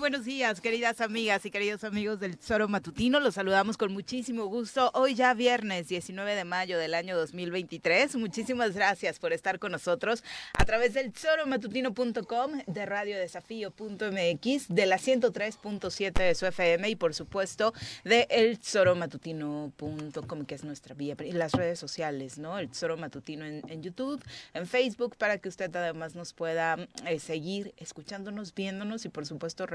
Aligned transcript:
Buenos 0.00 0.24
días, 0.24 0.39
queridas 0.62 1.02
amigas 1.02 1.44
y 1.44 1.50
queridos 1.50 1.84
amigos 1.84 2.18
del 2.18 2.38
Tesoro 2.38 2.66
Matutino. 2.66 3.20
Los 3.20 3.34
saludamos 3.34 3.76
con 3.76 3.92
muchísimo 3.92 4.46
gusto. 4.46 4.90
Hoy 4.94 5.14
ya 5.14 5.34
viernes 5.34 5.88
19 5.88 6.34
de 6.34 6.44
mayo 6.44 6.78
del 6.78 6.94
año 6.94 7.14
2023. 7.14 8.16
Muchísimas 8.16 8.74
gracias 8.74 9.18
por 9.18 9.34
estar 9.34 9.58
con 9.58 9.72
nosotros 9.72 10.24
a 10.54 10.64
través 10.64 10.94
del 10.94 11.12
tesoromatutino.com, 11.12 12.52
de 12.66 12.86
radiodesafío.mx, 12.86 14.68
de 14.68 14.86
la 14.86 14.96
103.7 14.96 16.12
de 16.12 16.34
su 16.34 16.46
FM 16.46 16.88
y 16.88 16.96
por 16.96 17.12
supuesto 17.12 17.74
de 18.04 18.26
el 18.30 18.58
tesoromatutino.com, 18.58 20.46
que 20.46 20.54
es 20.54 20.64
nuestra 20.64 20.94
vía, 20.94 21.16
y 21.22 21.32
las 21.32 21.52
redes 21.52 21.78
sociales, 21.78 22.38
¿no? 22.38 22.58
El 22.58 22.70
Tesoro 22.70 22.96
Matutino 22.96 23.44
en, 23.44 23.82
YouTube, 23.82 24.24
en 24.54 24.66
Facebook, 24.66 25.16
para 25.16 25.36
que 25.36 25.50
usted 25.50 25.76
además 25.76 26.14
nos 26.14 26.32
pueda 26.32 26.78
eh, 27.04 27.18
seguir 27.20 27.74
escuchándonos, 27.76 28.54
viéndonos 28.54 29.04
y 29.04 29.10
por 29.10 29.26
supuesto 29.26 29.66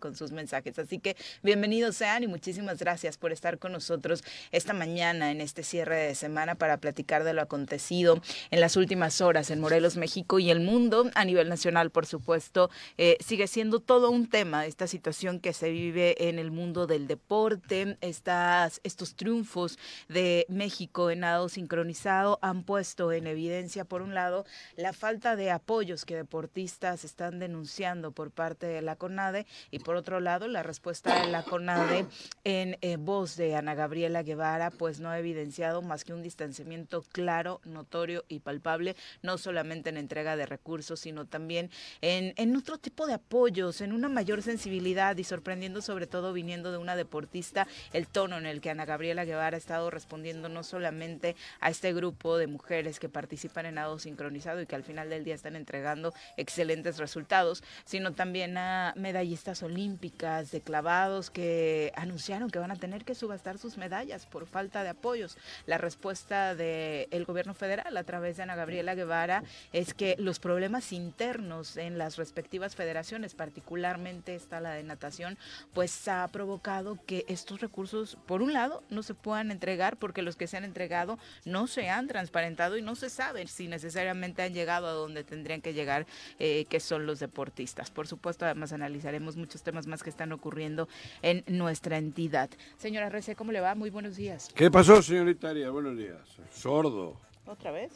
con 0.00 0.16
sus 0.16 0.32
mensajes. 0.32 0.78
Así 0.78 0.98
que 0.98 1.14
bienvenidos 1.42 1.96
sean 1.96 2.22
y 2.22 2.26
muchísimas 2.26 2.78
gracias 2.78 3.18
por 3.18 3.32
estar 3.32 3.58
con 3.58 3.72
nosotros 3.72 4.24
esta 4.50 4.72
mañana 4.72 5.30
en 5.30 5.42
este 5.42 5.62
cierre 5.62 5.96
de 5.96 6.14
semana 6.14 6.54
para 6.54 6.78
platicar 6.78 7.22
de 7.22 7.34
lo 7.34 7.42
acontecido 7.42 8.20
en 8.50 8.60
las 8.60 8.76
últimas 8.76 9.20
horas 9.20 9.50
en 9.50 9.60
Morelos, 9.60 9.96
México 9.96 10.38
y 10.38 10.50
el 10.50 10.60
mundo 10.60 11.10
a 11.14 11.24
nivel 11.24 11.50
nacional, 11.50 11.90
por 11.90 12.06
supuesto. 12.06 12.70
Eh, 12.96 13.18
sigue 13.20 13.46
siendo 13.46 13.80
todo 13.80 14.10
un 14.10 14.26
tema 14.28 14.64
esta 14.64 14.86
situación 14.86 15.38
que 15.38 15.52
se 15.52 15.68
vive 15.68 16.28
en 16.28 16.38
el 16.38 16.50
mundo 16.50 16.86
del 16.86 17.06
deporte. 17.06 17.98
Estas, 18.00 18.80
estos 18.84 19.16
triunfos 19.16 19.78
de 20.08 20.46
México 20.48 21.10
en 21.10 21.20
nado 21.20 21.50
sincronizado 21.50 22.38
han 22.40 22.64
puesto 22.64 23.12
en 23.12 23.26
evidencia, 23.26 23.84
por 23.84 24.00
un 24.00 24.14
lado, 24.14 24.46
la 24.76 24.94
falta 24.94 25.36
de 25.36 25.50
apoyos 25.50 26.06
que 26.06 26.16
deportistas 26.16 27.04
están 27.04 27.38
denunciando 27.38 28.12
por 28.12 28.30
parte 28.30 28.66
de 28.66 28.82
la 28.82 28.96
CONADE 28.96 29.46
y 29.74 29.80
por 29.80 29.96
otro 29.96 30.20
lado 30.20 30.46
la 30.46 30.62
respuesta 30.62 31.20
de 31.20 31.32
la 31.32 31.42
CONADE 31.42 32.06
en 32.44 32.78
eh, 32.80 32.96
voz 32.96 33.36
de 33.36 33.56
Ana 33.56 33.74
Gabriela 33.74 34.22
Guevara 34.22 34.70
pues 34.70 35.00
no 35.00 35.10
ha 35.10 35.18
evidenciado 35.18 35.82
más 35.82 36.04
que 36.04 36.12
un 36.12 36.22
distanciamiento 36.22 37.02
claro, 37.02 37.60
notorio 37.64 38.24
y 38.28 38.38
palpable, 38.38 38.94
no 39.22 39.36
solamente 39.36 39.90
en 39.90 39.96
entrega 39.96 40.36
de 40.36 40.46
recursos, 40.46 41.00
sino 41.00 41.26
también 41.26 41.70
en, 42.02 42.34
en 42.36 42.54
otro 42.54 42.78
tipo 42.78 43.08
de 43.08 43.14
apoyos, 43.14 43.80
en 43.80 43.92
una 43.92 44.08
mayor 44.08 44.42
sensibilidad 44.42 45.16
y 45.16 45.24
sorprendiendo 45.24 45.82
sobre 45.82 46.06
todo 46.06 46.32
viniendo 46.32 46.70
de 46.70 46.78
una 46.78 46.94
deportista 46.94 47.66
el 47.92 48.06
tono 48.06 48.38
en 48.38 48.46
el 48.46 48.60
que 48.60 48.70
Ana 48.70 48.84
Gabriela 48.84 49.24
Guevara 49.24 49.56
ha 49.56 49.58
estado 49.58 49.90
respondiendo 49.90 50.48
no 50.48 50.62
solamente 50.62 51.34
a 51.58 51.70
este 51.70 51.92
grupo 51.92 52.38
de 52.38 52.46
mujeres 52.46 53.00
que 53.00 53.08
participan 53.08 53.66
en 53.66 53.74
nado 53.74 53.98
sincronizado 53.98 54.60
y 54.62 54.66
que 54.66 54.76
al 54.76 54.84
final 54.84 55.10
del 55.10 55.24
día 55.24 55.34
están 55.34 55.56
entregando 55.56 56.14
excelentes 56.36 56.98
resultados, 56.98 57.64
sino 57.84 58.12
también 58.12 58.56
a 58.56 58.94
medallistas 58.96 59.63
olímpicas 59.64 60.50
de 60.50 60.60
clavados 60.60 61.30
que 61.30 61.92
anunciaron 61.96 62.50
que 62.50 62.58
van 62.58 62.70
a 62.70 62.76
tener 62.76 63.04
que 63.04 63.14
subastar 63.14 63.58
sus 63.58 63.76
medallas 63.76 64.26
por 64.26 64.46
falta 64.46 64.82
de 64.82 64.90
apoyos. 64.90 65.36
La 65.66 65.78
respuesta 65.78 66.54
del 66.54 67.24
gobierno 67.24 67.54
federal 67.54 67.96
a 67.96 68.04
través 68.04 68.36
de 68.36 68.44
Ana 68.44 68.56
Gabriela 68.56 68.94
Guevara 68.94 69.42
es 69.72 69.94
que 69.94 70.16
los 70.18 70.38
problemas 70.38 70.92
internos 70.92 71.76
en 71.76 71.98
las 71.98 72.16
respectivas 72.16 72.76
federaciones, 72.76 73.34
particularmente 73.34 74.34
esta 74.34 74.60
la 74.60 74.72
de 74.72 74.82
natación, 74.82 75.36
pues 75.72 76.06
ha 76.08 76.26
provocado 76.28 76.98
que 77.06 77.24
estos 77.28 77.60
recursos, 77.60 78.16
por 78.26 78.42
un 78.42 78.52
lado, 78.52 78.82
no 78.90 79.02
se 79.02 79.14
puedan 79.14 79.50
entregar 79.50 79.96
porque 79.96 80.22
los 80.22 80.36
que 80.36 80.46
se 80.46 80.56
han 80.56 80.64
entregado 80.64 81.18
no 81.44 81.66
se 81.66 81.88
han 81.88 82.06
transparentado 82.06 82.76
y 82.76 82.82
no 82.82 82.94
se 82.94 83.10
sabe 83.10 83.46
si 83.46 83.68
necesariamente 83.68 84.42
han 84.42 84.54
llegado 84.54 84.86
a 84.86 84.92
donde 84.92 85.24
tendrían 85.24 85.60
que 85.60 85.74
llegar, 85.74 86.06
eh, 86.38 86.66
que 86.68 86.80
son 86.80 87.06
los 87.06 87.20
deportistas. 87.20 87.90
Por 87.90 88.06
supuesto, 88.06 88.44
además 88.44 88.72
analizaremos 88.72 89.36
muchos 89.54 89.62
temas 89.62 89.86
más 89.86 90.02
que 90.02 90.10
están 90.10 90.32
ocurriendo 90.32 90.88
en 91.22 91.44
nuestra 91.46 91.96
entidad. 91.96 92.50
Señora 92.76 93.08
Rece, 93.08 93.36
¿cómo 93.36 93.52
le 93.52 93.60
va? 93.60 93.76
Muy 93.76 93.88
buenos 93.88 94.16
días. 94.16 94.50
¿Qué 94.52 94.68
pasó, 94.68 95.00
señorita 95.00 95.52
Buenos 95.70 95.96
días. 95.96 96.18
Sordo. 96.52 97.20
¿Otra 97.46 97.70
vez? 97.70 97.92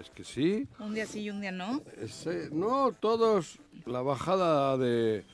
es 0.00 0.08
que 0.10 0.24
sí. 0.24 0.66
Un 0.78 0.94
día 0.94 1.04
sí 1.04 1.20
y 1.20 1.28
un 1.28 1.42
día 1.42 1.52
no. 1.52 1.82
no, 2.50 2.92
todos, 2.92 3.58
la 3.84 4.00
bajada 4.00 4.78
de, 4.78 5.24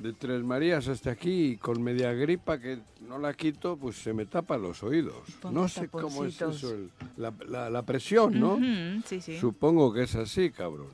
de 0.00 0.12
Tres 0.12 0.44
Marías 0.44 0.86
hasta 0.86 1.10
aquí 1.10 1.56
con 1.56 1.82
media 1.82 2.12
gripa 2.12 2.60
que 2.60 2.78
no 3.00 3.18
la 3.18 3.34
quito, 3.34 3.76
pues 3.76 3.96
se 3.96 4.12
me 4.12 4.24
tapa 4.24 4.56
los 4.56 4.84
oídos. 4.84 5.16
no 5.50 5.66
sé 5.66 5.88
cómo 5.88 6.26
es 6.26 6.40
eso, 6.40 6.76
la, 7.16 7.82
presión, 7.82 8.38
¿no? 8.38 8.56
sí, 9.04 9.20
sí. 9.20 9.36
Supongo 9.36 9.92
que 9.92 10.04
es 10.04 10.14
así, 10.14 10.50
cabrón. 10.52 10.86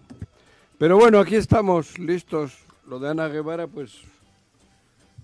Pero 0.78 0.96
bueno, 0.96 1.18
aquí 1.18 1.34
estamos 1.34 1.98
listos 1.98 2.64
lo 2.86 2.98
de 2.98 3.10
Ana 3.10 3.28
Guevara, 3.28 3.66
pues 3.66 4.02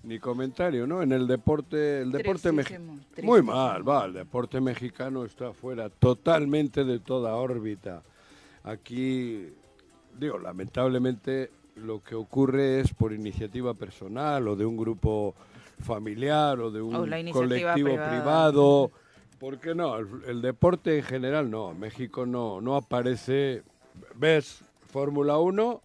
ni 0.03 0.19
comentario, 0.19 0.87
¿no? 0.87 1.01
En 1.01 1.11
el 1.11 1.27
deporte, 1.27 2.01
el 2.01 2.11
deporte 2.11 2.51
mexicano. 2.51 2.99
Muy 3.21 3.41
mal, 3.41 3.87
va, 3.87 4.05
el 4.05 4.13
deporte 4.13 4.59
mexicano 4.59 5.25
está 5.25 5.53
fuera 5.53 5.89
totalmente 5.89 6.83
de 6.83 6.99
toda 6.99 7.35
órbita. 7.35 8.01
Aquí, 8.63 9.47
digo, 10.17 10.39
lamentablemente 10.39 11.51
lo 11.75 12.03
que 12.03 12.15
ocurre 12.15 12.79
es 12.79 12.93
por 12.93 13.13
iniciativa 13.13 13.73
personal 13.73 14.47
o 14.47 14.55
de 14.55 14.65
un 14.65 14.77
grupo 14.77 15.35
familiar 15.79 16.59
o 16.59 16.71
de 16.71 16.81
un 16.81 17.31
colectivo 17.31 17.89
privado. 17.89 18.91
¿Por 19.39 19.59
qué 19.59 19.73
no? 19.73 19.97
El, 19.97 20.07
el, 20.27 20.41
deporte 20.41 20.97
en 20.97 21.03
general 21.03 21.49
no. 21.49 21.73
México 21.73 22.27
no, 22.27 22.61
no 22.61 22.75
aparece. 22.75 23.63
¿Ves? 24.15 24.63
Fórmula 24.91 25.39
1 25.39 25.81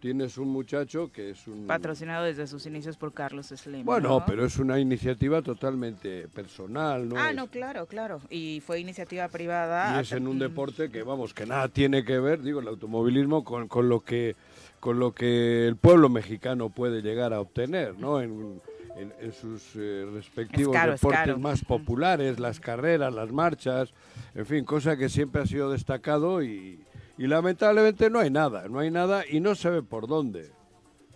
tienes 0.00 0.38
un 0.38 0.48
muchacho 0.48 1.10
que 1.12 1.30
es 1.30 1.46
un... 1.46 1.66
Patrocinado 1.66 2.24
desde 2.24 2.46
sus 2.46 2.66
inicios 2.66 2.96
por 2.96 3.12
Carlos 3.12 3.46
Slim. 3.48 3.84
Bueno, 3.84 4.24
pero 4.26 4.44
es 4.44 4.58
una 4.58 4.78
iniciativa 4.78 5.42
totalmente 5.42 6.28
personal, 6.28 7.08
¿no? 7.08 7.16
Ah, 7.18 7.32
no, 7.32 7.48
claro, 7.48 7.86
claro. 7.86 8.20
Y 8.30 8.62
fue 8.64 8.80
iniciativa 8.80 9.28
privada. 9.28 9.96
Y 9.96 10.02
es 10.02 10.12
en 10.12 10.26
un 10.26 10.38
deporte 10.38 10.90
que, 10.90 11.02
vamos, 11.02 11.34
que 11.34 11.46
nada 11.46 11.68
tiene 11.68 12.04
que 12.04 12.18
ver, 12.18 12.42
digo, 12.42 12.60
el 12.60 12.68
automovilismo 12.68 13.44
con, 13.44 13.68
con 13.68 13.88
lo 13.88 14.00
que 14.00 14.36
con 14.80 15.00
lo 15.00 15.12
que 15.12 15.66
el 15.66 15.74
pueblo 15.74 16.08
mexicano 16.08 16.70
puede 16.70 17.02
llegar 17.02 17.32
a 17.32 17.40
obtener, 17.40 17.98
¿no? 17.98 18.20
En, 18.20 18.60
en, 18.98 19.32
sus 19.32 19.76
eh, 19.76 20.06
respectivos 20.12 20.76
deportes 20.84 21.38
más 21.38 21.64
populares, 21.64 22.38
las 22.40 22.60
carreras, 22.60 23.14
las 23.14 23.30
marchas, 23.30 23.92
en 24.34 24.46
fin, 24.46 24.64
cosa 24.64 24.96
que 24.96 25.08
siempre 25.08 25.42
ha 25.42 25.46
sido 25.46 25.70
destacado 25.70 26.42
y, 26.42 26.80
y 27.18 27.26
lamentablemente 27.26 28.08
no 28.08 28.20
hay 28.20 28.30
nada, 28.30 28.68
no 28.68 28.78
hay 28.78 28.90
nada 28.90 29.24
y 29.28 29.40
no 29.40 29.54
se 29.54 29.68
ve 29.70 29.82
por 29.82 30.06
dónde. 30.06 30.52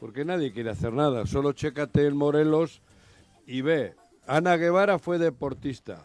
Porque 0.01 0.25
nadie 0.25 0.53
quiere 0.53 0.71
hacer 0.71 0.93
nada. 0.93 1.27
Solo 1.27 1.53
chécate 1.53 2.07
en 2.07 2.17
Morelos 2.17 2.83
y 3.47 3.63
ve. 3.63 3.95
Ana 4.27 4.57
Guevara 4.57 4.99
fue 4.99 5.19
deportista 5.19 6.03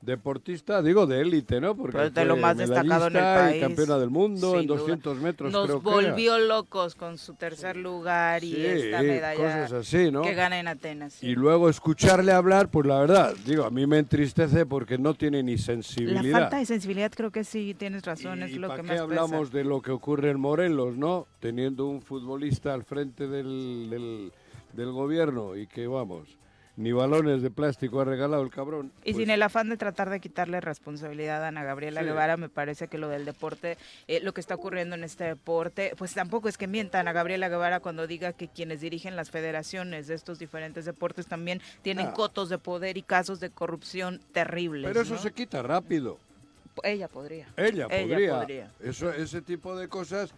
deportista, 0.00 0.80
digo 0.80 1.06
de 1.06 1.20
élite, 1.20 1.60
¿no? 1.60 1.74
Porque 1.74 1.96
pues 1.96 2.14
de 2.14 2.24
lo 2.24 2.36
más 2.36 2.56
destacado 2.56 3.08
en 3.08 3.16
el 3.16 3.22
país. 3.22 3.60
campeona 3.62 3.98
del 3.98 4.10
mundo 4.10 4.58
en 4.58 4.66
200 4.66 5.18
metros. 5.18 5.52
Nos 5.52 5.82
volvió 5.82 6.38
locos 6.38 6.94
con 6.94 7.18
su 7.18 7.34
tercer 7.34 7.76
lugar 7.76 8.44
y 8.44 8.64
esta 8.64 9.02
medalla 9.02 9.64
así, 9.64 10.10
¿no? 10.10 10.22
que 10.22 10.34
gana 10.34 10.58
en 10.60 10.68
Atenas. 10.68 11.22
Y 11.22 11.34
luego 11.34 11.68
escucharle 11.68 12.32
hablar, 12.32 12.68
pues 12.68 12.86
la 12.86 13.00
verdad, 13.00 13.34
digo, 13.44 13.64
a 13.64 13.70
mí 13.70 13.86
me 13.86 13.98
entristece 13.98 14.66
porque 14.66 14.98
no 14.98 15.14
tiene 15.14 15.42
ni 15.42 15.58
sensibilidad. 15.58 16.22
La 16.22 16.38
falta 16.40 16.58
de 16.58 16.66
sensibilidad 16.66 17.10
creo 17.12 17.30
que 17.30 17.44
sí, 17.44 17.74
tienes 17.74 18.04
razón, 18.04 18.42
es 18.42 18.56
lo 18.56 18.74
que 18.74 18.82
más 18.82 19.00
hablamos 19.00 19.50
de 19.50 19.64
lo 19.64 19.82
que 19.82 19.90
ocurre 19.90 20.30
en 20.30 20.40
Morelos, 20.40 20.96
no? 20.96 21.26
Teniendo 21.40 21.86
un 21.86 22.02
futbolista 22.02 22.72
al 22.72 22.84
frente 22.84 23.26
del, 23.26 23.88
del, 23.90 24.32
del 24.72 24.92
gobierno 24.92 25.56
y 25.56 25.66
que, 25.66 25.86
vamos 25.86 26.38
ni 26.78 26.92
balones 26.92 27.42
de 27.42 27.50
plástico 27.50 28.00
ha 28.00 28.04
regalado 28.04 28.40
el 28.40 28.50
cabrón. 28.50 28.92
Y 29.02 29.08
sin 29.08 29.24
pues 29.24 29.28
el 29.30 29.42
afán 29.42 29.68
de 29.68 29.76
tratar 29.76 30.10
de 30.10 30.20
quitarle 30.20 30.60
responsabilidad 30.60 31.42
a 31.44 31.48
Ana 31.48 31.64
Gabriela 31.64 32.04
Guevara, 32.04 32.36
me 32.36 32.48
parece 32.48 32.86
que 32.86 32.98
lo 32.98 33.08
del 33.08 33.24
deporte, 33.24 33.76
eh, 34.06 34.20
lo 34.22 34.32
que 34.32 34.40
está 34.40 34.54
ocurriendo 34.54 34.94
en 34.94 35.02
este 35.02 35.24
deporte, 35.24 35.92
pues 35.98 36.14
tampoco 36.14 36.48
es 36.48 36.56
que 36.56 36.68
mienta 36.68 37.00
Ana 37.00 37.12
Gabriela 37.12 37.48
Guevara 37.48 37.80
cuando 37.80 38.06
diga 38.06 38.32
que 38.32 38.46
quienes 38.46 38.80
dirigen 38.80 39.16
las 39.16 39.28
federaciones 39.28 40.06
de 40.06 40.14
estos 40.14 40.38
diferentes 40.38 40.84
deportes 40.84 41.26
también 41.26 41.60
tienen 41.82 42.06
ah. 42.06 42.12
cotos 42.12 42.48
de 42.48 42.58
poder 42.58 42.96
y 42.96 43.02
casos 43.02 43.40
de 43.40 43.50
corrupción 43.50 44.20
terribles. 44.30 44.86
Pero 44.86 45.00
eso 45.00 45.18
se 45.18 45.32
quita 45.32 45.62
rápido. 45.62 46.18
Ella 46.84 47.08
podría. 47.08 47.48
Ella 47.56 47.88
podría. 47.88 48.70
Eso, 48.78 49.10
ese 49.10 49.42
tipo 49.42 49.74
de 49.74 49.88
cosas, 49.88 50.32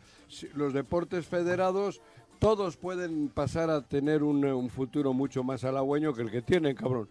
los 0.54 0.72
deportes 0.72 1.26
federados 1.26 2.00
todos 2.40 2.78
pueden 2.78 3.28
pasar 3.28 3.70
a 3.70 3.82
tener 3.82 4.22
un, 4.22 4.70
futuro 4.70 5.12
mucho 5.12 5.44
más 5.44 5.62
halagüeño 5.62 6.14
que 6.14 6.22
el 6.22 6.30
que 6.30 6.42
tienen, 6.42 6.74
cabrón. 6.74 7.08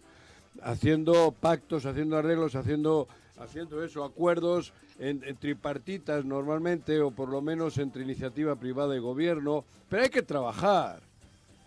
Haciendo 0.60 1.32
pactos, 1.32 1.86
haciendo 1.86 2.18
arreglos, 2.18 2.56
haciendo, 2.56 3.06
haciendo 3.38 3.82
eso, 3.82 4.04
acuerdos 4.04 4.72
en, 4.98 5.20
tripartitas 5.36 6.24
normalmente, 6.24 7.00
o 7.00 7.12
por 7.12 7.28
lo 7.28 7.40
menos 7.40 7.78
entre 7.78 8.02
iniciativa 8.02 8.56
privada 8.56 8.96
y 8.96 8.98
gobierno. 8.98 9.64
Pero 9.88 10.02
hay 10.02 10.10
que 10.10 10.22
trabajar. 10.22 11.00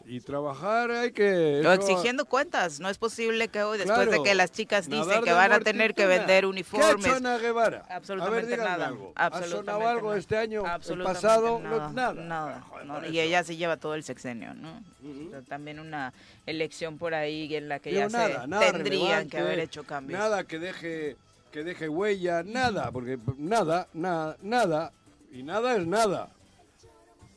Y 0.06 0.20
trabajar 0.20 0.92
hay 0.92 1.12
que... 1.12 1.62
exigiendo 1.62 2.26
cuentas. 2.26 2.80
No 2.80 2.90
es 2.90 2.98
posible 2.98 3.48
que 3.48 3.64
hoy, 3.64 3.78
después 3.78 4.12
de 4.12 4.22
que 4.22 4.36
las 4.36 4.52
chicas 4.52 4.90
dicen 4.90 5.24
que 5.24 5.32
van 5.32 5.52
a 5.54 5.60
tener 5.60 5.94
que 5.94 6.06
vender 6.06 6.46
uniformes... 6.46 7.04
¿Qué 7.04 7.12
ha 7.12 7.16
Ana 7.16 7.38
Guevara? 7.38 7.86
Absolutamente 7.90 8.58
nada. 8.58 8.88
Algo. 8.88 9.14
Absolutamente 9.16 9.72
¿Ha 9.72 9.76
sonado 9.76 9.88
algo 9.88 10.14
este 10.16 10.38
año? 10.38 10.64
El 10.90 11.04
pasado, 11.04 11.60
nada. 11.60 12.14
nada. 12.14 12.64
y 13.10 13.20
ella 13.20 13.44
se 13.44 13.56
lleva 13.56 13.78
todo 13.78 13.96
el 13.96 14.04
sexenio, 14.04 14.54
¿no? 14.54 14.82
también 15.48 15.80
una 15.80 16.14
elección 16.46 16.98
por 16.98 17.14
ahí 17.14 17.54
en 17.56 17.70
la 17.70 17.80
que 17.80 17.94
ya 17.94 18.10
se 18.10 18.36
tendrían 18.60 19.30
que 19.30 19.40
haber 19.40 19.60
hecho 19.60 19.84
cambios. 19.84 20.20
Nada 20.20 20.44
que 20.44 20.60
deje, 20.60 21.18
que 21.52 21.64
deje 21.64 21.90
huella, 21.90 22.44
nada. 22.44 22.92
Porque 22.92 23.18
nada, 23.38 23.88
nada, 23.94 24.38
nada. 24.42 24.92
Y 25.32 25.44
nada 25.44 25.76
es 25.76 25.86
nada. 25.88 26.30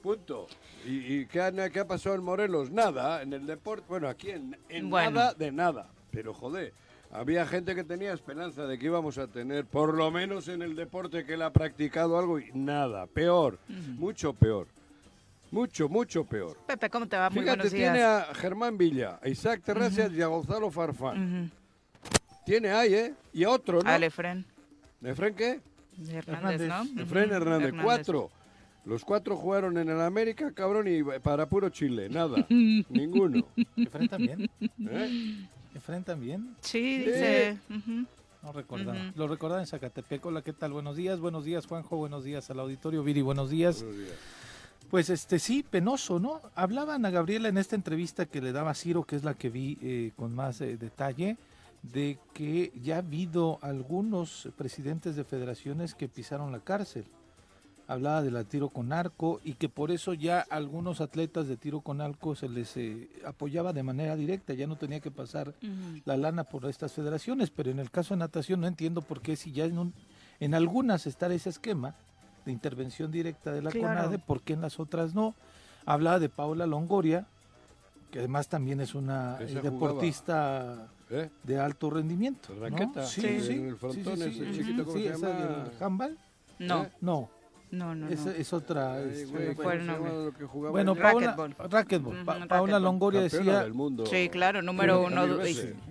Punto. 0.03 0.47
¿Y, 0.87 1.27
qué, 1.27 1.41
ha, 1.41 1.71
qué, 1.71 1.81
ha, 1.81 1.87
pasado 1.87 2.15
en 2.15 2.23
Morelos? 2.23 2.71
Nada, 2.71 3.23
en 3.23 3.33
el 3.33 3.45
deporte, 3.45 3.85
bueno, 3.89 4.09
aquí 4.09 4.31
en, 4.31 4.57
nada 4.89 5.35
de 5.35 5.51
nada. 5.51 5.89
Pero 6.13 6.33
joder, 6.33 6.73
había 7.11 7.45
gente 7.47 7.75
que 7.75 7.83
tenía 7.83 8.13
esperanza 8.13 8.67
de 8.67 8.79
que 8.79 8.87
íbamos 8.87 9.19
a 9.19 9.27
tener, 9.27 9.65
por 9.65 9.95
lo 9.95 10.11
menos 10.11 10.49
en 10.49 10.63
el 10.63 10.77
deporte 10.77 11.25
que 11.25 11.35
él 11.35 11.43
ha 11.43 11.53
practicado 11.53 12.19
algo, 12.19 12.39
y 12.39 12.51
nada, 12.55 13.07
peor, 13.07 13.59
mucho 13.69 14.33
peor. 14.33 14.69
Mucho, 15.51 15.89
mucho 15.89 16.25
peor. 16.25 16.57
Pepe, 16.67 16.91
¿cómo 16.91 17.07
te 17.07 17.17
va? 17.17 17.31
Muy 17.31 17.43
Fíjate, 17.43 17.71
tiene 17.71 18.03
a 18.03 18.35
Germán 18.35 18.77
Villa, 18.77 19.21
a 19.23 19.29
Isaac 19.29 19.63
Terracias 19.65 20.13
y 20.13 20.21
a 20.21 20.27
Gonzalo 20.27 20.71
Farfán. 20.71 21.51
Tiene 22.45 22.71
ahí, 22.71 22.95
¿eh? 22.95 23.15
Y 23.33 23.45
a 23.45 23.51
otro, 23.51 23.81
¿no? 23.81 23.89
Al 23.89 24.03
Efren. 24.03 24.45
¿Efren 25.03 25.35
qué? 25.35 25.61
Hernández, 26.13 26.69
¿no? 26.69 27.03
Efren 27.03 27.33
Hernández, 27.33 27.75
cuatro. 27.83 28.31
Los 28.87 29.05
cuatro 29.05 29.37
jugaron 29.37 29.77
en 29.79 29.89
el 29.89 30.01
América, 30.01 30.53
cabrón, 30.53 30.87
y 30.87 31.03
para 31.19 31.49
puro 31.49 31.69
Chile, 31.71 32.09
nada, 32.09 32.47
ninguno. 32.49 33.45
¿Efren 33.77 34.09
también? 34.09 34.49
¿Eh? 34.61 35.49
¿Efren 35.75 36.05
también? 36.05 36.55
Sí, 36.61 36.99
dice. 36.99 37.59
No 38.45 38.53
recordaba. 38.53 39.13
Lo 39.17 39.27
recordaba 39.27 39.61
en 39.61 39.67
Zacatepec. 39.67 40.25
Hola, 40.25 40.43
¿qué 40.43 40.53
tal? 40.53 40.73
Buenos 40.73 40.95
días, 40.95 41.19
buenos 41.19 41.45
días, 41.45 41.67
Juanjo, 41.67 41.97
buenos 41.97 42.23
días 42.23 42.49
al 42.49 42.61
auditorio. 42.61 43.03
Viri, 43.03 43.23
buenos 43.23 43.51
días. 43.51 43.83
Buenos 43.83 43.99
días. 43.99 44.15
Pues 44.89 45.11
este 45.11 45.41
sí, 45.41 45.65
penoso, 45.69 46.21
¿no? 46.21 46.41
Hablaban 46.55 47.05
a 47.07 47.11
Gabriela 47.11 47.49
en 47.49 47.59
esta 47.59 47.75
entrevista 47.75 48.27
que 48.27 48.41
le 48.41 48.53
daba 48.53 48.73
Ciro, 48.75 49.03
que 49.03 49.17
es 49.17 49.25
la 49.25 49.35
que 49.35 49.51
vi 49.51 49.79
eh, 49.83 50.13
con 50.15 50.33
más 50.33 50.61
eh, 50.61 50.77
detalle, 50.77 51.39
de 51.83 52.21
que 52.35 52.73
ya 52.81 52.95
ha 52.95 52.99
habido 52.99 53.59
algunos 53.63 54.49
presidentes 54.57 55.17
de 55.17 55.25
federaciones 55.25 55.97
que 55.97 56.07
pisaron 56.07 56.53
la 56.53 56.61
cárcel 56.61 57.05
hablaba 57.89 58.23
de 58.23 58.31
la 58.31 58.45
tiro 58.45 58.69
con 58.69 58.93
arco 58.93 59.41
y 59.45 59.55
que 59.55 59.69
por 59.69 59.91
eso 59.91 60.13
ya 60.13 60.41
algunos 60.51 61.01
atletas 61.01 61.47
de 61.47 61.57
tiro 61.57 61.81
con 61.81 62.01
arco 62.01 62.35
se 62.35 62.49
les 62.49 62.77
eh, 62.77 63.09
apoyaba 63.25 63.73
de 63.73 63.83
manera 63.83 64.17
directa, 64.17 64.55
ya 64.55 64.67
no 64.67 64.77
tenía 64.77 65.01
que 65.01 65.11
pasar 65.11 65.55
la 66.05 66.17
lana 66.17 66.45
por 66.45 66.65
estas 66.67 66.93
federaciones, 66.93 67.51
pero 67.51 67.71
en 67.71 67.79
el 67.79 67.91
caso 67.91 68.15
de 68.15 68.19
natación 68.19 68.61
no 68.61 68.67
entiendo 68.67 69.03
por 69.03 69.21
qué 69.21 69.37
si 69.37 69.53
ya 69.53 69.65
en, 69.65 69.93
en 70.41 70.55
algunas 70.55 71.07
está 71.07 71.33
ese 71.33 71.51
esquema 71.51 71.95
de 72.45 72.53
intervención 72.53 73.11
directa 73.11 73.53
de 73.53 73.63
la 73.63 73.73
CONADE, 73.73 74.19
¿por 74.19 74.43
qué 74.43 74.55
en 74.55 74.63
las 74.63 74.79
otras 74.81 75.15
no? 75.15 75.35
Hablaba 75.85 76.19
de 76.19 76.29
Paula 76.29 76.67
Longoria, 76.67 77.27
que 78.11 78.21
además 78.21 78.49
también 78.49 78.81
es 78.81 78.95
una 78.95 79.37
eh, 79.41 79.61
deportista 79.63 80.89
¿Eh? 81.11 81.29
de 81.43 81.59
alto 81.59 81.91
rendimiento. 81.91 82.49
Sí, 83.05 83.21
sí, 83.21 83.41
sí, 83.41 83.53
el 83.55 83.77
frontón, 83.77 84.17
sí, 84.17 84.23
ese 84.23 84.53
chiquito, 84.53 84.85
¿cómo 84.85 84.97
se 84.97 85.05
llama? 85.05 85.71
handball? 85.81 86.19
No. 86.59 86.87
No. 87.01 87.31
No, 87.77 87.95
no, 87.95 88.09
es, 88.09 88.25
no. 88.25 88.31
es 88.31 88.53
otra. 88.53 89.01
Es, 89.03 89.31
fue 89.31 89.75
el 89.75 89.87
nombre. 89.87 90.33
Bueno, 90.71 90.95
Paula, 90.95 91.37
racquetball. 91.71 92.25
Paula 92.49 92.79
Longoria 92.79 93.21
decía. 93.21 93.67
Sí, 94.07 94.29
claro, 94.29 94.63
número 94.63 95.03
uno 95.03 95.27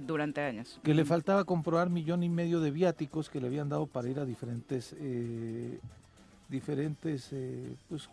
durante 0.06 0.42
años. 0.42 0.80
Que 0.84 0.94
le 0.94 1.06
faltaba 1.06 1.44
comprobar 1.44 1.89
millón 1.89 2.24
y 2.24 2.30
medio 2.30 2.60
de 2.60 2.72
viáticos 2.72 3.30
que 3.30 3.39
le 3.39 3.48
habían 3.48 3.70
dado 3.70 3.86
para 3.86 4.10
ir 4.10 4.20
a 4.20 4.25
diferentes. 4.25 4.96
Eh, 5.00 5.80
diferentes 6.50 7.30
eh, 7.32 7.75
pues, 7.89 8.10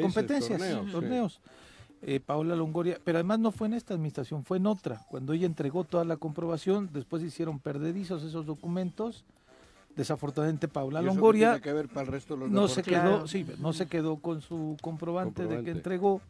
competencias, 0.00 0.60
torneos. 0.90 1.40
Eh, 2.00 2.20
Paula 2.20 2.54
Longoria, 2.54 3.00
pero 3.02 3.18
además 3.18 3.40
no 3.40 3.50
fue 3.50 3.66
en 3.66 3.74
esta 3.74 3.94
administración, 3.94 4.44
fue 4.44 4.58
en 4.58 4.66
otra. 4.66 5.04
Cuando 5.10 5.32
ella 5.32 5.46
entregó 5.46 5.82
toda 5.82 6.04
la 6.04 6.16
comprobación, 6.16 6.90
después 6.92 7.24
hicieron 7.24 7.58
perdedizos 7.58 8.22
esos 8.22 8.46
documentos 8.46 9.24
Desafortunadamente 9.98 10.68
Paula 10.68 11.02
Longoria 11.02 11.60
no 12.48 12.68
se 12.68 12.84
quedó, 12.84 13.26
sí, 13.26 13.44
no 13.58 13.72
se 13.72 13.88
quedó 13.88 14.18
con 14.18 14.40
su 14.40 14.76
comprobante, 14.80 15.46
de 15.46 15.64
que 15.64 15.72
entregó 15.72 16.22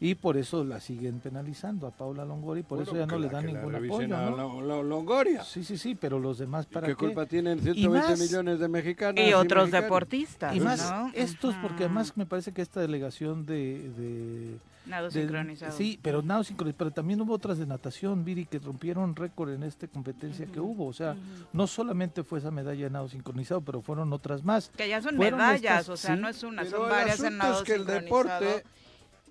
y 0.00 0.14
por 0.14 0.36
eso 0.36 0.64
la 0.64 0.80
siguen 0.80 1.20
penalizando 1.20 1.86
a 1.86 1.90
Paula 1.90 2.24
Longoria 2.24 2.60
y 2.60 2.64
por 2.64 2.82
eso 2.82 2.96
ya 2.96 3.06
no 3.06 3.18
le 3.18 3.28
dan 3.28 3.46
ningún 3.46 3.74
apoyo. 3.74 4.08
¿no? 4.08 4.82
Longoria. 4.82 5.44
Sí, 5.44 5.64
sí, 5.64 5.78
sí, 5.78 5.94
pero 5.94 6.18
los 6.18 6.38
demás 6.38 6.66
para 6.66 6.86
qué. 6.86 6.94
culpa 6.94 7.26
tienen 7.26 7.60
120 7.60 8.16
millones 8.16 8.58
de 8.58 8.68
mexicanos? 8.68 9.24
Y 9.24 9.32
otros 9.32 9.70
deportistas. 9.70 10.54
Y 10.54 10.60
más 10.60 10.92
estos, 11.14 11.54
porque 11.56 11.84
además 11.84 12.16
me 12.16 12.26
parece 12.26 12.52
que 12.52 12.62
esta 12.62 12.80
delegación 12.80 13.46
de 13.46 14.58
Nado 14.88 15.10
sincronizado. 15.10 15.72
Sí, 15.72 16.00
pero 16.02 16.22
nado 16.22 16.42
sincronizado. 16.42 16.78
Pero 16.78 16.90
también 16.90 17.20
hubo 17.20 17.34
otras 17.34 17.58
de 17.58 17.66
natación, 17.66 18.24
Viri, 18.24 18.46
que 18.46 18.58
rompieron 18.58 19.14
récord 19.14 19.50
en 19.50 19.62
esta 19.62 19.86
competencia 19.86 20.46
que 20.46 20.60
hubo. 20.60 20.86
O 20.86 20.92
sea, 20.92 21.14
no 21.52 21.66
solamente 21.66 22.24
fue 22.24 22.38
esa 22.38 22.50
medalla 22.50 22.84
de 22.84 22.90
nado 22.90 23.08
sincronizado, 23.08 23.60
pero 23.60 23.82
fueron 23.82 24.12
otras 24.12 24.42
más. 24.44 24.70
Que 24.76 24.88
ya 24.88 25.02
son 25.02 25.18
medallas, 25.18 25.88
o 25.88 25.96
sea, 25.96 26.16
no 26.16 26.28
es 26.28 26.42
una, 26.42 26.64
son 26.64 26.88
varias 26.88 27.22
en 27.22 27.36
nado 27.36 27.58
es 27.58 27.64
que 27.64 27.74
el 27.74 27.84
deporte 27.84 28.64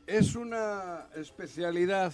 es 0.07 0.35
una 0.35 1.09
especialidad 1.15 2.13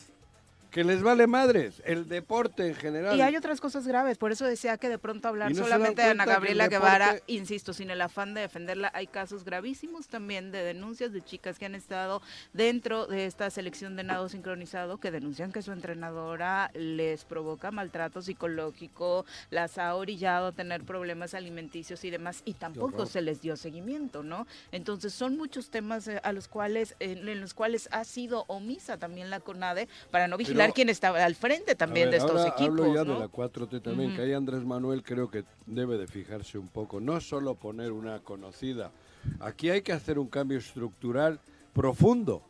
que 0.73 0.83
les 0.83 1.03
vale 1.03 1.27
madres 1.27 1.83
el 1.85 2.07
deporte 2.07 2.67
en 2.67 2.73
general. 2.73 3.15
Y 3.15 3.21
hay 3.21 3.35
otras 3.35 3.61
cosas 3.61 3.87
graves, 3.87 4.17
por 4.17 4.31
eso 4.31 4.43
decía 4.43 4.75
que 4.77 4.89
de 4.89 4.97
pronto 4.97 5.27
hablar 5.27 5.53
solamente 5.53 6.01
de 6.01 6.09
Ana 6.09 6.25
Gabriela 6.25 6.67
Guevara, 6.67 7.19
insisto, 7.27 7.73
sin 7.73 7.91
el 7.91 8.01
afán 8.01 8.33
de 8.33 8.41
defenderla, 8.41 8.89
hay 8.95 9.05
casos 9.05 9.45
gravísimos 9.45 10.07
también 10.07 10.51
de 10.51 10.63
denuncias 10.63 11.13
de 11.13 11.21
chicas 11.21 11.59
que 11.59 11.67
han 11.67 11.75
estado 11.75 12.23
dentro 12.53 13.05
de 13.05 13.27
esta 13.27 13.51
selección 13.51 13.95
de 13.95 14.03
nado 14.03 14.27
sincronizado 14.29 14.97
que 14.97 15.11
denuncian 15.11 15.51
que 15.51 15.61
su 15.61 15.71
entrenadora 15.71 16.71
les 16.73 17.23
provoca 17.23 17.69
maltrato 17.69 18.23
psicológico, 18.23 19.27
las 19.51 19.77
ha 19.77 19.93
orillado 19.93 20.47
a 20.47 20.51
tener 20.53 20.83
problemas 20.85 21.35
alimenticios 21.35 22.03
y 22.03 22.09
demás, 22.09 22.41
y 22.45 22.55
tampoco 22.55 23.05
se 23.05 23.21
les 23.21 23.41
dio 23.41 23.57
seguimiento, 23.57 24.23
¿no? 24.23 24.47
Entonces 24.71 25.13
son 25.13 25.37
muchos 25.37 25.69
temas 25.69 26.07
eh, 26.07 26.19
a 26.23 26.31
los 26.31 26.47
cuales, 26.47 26.95
en 26.99 27.39
los 27.39 27.53
cuales 27.53 27.89
ha 27.91 28.03
sido 28.05 28.45
omisa 28.47 28.97
también 28.97 29.29
la 29.29 29.39
CONADE 29.39 29.87
para 30.09 30.27
no 30.27 30.35
vigilar 30.35 30.62
quién 30.71 30.89
estaba 30.89 31.23
al 31.23 31.35
frente 31.35 31.75
también 31.75 32.11
de 32.11 32.17
estos 32.17 32.45
equipos. 32.45 32.79
Hablo 32.79 32.93
ya 32.93 33.03
de 33.03 33.19
la 33.19 33.27
4T 33.27 33.81
también, 33.81 34.15
que 34.15 34.21
ahí 34.21 34.33
Andrés 34.33 34.63
Manuel 34.63 35.03
creo 35.03 35.29
que 35.29 35.43
debe 35.65 35.97
de 35.97 36.07
fijarse 36.07 36.57
un 36.57 36.67
poco, 36.67 36.99
no 36.99 37.19
solo 37.19 37.55
poner 37.55 37.91
una 37.91 38.19
conocida, 38.19 38.91
aquí 39.39 39.69
hay 39.69 39.81
que 39.81 39.93
hacer 39.93 40.19
un 40.19 40.27
cambio 40.27 40.57
estructural 40.57 41.39
profundo. 41.73 42.43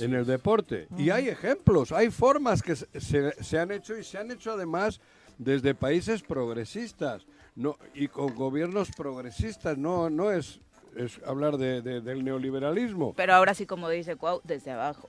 en 0.00 0.14
el 0.14 0.24
deporte. 0.24 0.88
Y 0.96 1.10
hay 1.10 1.28
ejemplos, 1.28 1.92
hay 1.92 2.10
formas 2.10 2.62
que 2.62 2.74
se, 2.74 2.88
se, 3.42 3.58
han 3.58 3.70
hecho 3.70 3.96
y 3.96 4.02
se 4.02 4.16
han 4.16 4.30
hecho 4.30 4.52
además 4.52 5.00
desde 5.38 5.74
países 5.74 6.22
progresistas 6.22 7.26
no, 7.56 7.76
y 7.94 8.08
con 8.08 8.34
gobiernos 8.34 8.90
progresistas. 8.96 9.76
No, 9.78 10.10
no 10.10 10.30
es, 10.30 10.60
es 10.96 11.20
hablar 11.26 11.56
de, 11.56 11.82
del 11.82 12.24
neoliberalismo. 12.24 13.14
Pero 13.14 13.34
ahora 13.34 13.54
sí, 13.54 13.66
como 13.66 13.88
dice 13.88 14.16
Cuau, 14.16 14.40
desde 14.44 14.70
abajo. 14.70 15.08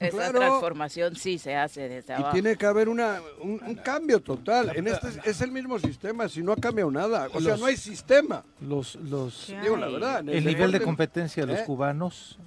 Esa 0.00 0.32
transformación 0.32 1.16
sí 1.16 1.38
se 1.38 1.54
hace 1.54 1.88
desde 1.88 2.14
abajo. 2.14 2.30
Y 2.30 2.40
tiene 2.40 2.56
que 2.56 2.66
haber 2.66 2.88
una, 2.88 3.20
un, 3.42 3.58
cambio 3.82 4.20
total. 4.20 4.76
En 4.76 4.88
este 4.88 5.08
es, 5.24 5.40
el 5.40 5.50
mismo 5.50 5.78
sistema, 5.78 6.28
si 6.28 6.42
no 6.42 6.52
ha 6.52 6.56
cambiado 6.56 6.90
nada. 6.90 7.28
O 7.32 7.40
sea, 7.40 7.56
no 7.56 7.66
hay 7.66 7.76
sistema. 7.76 8.44
Los, 8.60 8.96
los, 8.96 9.52
digo 9.62 9.76
la 9.76 9.88
verdad. 9.88 10.28
El, 10.28 10.44
nivel 10.44 10.72
de 10.72 10.80
competencia 10.80 11.46
de 11.46 11.52
los 11.52 11.62
¿Eh? 11.62 11.64
cubanos, 11.64 12.38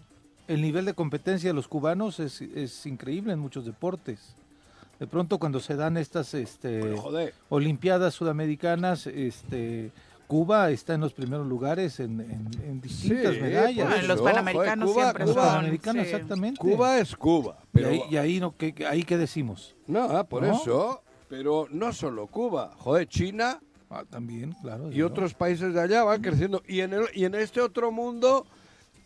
el 0.48 0.62
nivel 0.62 0.86
de 0.86 0.94
competencia 0.94 1.50
de 1.50 1.54
los 1.54 1.68
cubanos 1.68 2.20
es, 2.20 2.42
es 2.42 2.86
increíble 2.86 3.34
en 3.34 3.40
muchos 3.40 3.66
deportes. 3.66 4.36
De 5.00 5.08
pronto 5.08 5.38
cuando 5.38 5.62
se 5.62 5.76
dan 5.76 5.96
estas 5.96 6.34
este, 6.34 6.96
Olimpiadas 7.48 8.14
Sudamericanas, 8.14 9.08
este, 9.08 9.92
Cuba 10.30 10.70
está 10.70 10.94
en 10.94 11.02
los 11.02 11.12
primeros 11.12 11.48
lugares 11.48 12.00
en, 12.00 12.52
distintas 12.80 13.36
medallas. 13.42 14.00
en 14.00 14.08
los 14.08 14.22
Panamericanos 14.22 14.94
siempre 14.94 15.26
Los 15.26 15.36
Panamericanos, 15.36 16.06
exactamente. 16.06 16.60
Cuba 16.60 17.00
es 17.00 17.16
Cuba. 17.16 17.58
Pero... 17.72 17.90
¿Y, 18.08 18.16
ahí, 18.16 18.40
no, 18.40 18.56
¿qué, 18.56 18.76
ahí 18.88 19.02
qué 19.02 19.18
decimos? 19.18 19.76
No, 19.88 20.04
ah, 20.04 20.24
por 20.24 20.46
eso. 20.46 21.02
Pero 21.30 21.66
no 21.72 21.92
solo 21.94 22.28
Cuba. 22.28 22.76
Joder, 22.78 23.08
China. 23.08 23.60
Ah, 23.90 24.04
también, 24.08 24.54
claro. 24.62 24.92
Y 24.92 25.02
otros 25.02 25.34
países 25.34 25.74
de 25.74 25.82
allá 25.82 26.04
van 26.04 26.22
creciendo. 26.22 26.62
Y 26.68 26.82
en, 26.82 26.94
el, 26.94 27.06
y 27.16 27.26
en 27.26 27.34
este 27.34 27.60
otro 27.60 27.92
mundo, 27.92 28.46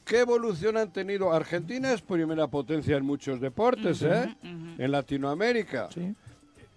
¿qué 0.04 0.20
evolución 0.20 0.76
han 0.76 0.92
tenido? 0.92 1.32
Argentina 1.32 1.94
es 1.94 2.02
primera 2.02 2.48
potencia 2.48 2.98
en 2.98 3.06
muchos 3.06 3.40
deportes, 3.40 4.02
¿eh? 4.02 4.36
En 4.44 4.92
Latinoamérica. 4.92 5.88
Sí. 5.94 6.14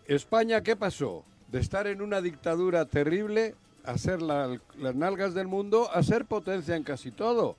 España, 0.07 0.61
¿qué 0.61 0.77
pasó? 0.77 1.25
De 1.51 1.59
estar 1.59 1.89
en 1.89 2.01
una 2.01 2.21
dictadura 2.21 2.85
terrible 2.85 3.57
a 3.87 3.99
ser 3.99 4.21
las 4.23 4.59
nalgas 4.95 5.35
del 5.35 5.47
mundo, 5.47 5.91
a 5.93 6.03
ser 6.03 6.25
potencia 6.25 6.77
en 6.77 6.83
casi 6.83 7.11
todo. 7.11 7.57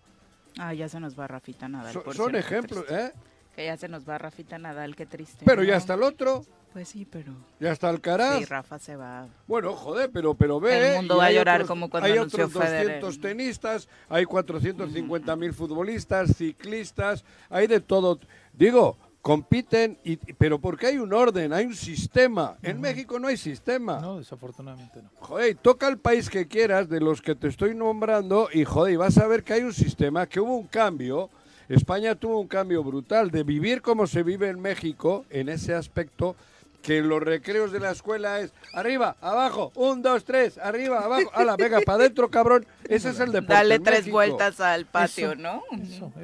Ah, 0.59 0.73
ya 0.73 0.89
se 0.89 0.99
nos 0.99 1.17
va 1.17 1.27
Rafita 1.27 1.67
Nadal. 1.67 1.93
son 2.13 2.35
ejemplos, 2.35 2.85
¿eh? 2.89 3.11
Que 3.55 3.65
ya 3.65 3.77
se 3.77 3.87
nos 3.87 4.07
va 4.07 4.17
Rafita 4.17 4.57
Nadal, 4.57 4.95
qué 4.95 5.05
triste. 5.05 5.43
Pero 5.45 5.63
ya 5.63 5.77
está 5.77 5.93
el 5.95 6.03
otro. 6.03 6.43
Pues 6.73 6.89
sí, 6.89 7.07
pero. 7.09 7.33
Ya 7.59 7.71
está 7.71 7.89
el 7.89 8.01
Caraz. 8.01 8.37
Sí, 8.37 8.45
Rafa 8.45 8.77
se 8.77 8.95
va. 8.95 9.27
Bueno, 9.47 9.73
joder, 9.73 10.11
pero, 10.11 10.35
pero 10.35 10.59
ve. 10.59 10.89
El 10.91 10.95
mundo 10.97 11.17
va 11.17 11.25
a 11.25 11.31
llorar 11.31 11.65
como 11.65 11.89
cuando 11.89 12.07
Hay 12.07 12.17
otros 12.19 12.53
200 12.53 13.19
tenistas, 13.19 13.87
hay 14.09 14.25
450 14.25 15.35
mil 15.35 15.53
futbolistas, 15.53 16.35
ciclistas, 16.35 17.23
hay 17.49 17.65
de 17.67 17.79
todo. 17.79 18.19
Digo, 18.53 18.97
compiten, 19.27 19.97
y, 20.05 20.15
pero 20.15 20.57
porque 20.57 20.87
hay 20.87 20.97
un 20.99 21.11
orden, 21.11 21.51
hay 21.51 21.65
un 21.65 21.75
sistema. 21.75 22.55
En 22.61 22.79
México 22.79 23.19
no 23.19 23.27
hay 23.27 23.35
sistema. 23.35 23.99
No, 23.99 24.19
desafortunadamente 24.19 25.01
no. 25.01 25.09
Joder, 25.19 25.53
toca 25.57 25.89
el 25.89 25.97
país 25.97 26.29
que 26.29 26.47
quieras, 26.47 26.87
de 26.87 27.01
los 27.01 27.21
que 27.21 27.35
te 27.35 27.49
estoy 27.49 27.75
nombrando, 27.75 28.47
y 28.53 28.63
joder, 28.63 28.97
vas 28.97 29.17
a 29.17 29.27
ver 29.27 29.43
que 29.43 29.51
hay 29.51 29.63
un 29.63 29.73
sistema, 29.73 30.27
que 30.27 30.39
hubo 30.39 30.55
un 30.55 30.67
cambio. 30.67 31.29
España 31.67 32.15
tuvo 32.15 32.39
un 32.39 32.47
cambio 32.47 32.81
brutal 32.85 33.29
de 33.29 33.43
vivir 33.43 33.81
como 33.81 34.07
se 34.07 34.23
vive 34.23 34.47
en 34.47 34.61
México, 34.61 35.25
en 35.29 35.49
ese 35.49 35.73
aspecto, 35.73 36.37
que 36.81 36.99
en 36.99 37.09
los 37.09 37.21
recreos 37.21 37.71
de 37.71 37.79
la 37.79 37.91
escuela 37.91 38.39
es 38.39 38.53
arriba, 38.73 39.17
abajo, 39.21 39.71
un, 39.75 40.01
dos, 40.01 40.23
tres, 40.23 40.57
arriba, 40.57 41.03
abajo, 41.03 41.29
a 41.33 41.43
la 41.43 41.55
venga, 41.57 41.81
para 41.81 42.03
adentro, 42.03 42.29
cabrón. 42.29 42.65
Ese 42.87 43.09
es 43.09 43.19
el 43.19 43.31
deporte. 43.31 43.53
Dale 43.53 43.79
tres 43.79 44.09
vueltas 44.09 44.59
al 44.61 44.85
patio, 44.85 45.35
¿no? 45.35 45.63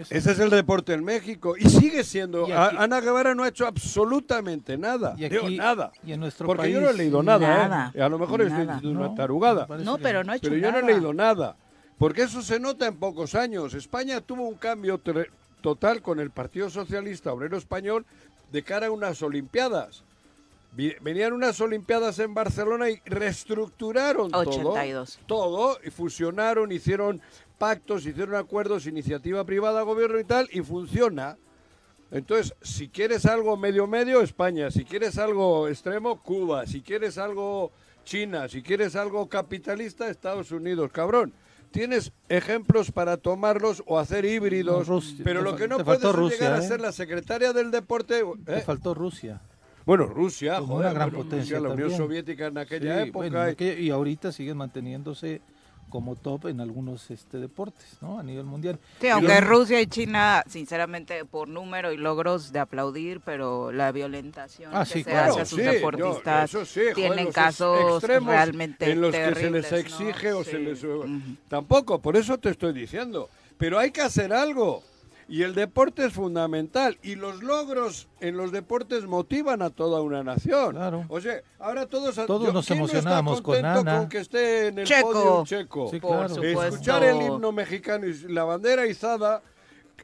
Ese 0.10 0.32
es 0.32 0.40
el 0.40 0.50
deporte 0.50 0.94
en 0.94 1.04
México. 1.04 1.56
Y 1.58 1.70
sigue 1.70 2.04
siendo. 2.04 2.48
Ana 2.56 3.02
Guevara 3.02 3.36
no 3.36 3.44
ha 3.44 3.50
hecho 3.50 3.68
absolutamente 3.68 4.78
nada. 4.78 5.16
Y 5.18 5.26
aquí, 5.26 5.58
nada. 5.58 5.92
Y 6.06 6.14
en 6.14 6.20
nuestro 6.20 6.48
Porque 6.48 6.72
yo 6.72 6.80
no 6.82 6.90
he 6.90 6.94
leído 6.94 7.22
nada. 7.22 7.92
¿eh? 7.94 8.02
A 8.02 8.10
lo 8.10 8.18
mejor 8.20 8.42
es 8.42 8.52
una 8.52 9.16
tarugada. 9.16 9.68
No, 9.80 9.98
pero 9.98 10.24
no 10.24 10.32
ha 10.32 10.36
hecho 10.36 10.50
Pero 10.50 10.62
yo 10.62 10.72
no 10.72 10.80
he 10.80 10.84
leído 10.84 11.14
nada. 11.14 11.56
Porque 11.98 12.24
eso 12.24 12.42
se 12.42 12.60
nota 12.60 12.88
en 12.88 12.96
pocos 12.98 13.36
años. 13.36 13.74
España 13.74 14.22
tuvo 14.22 14.48
un 14.48 14.56
cambio 14.56 15.00
total 15.62 16.02
con 16.02 16.20
el 16.20 16.32
Partido 16.32 16.70
Socialista 16.70 17.32
Obrero 17.32 17.58
Español 17.58 18.06
de 18.52 18.64
cara 18.64 18.88
a 18.88 18.92
unas 18.92 19.22
Olimpiadas. 19.22 20.04
Venían 20.76 21.34
unas 21.34 21.62
Olimpiadas 21.62 22.18
en 22.20 22.34
Barcelona 22.34 22.90
y 22.90 23.00
reestructuraron 23.06 24.32
todo. 24.32 24.76
Todo, 25.28 25.78
y 25.84 25.92
fusionaron, 25.92 26.72
hicieron 26.72 27.22
pactos, 27.60 28.06
hicieron 28.06 28.36
acuerdos, 28.36 28.88
iniciativa 28.88 29.44
privada, 29.46 29.84
gobierno 29.84 30.20
y 30.20 30.24
tal, 30.24 30.50
y 30.52 30.62
funciona. 30.62 31.38
Entonces, 32.12 32.54
si 32.62 32.90
quieres 32.90 33.26
algo 33.26 33.56
medio 33.58 33.88
medio, 33.88 34.22
España. 34.22 34.70
Si 34.70 34.84
quieres 34.84 35.18
algo 35.18 35.68
extremo, 35.68 36.22
Cuba. 36.22 36.66
Si 36.68 36.82
quieres 36.82 37.18
algo 37.18 37.72
China. 38.04 38.48
Si 38.50 38.62
quieres 38.62 38.96
algo 38.96 39.28
capitalista, 39.30 40.10
Estados 40.10 40.52
Unidos. 40.52 40.92
Cabrón, 40.92 41.34
tienes 41.72 42.12
ejemplos 42.30 42.92
para 42.92 43.18
tomarlos 43.18 43.84
o 43.86 44.00
hacer 44.00 44.26
híbridos. 44.26 44.88
pero 45.24 45.42
lo 45.42 45.56
que 45.56 45.68
no 45.68 45.80
puedes 45.80 46.04
es 46.04 46.40
llegar 46.40 46.54
a 46.54 46.60
¿eh? 46.60 46.68
ser 46.68 46.82
la 46.82 46.92
secretaria 46.92 47.54
del 47.54 47.72
deporte. 47.72 48.24
Te 48.46 48.58
¿eh? 48.58 48.62
faltó 48.62 48.94
Rusia. 48.94 49.42
Bueno, 49.86 50.06
Rusia, 50.06 50.62
una 50.62 50.94
gran 50.94 51.12
potencia. 51.12 51.60
la 51.60 51.70
Unión 51.70 51.92
Soviética 51.92 52.48
en 52.48 52.58
aquella 52.58 53.04
época. 53.04 53.56
y 53.60 53.90
ahorita 53.90 54.32
siguen 54.32 54.58
manteniéndose 54.58 55.42
como 55.94 56.16
top 56.16 56.48
en 56.48 56.60
algunos 56.60 57.12
este, 57.12 57.38
deportes, 57.38 57.98
¿no? 58.02 58.18
A 58.18 58.24
nivel 58.24 58.46
mundial. 58.46 58.80
Sí, 59.00 59.10
aunque 59.10 59.40
Rusia 59.42 59.80
y 59.80 59.86
China, 59.86 60.44
sinceramente, 60.48 61.24
por 61.24 61.48
número 61.48 61.92
y 61.92 61.98
logros 61.98 62.52
de 62.52 62.58
aplaudir, 62.58 63.22
pero 63.24 63.72
la 63.72 63.92
violentación 63.92 64.72
ah, 64.74 64.86
que 64.92 65.04
se 65.04 65.16
hace 65.16 65.42
a 65.42 65.46
sus 65.46 65.60
deportistas 65.60 66.52
tienen 66.96 67.32
casos 67.32 68.02
realmente 68.02 68.90
en 68.90 69.02
los 69.02 69.14
que 69.14 69.36
se 69.36 69.52
les 69.52 69.72
exige 69.72 70.34
o 70.34 70.44
se 70.44 70.58
les... 70.58 70.84
Tampoco, 71.48 72.02
por 72.02 72.18
eso 72.18 72.40
te 72.40 72.50
estoy 72.50 72.74
diciendo. 72.74 73.30
Pero 73.60 73.78
hay 73.78 73.92
que 73.92 74.02
hacer 74.02 74.34
algo. 74.34 74.82
Y 75.28 75.44
el 75.44 75.56
deporte 75.56 76.06
es 76.06 76.14
fundamental. 76.14 76.98
Y 77.02 77.16
los 77.16 77.44
logros 77.44 78.08
en 78.20 78.38
los 78.38 78.52
deportes 78.52 79.06
motivan 79.06 79.62
a 79.62 79.70
toda 79.70 80.02
una 80.02 80.24
nación. 80.24 80.76
Claro. 80.76 81.06
O 81.10 81.22
sea, 81.22 81.42
ahora 81.60 81.86
todos, 81.86 82.16
todos 82.26 82.54
nos 82.54 82.70
emocionamos 82.72 83.42
con 83.42 83.64
Ana. 83.64 84.00
con 84.00 84.10
que 84.10 84.20
esté 84.20 84.68
en 84.68 84.80
el 84.80 84.88
checo. 84.88 85.12
podio 85.12 85.44
checo. 85.46 85.90
Sí, 85.90 86.00
claro. 86.00 86.42
Escuchar 86.44 87.04
el 87.04 87.22
himno 87.22 87.52
mexicano 87.52 88.06
y 88.08 88.14
la 88.30 88.44
bandera 88.44 88.86
izada 88.86 89.42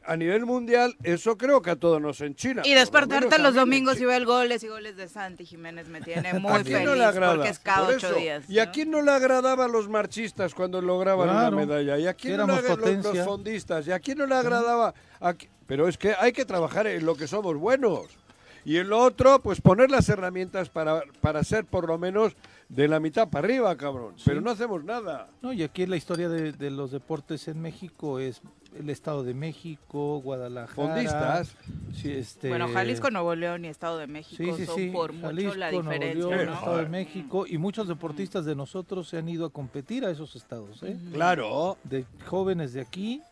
a 0.04 0.16
nivel 0.16 0.46
mundial, 0.46 0.96
eso 1.02 1.36
creo 1.36 1.62
que 1.62 1.70
a 1.70 1.76
todos 1.76 2.00
nos 2.00 2.20
enchina. 2.20 2.62
Y 2.64 2.74
despertarte 2.74 3.38
los 3.38 3.54
domingos 3.54 4.00
y 4.00 4.04
ver 4.04 4.24
goles 4.24 4.62
y 4.62 4.68
goles 4.68 4.96
de 4.96 5.08
Santi 5.08 5.44
Jiménez 5.44 5.88
me 5.88 6.00
tiene 6.00 6.34
muy 6.40 6.64
feliz 6.64 6.84
no 6.84 6.94
le 6.94 7.04
agrada, 7.04 7.34
porque 7.34 7.50
es 7.50 7.58
cada 7.58 7.88
ocho 7.88 8.12
días. 8.14 8.48
¿Y 8.48 8.58
a 8.58 8.70
quién 8.70 8.90
no 8.90 9.02
le 9.02 9.10
agradaba 9.10 9.66
a 9.66 9.68
los 9.68 9.88
marchistas 9.88 10.54
cuando 10.54 10.80
lograban 10.80 11.28
una 11.28 11.50
medalla? 11.50 11.98
¿Y 11.98 12.06
a 12.06 12.14
quién 12.14 12.36
no 12.38 12.46
le 12.46 12.52
agradaba 12.54 13.02
los, 13.02 13.24
fondistas? 13.24 13.86
¿Y 13.86 13.92
a 13.92 14.00
quién 14.00 14.18
no 14.18 14.26
le 14.26 14.34
agradaba? 14.34 14.94
Pero 15.66 15.88
es 15.88 15.96
que 15.96 16.14
hay 16.18 16.32
que 16.32 16.44
trabajar 16.44 16.86
en 16.86 17.04
lo 17.04 17.14
que 17.14 17.26
somos 17.26 17.56
buenos. 17.56 18.06
Y 18.64 18.76
el 18.76 18.92
otro, 18.92 19.40
pues 19.40 19.60
poner 19.60 19.90
las 19.90 20.08
herramientas 20.08 20.68
para, 20.68 21.02
para 21.20 21.42
ser 21.44 21.64
por 21.64 21.86
lo 21.86 21.98
menos 21.98 22.36
de 22.68 22.88
la 22.88 23.00
mitad 23.00 23.28
para 23.28 23.46
arriba, 23.46 23.76
cabrón. 23.76 24.14
Pero 24.24 24.40
no 24.40 24.50
hacemos 24.50 24.84
nada. 24.84 25.30
No, 25.40 25.52
y 25.52 25.62
aquí 25.62 25.86
la 25.86 25.96
historia 25.96 26.28
de, 26.28 26.52
de, 26.52 26.70
los 26.70 26.90
deportes 26.90 27.48
en 27.48 27.60
México 27.60 28.18
es 28.18 28.42
el 28.78 28.90
Estado 28.90 29.22
de 29.24 29.34
México, 29.34 30.20
Guadalajara. 30.20 30.74
Fondistas. 30.74 31.56
Sí, 31.94 32.12
este... 32.12 32.48
Bueno, 32.48 32.68
Jalisco, 32.68 33.10
Nuevo 33.10 33.34
León 33.34 33.64
y 33.64 33.68
Estado 33.68 33.98
de 33.98 34.06
México 34.06 34.56
son 34.64 34.92
por 34.92 35.12
mucho 35.12 35.54
la 35.54 35.70
diferencia. 35.70 36.14
Nuevo 36.14 36.34
León, 36.34 36.54
Estado 36.54 36.76
de 36.78 36.88
México 36.88 37.46
y 37.46 37.58
muchos 37.58 37.88
deportistas 37.88 38.44
de 38.44 38.54
nosotros 38.54 39.08
se 39.08 39.18
han 39.18 39.28
ido 39.28 39.46
a 39.46 39.50
competir 39.50 40.04
a 40.04 40.10
esos 40.10 40.36
estados. 40.36 40.82
¿eh? 40.82 40.96
Claro. 41.12 41.76
De 41.84 42.04
jóvenes 42.26 42.72
de 42.72 42.80
aquí 42.80 43.22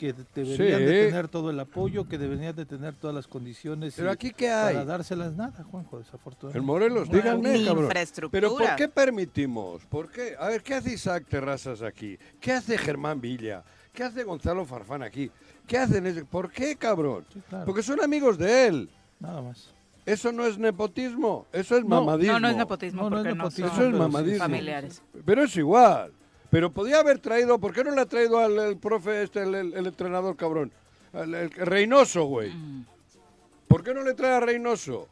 que 0.00 0.14
deberían 0.34 0.80
de 0.80 1.08
tener 1.08 1.28
todo 1.28 1.50
el 1.50 1.60
apoyo, 1.60 2.08
que 2.08 2.16
deberían 2.16 2.56
de 2.56 2.64
tener 2.64 2.94
todas 2.94 3.14
las 3.14 3.26
condiciones. 3.26 3.92
Pero 3.94 4.10
aquí 4.10 4.30
qué 4.30 4.50
hay? 4.50 4.74
Para 4.74 4.86
dárselas 4.86 5.34
nada, 5.34 5.62
Juanjo, 5.62 5.98
desafortunadamente. 5.98 6.58
En 6.58 6.64
Morelos, 6.64 7.10
díganme, 7.10 7.62
cabrón. 7.62 7.92
Pero 8.30 8.56
¿por 8.56 8.76
qué 8.76 8.88
permitimos? 8.88 9.84
¿Por 9.84 10.10
qué? 10.10 10.36
A 10.40 10.48
ver, 10.48 10.62
¿qué 10.62 10.72
hace 10.72 10.94
Isaac 10.94 11.26
Terrazas 11.28 11.82
aquí? 11.82 12.18
¿Qué 12.40 12.52
hace 12.52 12.78
Germán 12.78 13.20
Villa? 13.20 13.62
¿Qué 14.00 14.04
hace 14.04 14.24
Gonzalo 14.24 14.64
Farfán 14.64 15.02
aquí? 15.02 15.30
¿Qué 15.66 15.76
hacen? 15.76 16.06
Ese? 16.06 16.24
¿Por 16.24 16.50
qué, 16.50 16.74
cabrón? 16.74 17.26
Porque 17.66 17.82
son 17.82 18.02
amigos 18.02 18.38
de 18.38 18.66
él. 18.66 18.88
Nada 19.18 19.42
más. 19.42 19.74
Eso 20.06 20.32
no 20.32 20.46
es 20.46 20.56
nepotismo, 20.56 21.46
eso 21.52 21.76
es 21.76 21.84
mamadismo. 21.84 22.32
No, 22.32 22.40
no 22.40 22.48
es 22.48 22.56
nepotismo, 22.56 23.10
no, 23.10 23.22
no 23.22 23.48
Eso 23.48 23.66
es 23.66 23.92
mamadismo. 23.92 24.38
Familiares. 24.38 25.02
Pero 25.26 25.42
es 25.42 25.54
igual. 25.54 26.14
Pero 26.48 26.72
podía 26.72 27.00
haber 27.00 27.18
traído, 27.18 27.58
¿por 27.58 27.74
qué 27.74 27.84
no 27.84 27.90
le 27.90 28.00
ha 28.00 28.06
traído 28.06 28.38
al 28.38 28.78
profe 28.78 29.22
este, 29.22 29.42
el, 29.42 29.74
entrenador 29.86 30.34
cabrón? 30.34 30.72
El, 31.12 31.50
Reynoso, 31.50 32.24
güey. 32.24 32.54
Mm. 32.54 32.86
¿Por 33.68 33.84
qué 33.84 33.92
no 33.92 34.02
le 34.02 34.14
trae 34.14 34.32
a 34.32 34.40
Reynoso? 34.40 35.08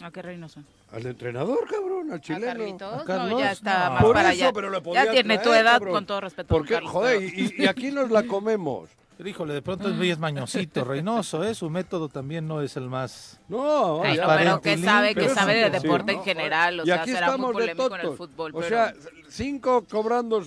¿A 0.00 0.10
qué 0.10 0.22
Reynoso? 0.22 0.64
Al 0.92 1.06
entrenador, 1.06 1.66
cabrón, 1.68 2.12
al 2.12 2.20
chileno. 2.20 2.46
¿A 2.46 3.04
Carlitos? 3.04 3.30
No, 3.30 3.38
ya 3.38 3.52
está 3.52 3.90
más 3.90 4.04
para 4.04 4.28
allá. 4.28 4.52
ya 4.92 5.10
tiene 5.10 5.38
tu 5.38 5.52
edad, 5.52 5.80
con 5.80 6.04
todo 6.04 6.20
respeto. 6.20 6.48
Porque, 6.48 6.80
joder, 6.80 7.22
y, 7.22 7.66
aquí 7.66 7.90
nos 7.90 8.10
la 8.10 8.24
comemos. 8.24 8.90
Híjole, 9.24 9.54
de 9.54 9.62
pronto 9.62 9.88
es 9.88 9.94
muy 9.94 10.14
mañosito, 10.16 10.84
Reynoso, 10.84 11.44
¿eh? 11.44 11.54
Su 11.54 11.70
método 11.70 12.08
también 12.08 12.46
no 12.46 12.60
es 12.60 12.76
el 12.76 12.88
más... 12.88 13.40
No, 13.48 14.02
pero 14.02 14.60
que 14.60 14.76
sabe, 14.78 15.14
que 15.14 15.28
sabe 15.28 15.54
de 15.54 15.70
deporte 15.70 16.12
en 16.12 16.22
general, 16.24 16.80
o 16.80 16.84
sea, 16.84 17.04
será 17.04 17.36
muy 17.36 17.52
polémico 17.52 17.94
en 17.94 18.00
el 18.00 18.16
fútbol. 18.16 18.52
O 18.54 18.62
sea, 18.62 18.92
cinco 19.28 19.84
cobrando 19.88 20.42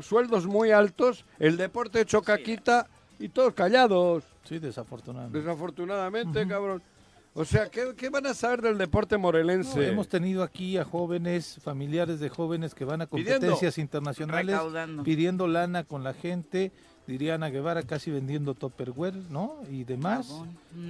sueldos 0.00 0.46
muy 0.46 0.70
altos, 0.70 1.24
el 1.38 1.56
deporte 1.56 2.00
hecho 2.02 2.22
caquita 2.22 2.86
y 3.18 3.30
todos 3.30 3.54
callados. 3.54 4.24
Sí, 4.44 4.58
desafortunadamente. 4.58 5.38
Desafortunadamente, 5.38 6.46
cabrón. 6.46 6.82
O 7.38 7.44
sea, 7.44 7.70
¿qué, 7.70 8.08
van 8.10 8.26
a 8.26 8.34
saber 8.34 8.62
del 8.62 8.78
deporte 8.78 9.16
morelense? 9.16 9.88
hemos 9.88 10.08
tenido 10.08 10.42
aquí 10.42 10.76
a 10.76 10.84
jóvenes, 10.84 11.60
familiares 11.62 12.18
de 12.18 12.28
jóvenes 12.28 12.74
que 12.74 12.84
van 12.84 13.00
a 13.00 13.06
competencias 13.06 13.78
internacionales 13.78 14.58
pidiendo 15.04 15.46
lana 15.46 15.84
con 15.84 16.02
la 16.02 16.14
gente 16.14 16.72
diría 17.08 17.34
Ana 17.34 17.48
Guevara, 17.48 17.82
casi 17.82 18.10
vendiendo 18.10 18.54
Topperware, 18.54 19.16
¿no? 19.30 19.54
Y 19.70 19.84
demás, 19.84 20.30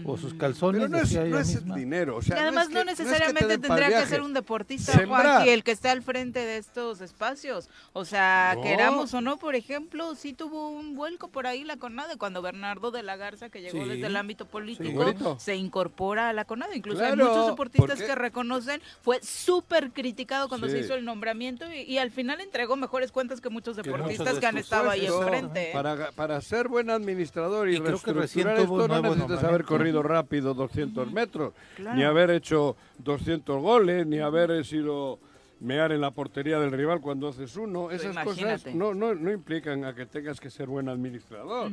o 0.05 0.17
sus 0.17 0.35
calzones. 0.35 0.83
Pero 0.83 0.89
no 0.89 0.99
es, 0.99 1.15
no 1.15 1.39
es 1.39 1.75
dinero, 1.75 2.17
o 2.17 2.23
sea, 2.23 2.37
y 2.37 2.41
además 2.41 2.71
no, 2.71 2.85
necesariamente 2.85 3.59
tendría 3.59 3.89
que 3.89 4.07
ser 4.07 4.23
un 4.23 4.35
deportista, 4.35 5.07
Juan, 5.07 5.49
el 5.49 5.65
que 5.65 5.73
esté 5.73 5.89
al 5.89 6.03
frente 6.03 6.41
de 6.41 6.57
estos 6.59 7.01
espacios. 7.01 7.69
O 7.93 8.05
sea, 8.05 8.57
queramos 8.63 9.15
o 9.15 9.21
no, 9.21 9.37
por 9.37 9.55
ejemplo, 9.55 10.15
sí 10.15 10.33
tuvo 10.33 10.71
un 10.71 10.95
vuelco 10.95 11.29
por 11.29 11.47
ahí 11.47 11.65
la 11.65 11.77
CONADE 11.77 12.17
cuando 12.17 12.43
Bernardo 12.43 12.91
de 12.91 13.03
la 13.03 13.17
Garza, 13.17 13.49
que 13.49 13.61
llegó 13.61 13.87
desde 13.87 14.07
el 14.07 14.17
ámbito 14.17 14.47
político, 14.47 15.39
se 15.39 15.57
incorpora 15.57 16.29
a 16.29 16.33
la 16.33 16.45
CONADE. 16.45 16.77
Incluso 16.77 17.05
hay 17.05 17.17
muchos 17.17 17.47
deportistas 17.47 18.01
que 18.01 18.15
reconocen, 18.15 18.81
fue 19.03 19.21
súper 19.23 19.91
criticado 19.93 20.49
cuando 20.49 20.69
se 20.69 20.79
hizo 20.79 20.95
el 20.95 21.05
nombramiento 21.05 21.67
y, 21.73 21.99
al 21.99 22.13
final 22.13 22.41
entregó 22.41 22.77
mejores 22.77 23.11
cuentas 23.11 23.41
que 23.41 23.51
muchos 23.51 23.77
deportistas 23.77 24.39
que, 24.39 24.47
han 24.47 24.57
estado 24.57 24.91
ahí 24.91 25.07
enfrente. 25.07 25.71
Para 25.73 26.11
para, 26.13 26.41
ser 26.41 26.69
buen 26.69 26.91
administrador 26.91 27.69
y, 27.69 27.77
y 27.77 27.79
reestructurar 27.79 28.59
esto 28.61 28.89
no 28.89 29.03
necesitas 29.03 29.45
haber 29.45 29.65
corrido 29.69 30.03
rápido 30.03 30.55
200 30.55 31.13
metros, 31.13 31.53
ni 31.95 32.03
haber 32.03 32.31
hecho 32.31 32.77
200 32.99 33.61
goles, 33.61 34.07
ni 34.07 34.19
haber 34.19 34.65
sido 34.65 35.19
mear 35.61 35.93
en 35.93 36.01
la 36.01 36.11
portería 36.11 36.59
del 36.59 36.73
rival 36.73 37.01
cuando 37.01 37.29
haces 37.29 37.57
uno. 37.57 37.91
Esas 37.91 38.17
cosas 38.25 38.67
no, 38.75 38.95
no, 38.95 39.15
no, 39.15 39.31
implican 39.31 39.85
a 39.85 39.95
que 39.95 40.07
tengas 40.07 40.41
que 40.41 40.51
ser 40.51 40.69
buen 40.69 40.89
administrador 40.89 41.71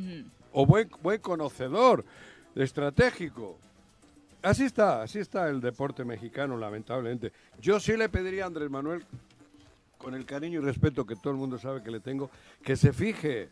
o 0.52 0.66
buen, 0.66 0.90
buen 1.02 1.20
conocedor 1.20 2.04
estratégico. 2.54 3.58
Así 4.42 4.64
está, 4.64 5.02
así 5.02 5.18
está 5.18 5.48
el 5.48 5.60
deporte 5.60 6.04
mexicano, 6.04 6.56
lamentablemente. 6.56 7.32
Yo 7.60 7.80
sí 7.80 7.96
le 7.96 8.08
pediría 8.08 8.44
a 8.44 8.46
Andrés 8.48 8.70
Manuel, 8.70 9.04
con 9.98 10.14
el 10.14 10.26
cariño 10.26 10.60
y 10.60 10.64
respeto 10.64 11.06
que 11.06 11.16
todo 11.16 11.32
el 11.32 11.38
mundo 11.38 11.58
sabe 11.58 11.82
que 11.82 11.90
le 11.90 12.00
tengo, 12.00 12.30
que 12.62 12.76
se 12.76 12.92
fije 12.92 13.48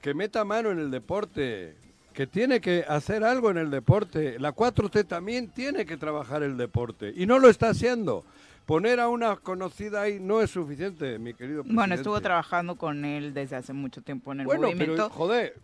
que 0.00 0.14
meta 0.14 0.44
mano 0.44 0.70
en 0.70 0.78
el 0.78 0.90
deporte, 0.90 1.74
que 2.18 2.26
tiene 2.26 2.60
que 2.60 2.84
hacer 2.88 3.22
algo 3.22 3.48
en 3.48 3.58
el 3.58 3.70
deporte. 3.70 4.40
La 4.40 4.52
4T 4.52 5.06
también 5.06 5.52
tiene 5.52 5.86
que 5.86 5.96
trabajar 5.96 6.42
el 6.42 6.56
deporte 6.56 7.12
y 7.14 7.26
no 7.26 7.38
lo 7.38 7.48
está 7.48 7.68
haciendo. 7.68 8.24
Poner 8.66 8.98
a 8.98 9.08
una 9.08 9.36
conocida 9.36 10.02
ahí 10.02 10.18
no 10.18 10.42
es 10.42 10.50
suficiente, 10.50 11.20
mi 11.20 11.32
querido 11.32 11.62
presidente. 11.62 11.76
Bueno, 11.76 11.94
estuvo 11.94 12.20
trabajando 12.20 12.74
con 12.74 13.04
él 13.04 13.34
desde 13.34 13.54
hace 13.54 13.72
mucho 13.72 14.02
tiempo 14.02 14.32
en 14.32 14.40
el 14.40 14.46
bueno, 14.46 14.68
Pero, 14.76 15.08
joder, 15.10 15.54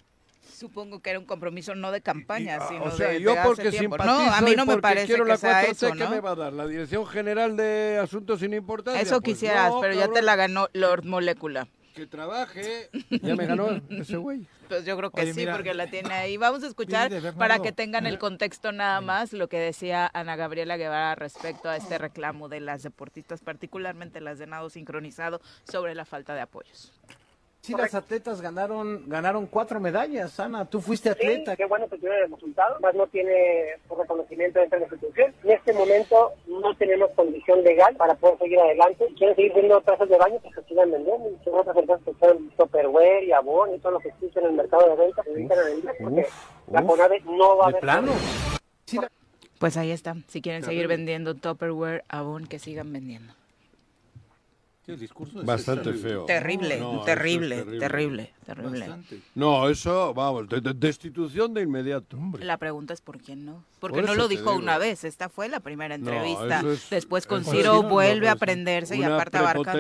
Supongo 0.49 1.01
que 1.01 1.11
era 1.11 1.19
un 1.19 1.25
compromiso 1.25 1.75
no 1.75 1.91
de 1.91 2.01
campaña, 2.01 2.59
ah, 2.61 2.69
sino 2.69 2.85
o 2.85 2.90
sea, 2.93 3.09
de, 3.09 3.21
yo 3.21 3.35
porque 3.43 3.73
simpatizo 3.73 4.09
no, 4.09 4.33
a 4.33 4.40
mí 4.40 4.55
no 4.55 4.64
me 4.64 4.79
parece 4.79 5.07
quiero 5.07 5.25
que 5.25 5.31
la 5.31 5.37
sea 5.37 5.64
eso, 5.64 5.90
¿qué 5.90 6.07
me 6.07 6.21
va 6.21 6.31
a 6.31 6.35
dar? 6.37 6.53
¿La 6.53 6.69
Dirección 6.69 7.05
General 7.05 7.57
de 7.57 7.99
Asuntos 8.01 8.38
sin 8.38 8.55
Importancia? 8.55 9.03
Eso 9.03 9.21
pues 9.21 9.35
quisieras, 9.35 9.73
pero 9.81 9.93
ya 9.95 10.07
te 10.07 10.23
la 10.23 10.37
ganó 10.37 10.69
Lord 10.73 11.05
Molecula 11.05 11.67
que 11.94 12.07
trabaje. 12.07 12.90
Ya 13.22 13.35
me 13.37 13.46
ganó 13.46 13.80
ese 13.88 14.16
güey. 14.16 14.46
Pues 14.68 14.85
yo 14.85 14.96
creo 14.96 15.11
que 15.11 15.33
sí, 15.33 15.46
porque 15.46 15.72
la 15.72 15.87
tiene 15.87 16.12
ahí. 16.12 16.37
Vamos 16.37 16.62
a 16.64 16.66
escuchar 16.66 17.11
para 17.35 17.61
que 17.61 17.72
tengan 17.72 18.07
el 18.07 18.18
contexto 18.18 18.72
nada 18.72 19.00
más 19.00 19.33
lo 19.33 19.48
que 19.48 19.59
decía 19.59 20.11
Ana 20.12 20.37
Gabriela 20.37 20.76
Guevara 20.76 21.14
respecto 21.14 21.68
a 21.68 21.76
este 21.76 21.96
reclamo 21.96 22.48
de 22.48 22.61
las 22.61 22.83
deportistas, 22.83 23.40
particularmente 23.40 24.20
las 24.20 24.38
de 24.38 24.46
nado 24.46 24.68
sincronizado, 24.68 25.40
sobre 25.64 25.94
la 25.94 26.04
falta 26.04 26.35
de 26.35 26.40
apoyos. 26.40 26.92
Sí, 27.64 27.72
las 27.72 27.94
atletas 27.94 28.42
ganaron 28.42 29.05
ganaron 29.07 29.46
cuatro 29.46 29.81
medallas. 29.81 30.38
Ana, 30.38 30.66
tú 30.66 30.83
fuiste 30.83 31.09
atleta. 31.09 31.53
Sí, 31.53 31.57
qué 31.57 31.64
bueno 31.64 31.88
que 31.88 31.96
tiene 31.96 32.14
el 32.18 32.31
resultado, 32.31 32.79
más 32.81 32.94
no 32.94 33.07
tiene 33.07 33.33
reconocimiento 33.88 34.61
dentro 34.61 34.79
de 34.79 34.87
la 34.87 34.92
institución. 34.92 35.35
En 35.42 35.50
este 35.50 35.72
momento 35.72 36.35
no 36.46 36.77
tenemos 36.77 37.11
condición 37.12 37.64
legal 37.64 37.96
para 37.96 38.16
poder 38.16 38.37
seguir 38.40 38.61
adelante. 38.61 39.07
Quieren 39.16 39.35
seguir 39.35 39.55
viendo 39.55 39.81
trazas 39.81 40.11
de 40.11 40.18
baño, 40.18 40.38
pues 40.42 40.55
que 40.57 40.62
sigan 40.64 40.90
vendiendo. 40.90 41.31
Y 41.31 41.42
son 41.42 41.55
otras 41.55 41.74
empresas 41.74 42.05
que 42.05 42.12
son 42.20 42.50
Tupperware 42.50 43.24
y 43.24 43.33
Avon 43.33 43.74
y 43.74 43.79
todo 43.79 43.92
lo 43.92 44.00
que 44.00 44.09
existe 44.09 44.40
en 44.40 44.44
el 44.44 44.53
mercado 44.53 44.87
de 44.90 44.96
venta, 44.96 45.22
se 45.22 45.31
a 45.31 45.64
vender 45.64 45.96
porque 45.98 46.27
la 46.70 46.83
CONAVE 46.83 47.20
no 47.20 47.57
va 47.57 47.68
a 47.68 47.72
¿De 47.72 47.79
plano? 47.79 48.12
Pues 49.59 49.79
ahí 49.79 49.90
está. 49.90 50.16
Si 50.29 50.42
quieren 50.42 50.64
seguir 50.64 50.87
vendiendo 50.87 51.35
Tupperware, 51.35 52.05
Avon, 52.09 52.46
que 52.46 52.59
sigan 52.59 52.92
vendiendo. 52.92 53.33
El 54.87 54.99
discurso 54.99 55.40
es 55.40 55.47
Bastante 55.47 55.94
feo. 55.94 56.27
Terrible, 56.27 56.83
terrible, 57.07 57.64
terrible, 57.79 58.35
terrible, 58.44 58.87
No, 59.35 59.70
eso, 59.70 60.12
vamos, 60.12 60.47
destitución 60.77 61.55
de 61.55 61.62
inmediato. 61.62 62.18
La 62.40 62.59
pregunta 62.59 62.92
es 62.92 63.01
por 63.01 63.18
quién 63.18 63.47
no. 63.47 63.64
Porque 63.81 64.03
no 64.03 64.14
lo 64.14 64.29
dijo 64.29 64.55
una 64.55 64.77
vez, 64.77 65.05
esta 65.05 65.31
fue 65.31 65.49
la 65.49 65.61
primera 65.61 65.94
entrevista. 65.94 66.62
Después 66.90 67.27
con 67.27 67.44
Ciro 67.44 67.83
vuelve 67.83 68.29
a 68.29 68.33
aprenderse 68.33 68.97
y 68.97 69.03
aparte 69.03 69.38
abarca. 69.38 69.75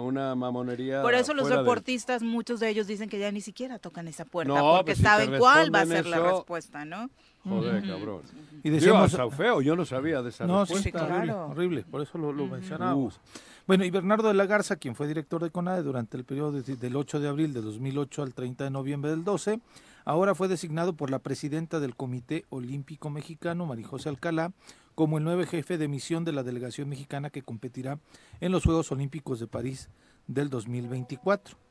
una 0.00 0.34
mamonería. 0.34 1.02
Por 1.02 1.14
eso 1.14 1.34
los 1.34 1.48
deportistas, 1.50 2.22
muchos 2.22 2.60
de 2.60 2.70
ellos 2.70 2.86
dicen 2.86 3.10
que 3.10 3.18
ya 3.18 3.30
ni 3.30 3.42
siquiera 3.42 3.78
tocan 3.78 4.08
esa 4.08 4.24
puerta, 4.24 4.58
porque 4.58 4.92
pues 4.92 4.98
saben 4.98 5.38
cuál 5.38 5.74
va 5.74 5.80
a 5.80 5.86
ser 5.86 6.06
la 6.06 6.18
respuesta, 6.18 6.86
¿no? 6.86 7.10
Joder, 7.46 7.86
cabrón. 7.86 8.22
Y 8.62 8.70
decíamos, 8.70 9.14
feo, 9.36 9.60
yo 9.60 9.76
no 9.76 9.84
sabía 9.84 10.22
de 10.22 10.30
esa 10.30 10.46
no, 10.46 10.64
respuesta. 10.64 10.90
claro. 11.06 11.48
horrible, 11.48 11.84
por 11.84 12.00
eso 12.00 12.16
lo, 12.16 12.32
lo 12.32 12.46
mencionamos. 12.46 13.20
Bueno, 13.66 13.86
y 13.86 13.90
Bernardo 13.90 14.28
de 14.28 14.34
la 14.34 14.44
Garza, 14.44 14.76
quien 14.76 14.94
fue 14.94 15.08
director 15.08 15.42
de 15.42 15.48
CONADE 15.48 15.82
durante 15.82 16.18
el 16.18 16.24
periodo 16.24 16.52
del 16.52 16.96
8 16.96 17.18
de 17.18 17.28
abril 17.28 17.54
de 17.54 17.62
2008 17.62 18.22
al 18.22 18.34
30 18.34 18.64
de 18.64 18.70
noviembre 18.70 19.10
del 19.10 19.24
12, 19.24 19.58
ahora 20.04 20.34
fue 20.34 20.48
designado 20.48 20.92
por 20.92 21.08
la 21.08 21.18
presidenta 21.18 21.80
del 21.80 21.96
Comité 21.96 22.44
Olímpico 22.50 23.08
Mexicano, 23.08 23.64
Marijose 23.64 24.10
Alcalá, 24.10 24.52
como 24.94 25.16
el 25.16 25.24
nuevo 25.24 25.42
jefe 25.46 25.78
de 25.78 25.88
misión 25.88 26.26
de 26.26 26.32
la 26.32 26.42
delegación 26.42 26.90
mexicana 26.90 27.30
que 27.30 27.40
competirá 27.40 27.98
en 28.40 28.52
los 28.52 28.64
Juegos 28.64 28.92
Olímpicos 28.92 29.40
de 29.40 29.46
París 29.46 29.88
del 30.26 30.50
2024. 30.50 31.63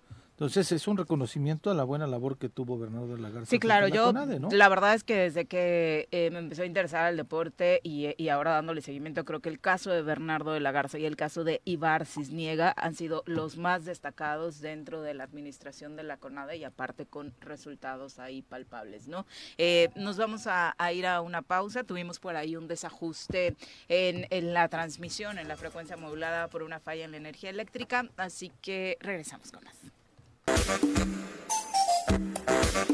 Entonces 0.43 0.73
es 0.73 0.89
un 0.89 0.97
reconocimiento 0.97 1.71
a 1.71 1.73
la 1.73 1.85
buena 1.85 2.05
labor 2.05 2.37
que 2.37 2.49
tuvo 2.49 2.77
Bernardo 2.77 3.15
de 3.15 3.21
la 3.21 3.29
Garza. 3.29 3.49
Sí, 3.49 3.59
claro, 3.59 3.87
yo 3.87 4.11
la 4.51 4.67
verdad 4.67 4.93
es 4.93 5.05
que 5.05 5.15
desde 5.15 5.45
que 5.45 6.09
eh, 6.11 6.31
me 6.33 6.39
empezó 6.39 6.63
a 6.63 6.65
interesar 6.65 7.09
el 7.09 7.15
deporte 7.15 7.79
y, 7.81 8.13
y, 8.21 8.27
ahora 8.27 8.51
dándole 8.51 8.81
seguimiento, 8.81 9.23
creo 9.23 9.39
que 9.39 9.47
el 9.47 9.61
caso 9.61 9.89
de 9.89 10.01
Bernardo 10.01 10.51
de 10.51 10.59
la 10.59 10.73
Garza 10.73 10.99
y 10.99 11.05
el 11.05 11.15
caso 11.15 11.45
de 11.45 11.61
Ibar 11.63 12.05
Cisniega 12.05 12.73
han 12.75 12.93
sido 12.93 13.23
los 13.25 13.55
más 13.55 13.85
destacados 13.85 14.59
dentro 14.59 15.01
de 15.01 15.13
la 15.13 15.23
administración 15.23 15.95
de 15.95 16.03
la 16.03 16.17
CONADE 16.17 16.57
y 16.57 16.65
aparte 16.65 17.05
con 17.05 17.33
resultados 17.39 18.19
ahí 18.19 18.41
palpables, 18.41 19.07
¿no? 19.07 19.25
Eh, 19.57 19.91
nos 19.95 20.17
vamos 20.17 20.43
a, 20.47 20.75
ir 20.91 21.07
a 21.07 21.21
una 21.21 21.41
pausa, 21.41 21.85
tuvimos 21.85 22.19
por 22.19 22.35
ahí 22.35 22.57
un 22.57 22.67
desajuste 22.67 23.55
en, 23.87 24.27
en 24.29 24.53
la 24.53 24.67
transmisión, 24.67 25.39
en 25.39 25.47
la 25.47 25.55
frecuencia 25.55 25.95
modulada 25.95 26.49
por 26.49 26.63
una 26.63 26.81
falla 26.81 27.05
en 27.05 27.11
la 27.11 27.17
energía 27.17 27.49
eléctrica, 27.49 28.09
así 28.17 28.51
que 28.61 28.97
regresamos 28.99 29.49
con 29.49 29.63
más. 29.63 30.02
Thank 30.45 30.83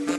you. 0.10 0.18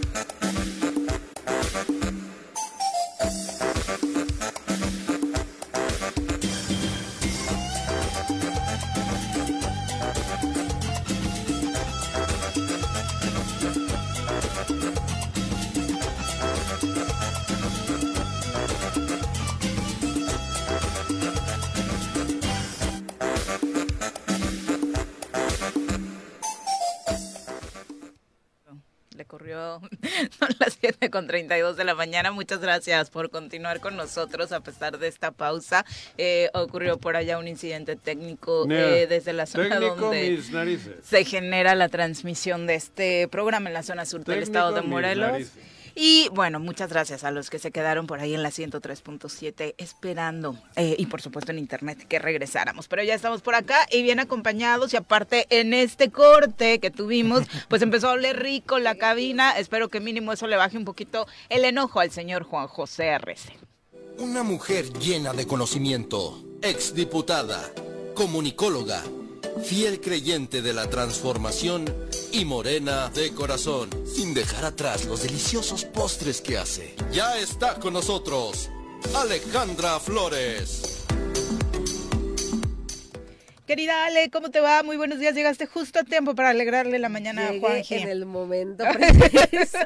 9 31.00 31.10
con 31.10 31.26
32 31.26 31.76
de 31.76 31.84
la 31.84 31.94
mañana. 31.94 32.30
Muchas 32.30 32.60
gracias 32.60 33.08
por 33.08 33.30
continuar 33.30 33.80
con 33.80 33.96
nosotros 33.96 34.52
a 34.52 34.60
pesar 34.60 34.98
de 34.98 35.08
esta 35.08 35.30
pausa. 35.30 35.86
Eh, 36.18 36.50
ocurrió 36.52 36.98
por 36.98 37.16
allá 37.16 37.38
un 37.38 37.48
incidente 37.48 37.96
técnico 37.96 38.70
eh, 38.70 39.06
desde 39.08 39.32
la 39.32 39.46
zona 39.46 39.80
donde 39.80 40.42
se 41.02 41.24
genera 41.24 41.74
la 41.74 41.88
transmisión 41.88 42.66
de 42.66 42.74
este 42.74 43.28
programa 43.28 43.68
en 43.70 43.74
la 43.74 43.82
zona 43.82 44.04
sur 44.04 44.24
del 44.24 44.42
estado 44.42 44.72
de 44.72 44.82
Morelos. 44.82 45.48
Y 45.94 46.28
bueno, 46.32 46.60
muchas 46.60 46.90
gracias 46.90 47.24
a 47.24 47.30
los 47.30 47.50
que 47.50 47.58
se 47.58 47.70
quedaron 47.70 48.06
por 48.06 48.20
ahí 48.20 48.34
en 48.34 48.42
la 48.42 48.50
103.7 48.50 49.74
esperando 49.78 50.56
eh, 50.76 50.94
y 50.98 51.06
por 51.06 51.20
supuesto 51.20 51.52
en 51.52 51.58
internet 51.58 52.06
que 52.08 52.18
regresáramos. 52.18 52.88
Pero 52.88 53.02
ya 53.02 53.14
estamos 53.14 53.42
por 53.42 53.54
acá 53.54 53.86
y 53.90 54.02
bien 54.02 54.20
acompañados 54.20 54.92
y 54.92 54.96
aparte 54.96 55.46
en 55.50 55.74
este 55.74 56.10
corte 56.10 56.78
que 56.78 56.90
tuvimos, 56.90 57.44
pues 57.68 57.82
empezó 57.82 58.08
a 58.08 58.12
oler 58.12 58.38
rico 58.38 58.78
la 58.78 58.94
cabina. 58.94 59.58
Espero 59.58 59.88
que 59.88 60.00
mínimo 60.00 60.32
eso 60.32 60.46
le 60.46 60.56
baje 60.56 60.78
un 60.78 60.84
poquito 60.84 61.26
el 61.48 61.64
enojo 61.64 62.00
al 62.00 62.10
señor 62.10 62.44
Juan 62.44 62.68
José 62.68 63.10
Arrece. 63.10 63.58
Una 64.18 64.42
mujer 64.42 64.92
llena 64.98 65.32
de 65.32 65.46
conocimiento, 65.46 66.44
exdiputada, 66.62 67.72
comunicóloga 68.14 69.02
fiel 69.64 70.00
creyente 70.00 70.62
de 70.62 70.72
la 70.72 70.88
transformación 70.88 71.84
y 72.32 72.44
morena 72.44 73.10
de 73.10 73.32
corazón, 73.32 73.90
sin 74.06 74.34
dejar 74.34 74.64
atrás 74.64 75.04
los 75.04 75.22
deliciosos 75.22 75.84
postres 75.84 76.40
que 76.40 76.58
hace. 76.58 76.94
Ya 77.12 77.38
está 77.38 77.78
con 77.78 77.94
nosotros, 77.94 78.70
Alejandra 79.14 79.98
Flores. 80.00 80.99
Querida 83.70 84.04
Ale, 84.06 84.30
¿cómo 84.30 84.50
te 84.50 84.58
va? 84.58 84.82
Muy 84.82 84.96
buenos 84.96 85.20
días. 85.20 85.32
Llegaste 85.32 85.64
justo 85.64 86.00
a 86.00 86.02
tiempo 86.02 86.34
para 86.34 86.50
alegrarle 86.50 86.98
la 86.98 87.08
mañana 87.08 87.50
a 87.50 87.60
Juan 87.60 87.82
en 87.88 88.08
el 88.08 88.26
momento 88.26 88.82
preciso. 88.92 89.78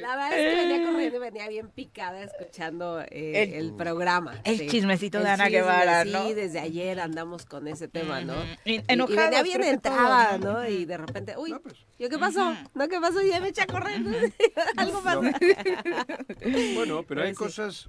La 0.00 0.16
verdad 0.16 0.32
es 0.32 0.36
que 0.36 0.56
venía 0.56 0.84
corriendo 0.84 1.16
y 1.16 1.20
venía 1.20 1.48
bien 1.48 1.68
picada 1.68 2.24
escuchando 2.24 3.02
eh, 3.02 3.56
el, 3.56 3.72
programa. 3.76 4.40
El 4.42 4.68
chismecito 4.68 5.20
de 5.20 5.28
Ana 5.28 5.48
Guevara, 5.48 6.04
¿no? 6.04 6.26
Sí, 6.26 6.34
desde 6.34 6.58
ayer 6.58 6.98
andamos 6.98 7.46
con 7.46 7.68
ese 7.68 7.86
tema, 7.86 8.20
¿no? 8.22 8.34
Y, 8.64 8.82
enojada. 8.88 9.26
venía 9.26 9.42
bien 9.44 9.62
entrada, 9.62 10.36
¿no? 10.38 10.68
Y 10.68 10.86
de 10.86 10.96
repente, 10.96 11.36
uy, 11.38 11.54
pues. 11.62 11.76
¿yo 12.00 12.08
qué 12.08 12.18
pasó? 12.18 12.56
¿No 12.74 12.88
qué 12.88 12.98
pasó? 13.00 13.22
Y 13.22 13.28
ya 13.28 13.38
me 13.38 13.50
eché 13.50 13.62
a 13.62 13.66
correr. 13.68 14.02
Algo 14.76 15.00
pasó. 15.04 15.22
bueno, 16.74 17.04
pero 17.06 17.22
hay 17.22 17.32
cosas 17.32 17.88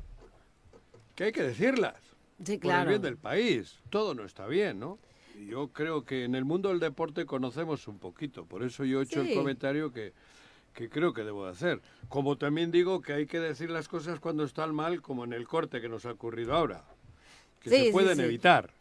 que 1.15 1.23
hay 1.23 1.31
que 1.31 1.41
decirlas 1.41 2.10
sí, 2.43 2.59
claro. 2.59 2.85
por 2.85 2.93
el 2.93 2.99
bien 2.99 3.01
del 3.01 3.17
país. 3.17 3.79
Todo 3.89 4.13
no 4.13 4.25
está 4.25 4.47
bien, 4.47 4.79
¿no? 4.79 4.99
yo 5.47 5.69
creo 5.69 6.05
que 6.05 6.23
en 6.23 6.35
el 6.35 6.45
mundo 6.45 6.69
del 6.69 6.79
deporte 6.79 7.25
conocemos 7.25 7.87
un 7.87 7.99
poquito, 7.99 8.45
por 8.45 8.63
eso 8.63 8.83
yo 8.85 8.99
he 8.99 9.03
hecho 9.03 9.21
el 9.21 9.33
comentario 9.33 9.91
que, 9.91 10.13
que 10.73 10.89
creo 10.89 11.13
que 11.13 11.23
debo 11.23 11.45
hacer. 11.45 11.81
Como 12.09 12.37
también 12.37 12.71
digo 12.71 13.01
que 13.01 13.13
hay 13.13 13.25
que 13.25 13.39
decir 13.39 13.69
las 13.69 13.87
cosas 13.87 14.19
cuando 14.19 14.43
están 14.43 14.73
mal, 14.73 15.01
como 15.01 15.23
en 15.23 15.33
el 15.33 15.47
corte 15.47 15.81
que 15.81 15.89
nos 15.89 16.05
ha 16.05 16.11
ocurrido 16.11 16.53
ahora, 16.53 16.83
que 17.59 17.69
se 17.69 17.91
pueden 17.91 18.19
evitar. 18.19 18.73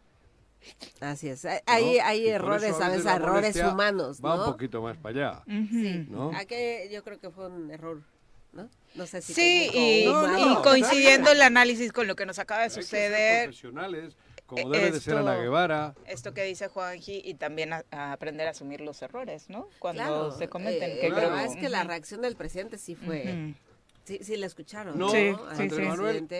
Así 1.00 1.28
es. 1.28 1.46
Hay, 1.66 1.98
hay 1.98 2.28
errores, 2.28 2.76
¿sabes? 2.76 3.06
Errores 3.06 3.56
humanos. 3.56 4.20
Va 4.22 4.46
un 4.46 4.52
poquito 4.52 4.82
más 4.82 4.96
para 4.98 5.30
allá. 5.30 5.44
Sí. 5.46 6.06
¿no? 6.10 6.32
yo 6.90 7.02
creo 7.02 7.18
que 7.18 7.30
fue 7.30 7.48
un 7.48 7.70
error 7.70 8.02
¿no? 8.52 8.68
No 8.94 9.06
sé 9.06 9.22
si 9.22 9.34
sí, 9.34 9.70
y, 9.72 10.04
coincidiendo 10.62 11.30
el 11.32 11.42
análisis 11.42 11.92
con 11.92 12.06
lo 12.06 12.16
que 12.16 12.26
nos 12.26 12.38
acaba 12.38 12.62
de 12.62 12.70
suceder. 12.70 13.44
Profesionales, 13.44 14.16
como 14.46 14.70
debe 14.70 14.90
de 14.90 15.00
ser 15.00 15.16
Ana 15.16 15.36
Guevara. 15.36 15.94
Esto 16.06 16.34
que 16.34 16.42
dice 16.42 16.68
Juanji 16.68 17.22
y 17.24 17.34
también 17.34 17.72
a, 17.72 17.84
aprender 18.12 18.48
a 18.48 18.50
asumir 18.50 18.80
los 18.80 19.00
errores, 19.02 19.48
¿no? 19.48 19.68
Cuando 19.78 20.36
se 20.36 20.48
cometen. 20.48 20.90
Eh, 20.90 20.98
que 21.00 21.08
creo, 21.10 21.36
es 21.38 21.54
que 21.56 21.68
la 21.68 21.84
reacción 21.84 22.22
del 22.22 22.36
presidente 22.36 22.78
sí 22.78 22.96
fue 22.96 23.54
Sí, 24.10 24.18
sí, 24.22 24.36
la 24.36 24.46
escucharon. 24.46 24.98
No, 24.98 25.08
sí, 25.10 25.32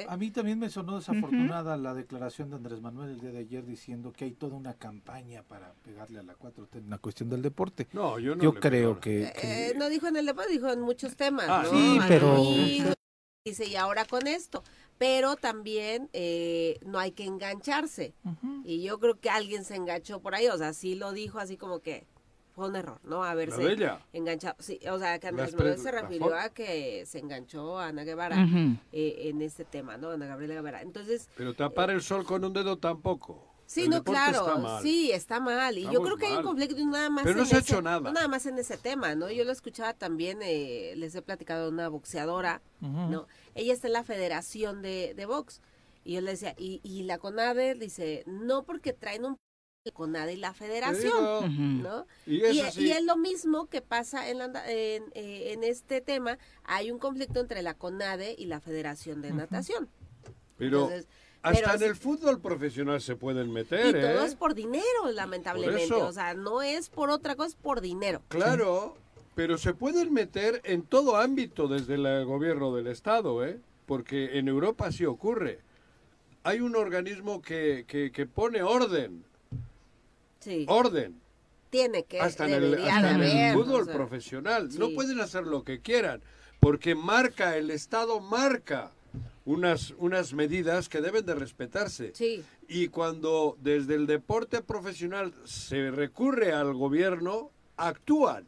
a 0.08 0.16
mí 0.16 0.30
también 0.32 0.58
me 0.58 0.68
sonó 0.70 0.96
desafortunada 0.96 1.76
la 1.76 1.94
declaración 1.94 2.50
de 2.50 2.56
Andrés 2.56 2.80
Manuel 2.80 3.10
el 3.10 3.20
día 3.20 3.30
de 3.30 3.38
ayer 3.38 3.64
diciendo 3.64 4.12
que 4.12 4.24
hay 4.24 4.32
toda 4.32 4.56
una 4.56 4.74
campaña 4.74 5.44
para 5.44 5.72
pegarle 5.84 6.18
a 6.18 6.24
la 6.24 6.34
4 6.34 6.66
en 6.72 6.90
la 6.90 6.98
cuestión 6.98 7.30
del 7.30 7.42
deporte. 7.42 7.86
No, 7.92 8.18
yo 8.18 8.34
no. 8.34 8.42
Yo 8.42 8.54
creo 8.54 8.98
que, 8.98 9.32
eh, 9.40 9.72
no 9.76 9.88
dijo 9.88 10.08
en 10.08 10.16
el 10.16 10.26
deporte, 10.26 10.50
dijo 10.50 10.68
en 10.68 10.80
muchos 10.80 11.14
temas. 11.14 11.46
Ah, 11.48 11.64
sí, 11.70 12.00
pero... 12.08 12.42
dice, 13.44 13.66
y 13.68 13.76
ahora 13.76 14.04
con 14.04 14.26
esto. 14.26 14.64
Pero 14.98 15.36
también 15.36 16.10
eh, 16.12 16.80
no 16.84 16.98
hay 16.98 17.12
que 17.12 17.24
engancharse. 17.24 18.14
Y 18.64 18.82
yo 18.82 18.98
creo 18.98 19.20
que 19.20 19.30
alguien 19.30 19.64
se 19.64 19.76
enganchó 19.76 20.20
por 20.20 20.34
ahí, 20.34 20.48
o 20.48 20.58
sea, 20.58 20.72
sí 20.72 20.96
lo 20.96 21.12
dijo 21.12 21.38
así 21.38 21.56
como 21.56 21.78
que 21.78 22.04
fue 22.60 22.68
un 22.68 22.76
error, 22.76 23.00
¿no? 23.04 23.24
Haberse 23.24 23.74
enganchado. 24.12 24.54
Sí, 24.58 24.78
o 24.90 24.98
sea, 24.98 25.18
que 25.18 25.28
Andrés 25.28 25.54
Manuel 25.54 25.78
se 25.78 25.90
refirió 25.90 26.34
a 26.34 26.50
que 26.50 27.06
se 27.06 27.18
enganchó 27.18 27.78
a 27.78 27.86
Ana 27.86 28.04
Guevara 28.04 28.36
eh, 28.92 29.30
en 29.30 29.40
este 29.40 29.64
tema, 29.64 29.96
¿no? 29.96 30.10
Ana 30.10 30.26
Gabriela 30.26 30.54
Guevara. 30.54 30.82
Entonces. 30.82 31.30
Pero 31.38 31.54
tapar 31.54 31.88
el 31.88 32.02
sol 32.02 32.26
con 32.26 32.44
un 32.44 32.52
dedo 32.52 32.76
tampoco. 32.76 33.46
Sí, 33.64 33.88
no, 33.88 34.04
claro, 34.04 34.82
sí, 34.82 35.10
está 35.10 35.40
mal. 35.40 35.78
Y 35.78 35.84
yo 35.84 36.02
creo 36.02 36.18
que 36.18 36.26
hay 36.26 36.34
un 36.34 36.42
conflicto 36.42 36.76
nada 36.84 37.08
más. 37.08 37.24
Pero 37.24 37.38
no 37.38 37.44
se 37.46 37.56
ha 37.56 37.60
hecho 37.60 37.80
nada. 37.80 38.12
nada 38.12 38.28
más 38.28 38.44
en 38.44 38.58
ese 38.58 38.76
tema, 38.76 39.14
¿no? 39.14 39.30
Yo 39.30 39.44
lo 39.44 39.52
escuchaba 39.52 39.94
también, 39.94 40.40
eh, 40.42 40.92
les 40.96 41.14
he 41.14 41.22
platicado 41.22 41.64
de 41.64 41.68
una 41.70 41.88
boxeadora, 41.88 42.60
¿no? 42.80 43.26
Ella 43.54 43.72
está 43.72 43.86
en 43.86 43.94
la 43.94 44.04
federación 44.04 44.82
de, 44.82 45.14
de 45.14 45.24
box. 45.24 45.62
Y 46.04 46.14
yo 46.14 46.20
le 46.20 46.32
decía, 46.32 46.54
y, 46.58 46.80
y 46.82 47.04
la 47.04 47.16
CONADE 47.16 47.74
dice, 47.74 48.24
no 48.26 48.64
porque 48.64 48.92
traen 48.92 49.24
un 49.24 49.36
CONADE 49.92 50.34
y 50.34 50.36
la 50.36 50.52
federación, 50.52 51.82
¿no? 51.82 52.06
Y, 52.26 52.42
es 52.42 53.04
lo 53.04 53.16
mismo 53.16 53.66
que 53.66 53.80
pasa 53.80 54.28
en, 54.28 54.38
eh, 54.66 55.00
en, 55.14 55.64
este 55.64 56.02
tema, 56.02 56.38
hay 56.64 56.90
un 56.90 56.98
conflicto 56.98 57.40
entre 57.40 57.62
la 57.62 57.72
CONADE 57.72 58.34
y 58.38 58.44
la 58.44 58.60
Federación 58.60 59.22
de 59.22 59.32
Natación. 59.32 59.88
Pero 60.58 60.90
hasta 61.40 61.74
en 61.76 61.82
el 61.82 61.96
fútbol 61.96 62.40
profesional 62.40 63.00
se 63.00 63.16
pueden 63.16 63.50
meter, 63.50 63.86
Y 63.86 63.92
todo 63.92 64.22
¿eh? 64.22 64.26
es 64.26 64.34
por 64.34 64.54
dinero, 64.54 65.10
lamentablemente, 65.14 65.94
o 65.94 66.12
sea, 66.12 66.34
no 66.34 66.60
es 66.60 66.90
por 66.90 67.08
otra 67.08 67.34
cosa, 67.34 67.48
es 67.48 67.54
por 67.54 67.80
dinero. 67.80 68.20
Claro, 68.28 68.98
pero 69.34 69.56
se 69.56 69.72
pueden 69.72 70.12
meter 70.12 70.60
en 70.64 70.82
todo 70.82 71.16
ámbito 71.16 71.68
desde 71.68 71.94
el 71.94 72.26
gobierno 72.26 72.74
del 72.74 72.88
Estado, 72.88 73.42
¿eh? 73.46 73.58
Porque 73.86 74.38
en 74.38 74.48
Europa 74.48 74.92
sí 74.92 75.06
ocurre. 75.06 75.60
Hay 76.42 76.60
un 76.60 76.76
organismo 76.76 77.40
que, 77.40 77.86
que, 77.88 78.12
que 78.12 78.26
pone 78.26 78.62
orden 78.62 79.24
orden. 80.66 81.20
Tiene 81.70 82.04
que 82.04 82.20
hasta 82.20 82.46
en 82.46 82.62
el, 82.62 83.54
fútbol 83.54 83.86
profesional. 83.86 84.68
No 84.76 84.90
pueden 84.90 85.20
hacer 85.20 85.46
lo 85.46 85.62
que 85.62 85.80
quieran, 85.80 86.20
porque 86.58 86.94
marca, 86.94 87.56
el 87.56 87.70
Estado 87.70 88.20
marca 88.20 88.90
unas, 89.44 89.94
unas 89.98 90.32
medidas 90.32 90.88
que 90.88 91.00
deben 91.00 91.24
de 91.24 91.34
respetarse. 91.34 92.12
Y 92.68 92.88
cuando 92.88 93.56
desde 93.60 93.94
el 93.94 94.06
deporte 94.06 94.62
profesional 94.62 95.32
se 95.44 95.90
recurre 95.90 96.52
al 96.52 96.74
gobierno, 96.74 97.50
actúan 97.76 98.46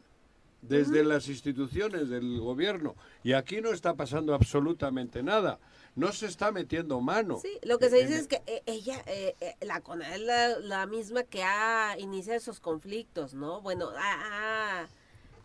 desde 0.61 1.05
las 1.05 1.29
instituciones 1.29 2.09
del 2.09 2.41
gobierno. 2.41 2.95
Y 3.23 3.33
aquí 3.33 3.61
no 3.61 3.71
está 3.71 3.95
pasando 3.95 4.35
absolutamente 4.35 5.23
nada 5.23 5.59
no 5.95 6.13
se 6.13 6.27
está 6.27 6.51
metiendo 6.53 7.01
mano. 7.01 7.39
Sí, 7.41 7.59
lo 7.63 7.79
que 7.79 7.91
se 7.91 8.03
dice 8.03 8.17
es 8.17 8.29
que 8.29 8.43
eh, 8.47 8.63
ella, 8.67 9.03
eh, 9.07 9.35
eh, 9.41 9.57
la 9.61 9.81
CONA 9.81 10.15
es 10.15 10.21
la, 10.65 10.87
misma 10.87 11.23
que 11.25 11.43
ha 11.43 11.97
iniciado 11.99 12.39
esos 12.39 12.61
conflictos, 12.61 13.35
¿no? 13.35 13.61
Bueno, 13.61 13.91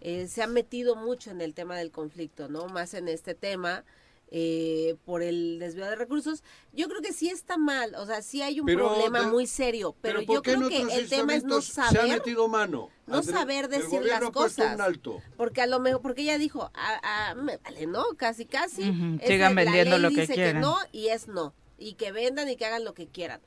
se 0.02 0.44
ha 0.44 0.48
metido 0.48 0.96
mucho 0.96 1.32
en 1.32 1.42
el 1.42 1.54
tema 1.54 1.78
del 1.78 1.92
conflicto, 1.92 2.48
¿no? 2.48 2.68
Más 2.68 2.94
en 2.94 3.08
este 3.08 3.34
tema 3.34 3.84
eh, 4.30 4.96
por 5.06 5.24
el 5.24 5.58
desvío 5.60 5.86
de 5.86 5.96
recursos. 5.96 6.44
Yo 6.74 6.90
creo 6.90 7.02
que 7.02 7.14
sí 7.14 7.30
está 7.30 7.58
mal, 7.58 7.96
o 7.96 8.06
sea, 8.06 8.22
sí 8.22 8.42
hay 8.42 8.60
un 8.60 8.66
problema 8.66 9.24
muy 9.24 9.48
serio, 9.48 9.96
pero, 10.02 10.22
yo 10.22 10.42
creo 10.42 10.68
que 10.68 10.82
el 10.82 11.08
tema 11.08 11.36
es 11.36 11.44
no 11.44 11.62
saber. 11.62 11.92
Se 11.92 12.00
ha 12.00 12.08
metido 12.08 12.48
mano. 12.48 12.90
No 13.06 13.24
saber 13.24 13.70
decir 13.70 14.04
las 14.04 14.22
cosas. 14.32 14.78
Porque 15.38 15.62
a 15.62 15.68
lo 15.68 15.80
mejor, 15.80 16.02
porque 16.02 16.24
ella 16.24 16.38
dijo, 16.38 16.70
a, 16.74 17.36
me 17.36 17.58
vale, 17.58 17.88
¿no? 17.88 18.04
Casi, 18.18 18.46
casi. 18.46 18.84
Sigan 19.26 19.56
vendiendo 19.56 19.98
lo 19.98 20.10
que 20.10 20.22
dice 20.22 20.34
quieran. 20.34 20.56
Que 20.56 20.60
no 20.60 20.78
y 20.92 21.08
es 21.08 21.28
no. 21.28 21.54
Y 21.78 21.94
que 21.94 22.12
vendan 22.12 22.50
y 22.50 22.58
que 22.58 22.66
hagan 22.66 22.84
lo 22.84 22.94
que 22.94 23.08
quieran. 23.08 23.40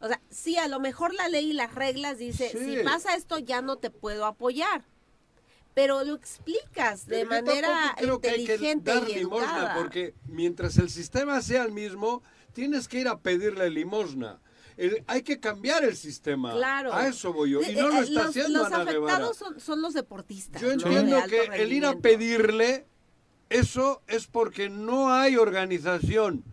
O 0.00 0.08
sea, 0.08 0.20
sí, 0.28 0.58
a 0.58 0.66
lo 0.66 0.80
mejor 0.80 1.14
la 1.14 1.28
ley 1.28 1.50
y 1.50 1.52
las 1.52 1.74
reglas 1.74 2.18
dice, 2.18 2.50
si 2.50 2.82
pasa 2.82 3.14
esto 3.14 3.38
ya 3.38 3.62
no 3.62 3.76
te 3.76 3.90
puedo 3.90 4.26
apoyar 4.26 4.84
pero 5.76 6.02
lo 6.04 6.14
explicas 6.14 7.06
de 7.06 7.26
manera 7.26 7.94
creo 7.98 8.14
inteligente 8.14 8.90
que 8.90 8.98
hay 8.98 9.04
que 9.04 9.06
dar 9.06 9.20
limosna 9.20 9.74
porque 9.76 10.14
mientras 10.26 10.78
el 10.78 10.88
sistema 10.88 11.42
sea 11.42 11.64
el 11.64 11.72
mismo 11.72 12.22
tienes 12.54 12.88
que 12.88 13.00
ir 13.00 13.08
a 13.08 13.20
pedirle 13.20 13.68
limosna 13.68 14.40
hay 15.06 15.22
que 15.22 15.40
cambiar 15.40 15.84
el 15.84 15.96
sistema. 15.96 16.52
Claro. 16.52 16.92
A 16.92 17.08
eso 17.08 17.32
voy 17.32 17.52
yo. 17.52 17.62
Y 17.62 17.74
no 17.74 17.88
lo 17.88 18.02
está 18.02 18.26
haciendo 18.26 18.58
los 18.58 18.66
Ana 18.66 18.82
afectados 18.82 19.42
son, 19.56 19.80
los 19.80 19.94
deportistas. 19.94 20.60
Yo 20.60 20.70
entiendo 20.70 21.16
que 21.28 21.62
el 21.62 21.72
ir 21.72 21.86
a 21.86 21.96
pedirle, 21.96 22.86
eso 23.48 24.02
es 24.06 24.26
porque 24.26 24.68
no 24.68 25.10
hay 25.10 25.36
organización. 25.36 26.44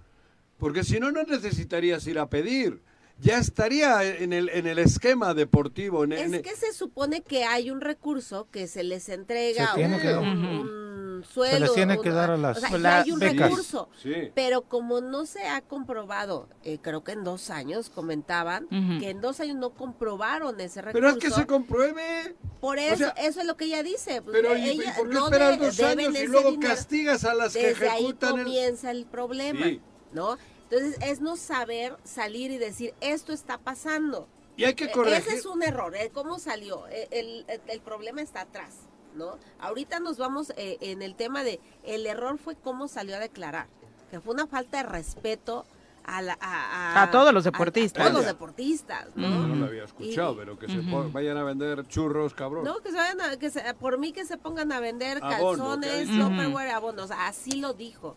Porque 0.58 0.86
si 0.86 1.02
no, 1.02 1.12
no 1.12 1.24
necesitarías 1.24 2.08
ir 2.08 2.18
a 2.18 2.30
pedir. 2.30 2.82
Ya 3.20 3.38
estaría 3.38 4.04
en 4.04 4.34
el, 4.34 4.50
en 4.50 4.68
el 4.68 4.80
esquema 4.80 5.34
deportivo. 5.34 6.04
es 6.06 6.42
que 6.42 6.56
se 6.56 6.74
supone 6.74 7.22
que 7.22 7.46
hay 7.46 7.72
un 7.72 7.82
recurso 7.82 8.48
que 8.52 8.68
se 8.68 8.84
les 8.84 9.10
entrega 9.10 9.76
un, 9.76 11.24
suelo. 11.24 11.54
Se 11.54 11.60
les 11.60 11.74
tiene 11.74 12.02
que 12.02 12.10
dar 12.10 12.32
a 12.32 12.38
las 12.38 12.58
o 12.58 12.60
sea, 12.60 13.02
hay 13.02 13.12
un 13.12 13.22
recurso, 13.22 13.90
pero 14.36 14.64
como 14.64 15.00
no 15.00 15.26
se 15.26 15.48
ha 15.48 15.62
comprobado, 15.62 16.50
eh, 16.64 16.80
creo 16.82 17.04
que 17.04 17.14
en 17.14 17.24
dos 17.24 17.50
años 17.50 17.90
comentaban 17.90 18.68
que 19.00 19.10
en 19.10 19.22
dos 19.22 19.40
años 19.40 19.58
no 19.58 19.72
comprobaron 19.72 20.60
ese 20.60 20.82
recurso. 20.82 20.94
Pero 20.94 21.10
es 21.10 21.18
que 21.18 21.32
se 21.32 21.48
compruebe. 21.48 22.36
Por 22.60 22.80
eso, 22.80 23.12
eso 23.18 23.42
es 23.42 23.46
lo 23.46 23.58
que 23.58 23.66
ella 23.66 23.84
dice. 23.84 24.22
Pues, 24.22 24.36
pero 24.36 24.54
ella, 24.56 24.96
¿por 24.98 25.08
qué 25.08 25.14
no 25.14 25.26
esperas 25.26 25.60
dos 25.60 25.80
años 25.82 26.14
y 26.18 26.28
luego 26.28 26.60
castigas 26.60 27.24
a 27.26 27.34
las 27.34 27.54
que 27.54 27.72
ejecutan? 27.72 28.36
Desde 28.36 28.42
ahí 28.42 28.44
comienza 28.44 28.92
el, 28.92 29.06
problema, 29.06 29.66
¿no? 30.14 30.38
Entonces 30.74 31.00
es 31.08 31.22
no 31.22 31.36
saber 31.36 31.96
salir 32.04 32.50
y 32.50 32.58
decir, 32.58 32.96
esto 33.00 33.32
está 33.32 33.60
pasando. 33.60 34.28
Y 34.58 34.64
hay 34.64 34.74
que 34.74 34.86
e, 34.86 34.92
corregir. 34.92 35.20
Ese 35.20 35.36
es 35.36 35.46
un 35.46 35.62
error, 35.62 35.96
¿eh? 35.96 36.10
¿Cómo 36.12 36.40
salió? 36.40 36.88
E, 36.88 37.08
el, 37.12 37.46
el, 37.68 37.82
problema 37.82 38.22
está 38.22 38.42
atrás, 38.42 38.88
¿no? 39.16 39.38
Ahorita 39.60 40.00
nos 40.00 40.18
vamos 40.18 40.52
eh, 40.58 40.78
en 40.82 41.04
el 41.04 41.14
tema 41.16 41.44
de, 41.44 41.60
el 41.84 42.08
error 42.08 42.40
fue 42.40 42.56
cómo 42.56 42.88
salió 42.88 43.16
a 43.16 43.20
declarar, 43.20 43.68
que 44.10 44.20
fue 44.20 44.34
una 44.34 44.48
falta 44.48 44.78
de 44.78 44.84
respeto 44.84 45.66
a, 46.06 46.22
a, 46.42 47.04
a, 47.04 47.12
todos 47.12 47.34
los 47.34 47.44
deportistas. 47.44 48.02
A, 48.04 48.10
todos 48.10 48.24
los 48.24 48.26
deportistas, 48.26 49.16
¿no? 49.16 49.48
No 49.48 49.56
lo 49.56 49.66
había 49.68 49.84
escuchado, 49.84 50.36
pero 50.36 50.58
que 50.58 50.68
se 50.68 50.82
vayan 51.12 51.38
a 51.38 51.44
vender 51.44 51.88
churros, 51.88 52.34
cabrón. 52.34 52.66
No, 52.66 52.80
que 52.80 52.90
se 52.90 52.98
vayan 52.98 53.22
a, 53.22 53.38
que 53.38 53.52
por 53.80 54.00
mí 54.00 54.12
que 54.12 54.26
se 54.26 54.38
pongan 54.38 54.72
a 54.72 54.80
vender 54.80 55.20
calzones, 55.20 56.10
Tupperware, 56.10 56.72
abonos, 56.72 57.12
así 57.12 57.62
lo 57.62 57.74
dijo. 57.74 58.16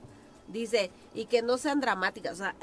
Dice, 0.48 0.90
y 1.14 1.26
que 1.26 1.42
no 1.42 1.58
sean 1.58 1.80
dramáticas. 1.80 2.34
O 2.34 2.36
sea, 2.36 2.54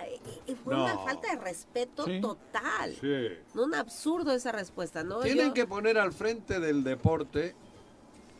fue 0.63 0.75
una 0.75 0.97
falta 0.97 1.35
de 1.35 1.41
respeto 1.41 2.05
total. 2.21 2.95
Sí. 2.99 3.27
Un 3.55 3.75
absurdo 3.75 4.31
esa 4.31 4.51
respuesta, 4.51 5.03
¿no? 5.03 5.19
Tienen 5.19 5.53
que 5.53 5.67
poner 5.67 5.97
al 5.97 6.13
frente 6.13 6.59
del 6.59 6.83
deporte 6.83 7.55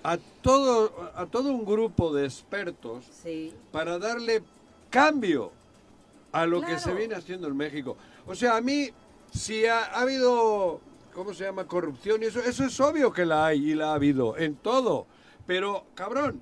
a 0.03 0.17
todo, 0.41 1.12
a 1.15 1.25
todo 1.25 1.49
un 1.49 1.65
grupo 1.65 2.13
de 2.13 2.25
expertos 2.25 3.06
para 3.71 3.97
darle 3.97 4.43
cambio 4.89 5.51
a 6.32 6.45
lo 6.45 6.62
que 6.62 6.77
se 6.79 6.93
viene 6.93 7.15
haciendo 7.15 7.47
en 7.47 7.58
México. 7.58 7.97
O 8.25 8.36
sea, 8.36 8.58
a 8.58 8.62
mí, 8.62 8.89
si 9.34 9.65
ha, 9.65 9.86
ha 9.86 10.01
habido, 10.01 10.79
¿cómo 11.13 11.34
se 11.34 11.45
llama? 11.45 11.67
Corrupción 11.67 12.21
y 12.23 12.25
eso, 12.25 12.39
eso 12.41 12.65
es 12.65 12.79
obvio 12.79 13.12
que 13.12 13.25
la 13.25 13.45
hay 13.45 13.71
y 13.71 13.75
la 13.75 13.91
ha 13.91 13.95
habido 13.95 14.38
en 14.38 14.56
todo. 14.56 15.06
Pero, 15.45 15.86
cabrón, 15.95 16.41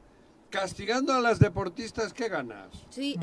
castigando 0.51 1.13
a 1.13 1.21
las 1.21 1.39
deportistas, 1.39 2.13
¿qué 2.13 2.29
ganas? 2.29 2.67
Sí, 2.89 3.17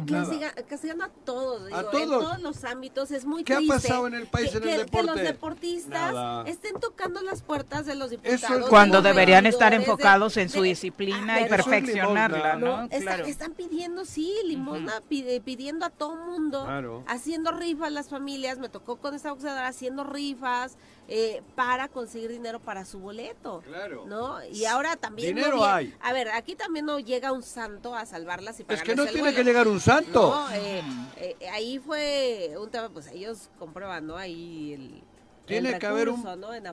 castigando 0.68 1.04
a 1.04 1.10
todos, 1.24 1.72
a 1.72 1.84
todos. 1.84 2.02
En 2.02 2.08
todos 2.08 2.40
los 2.40 2.64
ámbitos 2.64 3.10
es 3.12 3.24
muy 3.24 3.44
¿Qué 3.44 3.54
ha 3.54 3.60
pasado 3.68 4.08
en 4.08 4.14
el 4.14 4.26
país 4.26 4.52
en 4.54 4.66
el 4.66 4.78
deporte? 4.78 4.98
Que 4.98 5.02
los 5.02 5.16
deportistas 5.16 6.48
estén 6.48 6.80
tocando 6.80 7.20
las 7.20 7.42
puertas 7.42 7.86
de 7.86 7.94
los 7.94 8.10
diputados. 8.10 8.68
Cuando 8.68 9.02
deberían 9.02 9.46
estar 9.46 9.72
enfocados 9.74 10.36
en 10.38 10.48
su 10.48 10.62
disciplina 10.62 11.42
y 11.42 11.48
perfeccionarla, 11.48 12.56
¿no? 12.56 12.88
están 12.90 13.52
pidiendo, 13.52 14.04
sí, 14.04 14.34
limosna, 14.46 15.02
pidiendo 15.08 15.84
a 15.86 15.90
todo 15.90 16.16
mundo, 16.16 16.66
haciendo 17.06 17.52
rifas 17.52 17.92
las 17.92 18.08
familias, 18.08 18.58
me 18.58 18.68
tocó 18.68 18.96
con 18.96 19.14
esta 19.14 19.30
boxeadora 19.30 19.68
haciendo 19.68 20.02
rifas, 20.02 20.76
eh, 21.10 21.42
para 21.54 21.88
conseguir 21.88 22.30
dinero 22.30 22.60
para 22.60 22.84
su 22.84 22.98
boleto. 22.98 23.62
Claro. 23.66 24.04
¿No? 24.06 24.44
Y 24.44 24.66
ahora 24.66 24.94
también. 24.96 25.34
Dinero 25.34 25.64
hay. 25.64 25.94
A 26.02 26.12
ver, 26.12 26.28
aquí 26.28 26.54
también 26.54 26.84
no 26.84 26.98
llega 26.98 27.32
un 27.32 27.42
santo 27.42 27.94
a 27.94 28.04
salvarlas 28.04 28.60
y 28.60 28.66
Es 28.68 28.82
que 28.82 28.94
no 28.94 29.06
tiene 29.06 29.34
que 29.34 29.42
llegar 29.42 29.66
un 29.68 29.80
santo. 29.80 30.20
No, 30.20 30.50
eh, 30.52 30.82
eh, 31.16 31.36
ahí 31.50 31.78
fue 31.78 32.54
un 32.60 32.70
tema, 32.70 32.90
pues 32.90 33.06
ellos 33.08 33.48
comprueban, 33.58 34.06
¿no? 34.06 34.16
Ahí 34.18 34.74
el. 34.74 35.02
Tiene 35.46 35.78
que 35.78 35.86
haber 35.86 36.10
un 36.10 36.22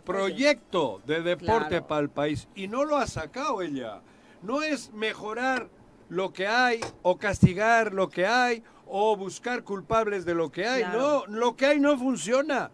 proyecto 0.04 1.02
de 1.06 1.22
deporte 1.22 1.82
para 1.82 2.02
el 2.02 2.10
país 2.10 2.50
y 2.56 2.68
no 2.68 2.84
lo 2.84 2.98
ha 2.98 3.08
sacado 3.08 3.62
ella. 3.62 4.02
No 4.42 4.64
es 4.64 4.92
mejorar 4.92 5.70
lo 6.10 6.34
que 6.34 6.46
hay 6.46 6.82
o 7.02 7.18
castigar 7.18 7.94
lo 7.94 8.10
que 8.10 8.28
hay 8.28 8.64
o 8.86 9.16
buscar 9.16 9.64
culpables 9.64 10.26
de 10.26 10.36
lo 10.36 10.52
que 10.52 10.68
hay. 10.68 10.84
No, 10.84 11.26
lo 11.28 11.56
que 11.56 11.68
hay 11.68 11.80
no 11.80 11.98
funciona. 11.98 12.70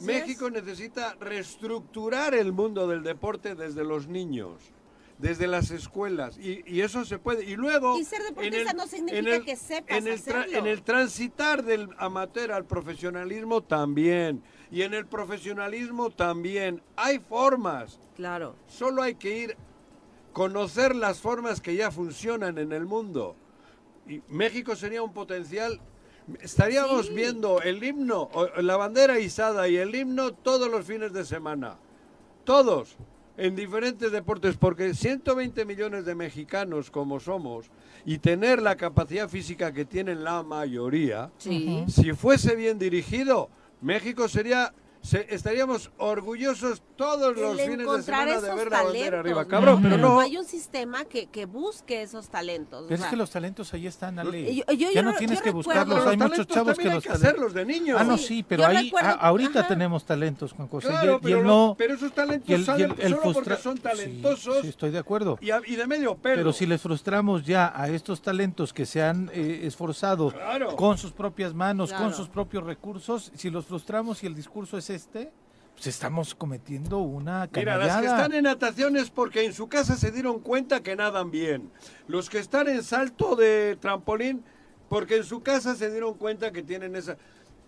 México 0.00 0.50
necesita 0.50 1.16
reestructurar 1.20 2.34
el 2.34 2.52
mundo 2.52 2.86
del 2.86 3.02
deporte 3.02 3.54
desde 3.54 3.84
los 3.84 4.06
niños 4.08 4.72
desde 5.18 5.46
las 5.46 5.70
escuelas 5.70 6.36
y, 6.36 6.80
eso 6.80 7.04
se 7.04 7.16
puede 7.18 7.44
y 7.44 7.54
luego 7.54 7.96
y 7.96 8.04
ser 8.04 8.24
deportista 8.24 8.72
no 8.72 8.88
significa 8.88 9.44
que 9.44 9.54
sepas 9.54 9.98
en 9.98 10.08
el, 10.08 10.54
en 10.54 10.66
el 10.66 10.82
transitar 10.82 11.62
del 11.62 11.90
amateur 11.98 12.50
al 12.50 12.64
profesionalismo 12.64 13.62
también 13.62 14.42
y 14.72 14.82
en 14.82 14.94
el 14.94 15.06
profesionalismo 15.06 16.10
también. 16.10 16.82
Hay 16.96 17.18
formas. 17.18 18.00
Claro. 18.16 18.56
Solo 18.66 19.02
hay 19.02 19.14
que 19.14 19.38
ir 19.38 19.56
conocer 20.32 20.96
las 20.96 21.20
formas 21.20 21.60
que 21.60 21.76
ya 21.76 21.90
funcionan 21.90 22.56
en 22.56 22.72
el 22.72 22.86
mundo. 22.86 23.36
Y 24.08 24.22
México 24.28 24.74
sería 24.74 25.02
un 25.02 25.12
potencial 25.12 25.78
Estaríamos 26.40 27.12
viendo 27.12 27.60
el 27.62 27.82
himno, 27.82 28.30
la 28.58 28.76
bandera 28.76 29.18
izada 29.18 29.68
y 29.68 29.76
el 29.76 29.94
himno 29.94 30.32
todos 30.32 30.70
los 30.70 30.86
fines 30.86 31.12
de 31.12 31.24
semana. 31.24 31.76
Todos, 32.44 32.96
en 33.36 33.56
diferentes 33.56 34.12
deportes, 34.12 34.56
porque 34.56 34.94
120 34.94 35.64
millones 35.64 36.04
de 36.04 36.14
mexicanos 36.14 36.90
como 36.90 37.18
somos 37.18 37.66
y 38.04 38.18
tener 38.18 38.60
la 38.62 38.76
capacidad 38.76 39.28
física 39.28 39.72
que 39.72 39.84
tienen 39.84 40.22
la 40.24 40.42
mayoría, 40.42 41.30
si 41.38 42.12
fuese 42.12 42.56
bien 42.56 42.78
dirigido, 42.78 43.48
México 43.80 44.28
sería 44.28 44.72
estaríamos 45.02 45.90
orgullosos 45.98 46.82
todos 46.96 47.36
los 47.36 47.60
fines 47.60 47.86
de 47.90 48.02
semana 48.02 48.40
de 48.40 48.54
ver 48.54 48.70
la 48.70 48.82
bandera 48.82 49.20
arriba. 49.20 49.46
Cabrón, 49.46 49.82
pero, 49.82 49.98
no. 49.98 50.20
hay 50.20 50.36
un 50.36 50.44
sistema 50.44 51.04
que, 51.04 51.26
que 51.26 51.46
busque 51.46 52.02
esos 52.02 52.28
talentos. 52.28 52.86
Pero 52.88 53.02
es 53.02 53.08
que 53.08 53.16
los 53.16 53.30
talentos 53.30 53.74
ahí 53.74 53.86
están, 53.86 54.18
Ale. 54.18 54.64
ya 54.94 55.02
no 55.02 55.14
tienes 55.14 55.42
que 55.42 55.50
buscarlos. 55.50 56.06
Hay 56.06 56.16
muchos 56.16 56.46
chavos 56.46 56.78
que 56.78 56.90
los 56.90 57.06
hacerlos 57.06 57.54
de 57.54 57.64
niños. 57.64 57.98
Ah, 58.00 58.04
no, 58.04 58.16
sí, 58.16 58.42
pero 58.42 58.66
ahí 58.66 58.92
ahorita 59.20 59.66
tenemos 59.66 60.04
talentos, 60.04 60.52
Juan 60.52 60.68
José. 60.68 60.88
Claro, 60.88 61.20
pero, 61.22 61.42
no, 61.42 61.74
pero 61.76 61.94
esos 61.94 62.12
talentos 62.12 62.64
salen 62.64 62.94
solo 62.96 63.32
porque 63.32 63.56
son 63.56 63.78
talentosos. 63.78 64.58
Sí, 64.62 64.68
estoy 64.68 64.90
de 64.90 64.98
acuerdo. 64.98 65.38
Y, 65.40 65.76
de 65.76 65.86
medio 65.86 66.14
pelo. 66.16 66.36
Pero 66.36 66.52
si 66.52 66.66
les 66.66 66.80
frustramos 66.80 67.44
ya 67.44 67.72
a 67.74 67.88
estos 67.88 68.22
talentos 68.22 68.72
que 68.72 68.86
se 68.86 69.02
han 69.02 69.30
eh, 69.32 69.60
esforzado 69.64 70.32
con 70.76 70.98
sus 70.98 71.12
propias 71.12 71.54
manos, 71.54 71.92
con 71.92 72.14
sus 72.14 72.28
propios 72.28 72.64
recursos, 72.64 73.32
si 73.34 73.50
los 73.50 73.66
frustramos 73.66 74.22
y 74.22 74.26
el 74.26 74.34
discurso 74.34 74.78
es 74.78 74.91
este, 74.94 75.32
pues 75.74 75.86
estamos 75.86 76.34
cometiendo 76.34 76.98
una 76.98 77.48
Mira, 77.54 77.76
las 77.76 78.00
que 78.00 78.06
están 78.06 78.32
en 78.32 78.44
natación 78.44 78.96
es 78.96 79.10
porque 79.10 79.44
en 79.44 79.52
su 79.52 79.68
casa 79.68 79.96
se 79.96 80.10
dieron 80.10 80.40
cuenta 80.40 80.82
que 80.82 80.94
nadan 80.94 81.30
bien. 81.30 81.70
Los 82.06 82.30
que 82.30 82.38
están 82.38 82.68
en 82.68 82.82
salto 82.82 83.34
de 83.36 83.76
trampolín, 83.80 84.44
porque 84.88 85.16
en 85.16 85.24
su 85.24 85.42
casa 85.42 85.74
se 85.74 85.90
dieron 85.90 86.14
cuenta 86.14 86.52
que 86.52 86.62
tienen 86.62 86.94
esa... 86.94 87.16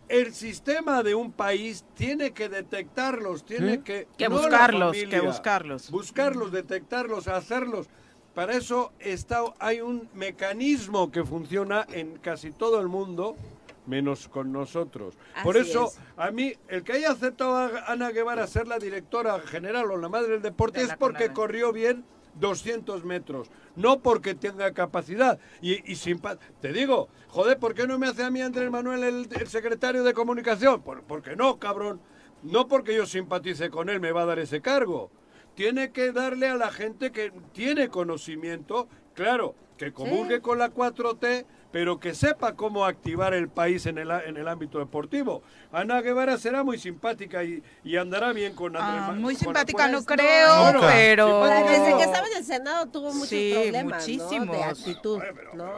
El 0.06 0.34
sistema 0.34 1.02
de 1.02 1.14
un 1.14 1.32
país 1.32 1.84
tiene 1.94 2.32
que 2.32 2.50
detectarlos, 2.50 3.44
tiene 3.46 3.82
que... 3.82 4.06
Que 4.18 4.28
buscarlos, 4.28 4.94
que 4.94 5.20
buscarlos. 5.20 5.90
Buscarlos, 5.90 6.52
detectarlos, 6.52 7.26
hacerlos. 7.26 7.88
Para 8.34 8.54
eso 8.54 8.92
está, 8.98 9.42
hay 9.58 9.80
un 9.80 10.08
mecanismo 10.14 11.10
que 11.10 11.24
funciona 11.24 11.86
en 11.90 12.18
casi 12.18 12.50
todo 12.50 12.80
el 12.80 12.88
mundo, 12.88 13.36
menos 13.86 14.28
con 14.28 14.52
nosotros. 14.52 15.16
Por 15.42 15.56
eso, 15.56 15.92
a 16.16 16.30
mí, 16.30 16.52
el 16.68 16.82
que 16.84 16.92
haya 16.92 17.10
aceptado 17.10 17.56
a 17.56 17.84
Ana 17.86 18.10
Guevara 18.10 18.46
ser 18.46 18.66
la 18.66 18.78
directora 18.78 19.38
general 19.40 19.90
o 19.90 19.96
la 19.96 20.08
madre 20.08 20.32
del 20.32 20.42
deporte 20.42 20.82
es 20.82 20.94
porque 20.96 21.32
corrió 21.32 21.72
bien 21.72 22.04
200 22.34 23.04
metros, 23.04 23.50
no 23.76 24.00
porque 24.00 24.34
tenga 24.34 24.72
capacidad. 24.72 25.38
Y, 25.60 25.90
y 25.90 25.96
sin 25.96 26.20
te 26.60 26.72
digo, 26.72 27.08
joder, 27.28 27.58
¿por 27.58 27.74
qué 27.74 27.86
no 27.86 27.98
me 27.98 28.08
hace 28.08 28.24
a 28.24 28.30
mí 28.30 28.40
Andrés 28.40 28.70
Manuel 28.70 29.02
el, 29.04 29.48
secretario 29.48 30.02
de 30.04 30.14
comunicación? 30.14 30.82
Por, 30.82 31.02
porque 31.02 31.36
no, 31.36 31.58
cabrón. 31.58 32.00
No 32.42 32.68
porque 32.68 32.94
yo 32.94 33.06
simpatice 33.06 33.70
con 33.70 33.88
él 33.88 34.00
me 34.00 34.12
va 34.12 34.22
a 34.22 34.26
dar 34.26 34.38
ese 34.38 34.60
cargo. 34.60 35.10
Tiene 35.54 35.92
que 35.92 36.12
darle 36.12 36.48
a 36.48 36.56
la 36.56 36.70
gente 36.70 37.10
que 37.10 37.32
tiene 37.52 37.88
conocimiento, 37.88 38.88
claro, 39.14 39.54
que 39.78 39.92
comulgue 39.92 40.40
con 40.40 40.58
la 40.58 40.70
4T, 40.70 41.46
pero 41.74 41.98
que 41.98 42.14
sepa 42.14 42.54
cómo 42.54 42.84
activar 42.84 43.34
el 43.34 43.48
país 43.48 43.84
en 43.86 43.98
el, 43.98 44.08
en 44.08 44.36
el 44.36 44.46
ámbito 44.46 44.78
deportivo. 44.78 45.42
Ana 45.72 46.00
Guevara 46.02 46.38
será 46.38 46.62
muy 46.62 46.78
simpática 46.78 47.42
y, 47.42 47.64
y 47.82 47.96
andará 47.96 48.32
bien 48.32 48.54
con 48.54 48.76
Andrés 48.76 49.02
ah, 49.08 49.10
Muy 49.10 49.34
simpática 49.34 49.88
no 49.88 50.04
creo, 50.04 50.72
pero... 50.80 51.44
Desde 51.44 51.96
que 51.96 52.04
estaba 52.04 52.28
en 52.28 52.36
el 52.36 52.44
Senado 52.44 52.86
tuvo 52.86 53.12
muchos 53.12 53.30
problemas, 53.30 54.06
muchísimos. 54.06 54.56
De 54.56 54.62
actitud, 54.62 55.20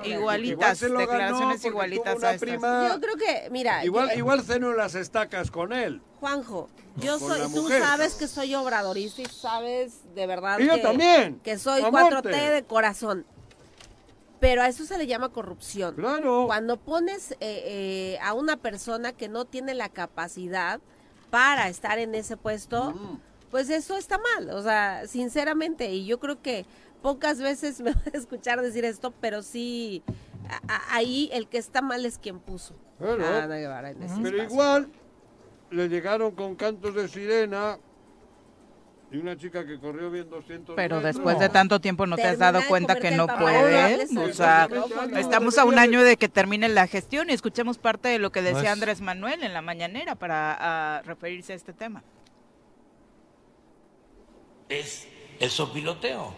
Igualitas, 0.05 0.81
declaraciones 0.81 1.65
igualitas 1.65 2.23
a 2.23 2.35
estas. 2.35 2.61
Yo 2.61 3.01
creo 3.01 3.17
que, 3.17 3.49
mira... 3.51 3.83
Igual, 3.83 4.11
igual 4.19 4.43
ceno 4.43 4.75
las 4.75 4.95
estacas 4.95 5.51
con 5.51 5.73
él. 5.73 6.03
Juanjo, 6.21 6.69
yo 6.97 7.19
soy, 7.19 7.51
tú 7.55 7.71
sabes 7.71 8.17
que 8.17 8.29
soy 8.29 8.55
obradorista 8.55 9.23
y 9.23 9.27
sabes 9.27 10.03
de 10.15 10.27
verdad 10.27 10.59
y 10.59 10.67
yo 10.67 10.75
que, 10.75 10.81
también. 10.83 11.41
que 11.43 11.59
soy 11.59 11.81
4T 11.81 12.53
de 12.53 12.65
corazón 12.65 13.25
Pero 14.41 14.63
a 14.63 14.69
eso 14.69 14.85
se 14.85 14.99
le 14.99 15.07
llama 15.07 15.31
corrupción. 15.31 15.95
Claro. 15.95 16.45
Cuando 16.47 16.77
pones 16.77 17.33
eh, 17.33 17.37
eh, 17.41 18.19
a 18.23 18.35
una 18.35 18.57
persona 18.57 19.13
que 19.13 19.29
no 19.29 19.45
tiene 19.45 19.75
la 19.75 19.89
capacidad 19.89 20.81
para 21.31 21.69
estar 21.69 21.99
en 21.99 22.15
ese 22.15 22.37
puesto, 22.37 22.95
pues 23.51 23.71
eso 23.71 23.97
está 23.97 24.19
mal. 24.19 24.51
O 24.51 24.63
sea, 24.63 25.07
sinceramente, 25.07 25.91
y 25.93 26.05
yo 26.05 26.21
creo 26.21 26.43
que 26.43 26.67
pocas 27.03 27.41
veces 27.41 27.81
me 27.83 27.93
voy 27.93 28.03
a 28.13 28.17
escuchar 28.17 28.61
decir 28.61 28.85
esto, 28.85 29.13
pero 29.21 29.43
sí, 29.43 30.03
ahí 30.91 31.31
el 31.33 31.49
que 31.49 31.59
está 31.59 31.83
mal 31.83 32.05
es 32.05 32.19
quien 32.19 32.39
puso. 32.39 32.75
pero 32.99 34.43
igual 34.43 34.89
le 35.71 35.89
llegaron 35.89 36.33
con 36.33 36.55
cantos 36.55 36.95
de 36.95 37.09
sirena 37.09 37.79
y 39.11 39.19
una 39.19 39.37
chica 39.37 39.65
que 39.65 39.79
corrió 39.79 40.11
bien 40.11 40.29
200 40.29 40.75
Pero 40.75 41.01
después 41.01 41.39
de 41.39 41.49
tanto 41.49 41.81
tiempo 41.81 42.07
no 42.07 42.17
te 42.17 42.25
has 42.25 42.39
dado 42.39 42.61
cuenta 42.69 42.99
que 42.99 43.13
no 43.13 43.27
puedes. 43.27 44.17
O 44.17 44.33
sea, 44.33 44.69
estamos 45.17 45.59
a 45.59 45.65
un 45.65 45.79
año 45.79 46.03
de 46.03 46.17
que 46.17 46.29
termine 46.29 46.69
la 46.69 46.87
gestión 46.89 47.31
y 47.31 47.33
escuchemos 47.33 47.79
parte 47.79 48.09
de 48.09 48.19
lo 48.19 48.33
que 48.33 48.43
decía 48.43 48.73
Andrés 48.73 49.01
Manuel 49.01 49.43
en 49.45 49.53
la 49.53 49.63
mañanera 49.63 50.17
para 50.17 51.03
referirse 51.03 51.53
a 51.53 51.57
este 51.57 51.73
tema. 51.73 52.03
Es 54.69 55.07
el 55.39 55.51
sopiloteo. 55.51 56.35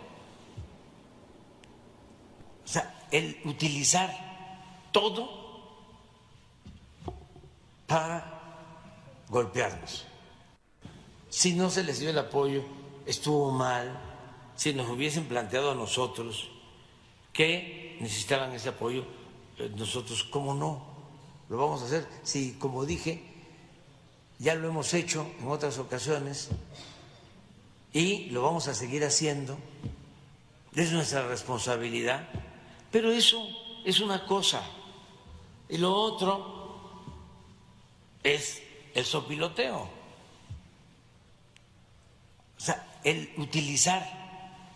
O 2.65 2.71
sea, 2.71 2.95
el 3.11 3.39
utilizar 3.45 4.11
todo 4.93 5.49
para 7.87 8.25
golpearnos 9.31 10.08
si 11.39 11.53
no 11.53 11.71
se 11.71 11.85
les 11.85 12.01
dio 12.01 12.11
el 12.11 12.19
apoyo, 12.19 12.65
estuvo 13.07 13.53
mal, 13.53 13.97
si 14.57 14.75
nos 14.75 14.91
hubiesen 14.91 15.27
planteado 15.27 15.71
a 15.71 15.75
nosotros 15.77 16.51
que 17.33 17.97
necesitaban 18.01 18.53
ese 18.55 18.71
apoyo, 18.71 19.05
eh, 19.57 19.71
nosotros, 19.77 20.25
¿cómo 20.25 20.53
no? 20.53 20.85
Lo 21.49 21.57
vamos 21.57 21.81
a 21.83 21.85
hacer. 21.85 22.09
Si, 22.25 22.55
como 22.55 22.85
dije, 22.85 23.23
ya 24.41 24.57
lo 24.57 24.67
hemos 24.67 24.93
hecho 24.95 25.31
en 25.39 25.47
otras 25.47 25.79
ocasiones 25.79 26.49
y 27.93 28.31
lo 28.31 28.43
vamos 28.43 28.67
a 28.67 28.75
seguir 28.75 29.05
haciendo, 29.05 29.57
es 30.75 30.91
nuestra 30.91 31.29
responsabilidad, 31.29 32.29
pero 32.91 33.13
eso 33.13 33.49
es 33.85 34.01
una 34.01 34.27
cosa. 34.27 34.61
Y 35.69 35.77
lo 35.77 35.95
otro 35.95 37.05
es 38.25 38.61
el 38.93 39.05
sopiloteo. 39.05 39.98
O 42.59 42.61
sea, 42.61 42.87
el 43.05 43.31
utilizar 43.39 44.03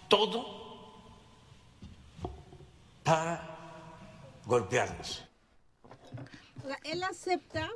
todo 0.09 0.47
para 3.03 3.43
golpearnos. 4.47 5.29
él 6.85 7.03
acepta 7.03 7.69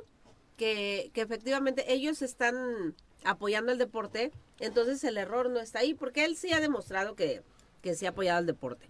que, 0.55 1.11
que 1.13 1.21
efectivamente 1.21 1.93
ellos 1.93 2.21
están 2.21 2.95
apoyando 3.23 3.71
el 3.71 3.77
deporte, 3.77 4.31
entonces 4.59 5.03
el 5.03 5.17
error 5.17 5.49
no 5.49 5.59
está 5.59 5.79
ahí, 5.79 5.93
porque 5.93 6.25
él 6.25 6.37
sí 6.37 6.53
ha 6.53 6.59
demostrado 6.59 7.15
que, 7.15 7.43
que 7.81 7.95
sí 7.95 8.05
ha 8.05 8.09
apoyado 8.09 8.39
el 8.39 8.45
deporte. 8.45 8.87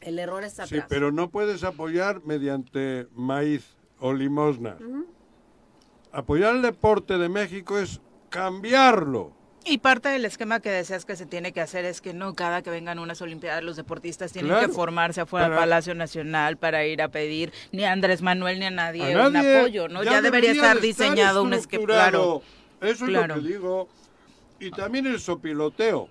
El 0.00 0.18
error 0.18 0.44
está 0.44 0.64
atrás. 0.64 0.80
Sí, 0.80 0.86
pero 0.88 1.10
no 1.10 1.30
puedes 1.30 1.64
apoyar 1.64 2.22
mediante 2.24 3.08
maíz 3.14 3.76
o 3.98 4.12
limosna. 4.12 4.76
Apoyar 6.12 6.54
el 6.54 6.62
deporte 6.62 7.18
de 7.18 7.28
México 7.28 7.78
es 7.78 8.00
cambiarlo. 8.28 9.32
Y 9.70 9.78
parte 9.78 10.08
del 10.08 10.24
esquema 10.24 10.60
que 10.60 10.70
deseas 10.70 11.04
que 11.04 11.14
se 11.14 11.26
tiene 11.26 11.52
que 11.52 11.60
hacer 11.60 11.84
es 11.84 12.00
que 12.00 12.14
no 12.14 12.34
cada 12.34 12.62
que 12.62 12.70
vengan 12.70 12.98
unas 12.98 13.20
Olimpiadas 13.20 13.62
los 13.62 13.76
deportistas 13.76 14.32
tienen 14.32 14.58
que 14.58 14.68
formarse 14.68 15.20
afuera 15.20 15.48
del 15.48 15.58
Palacio 15.58 15.94
Nacional 15.94 16.56
para 16.56 16.86
ir 16.86 17.02
a 17.02 17.08
pedir 17.08 17.52
ni 17.70 17.84
a 17.84 17.92
Andrés 17.92 18.22
Manuel 18.22 18.60
ni 18.60 18.64
a 18.66 18.70
nadie, 18.70 19.14
un 19.14 19.36
apoyo, 19.36 19.88
¿no? 19.88 20.02
Ya, 20.02 20.22
debería 20.22 20.52
estar 20.52 20.80
diseñado 20.80 21.42
un 21.42 21.52
esquema. 21.52 21.84
Claro, 21.84 22.42
Eso 22.80 23.04
es 23.04 23.12
lo 23.12 23.34
que 23.34 23.40
digo. 23.40 23.88
Y 24.58 24.70
también 24.70 25.06
el 25.06 25.20
sopiloteo. 25.20 26.08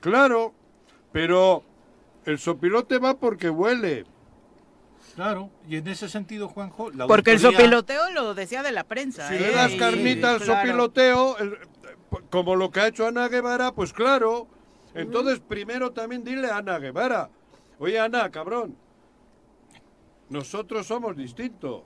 Claro, 0.00 0.54
pero 1.12 1.62
el 2.24 2.38
sopilote 2.38 2.98
va 2.98 3.18
porque 3.18 3.50
huele. 3.50 4.06
Claro, 5.16 5.50
y 5.66 5.76
en 5.76 5.88
ese 5.88 6.10
sentido, 6.10 6.46
Juanjo, 6.48 6.90
Porque 7.08 7.32
el 7.32 7.40
sopiloteo 7.40 8.10
lo 8.10 8.34
decía 8.34 8.62
de 8.62 8.70
la 8.70 8.84
prensa. 8.84 9.28
Si 9.28 9.38
le 9.38 9.48
¿eh? 9.48 9.52
das 9.52 9.72
carnita 9.72 10.32
al 10.32 10.42
sopiloteo, 10.42 11.36
como 12.30 12.56
lo 12.56 12.70
que 12.70 12.80
ha 12.80 12.88
hecho 12.88 13.06
Ana 13.06 13.28
Guevara, 13.28 13.72
pues 13.72 13.92
claro. 13.92 14.48
Entonces, 14.94 15.40
primero 15.40 15.92
también 15.92 16.24
dile 16.24 16.50
a 16.50 16.58
Ana 16.58 16.78
Guevara, 16.78 17.30
oye 17.78 17.98
Ana, 17.98 18.30
cabrón, 18.30 18.76
nosotros 20.28 20.86
somos 20.86 21.16
distintos. 21.16 21.82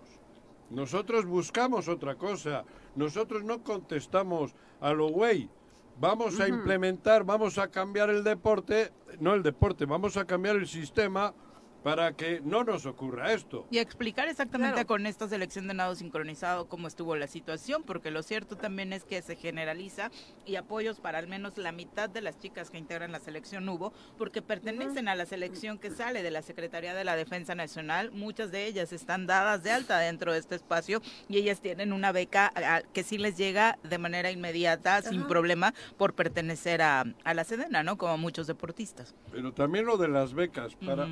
Nosotros 0.71 1.27
buscamos 1.27 1.89
otra 1.89 2.15
cosa. 2.15 2.65
Nosotros 2.95 3.43
no 3.43 3.63
contestamos 3.63 4.55
a 4.81 4.93
lo 4.93 5.09
güey. 5.09 5.51
Vamos 5.99 6.41
a 6.41 6.49
implementar, 6.49 7.25
vamos 7.25 7.59
a 7.59 7.69
cambiar 7.69 8.09
el 8.09 8.25
deporte, 8.25 8.91
no 9.19 9.35
el 9.35 9.43
deporte, 9.43 9.85
vamos 9.85 10.17
a 10.17 10.25
cambiar 10.25 10.57
el 10.57 10.67
sistema 10.67 11.35
para 11.83 12.13
que 12.13 12.41
no 12.45 12.65
nos 12.65 12.87
ocurra 12.87 13.33
esto. 13.33 13.67
Y 13.71 13.79
explicar 13.79 14.29
exactamente 14.29 14.85
con 14.85 15.07
esta 15.07 15.29
selección 15.29 15.69
de 15.69 15.75
nado 15.75 15.95
sincronizado 15.95 16.69
cómo 16.69 16.89
estuvo 16.89 17.17
la 17.17 17.27
situación, 17.27 17.83
porque 17.83 18.11
lo 18.11 18.23
cierto 18.23 18.57
también 18.57 18.93
es 18.93 19.05
que 19.05 19.23
se 19.23 19.37
generaliza 19.37 20.11
y 20.47 20.57
apoyos 20.57 21.01
para 21.01 21.19
al 21.19 21.29
menos 21.29 21.57
la 21.57 21.73
mitad 21.73 22.09
de 22.11 22.21
las 22.21 22.39
chicas 22.39 22.71
que 22.71 22.79
integran 22.79 23.13
la 23.13 23.21
selección 23.21 23.69
hubo, 23.69 23.93
porque 24.19 24.43
pertenecen 24.43 25.09
a 25.09 25.15
la 25.15 25.27
selección 25.27 25.79
que 25.79 25.91
sale 25.91 26.23
de 26.23 26.31
la 26.31 26.43
Secretaría 26.43 26.95
de 26.95 27.05
la 27.05 27.17
Defensa 27.17 27.55
Nacional, 27.55 28.11
muchas 28.13 28.51
de 28.51 28.67
ellas 28.67 28.93
están 28.93 29.27
dadas 29.27 29.63
de 29.63 29.71
alta 29.71 29.99
dentro 29.99 30.33
de 30.33 30.39
este 30.39 30.55
espacio 30.55 31.03
y 31.29 31.39
ellas 31.39 31.61
tienen 31.61 31.93
una 31.93 32.13
beca 32.13 32.53
que 32.93 33.03
sí 33.03 33.19
les 33.19 33.37
llega 33.37 33.79
de 33.83 33.99
manera 33.99 34.31
inmediata, 34.31 35.03
sin 35.03 35.27
problema, 35.27 35.75
por 35.97 36.15
pertenecer 36.15 36.83
a, 36.83 37.05
la 37.25 37.45
Sedena, 37.45 37.83
¿no? 37.83 37.97
Como 37.97 38.19
muchos 38.19 38.47
deportistas. 38.47 39.15
Pero 39.33 39.53
también 39.53 39.87
lo 39.87 39.97
de 39.97 40.09
las 40.09 40.35
becas, 40.35 40.75
para 40.75 41.09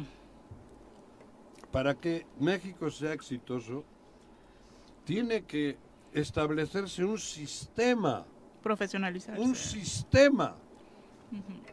para 1.73 1.95
que 1.95 2.27
México 2.39 2.91
sea 2.91 3.13
exitoso, 3.13 3.85
tiene 5.05 5.45
que 5.45 5.77
establecerse 6.13 7.05
un 7.05 7.19
sistema. 7.19 8.27
Profesionalizarse. 8.63 9.41
Un 9.41 9.55
sistema. 9.55 10.57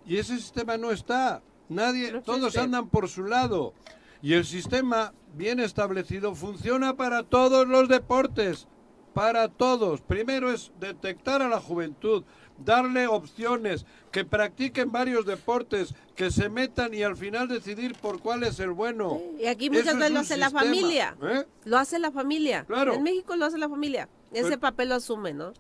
Y 0.05 0.17
ese 0.17 0.37
sistema 0.37 0.77
no 0.77 0.91
está. 0.91 1.41
Nadie, 1.69 2.21
todos 2.21 2.57
andan 2.57 2.89
por 2.89 3.07
su 3.07 3.23
lado. 3.23 3.73
Y 4.21 4.33
el 4.33 4.45
sistema 4.45 5.13
bien 5.35 5.59
establecido 5.59 6.35
funciona 6.35 6.95
para 6.95 7.23
todos 7.23 7.67
los 7.67 7.87
deportes. 7.87 8.67
Para 9.13 9.47
todos. 9.47 10.01
Primero 10.01 10.51
es 10.51 10.73
detectar 10.79 11.41
a 11.41 11.47
la 11.47 11.61
juventud, 11.61 12.25
darle 12.57 13.07
opciones, 13.07 13.85
que 14.11 14.23
practiquen 14.25 14.91
varios 14.91 15.25
deportes, 15.25 15.93
que 16.15 16.31
se 16.31 16.49
metan 16.49 16.93
y 16.93 17.03
al 17.03 17.17
final 17.17 17.47
decidir 17.47 17.95
por 17.95 18.19
cuál 18.19 18.43
es 18.43 18.59
el 18.59 18.71
bueno. 18.71 19.21
Y 19.39 19.47
aquí 19.47 19.69
muchas 19.69 19.97
veces 19.97 20.11
lo 20.11 20.19
hace 20.19 20.37
la 20.37 20.49
familia. 20.49 21.17
¿eh? 21.21 21.45
Lo 21.65 21.77
hace 21.77 21.99
la 21.99 22.11
familia. 22.11 22.63
Claro. 22.65 22.93
En 22.93 23.03
México 23.03 23.35
lo 23.35 23.45
hace 23.45 23.57
la 23.57 23.69
familia. 23.69 24.07
Ese 24.31 24.57
papel 24.57 24.89
lo 24.89 24.95
asume, 24.95 25.33
¿no? 25.33 25.53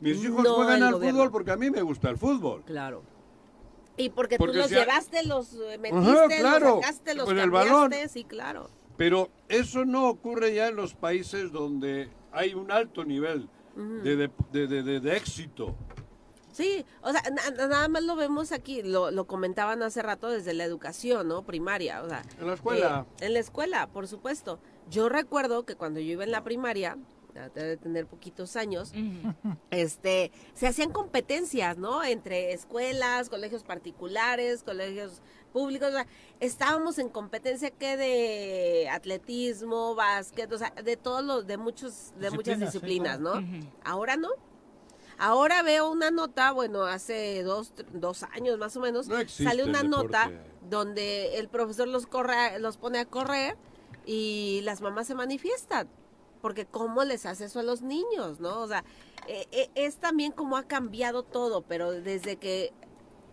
Mis 0.00 0.22
hijos 0.24 0.46
juegan 0.46 0.82
al 0.82 0.94
fútbol 0.94 1.30
porque 1.30 1.50
a 1.50 1.56
mí 1.56 1.70
me 1.70 1.82
gusta 1.82 2.08
el 2.10 2.18
fútbol. 2.18 2.62
Claro. 2.64 3.02
Y 3.96 4.10
porque, 4.10 4.38
tú 4.38 4.46
los 4.46 4.70
llevaste, 4.70 5.24
los 5.24 5.54
metiste, 5.80 6.40
los 6.42 6.62
sacaste, 6.62 7.14
los 7.14 7.26
cambiaste, 7.26 7.42
el 7.42 7.50
balón. 7.50 7.92
sí, 8.08 8.22
claro. 8.22 8.70
Pero 8.96 9.28
eso 9.48 9.84
no 9.84 10.08
ocurre 10.08 10.54
ya 10.54 10.68
en 10.68 10.76
los 10.76 10.94
países 10.94 11.50
donde 11.50 12.08
hay 12.32 12.54
un 12.54 12.70
alto 12.70 13.04
nivel 13.04 13.48
de, 13.76 14.30
de, 14.52 15.00
de 15.00 15.16
éxito. 15.16 15.74
Sí, 16.58 16.84
o 17.02 17.12
sea, 17.12 17.22
nada 17.56 17.86
más 17.86 18.02
lo 18.02 18.16
vemos 18.16 18.50
aquí, 18.50 18.82
lo, 18.82 19.12
lo, 19.12 19.28
comentaban 19.28 19.80
hace 19.84 20.02
rato 20.02 20.28
desde 20.28 20.54
la 20.54 20.64
educación, 20.64 21.28
¿no? 21.28 21.44
Primaria, 21.44 22.02
o 22.02 22.08
sea. 22.08 22.24
En 22.40 22.48
la 22.48 22.54
escuela. 22.54 23.06
Eh, 23.20 23.26
en 23.26 23.34
la 23.34 23.38
escuela, 23.38 23.86
por 23.86 24.08
supuesto. 24.08 24.58
Yo 24.90 25.08
recuerdo 25.08 25.64
que 25.64 25.76
cuando 25.76 26.00
yo 26.00 26.14
iba 26.14 26.24
en 26.24 26.32
la 26.32 26.42
primaria, 26.42 26.98
debe 27.54 27.76
tener 27.76 28.06
poquitos 28.06 28.56
años, 28.56 28.92
este, 29.70 30.32
se 30.54 30.66
hacían 30.66 30.90
competencias, 30.90 31.78
¿no? 31.78 32.02
Entre 32.02 32.52
escuelas, 32.52 33.28
colegios 33.28 33.62
particulares, 33.62 34.64
colegios 34.64 35.22
públicos, 35.52 35.90
o 35.90 35.92
sea, 35.92 36.08
estábamos 36.40 36.98
en 36.98 37.08
competencia 37.08 37.70
que 37.70 37.96
de 37.96 38.88
atletismo, 38.90 39.94
básquet, 39.94 40.52
o 40.52 40.58
sea, 40.58 40.72
de 40.72 40.96
todos 40.96 41.24
los, 41.24 41.46
de 41.46 41.56
muchos, 41.56 42.14
de 42.18 42.32
muchas 42.32 42.58
disciplinas, 42.58 43.20
¿no? 43.20 43.34
Ahora 43.84 44.16
no. 44.16 44.30
Ahora 45.18 45.62
veo 45.62 45.90
una 45.90 46.10
nota, 46.10 46.52
bueno, 46.52 46.84
hace 46.84 47.42
dos, 47.42 47.72
dos 47.92 48.22
años 48.22 48.58
más 48.58 48.76
o 48.76 48.80
menos, 48.80 49.08
sale 49.26 49.64
una 49.64 49.82
nota 49.82 50.30
donde 50.68 51.38
el 51.38 51.48
profesor 51.48 51.88
los, 51.88 52.06
corre, 52.06 52.58
los 52.60 52.76
pone 52.76 53.00
a 53.00 53.04
correr 53.04 53.56
y 54.06 54.60
las 54.62 54.80
mamás 54.80 55.08
se 55.08 55.14
manifiestan. 55.14 55.88
Porque 56.40 56.66
cómo 56.66 57.02
les 57.02 57.26
hace 57.26 57.46
eso 57.46 57.58
a 57.58 57.64
los 57.64 57.82
niños, 57.82 58.38
¿no? 58.38 58.60
O 58.60 58.68
sea, 58.68 58.84
e, 59.26 59.48
e, 59.50 59.70
es 59.74 59.96
también 59.96 60.30
como 60.30 60.56
ha 60.56 60.62
cambiado 60.62 61.24
todo, 61.24 61.62
pero 61.62 61.90
desde 61.90 62.36
que 62.36 62.72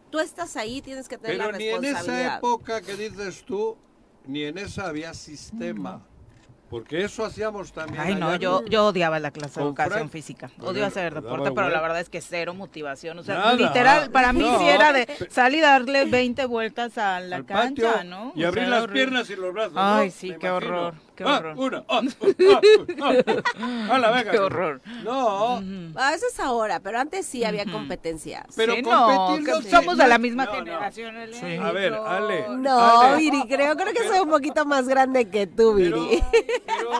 tú 0.09 0.17
estás 0.17 0.55
ahí 0.55 0.81
tienes 0.81 1.07
que 1.07 1.19
tener 1.19 1.37
la 1.37 1.51
responsabilidad. 1.51 1.81
Pero 1.81 2.13
ni 2.13 2.19
en 2.19 2.25
esa 2.25 2.37
época 2.37 2.81
que 2.81 2.95
dices 2.95 3.45
tú, 3.45 3.77
ni 4.25 4.43
en 4.43 4.57
esa 4.57 4.87
había 4.87 5.13
sistema. 5.13 6.03
Porque 6.69 7.03
eso 7.03 7.23
hacíamos 7.23 7.71
también. 7.71 8.01
Ay, 8.01 8.15
no, 8.15 8.35
yo, 8.35 8.65
yo 8.65 8.87
odiaba 8.87 9.19
la 9.19 9.31
clase 9.31 9.59
de 9.59 9.65
educación 9.65 10.09
física. 10.09 10.49
Odio 10.59 10.85
hacer 10.85 11.13
deporte, 11.13 11.51
pero 11.51 11.69
la 11.69 11.81
verdad 11.81 11.99
es 11.99 12.09
que 12.09 12.21
cero 12.21 12.53
motivación. 12.53 13.19
O 13.19 13.23
sea, 13.23 13.53
literal, 13.53 14.09
para 14.11 14.33
mí 14.33 14.45
sí 14.59 14.67
era 14.67 14.91
de 14.91 15.07
salir 15.29 15.63
a 15.63 15.71
darle 15.71 16.05
20 16.05 16.45
vueltas 16.45 16.97
a 16.97 17.19
la 17.19 17.43
cancha, 17.43 18.03
¿no? 18.03 18.33
Y 18.35 18.43
abrir 18.43 18.67
las 18.67 18.87
piernas 18.87 19.29
y 19.29 19.35
los 19.35 19.53
brazos. 19.53 19.73
Ay, 19.75 20.11
sí, 20.11 20.33
qué 20.39 20.49
horror. 20.49 20.95
Qué 21.15 21.23
ah, 21.23 21.37
horror. 21.37 21.57
una, 21.57 21.85
ah, 21.87 22.01
ah, 23.59 23.89
a 23.91 23.97
la 23.97 24.11
venga. 24.11 24.31
Qué 24.31 24.39
horror. 24.39 24.81
No. 25.03 25.59
eso 26.13 26.25
es 26.29 26.39
ahora, 26.39 26.81
pero 26.81 26.99
antes 26.99 27.25
sí 27.25 27.43
había 27.45 27.65
competencias. 27.65 28.45
Pero 28.55 28.75
no, 28.81 29.37
somos 29.69 29.97
de 29.97 30.07
la 30.07 30.17
misma 30.17 30.47
generación. 30.47 31.15
A 31.61 31.71
ver, 31.71 31.93
Ale. 31.93 32.45
No, 32.57 33.15
Viri, 33.17 33.43
creo, 33.47 33.75
creo 33.75 33.93
que 33.93 34.07
soy 34.07 34.19
un 34.19 34.29
poquito 34.29 34.65
más 34.65 34.87
grande 34.87 35.29
que 35.29 35.47
tú, 35.47 35.75
Viri. 35.75 36.21
Pero, 36.65 36.91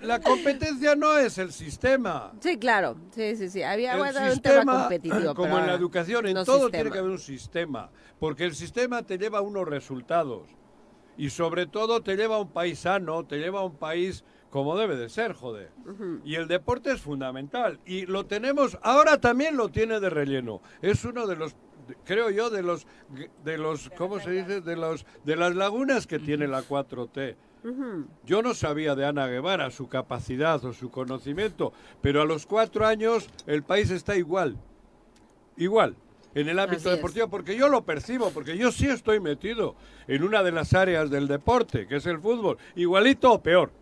la 0.00 0.18
competencia 0.18 0.96
no 0.96 1.18
es 1.18 1.36
el 1.36 1.52
sistema. 1.52 2.32
Sí, 2.40 2.58
claro. 2.58 2.96
Sí, 3.14 3.36
sí, 3.36 3.50
sí. 3.50 3.62
Había 3.62 3.92
el 3.92 4.32
un 4.32 4.40
tema 4.40 4.80
competitivo. 4.80 5.34
Como 5.34 5.58
en 5.58 5.66
la 5.66 5.74
educación, 5.74 6.26
en 6.26 6.42
todo 6.44 6.70
tiene 6.70 6.90
que 6.90 6.98
haber 6.98 7.10
un 7.10 7.18
sistema. 7.18 7.90
Porque 8.18 8.44
el 8.44 8.54
sistema 8.54 9.02
te 9.02 9.18
lleva 9.18 9.38
a 9.38 9.42
unos 9.42 9.68
resultados 9.68 10.48
y 11.20 11.28
sobre 11.28 11.66
todo 11.66 12.02
te 12.02 12.16
lleva 12.16 12.36
a 12.36 12.40
un 12.40 12.48
país 12.48 12.78
sano, 12.78 13.26
te 13.26 13.36
lleva 13.36 13.60
a 13.60 13.64
un 13.64 13.76
país 13.76 14.24
como 14.48 14.74
debe 14.78 14.96
de 14.96 15.10
ser, 15.10 15.34
joder. 15.34 15.70
Y 16.24 16.36
el 16.36 16.48
deporte 16.48 16.92
es 16.92 17.02
fundamental. 17.02 17.78
Y 17.84 18.06
lo 18.06 18.24
tenemos, 18.24 18.78
ahora 18.80 19.20
también 19.20 19.54
lo 19.54 19.68
tiene 19.68 20.00
de 20.00 20.08
relleno. 20.08 20.62
Es 20.80 21.04
uno 21.04 21.26
de 21.26 21.36
los, 21.36 21.54
creo 22.04 22.30
yo, 22.30 22.48
de 22.48 22.62
los, 22.62 22.86
de 23.44 23.58
los, 23.58 23.90
¿cómo 23.98 24.18
se 24.18 24.30
dice? 24.30 24.62
De 24.62 24.76
los, 24.76 25.04
de 25.22 25.36
las 25.36 25.54
lagunas 25.54 26.06
que 26.06 26.18
tiene 26.18 26.48
la 26.48 26.62
4T. 26.62 27.36
Yo 28.24 28.40
no 28.40 28.54
sabía 28.54 28.94
de 28.94 29.04
Ana 29.04 29.26
Guevara 29.26 29.70
su 29.70 29.88
capacidad 29.88 30.64
o 30.64 30.72
su 30.72 30.90
conocimiento, 30.90 31.74
pero 32.00 32.22
a 32.22 32.24
los 32.24 32.46
cuatro 32.46 32.86
años 32.86 33.28
el 33.46 33.62
país 33.62 33.90
está 33.90 34.16
igual. 34.16 34.56
Igual 35.58 35.96
en 36.34 36.48
el 36.48 36.58
ámbito 36.58 36.90
deportivo, 36.90 37.28
porque 37.28 37.56
yo 37.56 37.68
lo 37.68 37.84
percibo, 37.84 38.30
porque 38.30 38.56
yo 38.56 38.70
sí 38.70 38.86
estoy 38.86 39.20
metido 39.20 39.74
en 40.06 40.22
una 40.22 40.42
de 40.42 40.52
las 40.52 40.74
áreas 40.74 41.10
del 41.10 41.26
deporte, 41.26 41.86
que 41.86 41.96
es 41.96 42.06
el 42.06 42.20
fútbol, 42.20 42.58
igualito 42.76 43.32
o 43.32 43.42
peor. 43.42 43.72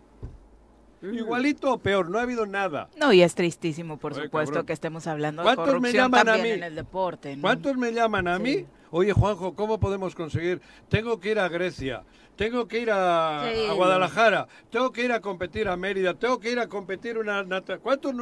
Igualito 1.01 1.72
o 1.72 1.78
peor, 1.78 2.11
no 2.11 2.18
ha 2.18 2.22
habido 2.22 2.44
nada. 2.44 2.88
No, 2.96 3.12
y 3.12 3.22
es 3.22 3.34
tristísimo, 3.34 3.99
por 3.99 4.14
supuesto, 4.14 4.66
que 4.66 4.72
estemos 4.72 5.07
hablando 5.07 5.44
de 5.44 5.55
corrupción 5.55 5.82
me 5.82 5.92
llaman 5.92 6.26
también 6.26 6.40
a 6.40 6.42
mí? 6.42 6.51
en 6.51 6.62
el 6.64 6.74
deporte. 6.74 7.38
¿Cuántos 7.40 7.76
me 7.76 7.92
llaman 7.92 8.26
a 8.26 8.38
mí? 8.38 8.66
Oye, 8.90 9.12
Juanjo, 9.12 9.55
¿cómo 9.55 9.78
podemos 9.78 10.14
conseguir? 10.14 10.61
Tengo 10.88 11.20
que 11.20 11.30
ir 11.30 11.38
a 11.38 11.49
Grecia, 11.49 12.03
tengo 12.36 12.66
que 12.66 12.80
ir 12.80 12.90
a, 12.90 13.44
Guadalajara, 13.76 14.49
tengo 14.70 14.90
que 14.90 15.05
ir 15.05 15.12
a 15.12 15.20
competir 15.20 15.68
a 15.68 15.76
Mérida, 15.76 16.14
tengo 16.14 16.40
que 16.40 16.51
ir 16.51 16.59
a 16.59 16.68
competir 16.68 17.18
una... 17.18 17.44
¿Cuántos? 17.80 18.14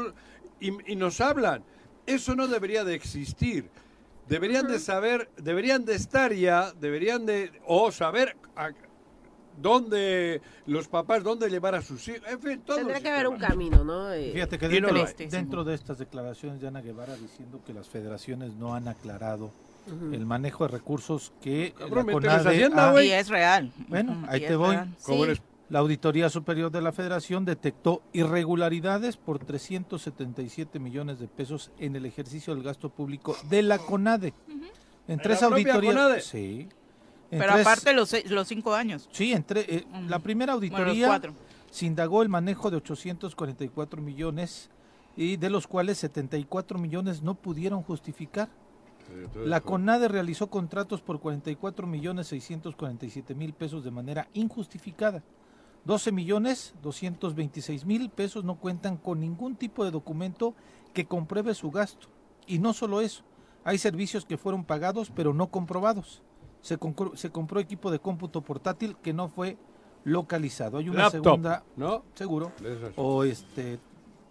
y, 0.61 0.93
y 0.93 0.97
nos 0.97 1.20
hablan. 1.20 1.62
Eso 2.05 2.37
no 2.37 2.47
debería 2.47 2.85
de 2.85 2.95
existir 2.95 3.70
deberían 4.29 4.66
de 4.66 4.79
saber, 4.79 5.31
deberían 5.37 5.85
de 5.85 5.95
estar 5.95 6.33
ya, 6.33 6.72
deberían 6.72 7.27
de, 7.27 7.53
o 7.66 7.91
saber 7.93 8.37
dónde 9.57 10.41
los 10.66 10.89
papás, 10.89 11.22
dónde 11.22 11.49
llevar 11.49 11.74
a 11.74 11.83
sus 11.83 12.07
hijos, 12.09 12.22
en 12.29 12.41
fin, 12.41 12.61
todo. 12.61 12.77
Tendría 12.77 13.01
que 13.01 13.09
haber 13.09 13.29
un 13.29 13.39
camino, 13.39 13.85
¿no? 13.85 14.12
Eh, 14.12 14.31
Fíjate 14.33 14.59
que 14.59 14.68
dentro, 14.68 14.95
dentro, 15.31 15.64
de 15.64 15.74
estas 15.74 15.99
declaraciones 15.99 16.61
de 16.61 16.68
Ana 16.68 16.81
Guevara 16.81 17.16
diciendo 17.16 17.61
que 17.64 17.72
las 17.72 17.89
federaciones 17.89 18.55
no 18.55 18.74
han 18.74 18.89
aclarado 18.89 19.51
el 20.12 20.27
manejo 20.27 20.66
de 20.66 20.72
recursos 20.72 21.33
que 21.41 21.72
la 21.79 22.05
CONADE 22.05 23.07
y 23.07 23.12
es 23.12 23.29
real. 23.29 23.72
Bueno, 23.89 24.24
ahí 24.29 24.41
te 24.41 24.57
voy. 24.57 24.77
La 25.69 25.81
Auditoría 25.81 26.31
Superior 26.31 26.71
de 26.71 26.81
la 26.81 26.93
Federación 26.93 27.45
detectó 27.45 28.03
irregularidades 28.12 29.17
por 29.17 29.41
377 29.41 30.79
millones 30.79 31.19
de 31.19 31.27
pesos 31.27 31.73
en 31.79 31.97
el 31.97 32.07
ejercicio 32.07 32.55
del 32.55 32.62
gasto 32.62 32.89
público 32.89 33.37
de 33.51 33.62
la 33.62 33.79
CONADE. 33.79 34.33
Entre 35.09 35.35
esa 35.35 35.47
auditoría. 35.47 36.21
Sí. 36.21 36.69
Pero 37.31 37.53
aparte 37.53 37.93
los, 37.93 38.14
los 38.31 38.47
cinco 38.47 38.75
años. 38.75 39.09
Sí, 39.11 39.33
entre 39.33 39.61
eh, 39.62 39.87
la 40.09 40.21
primera 40.21 40.53
auditoría 40.53 41.21
se 41.71 41.87
indagó 41.87 42.23
el 42.23 42.29
manejo 42.29 42.71
de 42.71 42.77
844 42.77 44.01
millones 44.01 44.71
y 45.17 45.37
de 45.37 45.51
los 45.51 45.67
cuales 45.67 45.99
74 45.99 46.79
millones 46.79 47.23
no 47.23 47.35
pudieron 47.35 47.83
justificar. 47.83 48.49
La 49.45 49.61
CONADE 49.61 50.09
realizó 50.09 50.49
contratos 50.49 51.01
por 51.01 51.21
44 51.21 51.87
millones 51.87 52.29
647 52.29 53.35
mil 53.35 53.53
pesos 53.53 53.85
de 53.85 53.91
manera 53.91 54.29
injustificada. 54.33 55.23
12 55.87 56.12
millones 56.12 56.74
226 56.82 57.84
mil 57.87 58.11
pesos 58.11 58.45
no 58.45 58.57
cuentan 58.57 58.97
con 58.97 59.20
ningún 59.20 59.57
tipo 59.57 59.84
de 59.84 59.93
documento 59.93 60.55
que 60.93 61.07
compruebe 61.07 61.55
su 61.55 61.70
gasto. 61.70 62.09
Y 62.47 62.59
no 62.59 62.72
solo 62.72 63.01
eso, 63.01 63.22
hay 63.64 63.78
servicios 63.78 64.24
que 64.24 64.37
fueron 64.37 64.64
pagados 64.64 65.11
pero 65.14 65.32
no 65.32 65.49
comprobados. 65.49 66.22
Se, 66.61 66.78
se 67.14 67.30
compró 67.30 67.61
equipo 67.61 67.91
de 67.93 68.01
cómputo 68.01 68.43
portátil 68.43 68.97
que 68.97 69.12
no 69.12 69.28
fue 69.28 69.57
localizado. 70.03 70.78
Hay 70.78 70.89
una 70.89 71.11
segunda, 71.11 71.62
¿no? 71.76 72.03
Seguro. 72.14 72.53
O 72.97 73.24
este 73.24 73.78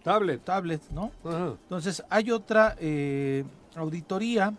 tablet, 0.02 0.44
tablet, 0.44 0.82
¿no? 0.90 1.10
Entonces 1.24 2.04
hay 2.10 2.30
otra 2.30 2.76
eh, 2.78 3.44
auditoría 3.74 4.54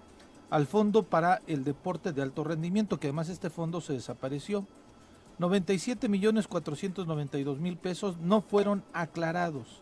al 0.49 0.65
fondo 0.65 1.03
para 1.03 1.41
el 1.47 1.63
deporte 1.63 2.13
de 2.13 2.21
alto 2.21 2.43
rendimiento, 2.43 2.99
que 2.99 3.07
además 3.07 3.29
este 3.29 3.49
fondo 3.49 3.81
se 3.81 3.93
desapareció. 3.93 4.65
97 5.39 6.09
millones 6.09 6.47
492 6.47 7.59
mil 7.59 7.77
pesos 7.77 8.17
no 8.17 8.41
fueron 8.41 8.83
aclarados 8.93 9.81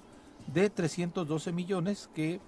de 0.53 0.69
312 0.69 1.51
millones 1.51 2.09
que 2.13 2.39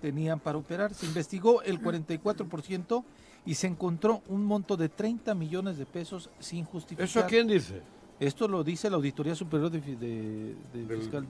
tenían 0.00 0.40
para 0.40 0.58
operar. 0.58 0.94
Se 0.94 1.06
investigó 1.06 1.62
el 1.62 1.80
44% 1.80 3.04
y 3.46 3.54
se 3.54 3.66
encontró 3.66 4.22
un 4.28 4.44
monto 4.44 4.76
de 4.76 4.88
30 4.88 5.34
millones 5.34 5.78
de 5.78 5.86
pesos 5.86 6.30
sin 6.38 6.64
justificar. 6.64 7.06
¿Eso 7.06 7.26
quién 7.26 7.46
dice? 7.46 7.82
Esto 8.20 8.48
lo 8.48 8.62
dice 8.62 8.90
la 8.90 8.96
Auditoría 8.96 9.34
Superior 9.34 9.70
de, 9.70 10.54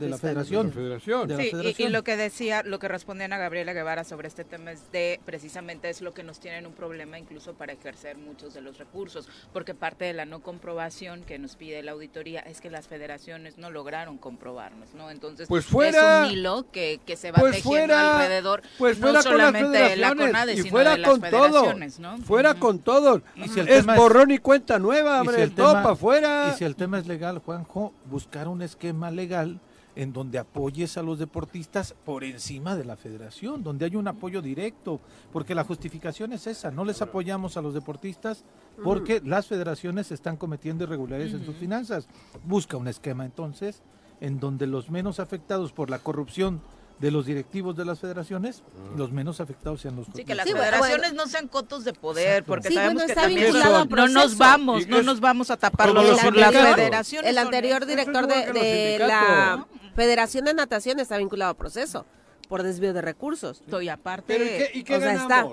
la 0.08 0.18
Federación. 0.18 0.72
sí, 1.00 1.52
Y, 1.78 1.88
lo 1.88 2.02
que 2.02 2.16
decía, 2.16 2.64
lo 2.64 2.80
que 2.80 2.88
respondía 2.88 3.26
a 3.26 3.38
Gabriela 3.38 3.72
Guevara 3.72 4.02
sobre 4.02 4.26
este 4.26 4.42
tema 4.42 4.72
es 4.72 4.90
de, 4.90 5.20
precisamente 5.24 5.88
es 5.88 6.00
lo 6.00 6.12
que 6.12 6.24
nos 6.24 6.40
tienen 6.40 6.66
un 6.66 6.72
problema 6.72 7.16
incluso 7.16 7.54
para 7.54 7.72
ejercer 7.72 8.18
muchos 8.18 8.54
de 8.54 8.60
los 8.60 8.78
recursos, 8.78 9.28
porque 9.52 9.72
parte 9.72 10.04
de 10.04 10.14
la 10.14 10.24
no 10.24 10.40
comprobación 10.40 11.22
que 11.22 11.38
nos 11.38 11.54
pide 11.54 11.80
la 11.84 11.92
auditoría 11.92 12.40
es 12.40 12.60
que 12.60 12.70
las 12.70 12.88
federaciones 12.88 13.56
no 13.56 13.70
lograron 13.70 14.18
comprobarnos, 14.18 14.92
¿no? 14.94 15.12
Entonces 15.12 15.46
pues 15.46 15.64
fuera, 15.66 16.24
es 16.24 16.32
un 16.32 16.38
hilo 16.38 16.66
que, 16.72 17.00
que 17.06 17.14
se 17.14 17.30
va 17.30 17.38
pues 17.38 17.62
tejiendo 17.62 17.94
alrededor, 17.94 18.62
pues 18.78 18.98
no 18.98 19.22
solamente 19.22 19.78
de 19.78 19.96
la 19.96 20.16
CONADE, 20.16 20.56
sino 20.56 20.70
fuera 20.70 20.90
de 20.92 20.98
las 20.98 21.10
con 21.10 21.20
federaciones, 21.20 22.00
¿no? 22.00 22.18
Fuera 22.18 22.54
con 22.54 22.80
todos. 22.80 23.22
es 23.36 23.86
borrón 23.86 24.32
y 24.32 24.38
cuenta 24.38 24.80
nueva, 24.80 25.20
hombre, 25.20 25.46
topa, 25.50 25.94
fuera 25.94 26.56
tema 26.80 26.98
es 26.98 27.06
legal, 27.06 27.40
Juanjo, 27.40 27.92
buscar 28.10 28.48
un 28.48 28.62
esquema 28.62 29.10
legal 29.10 29.60
en 29.96 30.14
donde 30.14 30.38
apoyes 30.38 30.96
a 30.96 31.02
los 31.02 31.18
deportistas 31.18 31.94
por 32.06 32.24
encima 32.24 32.74
de 32.74 32.86
la 32.86 32.96
federación, 32.96 33.62
donde 33.62 33.84
hay 33.84 33.96
un 33.96 34.08
apoyo 34.08 34.40
directo, 34.40 34.98
porque 35.30 35.54
la 35.54 35.64
justificación 35.64 36.32
es 36.32 36.46
esa, 36.46 36.70
no 36.70 36.86
les 36.86 37.02
apoyamos 37.02 37.58
a 37.58 37.60
los 37.60 37.74
deportistas 37.74 38.44
porque 38.82 39.20
las 39.22 39.46
federaciones 39.46 40.10
están 40.10 40.38
cometiendo 40.38 40.84
irregularidades 40.84 41.34
en 41.34 41.44
sus 41.44 41.56
finanzas. 41.56 42.08
Busca 42.46 42.78
un 42.78 42.88
esquema 42.88 43.26
entonces 43.26 43.82
en 44.22 44.40
donde 44.40 44.66
los 44.66 44.90
menos 44.90 45.20
afectados 45.20 45.72
por 45.72 45.90
la 45.90 45.98
corrupción 45.98 46.62
de 47.00 47.10
los 47.10 47.24
directivos 47.24 47.74
de 47.76 47.86
las 47.86 47.98
federaciones, 47.98 48.62
los 48.94 49.10
menos 49.10 49.40
afectados 49.40 49.80
sean 49.80 49.96
los 49.96 50.06
Sí, 50.14 50.24
que 50.24 50.34
las 50.34 50.48
federaciones 50.48 51.14
no 51.14 51.26
sean 51.26 51.48
cotos 51.48 51.82
de 51.84 51.94
poder, 51.94 52.44
porque 52.44 52.70
sabemos 52.70 53.04
que 53.04 53.14
también 53.14 53.52
no 53.88 54.08
nos 54.08 54.36
vamos, 54.36 54.86
no 54.86 55.02
nos 55.02 55.18
vamos 55.18 55.50
a 55.50 55.56
tapar 55.56 55.90
los 55.90 56.06
las 56.06 56.52
federaciones. 56.52 57.30
El 57.30 57.38
anterior 57.38 57.86
director 57.86 58.26
de, 58.26 58.98
la 58.98 59.66
Federación 59.96 60.44
de 60.44 60.54
Natación 60.54 61.00
está 61.00 61.16
vinculado 61.16 61.52
a 61.52 61.54
proceso 61.54 62.04
por 62.48 62.62
desvío 62.62 62.92
de 62.92 63.00
recursos. 63.00 63.62
Y 63.80 63.88
aparte, 63.88 64.70
¿y 64.74 64.84
qué, 64.84 64.96
o 64.96 65.00
sea, 65.00 65.14
está, 65.14 65.46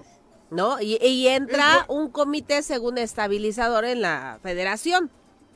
¿no? 0.51 0.81
Y, 0.81 0.97
y 1.01 1.27
entra 1.29 1.85
un 1.87 2.09
comité 2.09 2.61
según 2.61 2.97
estabilizador 2.97 3.85
en 3.85 4.01
la 4.01 4.39
federación. 4.43 5.11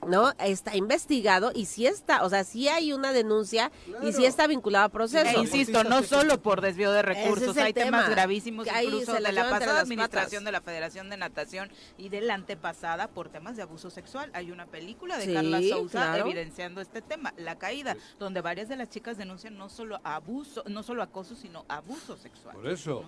¿No? 0.08 0.32
Está 0.40 0.76
investigado 0.76 1.52
y 1.54 1.66
si 1.66 1.86
está, 1.86 2.24
o 2.24 2.30
sea, 2.30 2.44
si 2.44 2.68
hay 2.68 2.94
una 2.94 3.14
denuncia 3.14 3.72
y 4.02 4.14
si 4.14 4.26
está 4.26 4.48
vinculado 4.48 4.86
a 4.86 4.90
proceso. 4.90 5.38
E 5.38 5.40
insisto, 5.40 5.84
no 5.84 6.04
solo 6.04 6.42
por 6.42 6.62
desvío 6.62 6.92
de 6.92 7.02
recursos, 7.02 7.56
hay 7.58 7.74
temas 7.74 8.10
gravísimos 8.10 8.68
incluso 8.84 9.14
de 9.14 9.22
la 9.22 9.50
pasada 9.50 9.82
administración 9.82 10.44
de 10.44 10.52
la 10.52 10.62
Federación 10.62 11.10
de 11.10 11.18
Natación 11.18 11.70
y 11.98 12.10
de 12.10 12.22
la 12.22 12.34
antepasada 12.34 13.08
por 13.08 13.30
temas 13.30 13.56
de 13.56 13.64
abuso 13.64 13.90
sexual. 13.90 14.30
Hay 14.34 14.52
una 14.52 14.66
película 14.66 15.18
de 15.18 15.34
Carla 15.34 15.62
Souza 15.62 16.18
evidenciando 16.18 16.82
este 16.82 17.02
tema, 17.02 17.34
La 17.38 17.58
Caída, 17.58 17.96
donde 18.20 18.42
varias 18.42 18.70
de 18.70 18.76
las 18.76 18.90
chicas 18.90 19.18
denuncian 19.18 19.58
no 19.58 19.70
solo 19.70 20.00
abuso, 20.04 20.64
no 20.68 20.84
solo 20.84 21.04
acoso, 21.04 21.36
sino 21.36 21.66
abuso 21.68 22.18
sexual. 22.18 22.56
Por 22.56 22.68
eso, 22.68 23.04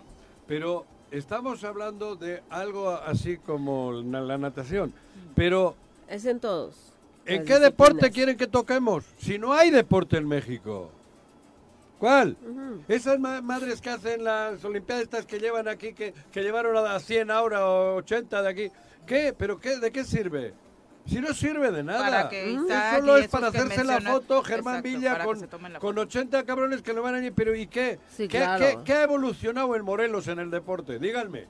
pero 0.48 0.86
estamos 1.12 1.64
hablando 1.64 2.16
de 2.16 2.44
algo 2.50 2.90
así 2.90 3.38
como 3.38 3.92
la 3.92 4.38
natación, 4.38 4.94
pero 5.36 5.76
es 6.08 6.26
en 6.26 6.40
todos. 6.40 6.94
¿En 7.26 7.46
qué 7.46 7.60
deporte 7.60 8.12
quieren 8.12 8.38
que 8.38 8.48
toquemos? 8.48 9.06
Si 9.18 9.40
no 9.40 9.54
hay 9.54 9.70
deporte 9.70 10.18
en 10.18 10.28
México. 10.28 10.92
¿Cuál? 12.00 12.36
Esas 12.90 13.18
madres 13.18 13.80
que 13.80 13.90
hacen 13.90 14.26
las 14.26 14.64
Olimpiadas 14.66 15.04
estas 15.04 15.26
que 15.26 15.40
llevan 15.40 15.70
aquí, 15.70 15.94
que, 15.94 16.14
que 16.34 16.42
llevaron 16.42 16.76
a 16.86 17.00
100 17.00 17.32
ahora 17.32 17.66
o 17.66 17.96
80 17.96 18.42
de 18.42 18.50
aquí. 18.50 18.72
¿Qué? 19.08 19.34
¿Pero 19.38 19.58
qué? 19.58 19.78
¿De 19.78 19.92
qué 19.92 20.04
sirve? 20.04 20.54
Si 21.06 21.20
no 21.20 21.34
sirve 21.34 21.72
de 21.72 21.84
nada. 21.84 22.00
Para 22.00 22.30
que 22.30 22.58
solo 22.96 23.18
es 23.18 23.28
para 23.28 23.48
hacerse 23.48 23.84
la 23.84 24.00
foto 24.00 24.42
Germán 24.44 24.82
Villa 24.82 25.24
con, 25.24 25.48
con 25.80 25.98
80 25.98 26.44
cabrones 26.44 26.82
que 26.82 26.94
lo 26.94 27.02
van 27.02 27.16
a 27.16 27.26
ir. 27.26 27.34
Pero 27.34 27.56
¿y 27.56 27.68
qué? 27.68 28.00
¿Qué, 28.18 28.94
ha 28.94 29.04
evolucionado 29.04 29.76
en 29.76 29.84
Morelos 29.84 30.28
en 30.28 30.40
el 30.40 30.50
deporte? 30.50 31.00
Díganme. 31.00 31.48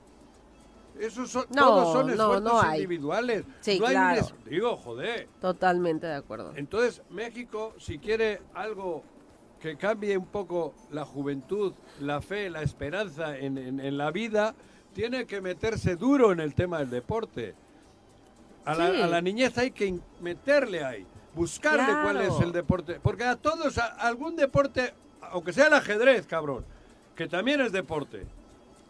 Esos 1.00 1.30
son, 1.30 1.48
todos 1.48 1.94
son 1.94 2.10
esfuerzos 2.10 2.66
individuales. 2.74 3.46
Sí, 3.62 3.80
no 3.80 3.88
hay 3.88 4.22
digo, 4.46 4.78
joder. 4.78 5.28
Totalmente 5.41 6.08
de 6.08 6.16
acuerdo. 6.16 6.54
Entonces, 6.56 7.02
México, 7.10 7.74
si 7.78 7.98
quiere 7.98 8.41
algo 8.54 9.04
que 9.60 9.76
cambie 9.76 10.18
un 10.18 10.28
poco 10.28 10.74
la 10.91 11.06
juventud, 11.06 11.74
la 12.00 12.22
fe, 12.22 12.50
la 12.50 12.62
esperanza 12.62 13.38
en, 13.38 13.58
en 13.58 13.98
la 13.98 14.12
vida, 14.12 14.54
tiene 14.94 15.26
que 15.26 15.41
meterse 15.41 15.96
duro 15.96 16.32
en 16.32 16.39
el 16.39 16.54
tema 16.54 16.80
del 16.80 16.89
deporte. 16.89 17.56
A, 18.66 18.76
la, 18.76 19.22
niñez 19.22 19.58
hay 19.58 19.72
que 19.72 20.00
meterle 20.22 20.86
ahí, 20.86 21.06
buscarle 21.36 22.02
cuál 22.02 22.22
es 22.22 22.39
el 22.39 22.54
deporte. 22.54 23.00
Porque 23.02 23.26
a 23.26 23.36
todos, 23.36 23.78
algún 23.78 24.38
deporte, 24.38 24.94
aunque 25.22 25.52
sea 25.52 25.68
el 25.68 25.74
ajedrez, 25.74 26.26
cabrón, 26.28 26.64
que 27.16 27.28
también 27.28 27.60
es 27.60 27.74
deporte. 27.74 28.26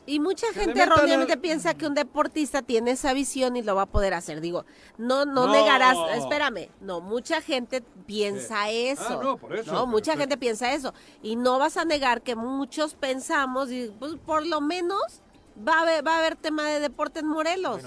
Y 0.06 0.20
mucha 0.20 0.48
gente 0.54 0.82
erróneamente 0.82 1.38
piensa 1.38 1.74
que 1.76 1.88
un 1.88 1.94
deportista 1.94 2.62
tiene 2.62 2.92
esa 2.92 3.14
visión 3.14 3.56
y 3.56 3.62
lo 3.62 3.76
va 3.76 3.84
a 3.84 3.86
poder 3.86 4.14
hacer. 4.14 4.42
Digo, 4.42 4.66
no, 4.98 5.26
no, 5.26 5.48
negarás, 5.48 5.98
espérame, 6.16 6.70
no, 6.82 7.00
mucha 7.00 7.42
gente 7.42 7.82
piensa 8.06 8.70
eso. 8.70 9.20
Ah, 9.20 9.24
no, 9.24 9.38
por 9.38 9.56
eso. 9.56 9.72
No, 9.72 9.88
mucha 9.88 10.18
gente 10.18 10.38
piensa 10.38 10.74
eso. 10.74 10.94
Y 11.22 11.38
no 11.38 11.58
vas 11.58 11.78
a 11.78 11.86
negar 11.86 12.22
que 12.22 12.36
muchos 12.36 12.96
pensamos, 12.96 13.72
y 13.72 13.94
pues 13.98 14.16
por 14.26 14.46
lo 14.46 14.60
menos 14.60 15.22
va 15.58 15.76
a 15.76 15.82
haber, 15.84 16.06
va 16.06 16.16
a 16.16 16.20
haber 16.20 16.36
tema 16.36 16.68
de 16.68 16.82
deporte 16.82 17.20
en 17.20 17.28
Morelos. 17.28 17.82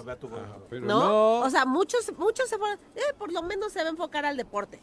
¿No? 0.71 1.41
O 1.41 1.51
sea, 1.51 1.67
muchos, 1.67 2.11
muchos 2.17 2.49
se 2.49 2.57
eh, 2.57 3.15
por 3.19 3.31
lo 3.31 3.43
menos 3.43 3.73
se 3.73 3.81
va 3.81 3.89
a 3.89 3.91
enfocar 3.91 4.25
al 4.25 4.37
deporte. 4.39 4.81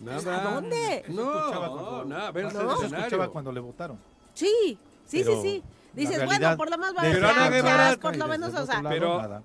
Nada. 0.00 0.50
¿A 0.50 0.54
dónde? 0.54 1.04
No, 1.08 1.24
no, 1.24 2.04
nada, 2.04 2.32
no. 2.32 2.82
escuchaba 2.82 3.28
cuando 3.30 3.50
le 3.52 3.60
votaron. 3.60 3.98
Sí, 4.34 4.78
sí, 5.04 5.24
sí, 5.24 5.32
sí. 5.42 5.64
Dices, 5.98 6.24
bueno, 6.24 6.56
por 6.56 6.70
lo 6.70 6.78
menos 6.78 6.96
va 6.96 7.02
a 7.02 7.46
haber 7.46 7.98
por 7.98 8.16
lo 8.16 8.28
menos, 8.28 8.54
o 8.54 8.66
sea. 8.66 8.82
Pero 8.88 9.42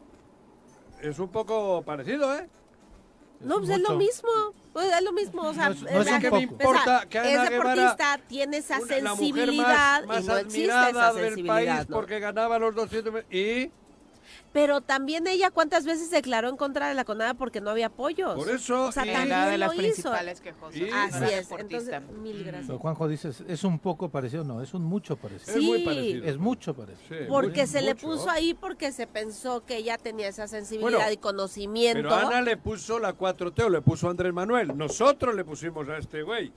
es 1.02 1.20
un 1.20 1.30
poco 1.30 1.82
parecido, 1.84 2.34
¿eh? 2.36 2.48
No, 3.42 3.58
pues 3.58 3.72
es 3.72 3.80
lo 3.82 3.98
mismo. 3.98 4.30
Pues 4.72 4.92
es 4.92 5.04
lo 5.04 5.12
mismo, 5.12 5.44
o 5.44 5.54
sea, 5.54 5.70
no, 5.70 6.02
es, 6.02 6.20
que 6.20 6.32
me 6.32 6.42
importa 6.42 7.06
que 7.08 7.20
Ana 7.20 7.30
es 7.30 7.50
deportista, 7.52 8.20
tiene 8.28 8.58
esa 8.58 8.80
sensibilidad 8.80 10.04
más, 10.06 10.24
y 10.24 10.28
no 10.28 10.34
admirada 10.34 11.14
del 11.14 11.46
país 11.46 11.86
porque 11.92 12.20
ganaba 12.20 12.58
los 12.58 12.74
200 12.74 13.26
y 13.30 13.72
pero 14.54 14.82
también 14.82 15.26
ella 15.28 15.50
cuántas 15.50 15.84
veces 15.84 16.12
declaró 16.12 16.48
en 16.48 16.56
contra 16.56 16.88
de 16.88 16.94
la 16.94 17.04
CONADA 17.04 17.34
porque 17.34 17.60
no 17.60 17.72
había 17.72 17.88
apoyos. 17.88 18.36
Por 18.36 18.50
eso. 18.50 18.86
O 18.86 18.92
sea, 18.92 19.04
también 19.04 19.50
de 19.50 19.58
las 19.58 19.72
lo 19.72 19.78
principales 19.78 20.42
hizo. 20.42 20.96
Así 20.96 21.26
es. 21.26 21.52
Entonces, 21.52 22.02
mil 22.22 22.44
gracias. 22.44 22.78
Juanjo 22.78 23.08
dice, 23.08 23.32
es 23.48 23.64
un 23.64 23.80
poco 23.80 24.10
parecido, 24.10 24.44
no, 24.44 24.62
es 24.62 24.74
un 24.74 24.84
mucho 24.84 25.18
parecido. 25.18 25.54
Sí. 25.54 25.60
Es 25.60 25.66
muy 25.66 25.80
parecido. 25.84 26.26
Es 26.26 26.38
mucho 26.38 26.74
parecido. 26.76 27.20
Sí, 27.20 27.26
porque 27.28 27.66
se 27.68 27.82
le 27.82 27.96
puso 27.96 28.30
ahí 28.30 28.54
porque 28.54 28.92
se 28.92 29.08
pensó 29.08 29.66
que 29.66 29.78
ella 29.78 29.98
tenía 29.98 30.28
esa 30.28 30.48
sensibilidad 30.48 31.10
y 31.10 31.18
conocimiento. 31.18 32.04
Pero 32.04 32.16
Ana 32.16 32.42
le 32.42 32.56
puso 32.56 33.00
la 33.00 33.18
4T 33.18 33.64
o 33.64 33.70
le 33.70 33.82
puso 33.82 34.08
Andrés 34.08 34.34
Manuel. 34.34 34.78
Nosotros 34.78 35.34
le 35.34 35.44
pusimos 35.44 35.90
a 35.90 35.98
este 35.98 36.22
güey. 36.22 36.54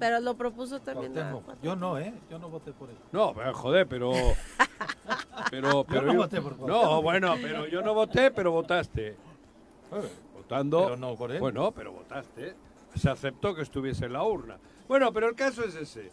Pero 0.00 0.18
lo 0.18 0.34
propuso 0.34 0.80
también. 0.80 1.14
Yo 1.62 1.76
no, 1.76 1.98
¿eh? 1.98 2.14
Yo 2.30 2.38
no 2.38 2.48
voté 2.48 2.72
por 2.72 2.88
él. 2.88 2.96
No, 3.12 3.34
pero, 3.34 3.54
joder, 3.54 3.86
pero. 3.86 4.12
pero, 5.50 5.84
pero 5.88 6.06
yo 6.06 6.12
no 6.12 6.14
voté 6.14 6.40
por 6.40 6.58
No, 6.58 7.02
bueno, 7.02 7.34
pero 7.40 7.66
yo 7.66 7.82
no 7.82 7.92
voté, 7.92 8.30
pero 8.30 8.50
votaste. 8.50 9.08
Eh, 9.08 9.16
votando. 10.34 10.84
Pero 10.84 10.96
no 10.96 11.14
por 11.16 11.30
él. 11.30 11.38
Bueno, 11.38 11.70
pero 11.72 11.92
votaste. 11.92 12.54
Se 12.96 13.10
aceptó 13.10 13.54
que 13.54 13.62
estuviese 13.62 14.06
en 14.06 14.14
la 14.14 14.24
urna. 14.24 14.56
Bueno, 14.88 15.12
pero 15.12 15.28
el 15.28 15.34
caso 15.34 15.62
es 15.64 15.74
ese. 15.74 16.10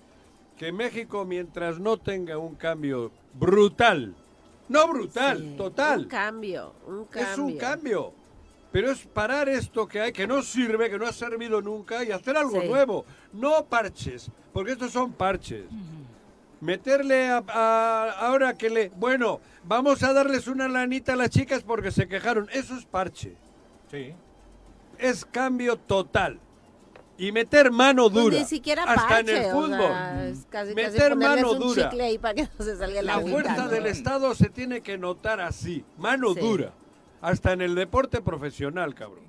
Que 0.57 0.73
México, 0.73 1.23
mientras 1.23 1.79
no 1.79 1.97
tenga 1.97 2.37
un 2.37 2.55
cambio 2.55 3.11
brutal, 3.33 4.13
no 4.67 4.87
brutal, 4.89 5.55
total. 5.55 6.01
Un 6.01 6.07
cambio, 6.07 6.73
un 6.87 7.05
cambio. 7.05 7.31
Es 7.31 7.37
un 7.37 7.57
cambio 7.57 8.13
pero 8.71 8.91
es 8.91 8.99
parar 9.07 9.49
esto 9.49 9.87
que 9.87 10.01
hay, 10.01 10.11
que 10.11 10.27
no 10.27 10.41
sirve, 10.41 10.89
que 10.89 10.97
no 10.97 11.07
ha 11.07 11.13
servido 11.13 11.61
nunca 11.61 12.03
y 12.03 12.11
hacer 12.11 12.37
algo 12.37 12.61
nuevo. 12.63 13.05
No 13.33 13.65
parches, 13.65 14.29
porque 14.53 14.73
estos 14.73 14.91
son 14.91 15.13
parches. 15.13 15.65
Meterle 16.59 17.29
a, 17.29 18.09
ahora 18.19 18.57
que 18.57 18.69
le, 18.69 18.89
bueno, 18.89 19.39
vamos 19.63 20.03
a 20.03 20.11
darles 20.11 20.47
una 20.47 20.67
lanita 20.67 21.13
a 21.13 21.15
las 21.15 21.29
chicas 21.29 21.63
porque 21.63 21.91
se 21.91 22.07
quejaron. 22.07 22.49
Eso 22.51 22.75
es 22.75 22.85
parche. 22.85 23.35
Sí. 23.89 24.13
Es 24.97 25.23
cambio 25.23 25.77
total. 25.77 26.39
Y 27.19 27.31
meter 27.31 27.71
mano 27.71 28.11
pues 28.11 28.23
dura. 28.23 28.37
ni 28.37 28.45
siquiera 28.45 28.83
hasta 28.83 29.19
en 29.21 29.29
el 29.29 29.51
fútbol. 29.51 30.75
meter 30.75 31.15
mano 31.15 31.53
dura. 31.55 31.91
la, 33.01 33.19
fuerza 33.21 33.67
del 33.67 33.87
Estado 33.87 34.35
se 34.35 34.49
tiene 34.49 34.81
que 34.81 34.97
notar 34.97 35.41
así, 35.41 35.83
mano 35.97 36.33
dura. 36.35 36.73
Hasta 37.21 37.53
en 37.53 37.61
el 37.61 37.75
deporte 37.75 38.21
profesional, 38.21 38.93
cabrón. 38.93 39.25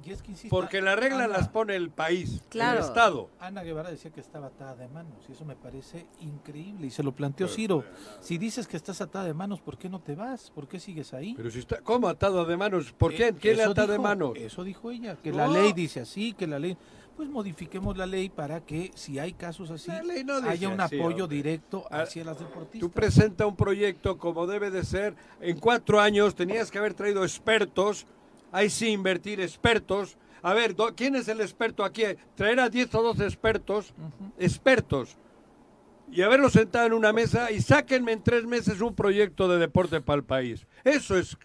Porque 0.50 0.82
la 0.82 0.96
regla 0.96 1.26
las 1.26 1.48
pone 1.48 1.74
el 1.74 1.90
país, 1.90 2.42
el 2.52 2.78
Estado. 2.78 3.30
Ana 3.40 3.62
Guevara 3.62 3.90
decía 3.90 4.10
que 4.10 4.20
estaba 4.20 4.48
atada 4.48 4.74
de 4.74 4.88
manos 4.88 5.24
y 5.28 5.32
eso 5.32 5.44
me 5.44 5.56
parece 5.56 6.06
increíble. 6.20 6.86
Y 6.86 6.90
se 6.90 7.02
lo 7.02 7.12
planteó 7.12 7.48
Ciro. 7.48 7.84
Si 8.20 8.38
dices 8.38 8.66
que 8.66 8.76
estás 8.76 9.00
atada 9.00 9.24
de 9.24 9.34
manos, 9.34 9.60
¿por 9.60 9.78
qué 9.78 9.88
no 9.88 10.00
te 10.00 10.14
vas? 10.14 10.50
¿Por 10.50 10.68
qué 10.68 10.80
sigues 10.80 11.14
ahí? 11.14 11.34
Pero 11.36 11.50
si 11.50 11.60
está, 11.60 11.80
¿cómo 11.80 12.08
atado 12.08 12.44
de 12.44 12.56
manos? 12.56 12.92
¿Por 12.92 13.14
qué? 13.14 13.28
Eh, 13.28 13.34
¿Quién 13.34 13.56
le 13.56 13.64
ata 13.64 13.86
de 13.86 13.98
manos? 13.98 14.32
Eso 14.36 14.64
dijo 14.64 14.90
ella, 14.90 15.16
que 15.16 15.32
la 15.32 15.48
ley 15.48 15.72
dice 15.72 16.00
así, 16.00 16.32
que 16.32 16.46
la 16.46 16.58
ley 16.58 16.76
pues 17.18 17.28
modifiquemos 17.28 17.96
la 17.96 18.06
ley 18.06 18.28
para 18.28 18.60
que 18.60 18.92
si 18.94 19.18
hay 19.18 19.32
casos 19.32 19.72
así 19.72 19.90
haya 19.90 20.68
un 20.68 20.80
apoyo 20.80 21.26
directo 21.26 21.84
ah, 21.90 22.02
hacia 22.02 22.22
las 22.22 22.38
deportistas. 22.38 22.78
Tú 22.78 22.92
presenta 22.92 23.44
un 23.44 23.56
proyecto 23.56 24.16
como 24.18 24.46
debe 24.46 24.70
de 24.70 24.84
ser. 24.84 25.16
En 25.40 25.58
cuatro 25.58 26.00
años 26.00 26.36
tenías 26.36 26.70
que 26.70 26.78
haber 26.78 26.94
traído 26.94 27.24
expertos. 27.24 28.06
Ahí 28.52 28.70
sí 28.70 28.90
invertir 28.90 29.40
expertos. 29.40 30.16
A 30.42 30.54
ver, 30.54 30.76
¿quién 30.94 31.16
es 31.16 31.26
el 31.26 31.40
experto 31.40 31.82
aquí? 31.82 32.04
Traer 32.36 32.60
a 32.60 32.68
10 32.68 32.94
o 32.94 33.02
12 33.02 33.24
expertos, 33.24 33.92
expertos, 34.38 35.16
y 36.12 36.22
haberlos 36.22 36.52
sentado 36.52 36.86
en 36.86 36.92
una 36.92 37.12
mesa 37.12 37.50
y 37.50 37.60
sáquenme 37.60 38.12
en 38.12 38.22
tres 38.22 38.44
meses 38.44 38.80
un 38.80 38.94
proyecto 38.94 39.48
de 39.48 39.58
deporte 39.58 40.00
para 40.00 40.18
el 40.18 40.24
país. 40.24 40.68
Eso 40.84 41.18
es... 41.18 41.36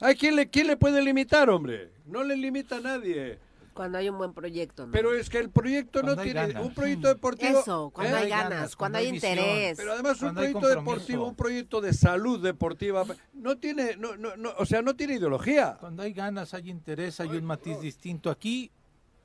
¿A 0.00 0.12
quién 0.12 0.36
le, 0.36 0.50
quién 0.50 0.66
le 0.66 0.76
puede 0.76 1.00
limitar, 1.00 1.48
hombre? 1.48 1.92
No 2.04 2.22
le 2.22 2.36
limita 2.36 2.76
a 2.76 2.80
nadie. 2.80 3.38
Cuando 3.78 3.98
hay 3.98 4.08
un 4.08 4.18
buen 4.18 4.32
proyecto, 4.32 4.86
¿no? 4.86 4.92
Pero 4.92 5.14
es 5.14 5.30
que 5.30 5.38
el 5.38 5.50
proyecto 5.50 6.02
no 6.02 6.16
tiene 6.16 6.60
un 6.60 6.74
proyecto 6.74 7.06
deportivo. 7.06 7.60
Eso, 7.60 7.90
cuando 7.94 8.16
hay 8.16 8.28
ganas, 8.28 8.74
cuando, 8.74 8.98
hay 8.98 9.06
interés. 9.06 9.76
Pero 9.76 9.92
además 9.92 10.20
un 10.20 10.34
proyecto 10.34 10.66
deportivo, 10.66 11.28
un 11.28 11.36
proyecto 11.36 11.80
de 11.80 11.92
salud 11.92 12.42
deportiva, 12.42 13.04
no 13.34 13.56
tiene, 13.56 13.96
no, 13.96 14.16
no, 14.16 14.50
o 14.58 14.66
sea, 14.66 14.82
no 14.82 14.96
tiene 14.96 15.14
ideología. 15.14 15.76
Cuando 15.78 16.02
hay 16.02 16.12
ganas, 16.12 16.54
hay 16.54 16.68
interés, 16.70 17.20
hay 17.20 17.28
un 17.28 17.44
matiz 17.44 17.80
distinto. 17.80 18.30
Aquí 18.30 18.72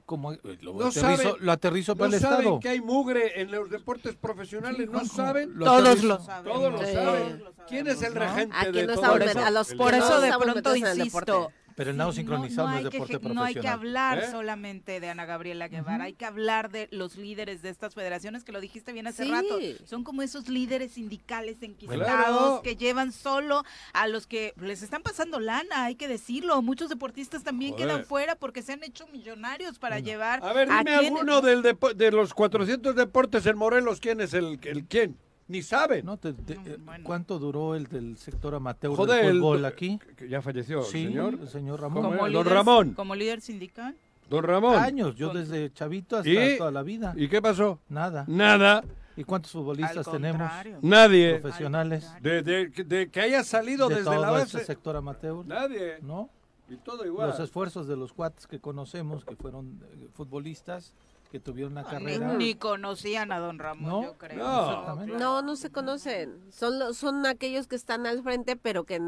como 0.06 0.34
eh, 0.34 0.40
lo, 0.62 0.74
no 0.74 0.88
aterrizo, 0.88 1.38
lo 1.40 1.52
aterrizo 1.52 1.96
para 1.96 2.10
no 2.10 2.16
el 2.16 2.22
saben 2.22 2.60
que 2.60 2.70
hay 2.70 2.82
mugre 2.82 3.42
en 3.42 3.50
los 3.50 3.70
deportes 3.70 4.16
profesionales, 4.16 4.90
no 4.90 5.04
saben. 5.06 5.58
Todos 5.58 6.04
lo 6.04 6.20
saben. 6.20 6.52
Todos 6.52 6.74
lo 6.74 6.80
saben. 6.80 7.44
¿Quién 7.68 7.88
es 7.88 8.02
el 8.04 8.14
regente 8.14 8.72
de 8.72 8.88
todo 8.88 9.18
eso? 9.18 9.78
Por 9.78 9.94
eso 9.96 10.22
de 10.22 10.32
pronto 10.38 10.76
insisto, 10.76 11.52
pero 11.76 11.92
el 11.92 11.98
nado 11.98 12.12
sincronizado 12.12 12.70
no, 12.70 12.78
es 12.78 12.84
deporte 12.84 13.20
profesional. 13.20 13.36
No 13.36 13.44
hay 13.44 13.56
que 13.56 13.68
hablar 13.68 14.20
¿Eh? 14.20 14.32
solamente 14.32 15.00
de 15.00 15.10
Ana 15.10 15.26
Gabriela 15.26 15.68
Guevara, 15.68 16.06
hay 16.06 16.14
que 16.14 16.26
hablar 16.26 16.72
de 16.72 16.88
los 16.92 17.18
líderes 17.18 17.62
de 17.62 17.70
estas 17.70 17.94
federaciones, 17.94 18.44
que 18.44 18.52
lo 18.52 18.62
dijiste 18.62 18.94
bien 18.94 19.08
hace 19.08 19.26
rato. 19.26 19.60
Son 19.86 20.04
como 20.04 20.22
esos 20.22 20.50
líderes 20.50 20.94
sindicales 20.94 21.62
enquistados 21.62 22.62
que 22.62 22.76
llevan 22.76 23.12
solo 23.12 23.64
a 23.94 24.08
los 24.08 24.28
que 24.28 24.54
les 24.58 24.84
están 24.84 25.02
pasando 25.04 25.40
lana, 25.40 25.86
hay 25.86 25.96
que 25.96 26.08
decirlo. 26.08 26.62
Muchos 26.62 26.90
deportistas 26.90 27.44
también 27.44 27.76
quedan 27.76 28.06
fuera 28.06 28.36
porque 28.36 28.62
se 28.62 28.74
han 28.74 28.84
hecho 28.84 29.08
millonarios 29.08 29.80
para 29.80 30.00
llevar. 30.00 30.44
A 30.44 30.54
ver, 30.54 30.68
dime 30.70 30.96
alguno 30.96 31.42
del 31.42 31.62
de 31.64 32.12
los 32.12 32.34
400 32.34 32.96
deportes 32.96 33.46
en 33.46 33.58
Morelos, 33.58 34.00
¿quién 34.00 34.22
es 34.22 34.34
el, 34.34 34.60
el 34.64 34.86
quién? 34.86 35.18
Ni 35.54 35.62
sabe. 35.62 36.02
No, 36.02 36.20
eh, 36.24 36.80
¿Cuánto 37.04 37.38
duró 37.38 37.76
el 37.76 37.86
del 37.86 38.18
sector 38.18 38.56
amateur 38.56 38.98
del 39.06 39.34
fútbol 39.34 39.64
aquí? 39.66 40.00
ya 40.28 40.42
falleció 40.42 40.80
el 40.80 40.86
señor. 40.86 41.38
El 41.40 41.48
señor 41.48 41.80
Ramón. 41.80 42.34
Don 42.34 42.46
Ramón. 42.48 42.94
Como 42.96 43.14
líder 43.14 43.40
sindical. 43.40 43.96
Don 44.32 44.44
Ramón. 44.44 44.78
Años, 44.78 45.16
yo 45.16 45.32
desde 45.32 45.72
chavito 45.72 46.18
hasta 46.18 46.58
toda 46.58 46.72
la 46.72 46.82
vida. 46.82 47.14
¿Y 47.16 47.28
qué 47.28 47.40
pasó? 47.40 47.80
Nada. 47.88 48.26
Nada. 48.28 48.84
¿Y 49.16 49.24
cuántos 49.26 49.52
futbolistas 49.52 50.10
tenemos? 50.10 50.50
Nadie. 50.82 51.36
Profesionales. 51.36 52.12
De, 52.20 53.10
que 53.12 53.22
haya 53.22 53.44
salido 53.44 53.90
desde 53.90 54.10
la 54.10 54.32
base. 54.32 54.66
sector 54.66 54.96
amateur. 54.96 55.46
Nadie. 55.46 56.00
¿No? 56.02 56.32
Y 56.68 56.78
todo 56.78 57.06
igual. 57.06 57.30
Los 57.30 57.40
esfuerzos 57.40 57.88
de 57.88 57.96
los 57.96 58.12
cuates 58.12 58.48
que 58.48 58.60
conocemos, 58.60 59.24
que 59.24 59.36
fueron 59.36 59.80
eh, 59.84 60.08
futbolistas, 60.14 60.96
que 61.34 61.40
tuvieron 61.40 61.72
una 61.72 61.84
carrera. 61.84 62.36
Ni, 62.36 62.54
conocían 62.54 63.32
a 63.32 63.40
don 63.40 63.58
Ramón, 63.58 64.04
yo 64.04 64.18
creo. 64.20 64.38
No, 64.38 64.96
no, 65.08 65.42
no 65.42 65.56
se 65.56 65.72
conocen. 65.72 66.40
Son, 66.52 66.94
son 66.94 67.26
aquellos 67.26 67.66
que 67.66 67.76
están 67.76 68.06
al 68.06 68.22
frente, 68.22 68.56
pero 68.56 68.84
que 68.84 69.02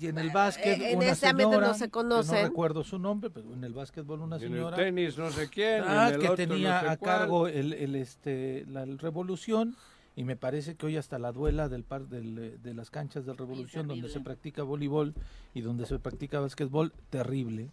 y 0.00 0.08
en 0.08 0.18
el 0.18 0.30
básquet, 0.30 0.82
en 0.82 0.96
una 0.96 1.10
ese 1.10 1.32
no 1.32 1.74
se 1.74 1.88
conocen. 1.88 2.42
No 2.42 2.48
recuerdo 2.48 2.82
su 2.82 2.98
nombre, 2.98 3.30
pero 3.30 3.54
en 3.54 3.62
el 3.62 3.74
básquetbol 3.74 4.22
una 4.22 4.40
señora. 4.40 4.76
En 4.76 4.82
el 4.82 4.94
tenis 4.94 5.16
no 5.16 5.30
sé 5.30 5.48
quién. 5.48 5.84
Ah, 5.86 6.10
que 6.20 6.30
tenía 6.30 6.90
a 6.90 6.96
cargo 6.96 7.46
el, 7.46 7.72
el, 7.72 7.94
este, 7.94 8.64
la 8.66 8.84
Revolución 8.84 9.76
y 10.16 10.24
me 10.24 10.34
parece 10.34 10.74
que 10.74 10.86
hoy 10.86 10.96
hasta 10.96 11.20
la 11.20 11.30
duela 11.30 11.68
del 11.68 11.84
par 11.84 12.08
del, 12.08 12.60
de 12.60 12.74
las 12.74 12.90
canchas 12.90 13.24
de 13.24 13.34
Revolución 13.34 13.86
donde 13.86 14.08
se 14.08 14.18
practica 14.18 14.64
voleibol 14.64 15.14
y 15.54 15.60
donde 15.60 15.86
se 15.86 16.00
practica 16.00 16.40
básquetbol, 16.40 16.92
terrible. 17.08 17.70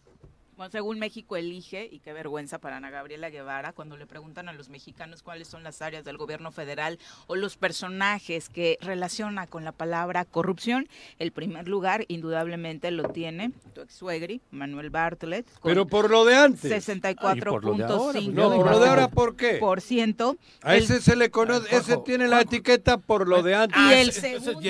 Bueno, 0.56 0.70
según 0.72 1.00
México 1.00 1.36
elige, 1.36 1.90
y 1.92 2.00
qué 2.00 2.14
vergüenza 2.14 2.60
para 2.60 2.78
Ana 2.78 2.92
Gabriela 2.92 3.30
Guevara, 3.30 3.74
cuando 3.74 3.98
le 3.98 4.06
preguntan 4.06 4.50
a 4.50 4.54
los 4.54 4.70
mexicanos 4.70 5.24
cuáles 5.24 5.48
son 5.48 5.64
las 5.64 5.82
áreas 5.82 6.06
del 6.06 6.18
gobierno 6.18 6.52
federal 6.52 7.00
o 7.26 7.36
los 7.36 7.58
personajes 7.58 8.50
que 8.50 8.78
relaciona 8.82 9.48
con 9.48 9.64
la 9.64 9.72
palabra 9.72 10.26
corrupción, 10.26 10.88
el 11.18 11.32
primer 11.32 11.68
lugar 11.68 12.06
indudablemente 12.08 12.92
lo 12.92 13.10
tiene 13.10 13.52
tu 13.74 13.82
ex 13.82 13.96
suegri, 13.96 14.42
Manuel 14.52 14.92
Bartlett. 14.92 15.48
Pero 15.64 15.88
por 15.88 16.12
lo 16.12 16.24
de 16.24 16.36
antes. 16.36 16.72
64.5. 16.72 18.32
No, 18.32 18.56
por 18.56 18.70
lo 18.70 18.80
de 18.80 18.90
ahora, 18.90 19.08
¿por 19.08 19.36
qué? 19.36 19.56
Por 19.56 19.82
ciento. 19.82 20.38
A 20.62 20.76
ese 20.76 21.02
se 21.02 21.16
le 21.16 21.32
conoce, 21.32 21.76
ese 21.76 21.98
tiene 21.98 22.28
la 22.28 22.42
etiqueta 22.42 22.98
por 22.98 23.28
lo 23.28 23.42
de 23.42 23.56
antes. 23.56 23.78
Y 23.78 23.94
el 23.94 24.12
segundo. 24.12 24.62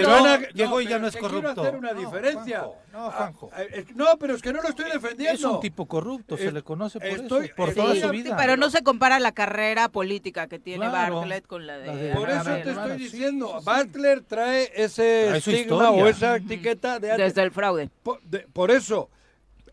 Llegó, 0.53 0.79
y 0.79 0.87
ya 0.87 0.99
no 0.99 1.07
es 1.07 1.17
corrupto. 1.17 1.53
Quiero 1.53 1.61
hacer 1.61 1.75
una 1.75 1.93
diferencia. 1.93 2.67
No, 2.93 3.11
Juanjo. 3.11 3.49
Ah, 3.51 3.63
no, 3.95 4.05
pero 4.19 4.35
es 4.35 4.41
que 4.41 4.53
no 4.53 4.61
lo 4.61 4.69
estoy 4.69 4.85
defendiendo 4.91 5.59
corrupto, 5.87 6.37
se 6.37 6.51
le 6.51 6.61
conoce 6.61 6.99
por 6.99 7.09
eso, 7.09 7.55
por 7.55 7.73
toda 7.73 7.95
su 7.95 8.09
vida. 8.09 8.37
Pero 8.37 8.57
no 8.57 8.69
se 8.69 8.83
compara 8.83 9.19
la 9.19 9.31
carrera 9.31 9.89
política 9.89 10.47
que 10.47 10.59
tiene 10.59 10.87
Bartlett 10.87 11.47
con 11.47 11.65
la 11.67 11.77
de... 11.77 12.13
por 12.13 12.29
eso 12.29 12.43
te 12.43 12.69
estoy 12.69 12.97
diciendo, 12.97 13.61
Bartlett 13.63 14.27
trae 14.27 14.71
ese 14.75 15.37
estigma 15.37 15.91
o 15.91 16.07
esa 16.07 16.37
etiqueta 16.37 16.99
de 16.99 17.17
Desde 17.17 17.41
el 17.41 17.51
fraude. 17.51 17.89
Por, 18.53 18.71
eso... 18.71 19.09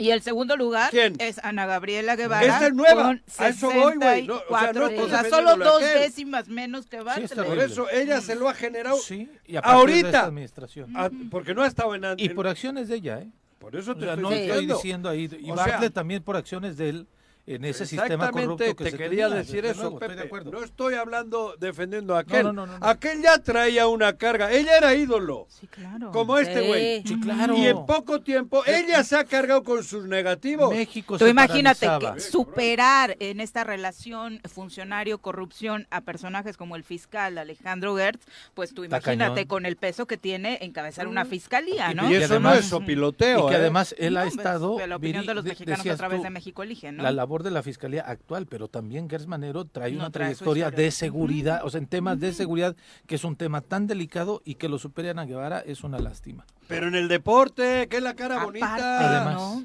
Y 0.00 0.10
el 0.10 0.22
segundo 0.22 0.56
lugar 0.56 0.90
es 0.94 1.38
Ana 1.44 1.66
Gabriela 1.66 2.16
Guevara. 2.16 2.66
Es 2.66 2.74
nueva. 2.74 3.18
a 3.38 3.48
eso 3.48 3.70
voy, 3.70 3.96
güey. 3.96 4.26
No, 4.26 4.40
o 4.48 5.08
sea, 5.08 5.24
solo 5.24 5.56
dos 5.56 5.80
décimas 5.80 6.48
menos 6.48 6.86
que 6.86 7.00
Bartlett. 7.00 7.44
por 7.44 7.58
eso 7.58 7.90
ella 7.90 8.20
se 8.20 8.34
lo 8.34 8.48
ha 8.48 8.54
generado 8.54 8.96
sí, 8.98 9.30
y 9.46 9.56
ahorita. 9.56 10.24
administración. 10.24 10.92
porque 11.30 11.54
no 11.54 11.62
ha 11.62 11.66
estado 11.66 11.94
en... 11.94 12.04
Y 12.16 12.30
por 12.30 12.48
acciones 12.48 12.88
de 12.88 12.96
ella, 12.96 13.20
¿eh? 13.20 13.30
Por 13.58 13.76
eso 13.76 13.94
te 13.94 14.06
no 14.16 14.32
estoy 14.32 14.66
diciendo 14.66 15.08
ahí. 15.08 15.28
Y 15.38 15.50
Bartlett 15.50 15.92
también 15.92 16.22
por 16.22 16.36
acciones 16.36 16.76
de 16.76 16.88
él 16.88 17.06
en 17.46 17.64
ese 17.64 17.86
sistema 17.86 18.30
corrupto 18.30 18.64
que 18.76 18.90
te 18.90 18.96
quería 18.96 19.28
decir 19.28 19.64
eso, 19.66 19.98
Pepe. 19.98 20.28
no 20.44 20.62
estoy 20.62 20.94
hablando 20.94 21.54
defendiendo 21.58 22.14
a 22.14 22.20
aquel. 22.20 22.50
aquel 22.80 23.22
ya 23.22 23.38
traía 23.38 23.86
una 23.88 24.16
carga. 24.16 24.52
Ella 24.52 24.76
era 24.76 24.94
ídolo. 24.94 25.46
Sí, 25.48 25.66
claro. 25.66 26.10
Como 26.12 26.38
este 26.38 26.66
güey. 26.66 27.02
Sí, 27.04 27.18
claro. 27.20 27.56
Y 27.56 27.66
en 27.66 27.86
poco 27.86 28.20
tiempo 28.20 28.62
ella 28.66 29.02
se 29.04 29.16
ha 29.16 29.24
cargado 29.24 29.62
con 29.62 29.82
sus 29.84 30.06
negativos. 30.06 30.70
México 30.70 31.18
Tú 31.18 31.26
imagínate 31.26 31.88
que 32.00 32.20
superar 32.20 33.16
en 33.20 33.40
esta 33.40 33.64
relación 33.64 34.40
funcionario-corrupción 34.44 35.86
a 35.90 36.02
personajes 36.02 36.56
como 36.56 36.76
el 36.76 36.84
fiscal 36.84 37.38
Alejandro 37.38 37.96
Gertz, 37.96 38.26
pues 38.54 38.74
tú 38.74 38.84
imagínate 38.84 39.46
con 39.46 39.66
el 39.66 39.76
peso 39.76 40.06
que 40.06 40.16
tiene 40.16 40.58
encabezar 40.62 41.08
una 41.08 41.24
fiscalía, 41.24 41.94
¿no? 41.94 42.10
Y 42.10 42.16
eso 42.16 42.38
no 42.40 42.52
es 42.52 42.70
piloteo. 42.86 43.46
Y 43.46 43.48
que 43.48 43.54
¿eh? 43.54 43.58
además 43.58 43.94
él 43.98 44.16
ha 44.16 44.22
pues, 44.22 44.36
estado. 44.36 44.86
la 44.86 44.96
opinión 44.96 45.26
de 45.26 45.34
los 45.34 45.44
mexicanos 45.44 45.86
a 45.86 45.96
través 45.96 46.22
de 46.22 46.30
México 46.30 46.62
Elige, 46.62 46.92
¿no? 46.92 47.02
La 47.02 47.10
labor 47.30 47.44
de 47.44 47.52
la 47.52 47.62
fiscalía 47.62 48.02
actual, 48.02 48.46
pero 48.46 48.66
también 48.66 49.08
Gers 49.08 49.28
Manero 49.28 49.64
trae 49.64 49.94
una 49.94 50.10
trayectoria 50.10 50.72
de 50.72 50.90
seguridad, 50.90 51.60
o 51.64 51.70
sea, 51.70 51.78
en 51.78 51.86
temas 51.86 52.18
de 52.18 52.32
seguridad, 52.32 52.74
que 53.06 53.14
es 53.14 53.22
un 53.22 53.36
tema 53.36 53.60
tan 53.60 53.86
delicado 53.86 54.42
y 54.44 54.56
que 54.56 54.68
lo 54.68 54.80
supere 54.80 55.10
a 55.10 55.24
Guevara 55.24 55.60
es 55.60 55.84
una 55.84 56.00
lástima. 56.00 56.44
Pero 56.66 56.88
en 56.88 56.96
el 56.96 57.06
deporte, 57.06 57.86
que 57.88 57.98
es 57.98 58.02
la 58.02 58.14
cara 58.14 58.44
bonita. 58.44 59.22
Además. 59.22 59.62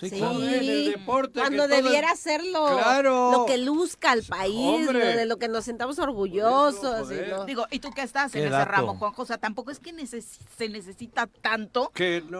Sí, 0.00 0.20
En 0.20 0.42
el 0.42 0.92
deporte. 0.92 1.40
Cuando 1.40 1.66
debiera 1.66 2.10
hacerlo 2.10 2.68
lo 3.02 3.46
que 3.46 3.58
luzca 3.58 4.12
al 4.12 4.22
país, 4.22 4.86
de 4.92 5.26
lo 5.26 5.38
que 5.38 5.48
nos 5.48 5.64
sentamos 5.64 5.98
orgullosos. 5.98 7.10
y 7.10 7.46
Digo, 7.46 7.66
¿y 7.70 7.80
tú 7.80 7.90
qué 7.90 8.02
estás 8.02 8.34
en 8.34 8.46
ese 8.46 8.64
ramo, 8.64 8.96
Juanjo? 8.96 9.22
O 9.22 9.26
sea, 9.26 9.38
tampoco 9.38 9.70
es 9.70 9.80
que 9.80 9.88
se 10.06 10.68
necesita 10.68 11.26
tanto 11.26 11.92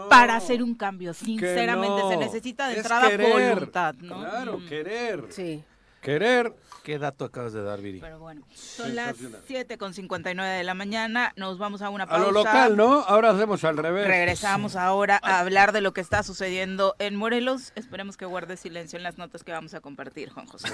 para 0.08 0.36
hacer 0.36 0.62
un 0.62 0.74
cambio. 0.74 1.14
Sinceramente, 1.14 2.02
se 2.08 2.16
necesita 2.16 2.68
de 2.68 2.76
entrada 2.76 3.08
voluntad, 3.16 3.94
¿no? 3.94 4.20
Claro, 4.20 4.58
mm. 4.58 4.66
querer. 4.66 5.24
Sí. 5.30 5.64
Querer. 6.00 6.52
¿Qué 6.84 6.98
dato 6.98 7.26
acabas 7.26 7.52
de 7.52 7.62
dar, 7.62 7.80
Viri? 7.80 8.00
Pero 8.00 8.18
bueno, 8.18 8.46
son 8.54 8.94
las 8.94 9.16
7 9.46 9.76
con 9.76 9.92
59 9.92 10.56
de 10.56 10.64
la 10.64 10.72
mañana. 10.74 11.32
Nos 11.36 11.58
vamos 11.58 11.82
a 11.82 11.90
una 11.90 12.06
pausa. 12.06 12.22
A 12.22 12.26
lo 12.26 12.32
local, 12.32 12.76
¿no? 12.76 13.00
Ahora 13.00 13.30
hacemos 13.30 13.62
al 13.64 13.76
revés. 13.76 14.06
Regresamos 14.06 14.74
ahora 14.74 15.20
a 15.22 15.40
hablar 15.40 15.72
de 15.72 15.82
lo 15.82 15.92
que 15.92 16.00
está 16.00 16.22
sucediendo 16.22 16.94
en 16.98 17.14
Morelos. 17.16 17.72
Esperemos 17.74 18.16
que 18.16 18.24
guarde 18.24 18.56
silencio 18.56 18.96
en 18.96 19.02
las 19.02 19.18
notas 19.18 19.44
que 19.44 19.52
vamos 19.52 19.74
a 19.74 19.80
compartir, 19.80 20.30
Juan 20.30 20.46
José. 20.46 20.68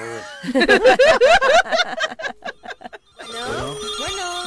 Bueno, 3.26 3.74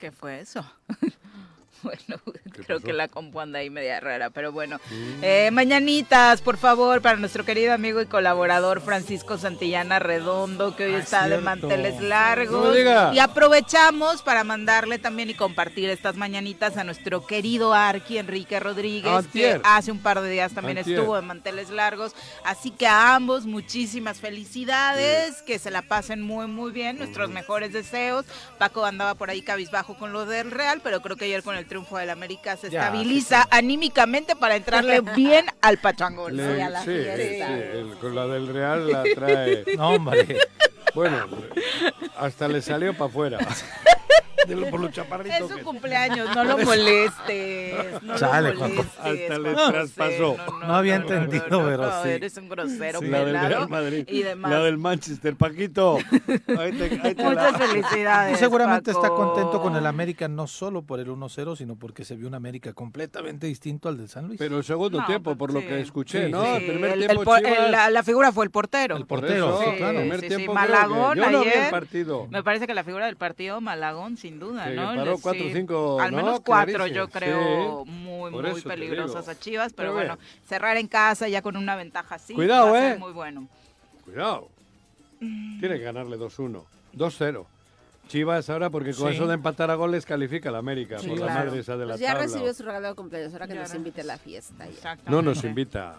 ¿Qué 0.00 0.10
fue 0.10 0.40
eso? 0.40 0.64
Bueno, 1.90 2.20
creo 2.66 2.80
que 2.80 2.92
la 2.92 3.08
compu 3.08 3.40
anda 3.40 3.60
ahí 3.60 3.70
media 3.70 4.00
rara, 4.00 4.30
pero 4.30 4.52
bueno. 4.52 4.78
Eh, 5.22 5.50
mañanitas, 5.52 6.42
por 6.42 6.56
favor, 6.56 7.00
para 7.00 7.16
nuestro 7.16 7.44
querido 7.44 7.72
amigo 7.72 8.00
y 8.00 8.06
colaborador 8.06 8.80
Francisco 8.80 9.38
Santillana 9.38 9.98
Redondo, 9.98 10.76
que 10.76 10.86
hoy 10.86 10.94
ah, 10.94 10.98
está 10.98 11.28
de 11.28 11.38
manteles 11.38 12.00
largos. 12.00 12.76
y 13.12 13.18
aprovechamos 13.18 14.22
para 14.22 14.44
mandarle 14.44 14.98
también 14.98 15.30
y 15.30 15.34
compartir 15.34 15.88
estas 15.90 16.16
mañanitas 16.16 16.76
a 16.76 16.84
nuestro 16.84 17.26
querido 17.26 17.72
Arqui 17.72 18.18
Enrique 18.18 18.60
Rodríguez, 18.60 19.26
que 19.32 19.60
hace 19.64 19.90
un 19.90 19.98
par 19.98 20.20
de 20.20 20.30
días 20.30 20.52
también 20.52 20.78
estuvo 20.78 21.16
de 21.16 21.22
manteles 21.22 21.70
largos. 21.70 22.14
Así 22.44 22.70
que 22.70 22.86
a 22.86 23.14
ambos, 23.14 23.46
muchísimas 23.46 24.20
felicidades, 24.20 25.42
que 25.42 25.58
se 25.58 25.70
la 25.70 25.82
pasen 25.82 26.20
muy, 26.20 26.46
muy 26.46 26.72
bien, 26.72 26.98
nuestros 26.98 27.30
mejores 27.30 27.72
deseos. 27.72 28.26
Paco 28.58 28.84
andaba 28.84 29.14
por 29.14 29.30
ahí 29.30 29.42
cabizbajo 29.42 29.96
con 29.96 30.12
lo 30.12 30.26
del 30.26 30.50
Real, 30.50 30.80
pero 30.82 31.00
creo 31.00 31.16
que 31.16 31.24
ayer 31.24 31.42
con 31.42 31.56
el 31.56 31.69
triunfo 31.70 31.96
del 31.98 32.10
América 32.10 32.56
se 32.56 32.66
estabiliza 32.66 33.46
anímicamente 33.48 34.34
para 34.34 34.56
entrarle 34.56 35.00
bien 35.16 35.46
al 35.62 35.78
pachangón. 35.78 36.36
sí, 36.36 36.92
sí, 37.14 37.40
con 38.00 38.14
la 38.14 38.26
del 38.26 38.48
Real 38.48 38.90
la 38.90 39.04
trae. 39.14 39.64
No, 39.76 39.90
hombre. 39.90 40.36
Bueno, 40.94 41.26
hasta 42.16 42.48
le 42.48 42.62
salió 42.62 42.92
para 42.92 43.10
afuera. 43.10 43.38
por 44.70 44.80
los 44.80 44.92
chaparritos. 44.92 45.50
Es 45.50 45.58
su 45.58 45.64
cumpleaños, 45.64 46.34
no 46.34 46.44
lo 46.44 46.58
molestes. 46.58 48.02
No 48.02 48.16
lo 48.16 48.54
molestes. 48.54 48.86
Hasta 48.98 49.38
le 49.38 49.54
traspasó. 49.54 50.36
No, 50.60 50.74
había 50.74 50.96
entendido, 50.96 51.64
pero 51.64 52.02
sí. 52.02 52.08
Eres 52.10 52.36
un 52.36 52.48
grosero, 52.48 53.00
La 53.02 53.24
del 53.24 53.40
Real 53.40 53.68
Madrid. 53.68 54.04
Y 54.08 54.22
demás. 54.22 54.50
La 54.50 54.60
del 54.60 54.78
Manchester, 54.78 55.36
Paquito. 55.36 55.98
Muchas 57.16 57.56
felicidades. 57.56 58.36
Y 58.36 58.38
seguramente 58.38 58.90
está 58.90 59.08
contento 59.08 59.60
con 59.60 59.76
el 59.76 59.86
América, 59.86 60.28
no 60.28 60.46
solo 60.46 60.82
por 60.82 61.00
el 61.00 61.08
1-0, 61.08 61.56
sino 61.56 61.76
porque 61.76 62.04
se 62.04 62.16
vio 62.16 62.28
un 62.28 62.34
América 62.34 62.72
completamente 62.72 63.46
distinto 63.46 63.88
al 63.88 63.96
del 63.96 64.08
San 64.08 64.26
Luis. 64.26 64.38
Pero 64.38 64.58
el 64.58 64.64
segundo 64.64 65.04
tiempo, 65.06 65.36
por 65.36 65.52
lo 65.52 65.60
que 65.60 65.80
escuché, 65.80 66.28
¿no? 66.28 66.56
el 66.56 66.66
primer 66.66 66.98
tiempo. 66.98 67.36
la, 67.36 68.02
figura 68.02 68.32
fue 68.32 68.44
el 68.44 68.50
portero. 68.50 68.96
El 68.96 69.06
portero, 69.06 69.60
sí, 69.60 69.76
claro. 69.76 70.00
El 70.00 70.08
primer 70.08 70.20
tiempo. 70.20 70.54
Malagón, 70.88 71.18
yo 71.18 71.30
no 71.30 71.40
ayer. 71.40 71.70
partido. 71.70 72.26
Me 72.30 72.42
parece 72.42 72.66
que 72.66 72.74
la 72.74 72.84
figura 72.84 73.06
del 73.06 73.16
partido, 73.16 73.60
Malagón, 73.60 74.16
sin 74.16 74.38
duda, 74.38 74.68
¿no? 74.70 74.94
Paró 74.94 75.18
cuatro 75.18 75.46
o 75.46 75.52
cinco. 75.52 76.00
Al 76.00 76.12
menos 76.12 76.40
cuatro, 76.40 76.86
yo 76.86 77.08
creo, 77.08 77.84
muy, 77.84 78.30
muy 78.30 78.62
peligrosas 78.62 79.28
a 79.28 79.38
Chivas, 79.38 79.72
pero, 79.72 79.92
bueno, 79.92 80.18
cerrar 80.46 80.76
en 80.76 80.88
casa 80.88 81.28
ya 81.28 81.42
con 81.42 81.56
una 81.56 81.76
ventaja 81.76 82.16
así. 82.16 82.34
Cuidado, 82.34 82.76
eh. 82.76 82.96
Muy 82.98 83.12
bueno. 83.12 83.46
Cuidado. 84.04 84.48
Tiene 85.18 85.78
que 85.78 85.84
ganarle 85.84 86.16
2-1, 86.16 86.64
2-0. 86.96 87.46
Chivas 88.08 88.50
ahora, 88.50 88.70
porque 88.70 88.92
con 88.92 89.12
eso 89.12 89.26
de 89.28 89.34
empatar 89.34 89.70
a 89.70 89.76
goles 89.76 90.04
califica 90.04 90.50
la 90.50 90.58
América, 90.58 90.96
por 90.96 91.16
la 91.16 91.26
madre 91.26 91.60
esa 91.60 91.76
de 91.76 91.86
la 91.86 91.92
pues 91.92 92.00
ya 92.00 92.14
recibió 92.14 92.52
su 92.52 92.64
regalo 92.64 92.88
de 92.88 92.94
cumpleaños, 92.94 93.32
ahora 93.32 93.46
que 93.46 93.54
nos 93.54 93.72
invite 93.72 94.00
a 94.00 94.04
la 94.04 94.18
fiesta. 94.18 94.66
No 95.06 95.22
nos 95.22 95.44
invita. 95.44 95.96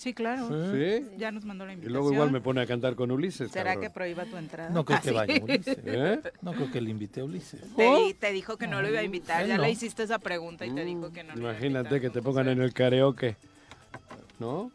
Sí, 0.00 0.14
claro. 0.14 0.48
¿Sí? 0.72 1.04
Ya 1.18 1.30
nos 1.30 1.44
mandó 1.44 1.66
la 1.66 1.74
invitación. 1.74 1.90
Y 1.90 1.92
luego 1.92 2.10
igual 2.10 2.32
me 2.32 2.40
pone 2.40 2.62
a 2.62 2.66
cantar 2.66 2.94
con 2.94 3.10
Ulises. 3.10 3.50
¿Será 3.50 3.76
que 3.78 3.90
prohíba 3.90 4.24
tu 4.24 4.38
entrada? 4.38 4.70
No 4.70 4.82
creo 4.82 4.98
que 5.02 5.10
vaya 5.10 5.44
Ulises. 5.44 5.76
¿Eh? 5.84 6.22
No 6.40 6.54
creo 6.54 6.72
que 6.72 6.80
le 6.80 6.88
invite 6.88 7.20
a 7.20 7.24
Ulises. 7.24 7.60
Te, 7.76 8.14
te 8.18 8.32
dijo 8.32 8.56
que 8.56 8.66
no, 8.66 8.80
lo 8.80 8.88
iba 8.88 9.00
a 9.00 9.02
invitar. 9.02 9.46
Ya 9.46 9.58
le 9.58 9.70
hiciste 9.70 10.04
esa 10.04 10.18
pregunta 10.18 10.64
y 10.64 10.70
te 10.70 10.86
dijo 10.86 11.12
que 11.12 11.22
no. 11.22 11.34
Imagínate 11.34 12.00
que 12.00 12.08
te 12.08 12.22
pongan 12.22 12.48
en 12.48 12.62
el 12.62 12.72
karaoke. 12.72 13.36
¿No? 14.38 14.72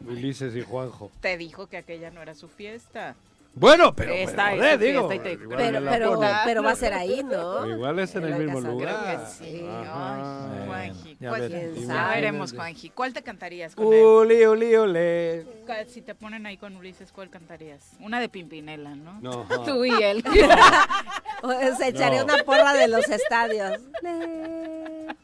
Ulises 0.00 0.56
y 0.56 0.62
Juanjo. 0.62 1.12
Te 1.20 1.36
dijo 1.36 1.66
que 1.66 1.76
aquella 1.76 2.10
no 2.10 2.22
era 2.22 2.34
su 2.34 2.48
fiesta. 2.48 3.16
Bueno, 3.56 3.94
pero, 3.94 4.12
pero, 4.34 4.78
digo, 4.78 5.08
pero, 5.08 5.80
pero, 5.88 6.20
pero, 6.44 6.62
va 6.62 6.72
a 6.72 6.76
ser 6.76 6.92
ahí, 6.92 7.22
¿no? 7.22 7.68
Igual 7.68 8.00
es 8.00 8.14
en 8.16 8.24
el 8.24 8.34
mismo 8.34 8.60
lugar. 8.60 9.28
sí. 9.28 9.64
Ay, 9.68 10.92
Juanji. 11.20 11.86
Ya, 11.86 12.08
veremos, 12.14 12.52
Juanji. 12.52 12.90
¿Cuál 12.90 13.12
te 13.12 13.22
cantarías 13.22 13.76
con 13.76 13.86
uli, 13.86 14.42
él? 14.42 14.48
Uli, 14.48 14.76
uli, 14.76 15.46
Si 15.86 16.02
te 16.02 16.14
ponen 16.14 16.46
ahí 16.46 16.56
con 16.56 16.76
Ulises, 16.76 17.12
¿cuál 17.12 17.30
cantarías? 17.30 17.92
Una 18.00 18.18
de 18.18 18.28
Pimpinela, 18.28 18.96
¿no? 18.96 19.20
No. 19.20 19.46
Tú 19.64 19.84
y 19.84 20.02
él. 20.02 20.24
Se 21.78 21.88
echaría 21.88 22.24
una 22.24 22.42
porra 22.42 22.74
de 22.74 22.88
los 22.88 23.08
estadios. 23.08 23.80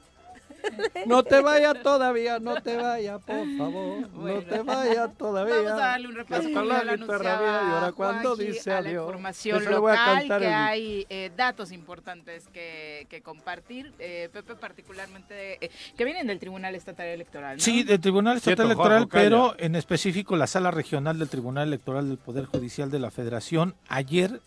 No 1.06 1.22
te 1.22 1.40
vaya 1.40 1.74
todavía, 1.74 2.38
no 2.38 2.60
te 2.60 2.76
vaya, 2.76 3.18
por 3.18 3.56
favor. 3.56 4.08
no 4.12 4.40
te 4.48 4.62
vaya 4.62 5.08
todavía. 5.18 5.56
Vamos 5.56 5.72
a 5.72 5.76
darle 5.76 6.08
un 6.08 6.14
repaso 6.14 6.52
con 6.52 6.68
la 6.68 6.80
rabia 6.82 7.62
y 7.68 7.70
ahora 7.70 7.92
cuando 7.92 8.36
dice 8.36 8.72
a 8.72 8.80
la 8.80 8.90
información 8.90 9.64
local 9.64 10.26
que 10.26 10.46
hay 10.46 11.06
eh, 11.08 11.30
datos 11.36 11.72
importantes 11.72 12.48
que, 12.48 13.06
que 13.08 13.22
compartir. 13.22 13.92
Eh, 13.98 14.28
Pepe 14.32 14.54
particularmente 14.54 15.64
eh, 15.64 15.70
que 15.96 16.04
vienen 16.04 16.26
del 16.26 16.38
Tribunal 16.38 16.74
Estatal 16.74 17.06
Electoral. 17.06 17.56
¿no? 17.56 17.62
Sí, 17.62 17.82
del 17.82 18.00
Tribunal 18.00 18.36
Estatal 18.36 18.66
Electoral, 18.66 19.08
pero 19.08 19.54
en 19.58 19.74
específico 19.74 20.36
la 20.36 20.46
Sala 20.46 20.70
Regional 20.70 21.18
del 21.18 21.28
Tribunal 21.28 21.68
Electoral 21.68 22.08
del 22.08 22.18
Poder 22.18 22.44
Judicial 22.46 22.90
de 22.90 22.98
la 22.98 23.10
Federación 23.10 23.74
ayer 23.88 24.40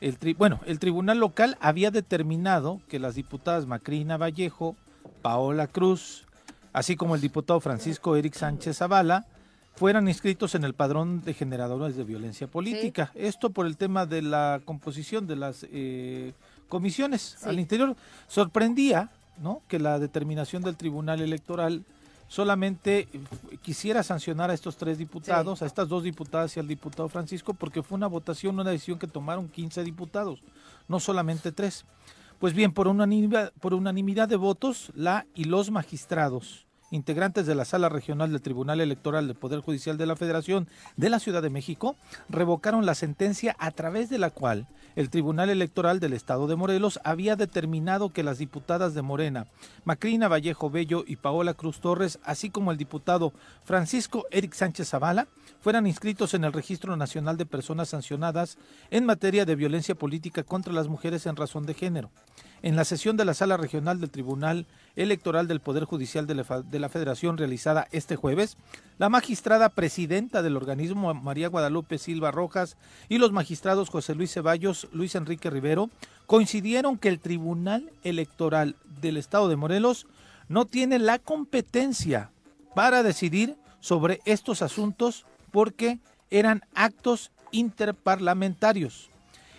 el 0.00 0.16
bueno, 0.36 0.60
el 0.66 0.78
tribunal 0.78 1.18
local 1.18 1.56
había 1.60 1.90
determinado 1.90 2.80
que 2.88 2.98
las 2.98 3.16
diputadas 3.16 3.66
Macrina 3.66 4.16
Vallejo, 4.16 4.76
Paola 5.22 5.66
Cruz, 5.66 6.26
así 6.72 6.96
como 6.96 7.14
el 7.14 7.20
diputado 7.20 7.60
Francisco 7.60 8.16
Eric 8.16 8.34
Sánchez 8.34 8.78
Zavala, 8.78 9.26
fueran 9.74 10.08
inscritos 10.08 10.54
en 10.56 10.64
el 10.64 10.74
padrón 10.74 11.22
de 11.22 11.34
generadores 11.34 11.96
de 11.96 12.02
violencia 12.02 12.48
política. 12.48 13.12
Esto 13.14 13.50
por 13.50 13.66
el 13.66 13.76
tema 13.76 14.06
de 14.06 14.22
la 14.22 14.60
composición 14.64 15.26
de 15.26 15.36
las 15.36 15.64
eh, 15.70 16.32
comisiones 16.68 17.44
al 17.46 17.60
interior. 17.60 17.94
Sorprendía 18.26 19.10
¿no? 19.40 19.62
que 19.68 19.78
la 19.78 20.00
determinación 20.00 20.62
del 20.62 20.76
Tribunal 20.76 21.20
Electoral 21.20 21.84
solamente 22.26 23.08
quisiera 23.62 24.02
sancionar 24.02 24.50
a 24.50 24.54
estos 24.54 24.76
tres 24.76 24.98
diputados, 24.98 25.62
a 25.62 25.66
estas 25.66 25.88
dos 25.88 26.02
diputadas 26.02 26.56
y 26.56 26.60
al 26.60 26.68
diputado 26.68 27.08
Francisco, 27.08 27.54
porque 27.54 27.82
fue 27.82 27.96
una 27.96 28.06
votación, 28.06 28.58
una 28.58 28.70
decisión 28.70 28.98
que 28.98 29.06
tomaron 29.06 29.48
15 29.48 29.82
diputados, 29.84 30.40
no 30.88 31.00
solamente 31.00 31.52
tres. 31.52 31.84
Pues 32.38 32.54
bien, 32.54 32.72
por 32.72 32.86
unanimidad, 32.86 33.52
por 33.60 33.74
unanimidad 33.74 34.28
de 34.28 34.36
votos, 34.36 34.92
la 34.94 35.26
y 35.34 35.44
los 35.44 35.70
magistrados 35.70 36.67
integrantes 36.90 37.46
de 37.46 37.54
la 37.54 37.64
Sala 37.64 37.88
Regional 37.88 38.32
del 38.32 38.42
Tribunal 38.42 38.80
Electoral 38.80 39.26
del 39.26 39.36
Poder 39.36 39.60
Judicial 39.60 39.98
de 39.98 40.06
la 40.06 40.16
Federación 40.16 40.68
de 40.96 41.10
la 41.10 41.20
Ciudad 41.20 41.42
de 41.42 41.50
México 41.50 41.96
revocaron 42.28 42.86
la 42.86 42.94
sentencia 42.94 43.56
a 43.58 43.70
través 43.70 44.08
de 44.10 44.18
la 44.18 44.30
cual 44.30 44.66
el 44.96 45.10
Tribunal 45.10 45.50
Electoral 45.50 46.00
del 46.00 46.12
Estado 46.12 46.46
de 46.46 46.56
Morelos 46.56 46.98
había 47.04 47.36
determinado 47.36 48.12
que 48.12 48.22
las 48.22 48.38
diputadas 48.38 48.94
de 48.94 49.02
Morena, 49.02 49.46
Macrina 49.84 50.28
Vallejo 50.28 50.70
Bello 50.70 51.04
y 51.06 51.16
Paola 51.16 51.54
Cruz 51.54 51.80
Torres, 51.80 52.18
así 52.24 52.50
como 52.50 52.72
el 52.72 52.78
diputado 52.78 53.32
Francisco 53.64 54.26
Eric 54.30 54.54
Sánchez 54.54 54.88
Zavala, 54.88 55.28
fueran 55.60 55.86
inscritos 55.86 56.34
en 56.34 56.44
el 56.44 56.52
Registro 56.52 56.96
Nacional 56.96 57.36
de 57.36 57.46
Personas 57.46 57.90
Sancionadas 57.90 58.58
en 58.90 59.06
materia 59.06 59.44
de 59.44 59.56
violencia 59.56 59.94
política 59.94 60.42
contra 60.42 60.72
las 60.72 60.88
mujeres 60.88 61.26
en 61.26 61.36
razón 61.36 61.66
de 61.66 61.74
género. 61.74 62.10
En 62.62 62.74
la 62.74 62.84
sesión 62.84 63.16
de 63.16 63.24
la 63.24 63.34
Sala 63.34 63.56
Regional 63.56 64.00
del 64.00 64.10
Tribunal 64.10 64.66
Electoral 64.96 65.46
del 65.46 65.60
Poder 65.60 65.84
Judicial 65.84 66.26
de 66.26 66.34
la, 66.34 66.88
Federación 66.88 67.38
realizada 67.38 67.86
este 67.92 68.16
jueves, 68.16 68.56
la 68.98 69.08
magistrada 69.08 69.68
presidenta 69.68 70.42
del 70.42 70.56
organismo 70.56 71.14
María 71.14 71.48
Guadalupe 71.48 71.98
Silva 71.98 72.32
Rojas 72.32 72.76
y 73.08 73.18
los 73.18 73.30
magistrados 73.30 73.90
José 73.90 74.16
Luis 74.16 74.32
Ceballos, 74.32 74.88
Luis 74.92 75.14
Enrique 75.14 75.50
Rivero, 75.50 75.88
coincidieron 76.26 76.98
que 76.98 77.08
el 77.08 77.20
Tribunal 77.20 77.92
Electoral 78.02 78.74
del 79.00 79.18
Estado 79.18 79.48
de 79.48 79.56
Morelos 79.56 80.06
no 80.48 80.64
tiene 80.64 80.98
la 80.98 81.20
competencia 81.20 82.32
para 82.74 83.04
decidir 83.04 83.56
sobre 83.78 84.20
estos 84.24 84.62
asuntos 84.62 85.26
porque 85.52 86.00
eran 86.30 86.62
actos 86.74 87.30
interparlamentarios. 87.52 89.10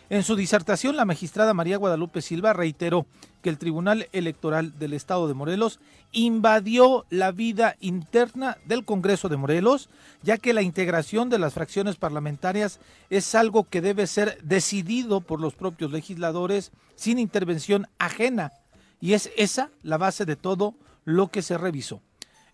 En 0.09 0.23
su 0.23 0.35
disertación, 0.35 0.95
la 0.95 1.05
magistrada 1.05 1.53
María 1.53 1.77
Guadalupe 1.77 2.23
Silva 2.23 2.51
reiteró 2.51 3.05
que 3.43 3.49
el 3.49 3.59
Tribunal 3.59 4.09
Electoral 4.11 4.77
del 4.79 4.93
Estado 4.93 5.27
de 5.27 5.35
Morelos 5.35 5.79
invadió 6.11 7.05
la 7.11 7.31
vida 7.31 7.75
interna 7.79 8.57
del 8.65 8.85
Congreso 8.85 9.29
de 9.29 9.37
Morelos, 9.37 9.87
ya 10.23 10.39
que 10.39 10.53
la 10.53 10.63
integración 10.63 11.29
de 11.29 11.37
las 11.37 11.53
fracciones 11.53 11.95
parlamentarias 11.95 12.79
es 13.11 13.35
algo 13.35 13.65
que 13.65 13.81
debe 13.81 14.07
ser 14.07 14.41
decidido 14.41 15.21
por 15.21 15.39
los 15.39 15.53
propios 15.53 15.91
legisladores 15.91 16.71
sin 16.95 17.19
intervención 17.19 17.87
ajena, 17.99 18.51
y 18.99 19.13
es 19.13 19.29
esa 19.37 19.69
la 19.83 19.97
base 19.97 20.25
de 20.25 20.35
todo 20.35 20.73
lo 21.05 21.27
que 21.27 21.43
se 21.43 21.55
revisó. 21.55 22.01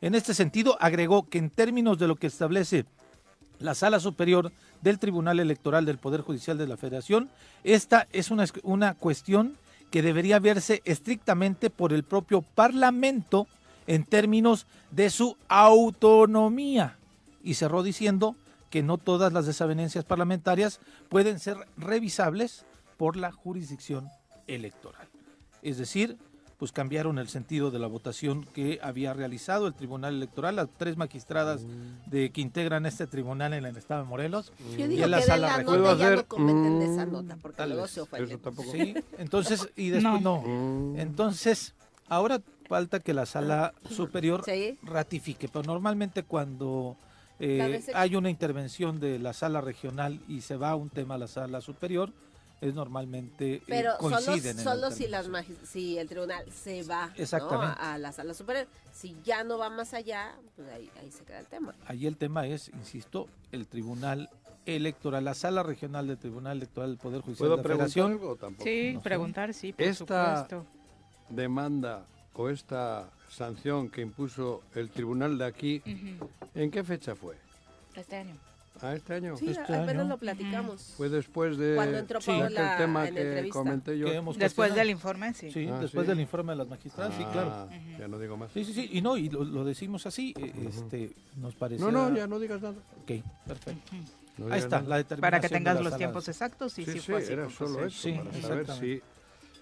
En 0.01 0.13
este 0.13 0.33
sentido, 0.33 0.77
agregó 0.81 1.29
que 1.29 1.37
en 1.37 1.49
términos 1.49 1.97
de 1.99 2.07
lo 2.09 2.17
que 2.17 2.27
establece 2.27 2.85
la 3.59 3.75
Sala 3.75 4.01
Superior 4.01 4.51
del 4.85 4.99
Tribunal 4.99 5.39
Electoral 5.39 5.83
del 5.83 5.97
Poder 5.97 6.21
Judicial 6.21 6.59
de 6.59 6.67
la 6.67 6.77
Federación. 6.77 7.31
Esta 7.63 8.07
es 8.13 8.29
una, 8.29 8.45
una 8.61 8.93
cuestión 8.93 9.57
que 9.89 10.03
debería 10.03 10.37
verse 10.37 10.83
estrictamente 10.85 11.71
por 11.71 11.91
el 11.91 12.03
propio 12.03 12.43
Parlamento 12.43 13.47
en 13.87 14.03
términos 14.03 14.67
de 14.91 15.09
su 15.09 15.37
autonomía. 15.47 16.97
Y 17.43 17.55
cerró 17.55 17.81
diciendo 17.81 18.35
que 18.69 18.83
no 18.83 18.99
todas 18.99 19.33
las 19.33 19.47
desavenencias 19.47 20.05
parlamentarias 20.05 20.79
pueden 21.09 21.39
ser 21.39 21.57
revisables 21.77 22.63
por 22.97 23.17
la 23.17 23.31
jurisdicción 23.31 24.07
electoral. 24.45 25.07
Es 25.63 25.79
decir, 25.79 26.15
pues 26.57 26.71
cambiaron 26.71 27.19
el 27.19 27.27
sentido 27.27 27.71
de 27.71 27.79
la 27.79 27.87
votación 27.87 28.43
que 28.43 28.79
había 28.81 29.13
realizado 29.13 29.67
el 29.67 29.73
Tribunal 29.73 30.15
Electoral, 30.15 30.55
las 30.55 30.69
tres 30.77 30.95
magistradas 30.97 31.63
mm. 31.63 32.09
de 32.09 32.29
que 32.31 32.41
integran 32.41 32.85
este 32.85 33.07
tribunal 33.07 33.53
en 33.53 33.65
el 33.65 33.75
estado 33.75 34.03
de 34.03 34.09
Morelos. 34.09 34.53
Yo 34.77 34.87
digo 34.87 35.05
y 35.05 35.09
la 35.09 35.17
que 35.17 35.23
sala 35.23 35.57
de 35.57 35.63
la 35.63 35.77
nota 35.77 35.97
ya 35.97 36.15
no 36.15 36.25
cometen 36.27 36.79
de 36.79 36.85
esa 36.85 37.05
nota, 37.05 37.37
porque 37.41 37.65
luego 37.67 37.87
se 37.87 38.01
ofenden. 38.01 38.39
Sí, 38.71 38.95
entonces, 39.17 39.69
y 39.75 39.89
después 39.89 40.21
no. 40.21 40.41
Mm. 40.41 40.99
Entonces, 40.99 41.73
ahora 42.07 42.41
falta 42.67 42.99
que 42.99 43.13
la 43.13 43.25
sala 43.25 43.73
superior 43.89 44.43
ratifique, 44.83 45.47
pero 45.47 45.63
normalmente 45.63 46.23
cuando 46.23 46.97
eh, 47.39 47.83
hay 47.93 48.15
una 48.15 48.29
intervención 48.29 48.99
de 48.99 49.19
la 49.19 49.33
sala 49.33 49.61
regional 49.61 50.19
y 50.27 50.41
se 50.41 50.55
va 50.55 50.75
un 50.75 50.89
tema 50.89 51.15
a 51.15 51.17
la 51.17 51.27
sala 51.27 51.61
superior, 51.61 52.11
es 52.61 52.73
normalmente 52.73 53.55
eh, 53.55 53.63
pero 53.67 53.97
coinciden 53.97 54.57
solo, 54.57 54.91
si 54.91 55.07
las 55.07 55.27
si 55.67 55.97
el 55.97 56.07
tribunal 56.07 56.45
se 56.51 56.83
va 56.83 57.13
a 57.13 57.97
la 57.97 58.11
sala 58.11 58.33
superior. 58.33 58.67
Si 58.93 59.15
ya 59.23 59.43
no 59.43 59.57
va 59.57 59.69
más 59.69 59.93
allá 59.93 60.35
pues 60.55 60.67
ahí, 60.69 60.89
se 61.11 61.23
queda 61.23 61.39
el 61.39 61.47
tema. 61.47 61.75
Ahí 61.87 62.07
el 62.07 62.17
tema 62.17 62.47
es 62.47 62.69
insisto 62.69 63.27
el 63.51 63.67
tribunal 63.67 64.29
electoral 64.65 65.23
la 65.23 65.35
sala 65.35 65.61
regional 65.61 66.07
del 66.07 66.17
tribunal 66.17 66.57
electoral 66.57 66.91
del 66.91 66.97
poder 66.97 67.21
judicial 67.21 67.49
de 67.51 67.57
la 67.57 67.63
Federación. 67.63 68.11
algo, 68.13 68.37
sí 68.63 68.97
preguntar 69.03 69.53
sí 69.53 69.73
por 69.73 69.85
esta 69.85 70.47
demanda 71.29 72.05
o 72.33 72.49
esta 72.49 73.09
sanción 73.29 73.89
que 73.89 74.01
impuso 74.01 74.63
el 74.73 74.89
tribunal 74.89 75.37
de 75.37 75.45
aquí 75.45 75.81
en 76.55 76.71
qué 76.71 76.83
fecha 76.83 77.15
fue 77.15 77.35
este 77.95 78.15
año 78.15 78.35
¿A 78.81 78.93
este 78.93 79.13
año? 79.13 79.37
Sí, 79.37 79.49
este 79.49 79.73
apenas 79.73 80.07
lo 80.07 80.17
platicamos. 80.17 80.93
Fue 80.97 81.09
después 81.09 81.57
de 81.57 81.75
Cuando 81.75 81.97
entró 81.97 82.19
Paola 82.19 82.73
el 82.73 82.77
tema 82.77 83.07
que 83.07 83.49
comenté 83.49 83.97
yo. 83.97 84.07
Después 84.33 84.75
del 84.75 84.89
informe, 84.89 85.33
sí. 85.33 85.51
Sí, 85.51 85.67
ah, 85.71 85.79
después 85.79 86.07
del 86.07 86.19
informe 86.19 86.53
de 86.53 86.57
las 86.57 86.67
magistradas, 86.67 87.15
sí, 87.15 87.23
claro. 87.31 87.49
Ah, 87.51 87.67
ya 87.97 88.07
no 88.07 88.19
digo 88.19 88.35
más. 88.37 88.51
Sí, 88.51 88.65
sí, 88.65 88.73
sí, 88.73 88.89
y 88.91 89.01
no, 89.01 89.17
y 89.17 89.29
lo, 89.29 89.63
decimos 89.63 90.05
así, 90.05 90.33
eh, 90.37 90.53
este, 90.67 91.11
nos 91.37 91.55
parece. 91.55 91.81
No, 91.81 91.91
no, 91.91 92.13
ya 92.15 92.27
no 92.27 92.39
digas 92.39 92.61
nada. 92.61 92.75
Ok, 93.01 93.23
perfecto. 93.47 93.91
Ahí 94.51 94.59
está, 94.59 94.81
la 94.81 94.97
determinación 94.97 95.21
Para 95.21 95.39
que 95.39 95.49
tengas 95.49 95.81
los 95.81 95.95
tiempos 95.97 96.27
exactos, 96.27 96.73
sí, 96.73 96.85
sí, 96.85 96.99
fue 96.99 97.19
así. 97.19 97.31
era 97.31 97.49
solo 97.49 97.85
eso, 97.85 98.09
para 98.13 98.41
saber 98.41 98.67
si, 98.71 99.01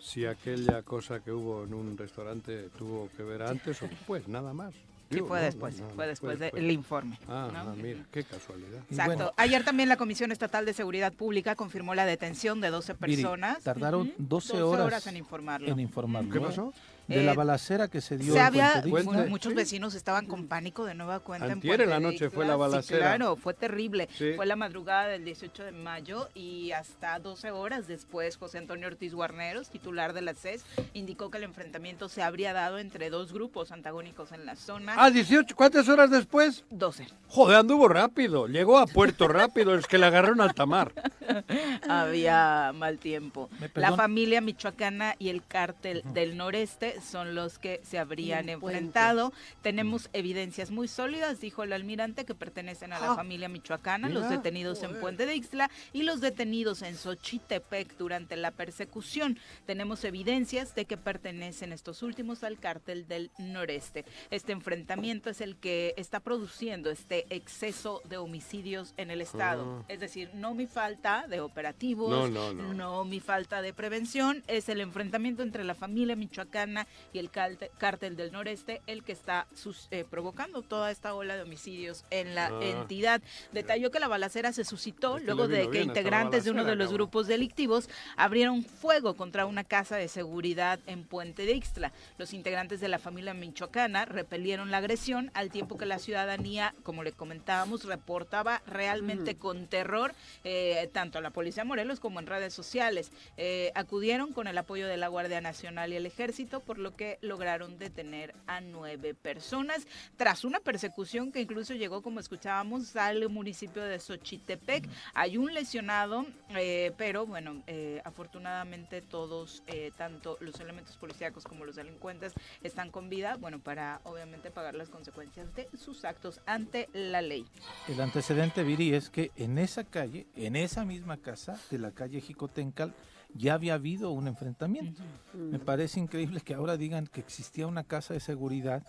si 0.02 0.26
aquella 0.26 0.82
cosa 0.82 1.20
que 1.20 1.32
hubo 1.32 1.64
en 1.64 1.76
un 1.76 1.96
restaurante 1.96 2.70
tuvo 2.78 3.10
que 3.16 3.22
ver 3.22 3.44
antes 3.44 3.82
o 3.84 3.88
después, 3.88 4.28
nada 4.28 4.54
más. 4.54 4.74
Sí, 5.14 5.22
fue 5.28 5.42
después, 5.42 5.84
fue 5.96 6.08
después 6.08 6.40
del 6.40 6.72
informe. 6.72 7.20
Ah, 7.28 7.50
ah, 7.54 7.74
mira, 7.76 8.06
qué 8.12 8.24
casualidad. 8.24 8.82
Exacto. 8.90 9.34
Ayer 9.38 9.64
también 9.64 9.90
la 9.90 9.98
Comisión 9.98 10.32
Estatal 10.32 10.66
de 10.66 10.74
Seguridad 10.74 11.14
Pública 11.14 11.56
confirmó 11.56 11.96
la 11.96 12.06
detención 12.06 12.62
de 12.62 12.70
12 12.70 12.96
personas. 12.96 13.64
tardaron 13.64 14.14
12, 14.18 14.62
horas, 14.62 15.08
en 15.08 15.18
informarlo. 15.18 15.68
En 15.68 15.80
informarlo. 15.80 16.32
¿Qué 16.32 16.40
pasó? 16.40 16.74
De 17.08 17.24
la 17.24 17.34
eh, 17.34 17.36
balacera 17.36 17.88
que 17.88 18.02
se 18.02 18.18
dio. 18.18 18.34
Se 18.34 18.40
había, 18.40 18.84
muchos 19.28 19.54
vecinos 19.54 19.96
estaban 19.96 20.26
con 20.26 20.48
pánico 20.48 20.86
de 20.86 20.96
nueva 20.96 21.20
cuenta. 21.20 21.52
Antier 21.52 21.82
en, 21.82 21.90
la 21.90 22.00
noche 22.00 22.30
fue 22.30 22.46
la 22.46 22.56
balacera. 22.56 23.16
claro, 23.16 23.36
fue 23.36 23.54
terrible. 23.54 24.08
Fue 24.36 24.46
la 24.46 24.56
madrugada 24.56 25.08
del 25.08 25.26
18 25.26 25.64
de 25.66 25.72
mayo 25.72 26.30
y 26.34 26.72
hasta 26.72 27.20
12 27.20 27.52
horas 27.52 27.88
después 27.88 28.38
José 28.38 28.58
Antonio 28.58 28.88
Ortiz 28.88 29.14
Guarneros, 29.14 29.70
titular 29.70 30.14
de 30.14 30.22
la 30.22 30.34
CES, 30.34 30.66
indicó 30.94 31.30
que 31.30 31.38
el 31.38 31.44
enfrentamiento 31.44 32.10
se 32.10 32.24
habría 32.24 32.54
dado 32.54 32.80
entre 32.80 33.10
dos 33.10 33.34
grupos 33.34 33.72
antagónicos 33.72 34.32
en 34.32 34.46
la 34.46 34.56
zona. 34.56 34.96
Ah, 34.98 35.10
18, 35.10 35.56
¿cuántas 35.56 35.90
horas 35.90 36.10
después? 36.10 36.66
12. 36.70 37.08
Joder, 37.28 37.58
anduvo 37.58 37.88
rápido, 37.88 38.48
llegó 38.48 38.78
a 38.78 38.88
Puerto 38.88 39.28
rápido, 39.28 39.76
es 39.76 39.88
que 39.88 39.98
le 39.98 40.06
agarraron 40.06 40.42
alta 40.42 40.66
mar. 40.66 40.94
había 41.90 42.72
mal 42.74 42.98
tiempo. 43.00 43.50
La 43.76 43.96
familia 43.96 44.42
michoacana 44.42 45.16
y 45.20 45.30
el 45.30 45.46
cártel 45.46 46.04
del 46.14 46.38
noreste 46.38 46.93
son 47.02 47.36
los 47.36 47.60
que 47.60 47.82
se 47.84 48.00
habrían 48.00 48.50
enfrentado. 48.50 49.34
Tenemos 49.62 50.10
evidencias 50.14 50.72
muy 50.72 50.88
sólidas, 50.88 51.40
dijo 51.40 51.64
el 51.64 51.74
almirante, 51.74 52.26
que 52.26 52.36
pertenecen 52.36 52.94
a 52.94 53.00
la 53.00 53.12
ah. 53.14 53.16
familia 53.16 53.50
michoacana, 53.50 54.10
los 54.10 54.30
detenidos 54.30 54.84
en 54.84 55.00
Puente 55.00 55.26
de 55.26 55.36
Ixtla 55.36 55.70
y 55.92 56.04
los 56.04 56.22
detenidos 56.22 56.82
en 56.82 56.96
Xochitepec 56.96 57.98
durante 57.98 58.36
la 58.36 58.52
persecución. 58.52 59.38
Tenemos 59.66 60.04
evidencias 60.04 60.76
de 60.76 60.86
que 60.86 60.98
pertenecen 60.98 61.74
estos 61.74 62.04
últimos 62.04 62.44
al 62.44 62.60
cártel 62.60 63.08
del 63.08 63.32
noreste. 63.38 64.06
Este 64.32 64.52
enfrentamiento 64.52 65.30
es 65.30 65.42
el 65.42 65.56
que 65.56 65.94
está 65.98 66.20
produciendo 66.20 66.90
este 66.90 67.26
exceso 67.30 68.02
de 68.06 68.18
homicidios 68.18 68.94
en 68.98 69.12
el 69.12 69.22
estado. 69.22 69.80
Ah. 69.82 69.86
Es 69.88 70.00
decir, 70.00 70.30
no 70.34 70.54
mi 70.54 70.68
falta 70.68 71.28
de 71.28 71.42
operativos, 71.42 72.30
no, 72.30 72.54
no 72.54 73.06
mi 73.06 73.20
falta 73.20 73.62
de 73.62 73.74
prevención, 73.74 74.44
es 74.48 74.70
el 74.70 74.82
enfrentamiento 74.82 75.44
entre 75.44 75.64
la 75.64 75.76
familia 75.76 76.16
michoacana 76.16 76.83
y 77.12 77.20
el 77.20 77.30
cártel 77.32 78.16
del 78.16 78.32
noreste 78.32 78.82
el 78.88 79.04
que 79.04 79.12
está 79.12 79.48
eh, 79.92 80.06
provocando 80.10 80.62
toda 80.62 80.92
esta 80.92 81.14
ola 81.14 81.36
de 81.36 81.44
homicidios 81.44 82.06
en 82.10 82.36
la 82.36 82.48
ah. 82.48 82.60
entidad. 82.62 83.22
Detalló 83.52 83.92
que 83.92 84.00
la 84.00 84.08
balacera 84.08 84.54
se 84.54 84.66
suscitó 84.66 85.20
luego 85.20 85.48
de 85.48 85.70
que 85.70 85.82
integrantes 85.82 86.44
de 86.44 86.52
uno 86.52 86.64
de 86.64 86.76
los 86.76 86.92
grupos 86.92 87.28
delictivos 87.28 87.90
abrieron 88.18 88.64
fuego 88.64 89.16
contra 89.16 89.46
una 89.46 89.64
casa 89.64 89.96
de 89.96 90.08
seguridad 90.08 90.80
en 90.88 91.04
Puente 91.04 91.46
de 91.46 91.54
Ixtla. 91.54 91.92
Los 92.18 92.34
integrantes 92.34 92.80
de 92.80 92.88
la 92.88 93.00
familia 93.00 93.34
michoacana 93.34 94.06
repelieron 94.06 94.72
la 94.72 94.78
agresión 94.78 95.32
al 95.34 95.50
tiempo 95.50 95.78
que 95.78 95.86
la 95.86 96.00
ciudadanía, 96.00 96.74
como 96.84 97.04
le 97.04 97.12
comentábamos, 97.12 97.86
reportaba 97.86 98.62
realmente 98.66 99.36
con 99.36 99.68
terror 99.68 100.14
eh, 100.44 100.90
tanto 100.94 101.18
a 101.18 101.22
la 101.22 101.30
policía 101.30 101.64
Morelos 101.64 102.00
como 102.00 102.20
en 102.20 102.28
redes 102.28 102.54
sociales. 102.54 103.12
Eh, 103.38 103.72
acudieron 103.76 104.34
con 104.34 104.48
el 104.48 104.58
apoyo 104.58 104.88
de 104.88 104.98
la 104.98 105.08
Guardia 105.08 105.42
Nacional 105.42 105.94
y 105.94 105.96
el 105.96 106.06
Ejército 106.06 106.60
por 106.60 106.73
lo 106.78 106.96
que 106.96 107.18
lograron 107.22 107.78
detener 107.78 108.36
a 108.48 108.62
nueve 108.62 109.14
personas 109.14 109.88
tras 110.18 110.44
una 110.44 110.60
persecución 110.60 111.32
que 111.32 111.42
incluso 111.42 111.74
llegó, 111.74 112.02
como 112.02 112.20
escuchábamos, 112.20 112.96
al 112.96 113.30
municipio 113.30 113.84
de 113.84 114.00
Xochitepec. 114.00 114.88
Hay 115.14 115.38
un 115.38 115.54
lesionado, 115.54 116.26
eh, 116.50 116.92
pero 116.98 117.26
bueno, 117.26 117.64
eh, 117.68 118.02
afortunadamente 118.06 119.02
todos, 119.02 119.64
eh, 119.68 119.92
tanto 119.98 120.38
los 120.40 120.60
elementos 120.60 120.98
policíacos 120.98 121.44
como 121.44 121.66
los 121.66 121.76
delincuentes, 121.76 122.34
están 122.62 122.92
con 122.92 123.10
vida, 123.10 123.38
bueno, 123.38 123.60
para 123.60 124.02
obviamente 124.04 124.52
pagar 124.52 124.76
las 124.76 124.90
consecuencias 124.90 125.54
de 125.56 125.68
sus 125.78 126.06
actos 126.06 126.42
ante 126.46 126.90
la 126.94 127.22
ley. 127.22 127.46
El 127.88 128.00
antecedente, 128.00 128.64
Viri, 128.64 128.94
es 128.94 129.10
que 129.10 129.32
en 129.36 129.58
esa 129.58 129.84
calle, 129.84 130.28
en 130.36 130.56
esa 130.56 130.86
misma 130.86 131.18
casa 131.18 131.60
de 131.70 131.80
la 131.80 131.92
calle 131.92 132.22
Jicotencal, 132.22 132.94
ya 133.36 133.56
había 133.56 133.76
habido 133.76 134.12
un 134.12 134.28
enfrentamiento. 134.28 135.02
Me 135.34 135.60
parece 135.60 136.00
increíble 136.00 136.42
que 136.42 136.54
ahora 136.54 136.78
digan 136.78 137.08
que 137.08 137.22
existía 137.22 137.68
una 137.68 137.84
casa 137.84 138.14
de 138.14 138.20
seguridad 138.20 138.84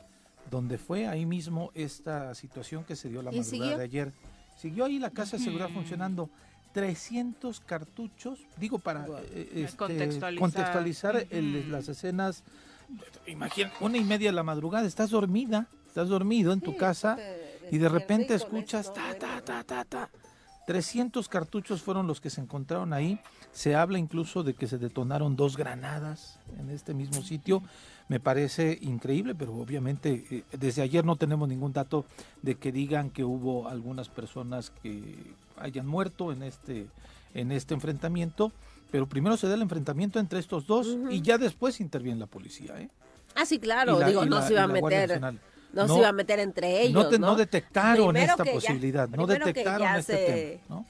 donde 0.50 0.78
fue 0.78 1.06
ahí 1.06 1.26
mismo 1.26 1.70
esta 1.74 2.34
situación 2.34 2.84
que 2.84 2.96
se 2.96 3.08
dio 3.08 3.22
la 3.22 3.30
madrugada 3.30 3.78
de 3.78 3.84
ayer. 3.84 4.12
Siguió 4.56 4.84
ahí 4.84 4.98
la 4.98 5.10
casa 5.10 5.36
de 5.36 5.44
seguridad 5.44 5.70
funcionando. 5.70 6.30
300 6.72 7.60
cartuchos, 7.60 8.40
digo 8.56 8.80
para 8.80 9.06
eh, 9.32 9.64
este, 9.64 9.76
contextualizar, 9.76 11.26
las 11.30 11.88
escenas. 11.88 12.42
Imagina, 13.28 13.72
una 13.80 13.96
y 13.96 14.02
media 14.02 14.30
de 14.30 14.34
la 14.34 14.42
madrugada, 14.42 14.84
estás 14.84 15.10
dormida, 15.10 15.68
estás 15.86 16.08
dormido 16.08 16.52
en 16.52 16.60
tu 16.60 16.76
casa 16.76 17.16
y 17.70 17.78
de 17.78 17.88
repente 17.88 18.34
escuchas 18.34 18.92
ta, 18.92 19.14
ta, 19.16 19.40
ta, 19.40 19.62
ta, 19.62 19.84
ta. 19.84 20.10
300 20.66 21.28
cartuchos 21.28 21.82
fueron 21.82 22.06
los 22.06 22.20
que 22.20 22.30
se 22.30 22.40
encontraron 22.40 22.92
ahí. 22.92 23.20
Se 23.52 23.74
habla 23.74 23.98
incluso 23.98 24.42
de 24.42 24.54
que 24.54 24.66
se 24.66 24.78
detonaron 24.78 25.36
dos 25.36 25.56
granadas 25.56 26.38
en 26.58 26.70
este 26.70 26.94
mismo 26.94 27.22
sitio. 27.22 27.62
Me 28.08 28.20
parece 28.20 28.78
increíble, 28.82 29.34
pero 29.34 29.54
obviamente 29.54 30.24
eh, 30.30 30.44
desde 30.52 30.82
ayer 30.82 31.04
no 31.04 31.16
tenemos 31.16 31.48
ningún 31.48 31.72
dato 31.72 32.04
de 32.42 32.56
que 32.56 32.72
digan 32.72 33.10
que 33.10 33.24
hubo 33.24 33.68
algunas 33.68 34.08
personas 34.08 34.70
que 34.82 35.16
hayan 35.58 35.86
muerto 35.86 36.32
en 36.32 36.42
este, 36.42 36.86
en 37.34 37.52
este 37.52 37.74
enfrentamiento. 37.74 38.52
Pero 38.90 39.08
primero 39.08 39.36
se 39.36 39.48
da 39.48 39.54
el 39.54 39.62
enfrentamiento 39.62 40.18
entre 40.18 40.38
estos 40.38 40.66
dos 40.66 40.96
y 41.10 41.20
ya 41.22 41.38
después 41.38 41.80
interviene 41.80 42.20
la 42.20 42.26
policía. 42.26 42.78
¿eh? 42.78 42.90
Ah, 43.34 43.44
sí, 43.44 43.58
claro. 43.58 43.98
Digo, 44.00 44.24
no 44.24 44.42
se 44.42 44.52
iba 44.52 44.62
a 44.62 44.68
meter 44.68 45.20
no, 45.74 45.88
se 45.88 45.98
iba 45.98 46.08
a 46.08 46.12
meter 46.12 46.40
entre 46.40 46.82
ellos. 46.82 47.18
No, 47.18 47.36
detectaron 47.36 48.16
esta 48.16 48.44
posibilidad, 48.44 49.08
no 49.08 49.26
detectaron 49.26 49.96
este 49.96 50.60
tema. 50.68 50.84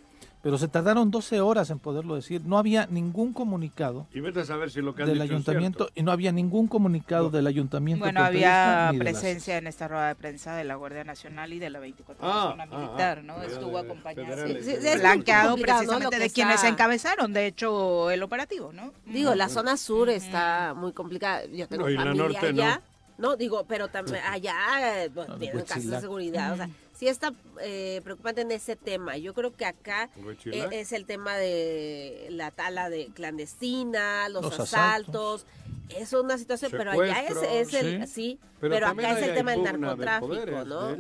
Pero 0.45 0.59
se 0.59 0.68
tardaron 0.68 1.11
12 1.11 1.41
horas 1.41 1.70
en 1.70 1.78
poderlo 1.78 2.16
decir. 2.16 2.43
No 2.45 2.59
había 2.59 2.87
ningún 2.91 3.32
comunicado 3.32 4.07
y 4.12 4.20
vete 4.20 4.41
a 4.41 4.45
saber 4.45 4.70
si 4.70 4.82
lo 4.82 4.95
que 4.95 5.07
del 5.07 5.22
ayuntamiento 5.22 5.89
y 5.95 6.03
no 6.03 6.12
había 6.12 6.32
ningún 6.32 6.68
comunicado 6.68 7.30
del 7.30 7.47
ayuntamiento. 7.47 8.05
Bueno, 8.05 8.22
había 8.22 8.93
presencia 8.99 9.57
en 9.57 9.66
esta 9.66 9.89
rueda 9.89 10.09
de 10.09 10.14
prensa 10.16 10.55
de 10.55 10.64
la 10.64 10.74
Guardia 10.74 11.03
Nacional 11.03 11.55
y 11.55 11.59
de 11.59 11.70
la 11.70 11.78
24 11.78 12.22
ah, 12.28 12.49
Zona 12.51 12.68
ah, 12.70 12.76
Militar, 12.76 13.18
ah. 13.20 13.22
¿no? 13.22 13.43
Estuvo 13.43 13.78
acompañado, 13.78 14.37
blanqueado 14.99 15.57
precisamente 15.57 16.18
de 16.18 16.28
quienes 16.28 16.62
encabezaron, 16.62 17.32
de 17.32 17.47
hecho, 17.47 18.11
el 18.11 18.22
operativo, 18.22 18.70
¿no? 18.70 18.93
Digo, 19.07 19.35
la 19.35 19.49
zona 19.49 19.78
sur 19.78 20.11
está 20.11 20.74
muy 20.76 20.93
complicada. 20.93 21.47
Yo 21.47 21.66
tengo 21.68 21.85
familia 21.85 22.41
allá. 22.43 22.74
No, 22.76 22.94
digo, 23.39 23.65
pero 23.67 23.89
también 23.89 24.23
allá 24.25 24.57
pues, 25.12 25.29
tienen 25.39 25.65
casas 25.65 25.87
de 25.87 26.01
seguridad, 26.01 26.53
o 26.53 26.57
sea, 26.57 26.69
sí 26.95 27.09
está 27.09 27.33
eh, 27.61 28.01
preocupante 28.05 28.41
en 28.41 28.51
ese 28.51 28.77
tema. 28.77 29.17
Yo 29.17 29.35
creo 29.35 29.55
que 29.55 29.67
acá 29.67 30.09
eh, 30.47 30.69
es 30.73 30.93
el 30.93 31.07
tema 31.07 31.37
de 31.37 32.29
la 32.31 32.51
tala 32.51 32.91
de 32.91 33.07
clandestina, 33.15 34.29
los, 34.29 34.59
asaltos. 34.59 35.47
Es 35.91 36.12
una 36.15 36.39
situación, 36.39 36.73
pero 36.73 36.93
allá 36.93 37.25
es, 37.29 37.75
el, 37.75 38.09
sí, 38.09 38.39
pero, 38.59 38.87
acá 38.87 39.19
es 39.19 39.29
el 39.29 39.35
tema 39.35 39.51
del 39.53 39.62
narcotráfico, 39.62 40.65
¿no? 40.65 40.97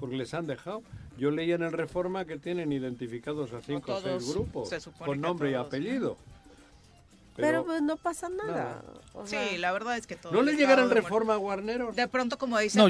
porque 0.00 0.16
les 0.16 0.34
han 0.34 0.46
dejado. 0.46 0.82
Yo 1.16 1.30
leí 1.30 1.52
en 1.52 1.62
el 1.62 1.72
Reforma 1.72 2.26
que 2.26 2.36
tienen 2.36 2.72
identificados 2.72 3.52
a 3.52 3.62
cinco 3.62 3.94
o 3.94 4.00
seis 4.00 4.28
grupos 4.28 4.70
con 4.98 5.20
nombre 5.20 5.52
y 5.52 5.54
apellido. 5.54 6.18
Pero, 7.36 7.64
pues 7.64 7.82
no 7.82 7.96
pasa 7.96 8.28
nada. 8.28 8.82
sí, 9.24 9.56
la 9.58 9.72
verdad 9.72 9.96
es 9.96 10.06
que 10.06 10.16
todo. 10.16 10.32
¿No 10.32 10.42
le 10.42 10.56
llegaron 10.56 10.90
reforma 10.90 11.34
a 11.34 11.36
Guarneros? 11.36 11.94
De 11.94 12.08
pronto, 12.08 12.38
como 12.38 12.58
dice 12.58 12.78
no, 12.78 12.88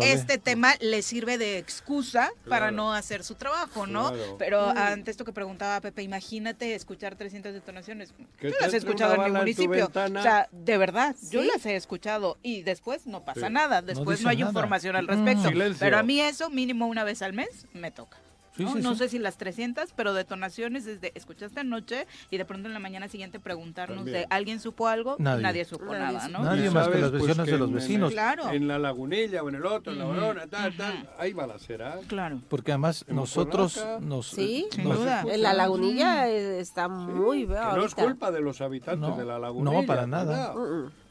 este 0.00 0.38
tema 0.38 0.74
le 0.80 1.02
sirve 1.02 1.38
de 1.38 1.58
excusa 1.58 2.30
para 2.48 2.70
no 2.70 2.92
hacer 2.92 3.24
su 3.24 3.34
trabajo, 3.34 3.86
¿no? 3.86 4.12
Pero 4.38 4.72
mm. 4.72 4.78
ante 4.78 5.10
esto 5.10 5.24
que 5.24 5.32
preguntaba 5.32 5.80
Pepe, 5.80 6.02
imagínate 6.02 6.74
escuchar 6.74 7.16
300 7.16 7.52
detonaciones. 7.52 8.14
Yo 8.40 8.50
las 8.60 8.72
he 8.74 8.76
escuchado 8.76 9.14
en 9.14 9.24
mi 9.24 9.38
municipio. 9.38 9.86
o 9.86 10.22
sea, 10.22 10.48
de 10.50 10.78
verdad, 10.78 11.16
yo 11.30 11.42
las 11.42 11.64
he 11.66 11.76
escuchado 11.76 12.38
y 12.42 12.62
después 12.62 13.06
no 13.06 13.24
pasa 13.24 13.50
nada. 13.50 13.82
Después 13.82 14.22
no, 14.22 14.28
hay 14.28 14.42
información 14.42 14.96
al 14.96 15.06
respecto. 15.06 15.50
Pero 15.78 15.98
a 15.98 16.02
mí 16.02 16.20
eso, 16.20 16.50
mínimo 16.50 16.86
una 16.86 17.04
vez 17.04 17.22
al 17.22 17.32
mes, 17.32 17.66
me 17.72 17.90
toca. 17.90 18.18
¿No? 18.58 18.94
sé 18.94 19.08
si 19.08 19.18
las 19.18 19.36
300, 19.36 19.92
pero 19.94 20.14
detonaciones 20.14 20.84
desde 20.84 21.12
escuchaste 21.14 21.60
anoche 21.60 22.06
y 22.30 22.38
de 22.38 22.44
pronto 22.44 22.68
en 22.68 22.74
la 22.74 22.80
mañana 22.80 23.08
siguiente 23.08 23.40
preguntarnos 23.40 24.04
de 24.04 24.26
alguien 24.30 24.60
supo 24.60 24.88
algo, 24.88 25.16
nadie, 25.18 25.64
supo 25.64 25.92
nada, 25.92 26.28
¿no? 26.28 26.42
Nadie 26.42 26.70
más 26.70 26.88
que 26.88 26.98
las 26.98 27.10
pues, 27.10 27.24
versiones 27.24 27.52
de 27.52 27.58
los 27.58 27.72
vecinos. 27.72 28.12
En, 28.52 28.68
la 28.68 28.78
lagunilla 28.78 29.42
o 29.42 29.48
en 29.48 29.56
el 29.56 29.66
otro, 29.66 29.92
en 29.92 29.98
la 29.98 30.06
Orona, 30.06 30.46
tal, 30.46 30.76
tal, 30.76 31.08
ahí 31.18 31.32
va 31.32 31.46
la 31.46 31.58
cera. 31.58 31.98
Claro. 32.06 32.40
Porque 32.48 32.72
además 32.72 33.04
nosotros 33.08 33.84
nos... 34.00 34.28
Sí, 34.28 34.68
sin 34.70 34.84
duda. 34.84 35.24
En 35.28 35.42
la 35.42 35.52
lagunilla 35.52 36.28
está 36.28 36.88
muy... 36.88 37.46
no 37.46 37.84
es 37.84 37.94
culpa 37.94 38.30
de 38.30 38.40
los 38.40 38.60
habitantes 38.60 39.16
de 39.16 39.24
la 39.24 39.38
lagunilla. 39.38 39.80
No, 39.80 39.86
para 39.86 40.06
nada. 40.06 40.54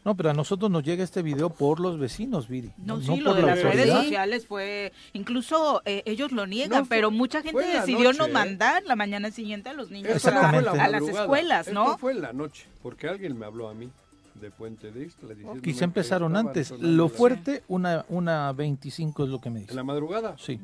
No, 0.04 0.16
pero 0.16 0.32
a 0.32 0.34
nosotros 0.34 0.72
nos 0.72 0.84
llega 0.84 1.04
este 1.04 1.22
video 1.22 1.52
por 1.52 1.80
los 1.80 2.00
vecinos, 2.00 2.48
Viri. 2.48 2.72
No, 2.78 3.00
sí, 3.02 3.18
lo 3.18 3.36
de 3.36 3.44
las 3.44 3.62
redes 3.62 3.90
sociales 3.90 4.48
fue, 4.48 4.92
incluso 5.14 5.82
eh, 5.86 6.02
ellos 6.06 6.32
lo 6.32 6.48
niegan, 6.48 6.88
pero 6.88 7.12
mucha 7.12 7.42
gente 7.42 7.62
decidió 7.62 8.12
no 8.14 8.28
mandar 8.28 8.84
la 8.86 8.96
mañana 8.96 9.32
siguiente 9.32 9.70
a 9.70 9.74
los 9.74 9.92
niños 9.92 10.26
a, 10.26 10.88
las 10.88 11.04
escuelas, 11.04 11.72
¿no? 11.72 11.86
Esto 11.86 11.98
fue 12.00 12.14
en 12.14 12.22
la 12.22 12.34
noche, 12.34 12.66
porque 12.82 13.08
alguien 13.08 13.38
me 13.38 13.46
habló 13.46 13.70
a 13.70 13.74
mí. 13.74 13.90
de 14.36 14.50
Puente 14.50 14.92
de 14.92 15.04
Ixtla. 15.04 15.36
Quizá 15.62 15.86
empezaron 15.86 16.36
antes. 16.36 16.72
Lo 16.72 17.10
fuerte, 17.10 17.64
una, 17.68 18.06
una 18.10 18.52
25 18.54 19.26
es 19.26 19.30
lo 19.30 19.40
que 19.40 19.52
me 19.52 19.60
dice. 19.60 19.72
¿En 19.72 19.76
la 19.76 19.84
madrugada? 19.84 20.36
Sí. 20.40 20.60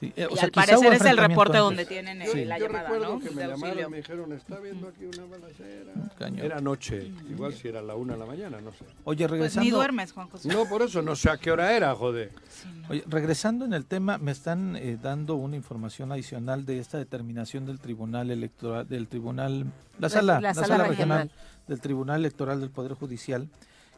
Sí, 0.00 0.14
eh, 0.16 0.26
o 0.30 0.32
y 0.32 0.36
sea, 0.36 0.44
al 0.44 0.50
parecer 0.50 0.92
es 0.94 1.04
el 1.04 1.18
reporte 1.18 1.58
antes. 1.58 1.62
donde 1.62 1.84
tienen 1.84 2.22
sí. 2.26 2.46
la 2.46 2.58
yo 2.58 2.66
llamada, 2.66 2.88
recuerdo 2.88 3.14
¿no? 3.14 3.20
que 3.20 3.30
me 3.32 3.46
llamaron, 3.46 3.90
me 3.90 3.96
dijeron, 3.98 4.32
está 4.32 4.58
viendo 4.58 4.88
aquí 4.88 5.04
una 5.04 5.26
balacera. 5.26 5.92
Cañón. 6.18 6.46
Era 6.46 6.60
noche, 6.62 7.12
igual 7.28 7.52
si 7.52 7.68
era 7.68 7.82
la 7.82 7.94
una 7.94 8.14
de 8.14 8.18
la 8.18 8.24
mañana, 8.24 8.60
no 8.62 8.72
sé. 8.72 8.86
Oye, 9.04 9.28
regresando... 9.28 9.60
Pues 9.60 9.64
ni 9.66 9.70
duermes, 9.70 10.12
Juan 10.12 10.30
José. 10.30 10.48
No, 10.48 10.64
por 10.64 10.80
eso, 10.80 11.02
no 11.02 11.14
sé 11.16 11.28
a 11.28 11.36
qué 11.36 11.50
hora 11.50 11.76
era, 11.76 11.94
joder. 11.94 12.32
Sí, 12.48 12.68
no. 12.80 12.88
Oye, 12.88 13.04
regresando 13.06 13.66
en 13.66 13.74
el 13.74 13.84
tema, 13.84 14.16
me 14.16 14.32
están 14.32 14.74
eh, 14.76 14.96
dando 15.00 15.34
una 15.34 15.56
información 15.56 16.12
adicional 16.12 16.64
de 16.64 16.78
esta 16.78 16.96
determinación 16.96 17.66
del 17.66 17.78
Tribunal 17.78 18.30
Electoral, 18.30 18.88
del 18.88 19.06
Tribunal, 19.06 19.66
la 19.98 20.08
sala, 20.08 20.34
la, 20.34 20.40
la 20.40 20.54
sala, 20.54 20.66
sala 20.66 20.84
regional. 20.84 21.18
regional 21.28 21.30
del 21.68 21.80
Tribunal 21.80 22.20
Electoral 22.20 22.60
del 22.60 22.70
Poder 22.70 22.94
Judicial, 22.94 23.48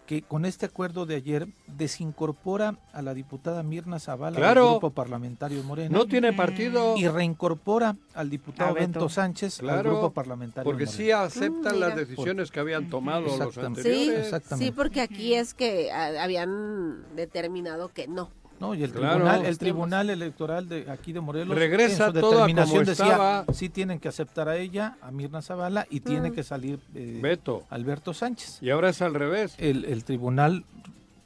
que 0.07 0.23
con 0.23 0.45
este 0.45 0.67
acuerdo 0.67 1.07
de 1.07 1.15
ayer 1.15 1.49
desincorpora 1.67 2.77
a 2.93 3.03
la 3.03 3.15
diputada 3.15 3.63
Mirna 3.63 3.99
Zavala 3.99 4.37
claro. 4.37 4.63
del 4.63 4.71
grupo 4.73 4.91
parlamentario 4.91 5.63
Moreno. 5.63 5.99
No 5.99 6.07
tiene 6.07 6.33
partido. 6.33 6.97
Y 6.97 7.09
reincorpora 7.09 7.97
al 8.15 8.31
diputado 8.31 8.75
Bento 8.75 9.09
Sánchez 9.09 9.59
claro, 9.59 9.79
al 9.79 9.85
grupo 9.85 10.11
parlamentario 10.11 10.65
Porque 10.65 10.87
Moreno. 10.87 11.05
sí 11.05 11.11
aceptan 11.11 11.77
mm, 11.77 11.81
las 11.81 11.97
decisiones 11.97 12.51
que 12.51 12.61
habían 12.61 12.91
tomado 12.91 13.37
los 13.37 13.59
anteriores. 13.59 14.31
Sí, 14.31 14.57
sí, 14.57 14.71
porque 14.73 15.01
aquí 15.01 15.35
es 15.35 15.55
que 15.55 15.93
habían 15.93 17.05
determinado 17.15 17.89
que 17.89 18.09
no. 18.09 18.31
No, 18.63 18.75
y 18.77 18.83
el 18.85 18.93
claro. 18.93 19.15
tribunal, 19.17 19.45
el 19.47 19.59
tribunal 19.59 20.11
electoral 20.11 20.69
de 20.69 20.89
aquí 20.91 21.13
de 21.13 21.21
Morelos 21.21 21.57
regresa 21.59 22.07
en 22.07 22.15
su 22.15 22.21
todo 22.21 22.31
determinación 22.33 22.77
como 22.79 22.91
decía, 22.91 23.07
estaba. 23.07 23.45
sí 23.53 23.69
tienen 23.69 23.99
que 23.99 24.07
aceptar 24.09 24.49
a 24.49 24.57
ella, 24.57 24.97
a 25.03 25.11
Mirna 25.11 25.43
Zavala 25.43 25.87
y 25.91 25.99
tiene 26.01 26.31
Mm. 26.31 26.35
que 26.35 26.43
salir 26.45 26.79
eh, 26.95 27.19
Beto. 27.21 27.65
Alberto 27.71 28.15
Sánchez. 28.15 28.59
Y 28.63 28.71
ahora 28.71 28.91
es 28.91 29.03
al 29.03 29.15
revés. 29.15 29.55
El, 29.59 29.85
el 29.85 30.05
tribunal 30.05 30.65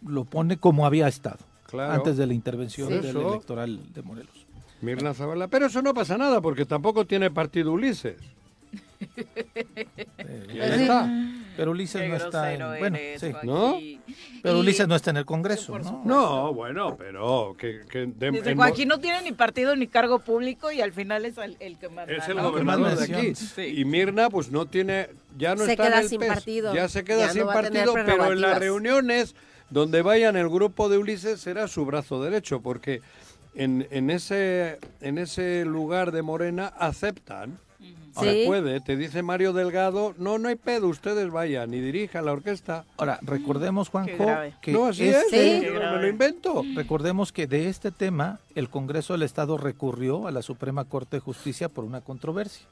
lo 0.07 0.24
pone 0.24 0.57
como 0.57 0.87
había 0.87 1.09
estado 1.09 1.39
Claro. 1.66 1.93
antes 1.93 2.16
de 2.16 2.26
la 2.26 2.32
intervención 2.34 2.89
Sí. 2.89 2.95
del 3.01 3.16
electoral 3.16 3.93
de 3.93 4.03
Morelos. 4.03 4.47
Mirna 4.80 5.12
Zavala. 5.12 5.49
Pero 5.49 5.66
eso 5.66 5.82
no 5.82 5.93
pasa 5.95 6.16
nada 6.16 6.41
porque 6.41 6.64
tampoco 6.64 7.07
tiene 7.07 7.30
partido 7.30 7.72
Ulises. 7.72 8.16
Ahí 10.19 10.83
está. 10.83 11.11
Pero 11.57 11.71
Ulises 11.71 12.03
Qué 12.03 12.09
no 12.09 12.17
está 12.17 12.53
en, 12.53 12.59
bueno, 12.79 12.99
sí. 13.19 13.33
Joaquín. 13.33 14.01
Pero 14.43 14.57
Y- 14.57 14.61
Ulises 14.61 14.87
no 14.87 14.95
está 14.95 15.11
en 15.11 15.17
el 15.17 15.25
Congreso, 15.25 15.79
¿no? 15.79 16.03
No, 16.05 16.53
bueno, 16.55 16.97
pero 16.99 17.57
que, 17.59 17.81
que 17.89 18.07
de- 18.15 18.31
Dice, 18.31 18.51
en- 18.51 18.57
Joaquín 18.59 18.89
no 18.89 18.99
tiene 19.01 19.23
ni 19.23 19.33
partido 19.33 19.75
ni 19.75 19.87
cargo 19.87 20.19
público 20.19 20.71
y 20.71 20.83
al 20.83 20.93
final 20.93 21.25
es 21.25 21.39
el, 21.39 21.57
el 21.61 21.79
que 21.79 21.89
manda. 21.89 22.13
es 22.13 22.29
el 22.29 22.37
¿no? 22.37 22.51
gobernador 22.51 22.97
de 22.97 23.05
aquí. 23.17 23.35
Sí. 23.35 23.63
Y 23.79 23.85
Mirna, 23.87 24.29
pues 24.29 24.51
no 24.51 24.67
tiene, 24.67 25.09
ya 25.39 25.55
no 25.55 25.65
Se 25.65 25.73
está 25.73 25.85
queda 25.87 25.97
en 25.99 26.03
el 26.03 26.09
sin 26.11 26.21
PES, 26.21 26.29
partido. 26.29 26.75
Ya 26.75 26.89
se 26.89 27.05
queda 27.05 27.21
Ya 27.21 27.27
no 27.29 27.33
sin 27.33 27.47
partido, 27.47 27.95
pero 27.95 28.33
en 28.33 28.41
las 28.43 28.59
reuniones 28.59 29.35
donde 29.71 30.03
vayan 30.03 30.37
el 30.37 30.49
grupo 30.51 30.89
de 30.91 30.99
Ulises 30.99 31.41
será 31.41 31.69
su 31.69 31.87
brazo 31.87 32.23
derecho, 32.23 32.61
porque 32.61 33.01
en, 33.55 33.89
en 33.91 34.11
ese 34.11 34.79
en 35.01 35.17
ese 35.17 35.65
lugar 35.65 36.13
de 36.13 36.21
Morena 36.21 36.67
aceptan. 36.79 37.59
Ahora 38.17 38.33
Sí. 38.33 38.45
puede, 38.47 38.81
te 38.81 38.97
dice 38.97 39.23
Mario 39.23 39.53
Delgado, 39.53 40.14
no, 40.19 40.39
no 40.39 40.49
hay 40.49 40.57
pedo, 40.57 40.89
ustedes 40.89 41.31
vayan 41.31 41.73
y 41.75 41.81
dirijan 41.81 42.25
la 42.25 42.33
orquesta. 42.33 42.85
Ahora, 42.97 43.19
recordemos, 43.23 43.89
Juanjo, 43.91 44.27
que 44.62 44.73
no, 44.73 44.87
así 44.87 45.09
este- 45.09 45.57
es, 45.59 45.61
Sí. 45.62 45.67
yo 45.67 45.75
no 45.79 45.93
me 45.97 46.03
lo 46.03 46.09
invento. 46.09 46.62
Recordemos 46.75 47.33
que 47.33 47.47
de 47.47 47.69
este 47.69 47.91
tema 47.91 48.39
el 48.55 48.71
Congreso 48.71 49.12
del 49.12 49.23
Estado 49.23 49.59
recurrió 49.59 50.27
a 50.27 50.31
la 50.31 50.43
Suprema 50.43 50.85
Corte 50.85 51.17
de 51.19 51.21
Justicia 51.21 51.69
por 51.69 51.85
una 51.85 52.01
controversia. 52.01 52.67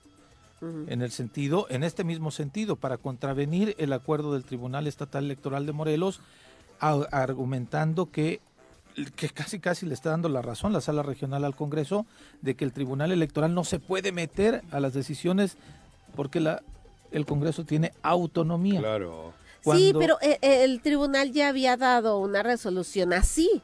En 0.89 1.03
el 1.03 1.11
sentido, 1.11 1.67
en 1.69 1.85
este 1.85 2.05
mismo 2.05 2.31
sentido, 2.31 2.77
para 2.77 2.97
contravenir 2.97 3.75
el 3.79 3.93
acuerdo 3.93 4.33
del 4.33 4.45
Tribunal 4.45 4.87
Estatal 4.87 5.25
Electoral 5.25 5.67
de 5.67 5.73
Morelos, 5.73 6.21
a- 6.81 7.07
argumentando 7.13 8.11
que, 8.11 8.41
que 9.17 9.29
casi 9.29 9.59
casi 9.59 9.87
le 9.87 9.95
está 9.95 10.11
dando 10.11 10.29
la 10.29 10.41
razón 10.43 10.73
la 10.73 10.81
sala 10.81 11.03
regional 11.03 11.45
al 11.45 11.57
Congreso 11.57 12.07
de 12.43 12.55
que 12.55 12.65
el 12.65 12.73
Tribunal 12.73 13.11
Electoral 13.13 13.53
no 13.55 13.65
se 13.65 13.79
puede 13.81 14.13
meter 14.13 14.63
a 14.71 14.81
las 14.81 14.95
decisiones 14.95 15.57
porque 16.15 16.41
la, 16.41 16.63
el 17.11 17.27
Congreso 17.27 17.65
tiene 17.65 17.93
autonomía. 18.03 18.81
Claro. 18.81 19.33
Sí, 19.65 19.93
pero 19.99 20.19
eh, 20.21 20.39
eh, 20.43 20.63
el 20.65 20.81
tribunal 20.83 21.33
ya 21.33 21.49
había 21.49 21.77
dado 21.77 22.19
una 22.19 22.43
resolución 22.43 23.13
así. 23.15 23.63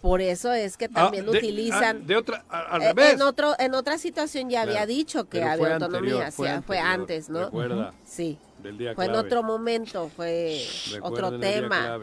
Por 0.00 0.20
eso 0.20 0.52
es 0.52 0.76
que 0.76 0.88
también 0.88 1.26
Ah, 1.28 1.32
de- 1.32 1.38
utilizan. 1.38 1.98
ah, 2.02 2.06
de 2.06 2.16
otra, 2.16 2.44
a- 2.48 2.60
al 2.76 2.82
Eh, 2.82 2.86
revés. 2.92 3.14
En, 3.14 3.22
otro, 3.22 3.54
en 3.58 3.74
otra 3.74 3.96
situación 3.98 4.50
ya 4.50 4.62
había 4.62 4.84
dicho 4.86 5.24
que 5.24 5.38
pero 5.38 5.50
había 5.52 5.56
fue 5.64 5.72
autonomía, 5.74 6.10
anterior, 6.12 6.26
sí, 6.30 6.36
fue 6.36 6.46
fue, 6.62 6.78
anterior, 6.78 7.00
antes, 7.00 7.28
¿no? 7.30 7.44
recuerda. 7.44 7.94
Sí. 8.04 8.38
Del 8.62 8.78
día 8.78 8.94
Fue 8.94 9.04
en 9.06 9.14
otro 9.14 9.42
momento, 9.42 10.10
fue 10.16 10.60
Recuerden 10.92 11.12
otro 11.12 11.28
el 11.28 11.40
día 11.40 11.50
tema. 11.60 11.98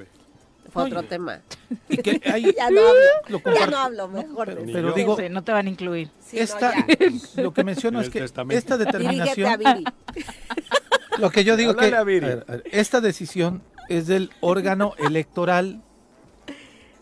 Fue 0.70 0.84
Oye. 0.84 0.96
otro 0.96 1.08
tema. 1.08 1.42
Y 1.90 1.98
que 1.98 2.22
hay- 2.32 2.54
Ya 2.56 2.70
no 2.70 2.80
hablo. 2.80 3.02
Lo 3.28 3.54
Ya 3.54 3.68
no 3.68 3.78
hablo, 3.78 4.08
mejor. 4.08 4.46
pero, 4.48 4.64
Ni 4.66 4.72
pero 4.74 4.94
digo, 4.94 5.18
Sí, 5.18 5.24
no 5.30 5.44
te 5.44 5.52
van 5.52 5.68
a 5.68 5.70
incluir. 5.70 6.08
No, 6.08 6.40
esta, 6.40 6.74
lo 7.36 7.54
que 7.54 7.64
menciono 7.64 8.00
En 8.00 8.06
es 8.06 8.10
que 8.12 8.20
testamento. 8.22 8.58
esta 8.58 8.78
determinación, 8.78 9.60
lo 11.18 11.30
que 11.30 11.44
yo 11.44 11.58
digo 11.58 11.74
que 11.76 11.86
Háblale 11.86 11.98
a 11.98 12.04
Viri. 12.04 12.26
a 12.26 12.30
ver, 12.30 12.46
a 12.48 12.52
ver, 12.54 12.64
esta 12.72 13.02
decisión 13.02 13.62
es 13.90 14.08
del 14.08 14.30
órgano 14.40 14.94
electoral 15.00 15.82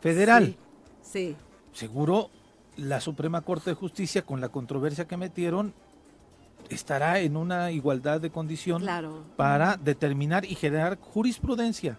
federal. 0.01 0.55
Sí. 1.03 1.35
Seguro 1.73 2.29
la 2.77 3.01
Suprema 3.01 3.41
Corte 3.41 3.69
de 3.71 3.75
Justicia 3.75 4.21
con 4.23 4.41
la 4.41 4.49
controversia 4.49 5.05
que 5.07 5.17
metieron 5.17 5.73
estará 6.69 7.19
en 7.19 7.35
una 7.37 7.71
igualdad 7.71 8.21
de 8.21 8.29
condición 8.29 8.81
Claro. 8.81 9.23
para 9.35 9.75
determinar 9.77 10.45
y 10.45 10.55
generar 10.55 10.97
jurisprudencia 10.99 11.97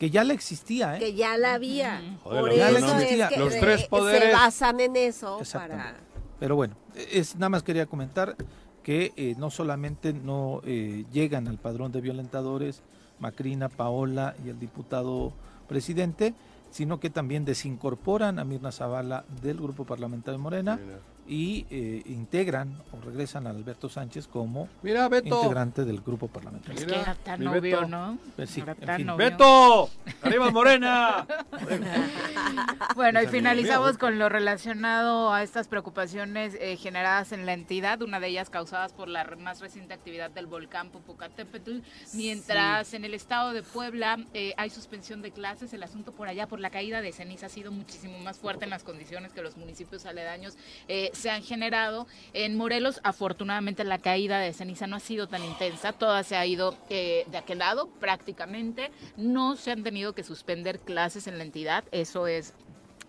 que 0.00 0.08
ya 0.08 0.24
la 0.24 0.32
existía, 0.32 0.96
¿eh? 0.96 0.98
Que 0.98 1.12
ya 1.14 1.36
la 1.36 1.52
había. 1.54 2.00
Joder, 2.24 2.40
Por 2.40 2.48
lo 2.48 2.54
eso 2.54 2.74
que 2.74 2.80
no- 2.80 2.98
es 3.00 3.28
que 3.28 3.38
Los 3.38 3.54
tres 3.60 3.80
se 3.82 3.88
poderes. 3.88 4.32
basan 4.32 4.80
en 4.80 4.96
eso 4.96 5.38
para... 5.52 5.94
Pero 6.38 6.56
bueno, 6.56 6.74
es 7.12 7.34
nada 7.36 7.50
más 7.50 7.62
quería 7.62 7.84
comentar 7.84 8.34
que 8.82 9.12
eh, 9.16 9.34
no 9.36 9.50
solamente 9.50 10.14
no 10.14 10.62
eh, 10.64 11.04
llegan 11.12 11.46
al 11.48 11.58
padrón 11.58 11.92
de 11.92 12.00
violentadores 12.00 12.80
Macrina, 13.18 13.68
Paola 13.68 14.34
y 14.42 14.48
el 14.48 14.58
diputado 14.58 15.34
presidente, 15.68 16.32
sino 16.70 16.98
que 16.98 17.10
también 17.10 17.44
desincorporan 17.44 18.38
a 18.38 18.44
Mirna 18.44 18.72
Zavala 18.72 19.26
del 19.42 19.58
grupo 19.58 19.84
parlamentario 19.84 20.38
de 20.38 20.42
Morena 20.42 20.76
Mira. 20.82 20.98
Y 21.32 21.64
eh, 21.70 22.02
integran 22.06 22.76
o 22.92 23.00
regresan 23.00 23.46
a 23.46 23.50
Alberto 23.50 23.88
Sánchez 23.88 24.26
como 24.26 24.68
Mira, 24.82 25.08
Beto. 25.08 25.36
integrante 25.42 25.84
del 25.84 26.00
grupo 26.00 26.26
parlamentario. 26.26 26.78
Es 26.80 26.84
que 26.86 26.98
era 27.00 27.14
tan 27.14 27.38
Beto. 27.60 27.86
¿no? 27.86 28.18
Pues 28.34 28.50
sí, 28.50 28.60
Era 28.60 28.72
en 28.72 28.80
tan 28.80 28.96
fin. 28.96 29.08
obvio. 29.10 29.30
¡Beto! 29.30 29.90
¡Arriba 30.22 30.50
Morena! 30.50 31.24
Bueno, 32.96 33.22
y 33.22 33.26
finalizamos 33.28 33.96
con 33.96 34.18
lo 34.18 34.28
relacionado 34.28 35.32
a 35.32 35.42
estas 35.42 35.68
preocupaciones 35.68 36.56
eh, 36.60 36.76
generadas 36.76 37.32
en 37.32 37.46
la 37.46 37.52
entidad, 37.52 38.02
una 38.02 38.18
de 38.20 38.28
ellas 38.28 38.50
causadas 38.50 38.92
por 38.92 39.08
la 39.08 39.22
re- 39.22 39.36
más 39.36 39.60
reciente 39.60 39.94
actividad 39.94 40.30
del 40.30 40.46
volcán 40.46 40.90
Popocatépetl, 40.90 41.78
mientras 42.14 42.92
en 42.94 43.04
el 43.04 43.14
estado 43.14 43.52
de 43.52 43.62
Puebla 43.62 44.18
eh, 44.34 44.52
hay 44.56 44.70
suspensión 44.70 45.22
de 45.22 45.30
clases, 45.30 45.72
el 45.72 45.82
asunto 45.82 46.12
por 46.12 46.28
allá 46.28 46.46
por 46.46 46.58
la 46.60 46.70
caída 46.70 47.00
de 47.00 47.12
ceniza 47.12 47.46
ha 47.46 47.48
sido 47.50 47.70
muchísimo 47.70 48.18
más 48.18 48.38
fuerte 48.38 48.64
en 48.64 48.70
las 48.70 48.82
condiciones 48.82 49.32
que 49.32 49.42
los 49.42 49.56
municipios 49.56 50.06
aledaños 50.06 50.56
eh, 50.88 51.10
se 51.20 51.30
han 51.30 51.42
generado. 51.42 52.06
En 52.32 52.56
Morelos, 52.56 53.00
afortunadamente, 53.04 53.84
la 53.84 53.98
caída 53.98 54.38
de 54.38 54.52
ceniza 54.52 54.86
no 54.86 54.96
ha 54.96 55.00
sido 55.00 55.28
tan 55.28 55.44
intensa, 55.44 55.92
toda 55.92 56.22
se 56.24 56.36
ha 56.36 56.46
ido 56.46 56.76
eh, 56.88 57.24
de 57.30 57.38
aquel 57.38 57.58
lado 57.58 57.88
prácticamente, 58.00 58.90
no 59.16 59.56
se 59.56 59.70
han 59.70 59.82
tenido 59.82 60.14
que 60.14 60.24
suspender 60.24 60.80
clases 60.80 61.26
en 61.26 61.38
la 61.38 61.44
entidad, 61.44 61.84
eso 61.92 62.26
es 62.26 62.54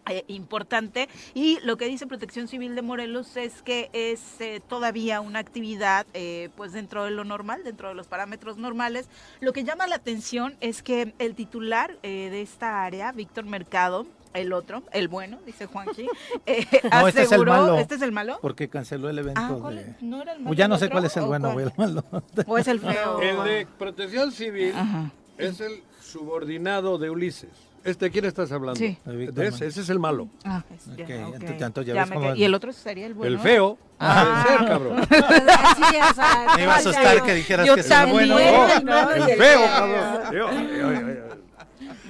eh, 0.09 0.26
importante 0.28 1.07
y 1.36 1.59
lo 1.64 1.78
que 1.78 1.86
dice 1.86 2.07
Protección 2.07 2.47
Civil 2.47 2.74
de 2.76 2.82
Morelos 2.82 3.38
es 3.38 3.62
que 3.62 3.89
es 3.93 4.41
eh, 4.41 4.59
todavía 4.68 5.22
una 5.22 5.39
actividad 5.39 6.07
pues 6.55 6.74
dentro 6.74 7.05
de 7.05 7.12
lo 7.12 7.24
normal, 7.24 7.64
dentro 7.64 7.89
de 7.89 7.93
los 7.93 8.07
parámetros 8.07 8.57
normales. 8.57 9.09
Lo 9.39 9.53
que 9.53 9.64
llama 9.64 9.88
la 9.88 9.95
atención 9.95 10.57
es 10.59 10.84
que 10.84 11.14
el 11.20 11.36
titular 11.36 11.99
de 12.01 12.41
esta 12.41 12.84
área, 12.84 13.12
Víctor 13.12 13.45
Mercado, 13.45 14.07
el 14.34 14.53
otro, 14.53 14.84
el 14.93 15.07
bueno, 15.07 15.39
dice 15.45 15.65
Juanji, 15.65 16.07
eh, 16.45 16.65
No, 16.91 17.07
este 17.07 17.21
es 17.23 17.27
el 17.32 17.34
aseguró, 17.34 17.51
malo. 17.53 17.77
¿este 17.79 17.95
es 17.95 18.01
el 18.01 18.11
malo? 18.11 18.39
Porque 18.41 18.69
canceló 18.69 19.09
el 19.09 19.19
evento 19.19 19.41
Ah, 19.43 19.57
¿cuál 19.59 19.75
de... 19.75 19.95
¿No 20.01 20.21
era 20.21 20.34
el 20.34 20.39
malo 20.39 20.47
Pues 20.49 20.57
ya 20.57 20.67
no 20.67 20.77
sé 20.77 20.89
cuál 20.89 21.05
es 21.05 21.15
el 21.17 21.23
o 21.23 21.27
bueno, 21.27 21.51
cuál? 21.53 21.65
el 21.65 21.73
malo. 21.77 22.03
¿O 22.47 22.57
es 22.57 22.67
el 22.67 22.79
feo? 22.82 23.21
El 23.21 23.43
de 23.43 23.67
Protección 23.77 24.32
Civil 24.32 24.73
Ajá. 24.75 25.11
es 25.38 25.59
el 25.61 25.84
subordinado 26.01 26.97
de 26.97 27.09
Ulises. 27.09 27.49
¿Este 27.84 28.05
de 28.05 28.11
quién 28.11 28.25
estás 28.25 28.51
hablando? 28.51 28.77
Sí. 28.77 28.95
De 29.05 29.47
ese, 29.47 29.65
ese 29.65 29.82
es 29.82 29.89
el 29.89 29.97
malo. 29.97 30.27
Ah, 30.45 30.63
es- 30.71 30.86
ya, 30.95 31.03
Ok, 31.03 31.09
ok. 31.09 31.09
entonces, 31.34 31.61
entonces 31.61 31.86
ya 31.88 31.93
Ya 31.95 32.05
ves 32.05 32.11
cómo- 32.13 32.36
Y 32.36 32.43
el 32.43 32.53
otro 32.53 32.71
sería 32.73 33.07
el 33.07 33.15
bueno. 33.15 33.34
El 33.36 33.39
feo. 33.41 33.75
Ah. 33.99 34.43
Puede 34.45 34.57
ser, 34.59 34.67
cabrón. 34.67 35.07
Sí, 35.09 35.97
o 36.11 36.13
sea, 36.13 36.47
Me 36.57 36.63
iba 36.63 36.73
a 36.75 36.77
asustar 36.77 37.23
que 37.23 37.34
dijeras 37.34 37.65
Yo 37.65 37.73
que 37.73 37.82
es 37.82 37.89
el 37.89 38.11
bueno. 38.11 38.36
¿no? 38.84 39.11
El 39.11 39.23
feo. 39.38 39.61
cabrón. 39.65 41.41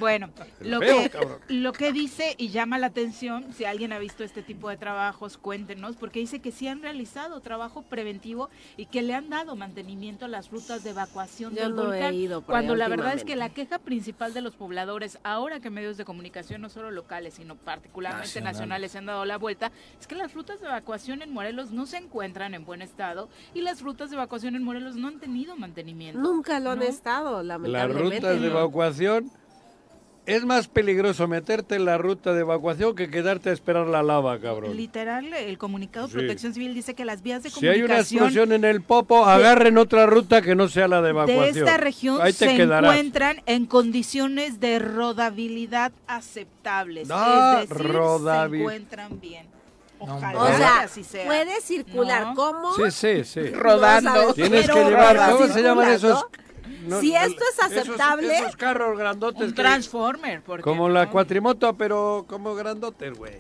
Yo- 0.01 0.07
yo- 0.09 0.25
yo- 0.29 0.29
yo- 0.29 0.29
Bueno, 0.29 0.29
lo 0.59 0.79
que, 0.79 1.09
lo 1.49 1.73
que 1.73 1.91
dice 1.91 2.35
y 2.37 2.49
llama 2.49 2.77
la 2.77 2.87
atención, 2.87 3.53
si 3.53 3.65
alguien 3.65 3.93
ha 3.93 3.99
visto 3.99 4.23
este 4.23 4.41
tipo 4.41 4.69
de 4.69 4.77
trabajos, 4.77 5.37
cuéntenos, 5.37 5.95
porque 5.95 6.19
dice 6.19 6.39
que 6.39 6.51
sí 6.51 6.67
han 6.67 6.81
realizado 6.81 7.39
trabajo 7.41 7.83
preventivo 7.83 8.49
y 8.77 8.87
que 8.87 9.01
le 9.01 9.13
han 9.13 9.29
dado 9.29 9.55
mantenimiento 9.55 10.25
a 10.25 10.27
las 10.27 10.49
rutas 10.51 10.83
de 10.83 10.89
evacuación 10.91 11.53
del 11.55 11.73
volcán. 11.83 12.13
cuando 12.51 12.73
la 12.75 12.85
verdad 12.97 13.13
es 13.15 13.23
que 13.23 13.35
la 13.35 13.49
queja 13.49 13.79
principal 13.79 14.33
de 14.33 14.41
los 14.41 14.55
pobladores, 14.55 15.19
ahora 15.23 15.59
que 15.59 15.69
medios 15.69 15.97
de 15.97 16.05
comunicación, 16.05 16.61
no 16.61 16.69
solo 16.69 16.91
locales, 16.91 17.35
sino 17.35 17.55
particularmente 17.55 18.27
nacionales, 18.41 18.91
se 18.91 18.97
han 18.97 19.05
dado 19.05 19.25
la 19.25 19.37
vuelta, 19.37 19.71
es 19.99 20.07
que 20.07 20.15
las 20.15 20.33
rutas 20.33 20.59
de 20.61 20.67
evacuación 20.67 21.21
en 21.21 21.31
Morelos 21.33 21.71
no 21.71 21.85
se 21.85 21.97
encuentran 21.97 22.53
en 22.53 22.65
buen 22.65 22.81
estado 22.81 23.29
y 23.53 23.61
las 23.61 23.81
rutas 23.81 24.09
de 24.09 24.15
evacuación 24.15 24.55
en 24.55 24.63
Morelos 24.63 24.95
no 24.95 25.07
han 25.07 25.19
tenido 25.19 25.55
mantenimiento. 25.55 26.19
Nunca 26.19 26.59
lo 26.59 26.71
han 26.71 26.81
estado, 26.83 27.43
lamentablemente. 27.43 28.03
Las 28.21 28.21
rutas 28.21 28.41
de 28.41 28.47
evacuación 28.47 29.31
es 30.25 30.45
más 30.45 30.67
peligroso 30.67 31.27
meterte 31.27 31.75
en 31.75 31.85
la 31.85 31.97
ruta 31.97 32.33
de 32.33 32.41
evacuación 32.41 32.95
que 32.95 33.09
quedarte 33.09 33.49
a 33.49 33.53
esperar 33.53 33.87
la 33.87 34.03
lava, 34.03 34.39
cabrón. 34.39 34.75
Literal, 34.77 35.33
el 35.33 35.57
comunicado 35.57 36.07
de 36.07 36.13
Protección 36.13 36.53
Civil 36.53 36.73
dice 36.73 36.93
que 36.93 37.05
las 37.05 37.23
vías 37.23 37.43
de 37.43 37.49
comunicación... 37.49 37.75
Si 37.75 37.79
hay 37.79 37.83
una 37.83 37.99
explosión 37.99 38.51
en 38.51 38.65
el 38.65 38.81
Popo, 38.81 39.25
agarren 39.25 39.77
otra 39.77 40.05
ruta 40.05 40.41
que 40.41 40.55
no 40.55 40.67
sea 40.67 40.87
la 40.87 41.01
de 41.01 41.09
evacuación. 41.09 41.53
De 41.53 41.59
esta 41.59 41.77
región 41.77 42.33
se 42.33 42.61
encuentran 42.61 43.41
en 43.45 43.65
condiciones 43.65 44.59
de 44.59 44.79
rodabilidad 44.79 45.91
aceptables. 46.07 47.09
es 47.09 47.69
decir, 47.69 47.77
se 47.77 48.57
encuentran 48.57 49.19
bien. 49.19 49.47
Ojalá 50.03 50.41
o 50.41 50.47
sea, 50.57 50.79
así 50.81 51.03
sea. 51.03 51.27
puede 51.27 51.61
circular 51.61 52.33
como 52.33 52.73
sí, 52.73 52.89
sí, 52.89 53.23
sí. 53.23 53.51
rodando. 53.51 54.33
Tienes 54.33 54.67
que 54.67 54.83
llevar, 54.83 55.31
¿cómo 55.31 55.47
se 55.47 55.61
llaman 55.61 55.91
esos? 55.91 56.25
Si 56.99 57.15
esto 57.15 57.43
es 57.51 57.63
aceptable. 57.63 58.37
Esos, 58.37 58.55
carros 58.55 58.97
grandotes. 58.97 59.41
Un 59.41 59.53
Transformer. 59.53 60.41
Como 60.61 60.89
la 60.89 61.09
cuatrimoto, 61.09 61.73
pero 61.75 62.25
como 62.27 62.55
grandotes, 62.55 63.17
güey. 63.17 63.39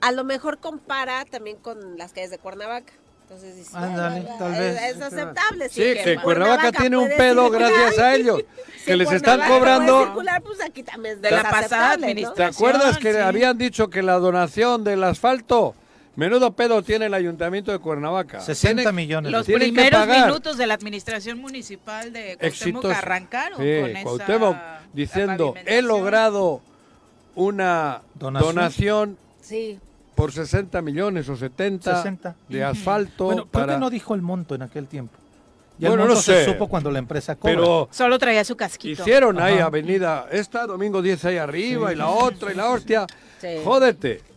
A 0.00 0.12
lo 0.12 0.24
mejor 0.24 0.58
compara 0.58 1.24
también 1.24 1.56
con 1.58 1.96
las 1.96 2.12
calles 2.12 2.30
de 2.30 2.38
Cuernavaca. 2.38 2.92
Entonces 3.22 3.56
dice, 3.56 3.76
Ándale, 3.76 4.28
tal 4.38 4.52
vez. 4.52 4.82
Es, 4.82 5.00
aceptable. 5.00 5.68
Sí, 5.68 5.94
que, 6.04 6.18
Cuernavaca, 6.22 6.72
tiene 6.72 6.96
un 6.98 7.08
pedo 7.16 7.48
gracias 7.50 7.98
a 7.98 8.14
ellos. 8.14 8.42
que 8.84 8.96
les 8.96 9.10
están 9.10 9.40
cobrando. 9.48 10.04
Circular, 10.04 10.42
pues 10.42 10.60
aquí 10.60 10.82
también 10.82 11.20
de 11.22 11.30
la 11.30 11.42
pasada 11.44 11.92
administración. 11.92 12.34
¿Te 12.34 12.44
acuerdas 12.44 12.98
que 12.98 13.18
habían 13.20 13.56
dicho 13.56 13.88
que 13.88 14.02
la 14.02 14.18
donación 14.18 14.84
del 14.84 15.04
asfalto 15.04 15.74
Menudo 16.14 16.52
pedo 16.52 16.82
tiene 16.82 17.06
el 17.06 17.14
ayuntamiento 17.14 17.72
de 17.72 17.78
Cuernavaca. 17.78 18.40
60 18.40 18.92
millones. 18.92 19.32
Los 19.32 19.46
primeros 19.46 20.06
minutos 20.06 20.58
de 20.58 20.66
la 20.66 20.74
administración 20.74 21.38
municipal 21.38 22.12
de 22.12 22.36
Cuauhtémoc 22.38 22.84
arrancaron 22.86 23.58
con 23.58 24.02
Cuauhtémoc 24.02 24.56
diciendo, 24.92 25.54
he 25.64 25.80
logrado 25.80 26.60
una 27.34 28.02
donación, 28.14 29.16
por 30.14 30.32
60 30.32 30.82
millones 30.82 31.28
o 31.28 31.36
70 31.36 32.36
de 32.48 32.64
asfalto. 32.64 33.24
Bueno, 33.24 33.46
¿por 33.46 33.66
qué 33.66 33.78
no 33.78 33.88
dijo 33.88 34.14
el 34.14 34.20
monto 34.20 34.54
en 34.54 34.62
aquel 34.62 34.86
tiempo? 34.86 35.16
Ya 35.78 35.88
bueno, 35.88 36.06
no 36.06 36.14
sé. 36.16 36.44
se 36.44 36.52
supo 36.52 36.68
cuando 36.68 36.90
la 36.90 36.98
empresa 36.98 37.34
cobra. 37.34 37.54
Pero 37.54 37.88
Solo 37.90 38.18
traía 38.18 38.44
su 38.44 38.54
casquito. 38.54 39.02
Hicieron 39.02 39.40
ahí 39.40 39.58
avenida 39.58 40.26
esta, 40.30 40.66
domingo 40.66 41.00
10 41.00 41.24
ahí 41.24 41.38
arriba 41.38 41.92
y 41.92 41.96
la 41.96 42.08
otra 42.08 42.52
y 42.52 42.54
la 42.54 42.68
hostia. 42.68 43.06
Jódete 43.64 44.31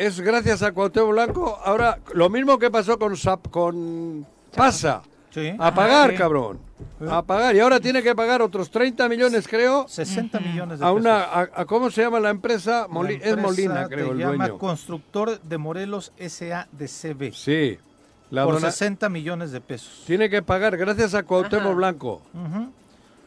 es 0.00 0.18
gracias 0.18 0.62
a 0.62 0.72
Cuauhtémoc 0.72 1.10
Blanco. 1.10 1.60
Ahora, 1.62 1.98
lo 2.14 2.30
mismo 2.30 2.58
que 2.58 2.70
pasó 2.70 2.98
con 2.98 3.16
Sap, 3.18 3.48
con 3.48 4.26
Pasa. 4.56 5.02
A 5.58 5.74
pagar, 5.74 6.14
cabrón. 6.14 6.58
A 7.06 7.22
pagar. 7.22 7.54
Y 7.54 7.60
ahora 7.60 7.80
tiene 7.80 8.02
que 8.02 8.14
pagar 8.14 8.40
otros 8.40 8.70
30 8.70 9.08
millones, 9.10 9.46
creo. 9.46 9.86
60 9.86 10.40
millones 10.40 10.78
de 10.78 10.86
a 10.86 10.88
pesos. 10.88 11.00
Una, 11.00 11.50
a, 11.54 11.64
¿Cómo 11.66 11.90
se 11.90 12.00
llama 12.00 12.18
la 12.18 12.30
empresa? 12.30 12.86
es 13.20 13.36
Molina, 13.36 13.86
creo, 13.88 14.12
el 14.12 14.18
llama 14.18 14.46
dueño. 14.46 14.58
Constructor 14.58 15.38
de 15.38 15.58
Morelos 15.58 16.12
S.A. 16.16 16.66
de 16.72 16.88
CB. 16.88 17.34
Sí. 17.34 17.78
La 18.30 18.44
por 18.44 18.58
60 18.58 19.08
millones 19.10 19.52
de 19.52 19.60
pesos. 19.60 20.04
Tiene 20.06 20.30
que 20.30 20.40
pagar 20.40 20.78
gracias 20.78 21.14
a 21.14 21.24
Cuauhtémoc 21.24 21.74
Blanco. 21.76 22.22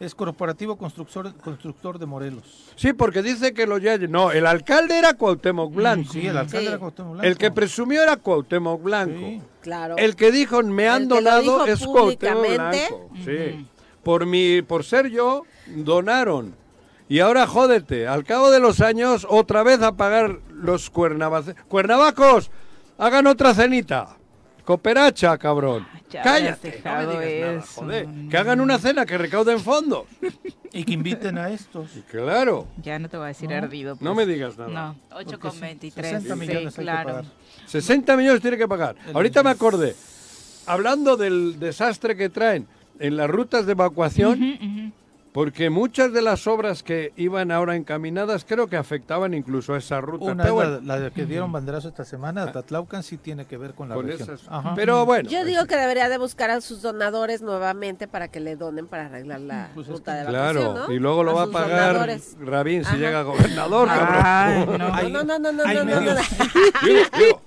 Es 0.00 0.14
Corporativo 0.14 0.76
Constructor, 0.76 1.34
Constructor 1.36 1.98
de 1.98 2.06
Morelos. 2.06 2.72
Sí, 2.74 2.92
porque 2.92 3.22
dice 3.22 3.54
que 3.54 3.66
lo 3.66 3.78
ya... 3.78 3.96
No, 3.96 4.32
el 4.32 4.46
alcalde 4.46 4.98
era 4.98 5.14
Cuauhtémoc 5.14 5.70
mm, 5.70 5.74
Blanco. 5.74 6.12
Sí, 6.12 6.26
el 6.26 6.36
alcalde 6.36 6.66
era 6.66 6.78
Cuauhtémoc 6.78 7.12
Blanco. 7.12 7.28
El 7.28 7.38
que 7.38 7.50
presumió 7.50 8.02
era 8.02 8.16
Cuauhtémoc 8.16 8.82
Blanco. 8.82 9.18
Sí. 9.18 9.42
Claro. 9.60 9.96
El 9.96 10.16
que 10.16 10.32
dijo 10.32 10.62
me 10.62 10.88
han 10.88 11.06
donado 11.08 11.64
es 11.66 11.86
Cuauhtémoc 11.86 12.46
Blanco. 12.46 13.10
Sí. 13.24 13.66
Por, 14.02 14.26
mi, 14.26 14.62
por 14.62 14.84
ser 14.84 15.08
yo, 15.08 15.44
donaron. 15.66 16.54
Y 17.08 17.20
ahora 17.20 17.46
jódete, 17.46 18.08
al 18.08 18.24
cabo 18.24 18.50
de 18.50 18.60
los 18.60 18.80
años, 18.80 19.26
otra 19.28 19.62
vez 19.62 19.80
a 19.82 19.92
pagar 19.92 20.40
los 20.50 20.90
cuernavacos. 20.90 21.54
¡Cuernavacos! 21.68 22.50
Hagan 22.98 23.26
otra 23.26 23.54
cenita. 23.54 24.16
Cooperacha, 24.64 25.36
cabrón. 25.38 25.86
Cállate. 26.10 26.82
joder. 27.74 28.06
Que 28.30 28.36
hagan 28.36 28.60
una 28.60 28.78
cena, 28.78 29.04
que 29.04 29.18
recauden 29.18 29.60
fondos. 29.60 30.04
y 30.72 30.84
que 30.84 30.92
inviten 30.92 31.38
a 31.38 31.50
estos. 31.50 31.90
claro. 32.10 32.66
Ya 32.82 32.98
no 32.98 33.08
te 33.08 33.16
voy 33.16 33.24
a 33.24 33.28
decir 33.28 33.52
ardido. 33.52 33.96
No 34.00 34.14
me 34.14 34.26
digas 34.26 34.56
nada. 34.58 34.96
No, 35.10 35.18
8,23. 35.20 35.92
60 35.92 36.36
millones 36.36 36.74
claro. 36.74 37.22
60 37.66 38.16
millones 38.16 38.40
tiene 38.40 38.56
que 38.56 38.68
pagar. 38.68 38.96
Ahorita 39.12 39.42
me 39.42 39.50
acordé. 39.50 39.94
Hablando 40.66 41.16
del 41.16 41.58
desastre 41.58 42.16
que 42.16 42.28
traen 42.30 42.66
en 42.98 43.16
las 43.16 43.28
rutas 43.28 43.66
de 43.66 43.72
evacuación, 43.72 44.92
porque 45.34 45.68
muchas 45.68 46.12
de 46.12 46.22
las 46.22 46.46
obras 46.46 46.84
que 46.84 47.12
iban 47.16 47.50
ahora 47.50 47.74
encaminadas 47.74 48.44
creo 48.44 48.68
que 48.68 48.76
afectaban 48.76 49.34
incluso 49.34 49.74
a 49.74 49.78
esa 49.78 50.00
ruta. 50.00 50.26
Una 50.26 50.44
Pero 50.44 50.80
la, 50.80 51.10
que 51.10 51.26
dieron 51.26 51.50
banderazo 51.50 51.88
esta 51.88 52.04
semana, 52.04 52.52
Tatlaucan 52.52 53.02
sí 53.02 53.16
tiene 53.16 53.44
que 53.44 53.58
ver 53.58 53.74
con 53.74 53.88
la 53.88 53.96
región. 53.96 54.38
Pero 54.76 55.04
bueno. 55.04 55.28
Yo 55.28 55.44
digo 55.44 55.66
que 55.66 55.74
debería 55.74 56.08
de 56.08 56.18
buscar 56.18 56.52
a 56.52 56.60
sus 56.60 56.82
donadores 56.82 57.42
nuevamente 57.42 58.06
para 58.06 58.28
que 58.28 58.38
le 58.38 58.54
donen 58.54 58.86
para 58.86 59.06
arreglar 59.06 59.40
la 59.40 59.70
pues 59.74 59.88
ruta 59.88 60.14
de 60.14 60.20
evacuación, 60.20 60.72
Claro, 60.72 60.92
y 60.92 61.00
luego 61.00 61.24
lo 61.24 61.34
va 61.34 61.42
a 61.42 61.46
pagar 61.48 62.16
Rabín 62.38 62.84
si 62.84 62.96
llega 62.96 63.22
gobernador, 63.22 63.88
cabrón. 63.88 64.78
no. 64.78 64.88
no, 64.88 65.24
no, 65.24 65.38
no, 65.40 65.52
no, 65.52 65.64
no, 65.64 65.84
no, 65.84 66.00
no. 66.00 66.20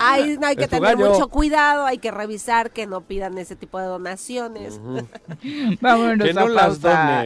Ahí 0.00 0.38
hay 0.42 0.56
que 0.56 0.68
tener 0.68 0.96
mucho 0.96 1.28
cuidado, 1.28 1.84
hay 1.84 1.98
que 1.98 2.10
revisar 2.10 2.70
que 2.70 2.86
no 2.86 3.02
pidan 3.02 3.36
ese 3.36 3.56
tipo 3.56 3.78
de 3.78 3.86
donaciones. 3.86 4.80
Vámonos 5.82 6.18
que 6.26 6.32
no 6.32 6.48
las 6.48 6.80
donen. 6.80 7.25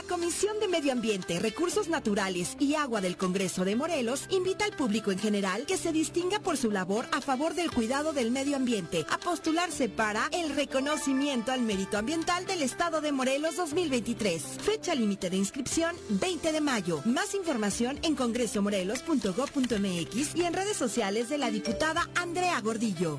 La 0.00 0.04
Comisión 0.04 0.60
de 0.60 0.68
Medio 0.68 0.92
Ambiente, 0.92 1.40
Recursos 1.40 1.88
Naturales 1.88 2.56
y 2.60 2.76
Agua 2.76 3.00
del 3.00 3.16
Congreso 3.16 3.64
de 3.64 3.74
Morelos 3.74 4.28
invita 4.30 4.64
al 4.64 4.76
público 4.76 5.10
en 5.10 5.18
general 5.18 5.66
que 5.66 5.76
se 5.76 5.90
distinga 5.90 6.38
por 6.38 6.56
su 6.56 6.70
labor 6.70 7.06
a 7.10 7.20
favor 7.20 7.54
del 7.54 7.72
cuidado 7.72 8.12
del 8.12 8.30
medio 8.30 8.54
ambiente 8.54 9.04
a 9.10 9.18
postularse 9.18 9.88
para 9.88 10.28
el 10.30 10.54
reconocimiento 10.54 11.50
al 11.50 11.62
mérito 11.62 11.98
ambiental 11.98 12.46
del 12.46 12.62
Estado 12.62 13.00
de 13.00 13.10
Morelos 13.10 13.56
2023. 13.56 14.40
Fecha 14.62 14.94
límite 14.94 15.30
de 15.30 15.38
inscripción 15.38 15.96
20 16.10 16.52
de 16.52 16.60
mayo. 16.60 17.02
Más 17.04 17.34
información 17.34 17.98
en 18.02 18.14
congresomorelos.gov.mx 18.14 20.36
y 20.36 20.44
en 20.44 20.52
redes 20.52 20.76
sociales 20.76 21.28
de 21.28 21.38
la 21.38 21.50
diputada 21.50 22.08
Andrea 22.14 22.60
Gordillo. 22.60 23.18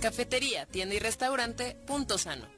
Cafetería, 0.00 0.66
tienda 0.66 0.94
y 0.94 1.00
restaurante, 1.00 1.76
punto 1.84 2.16
sano 2.16 2.57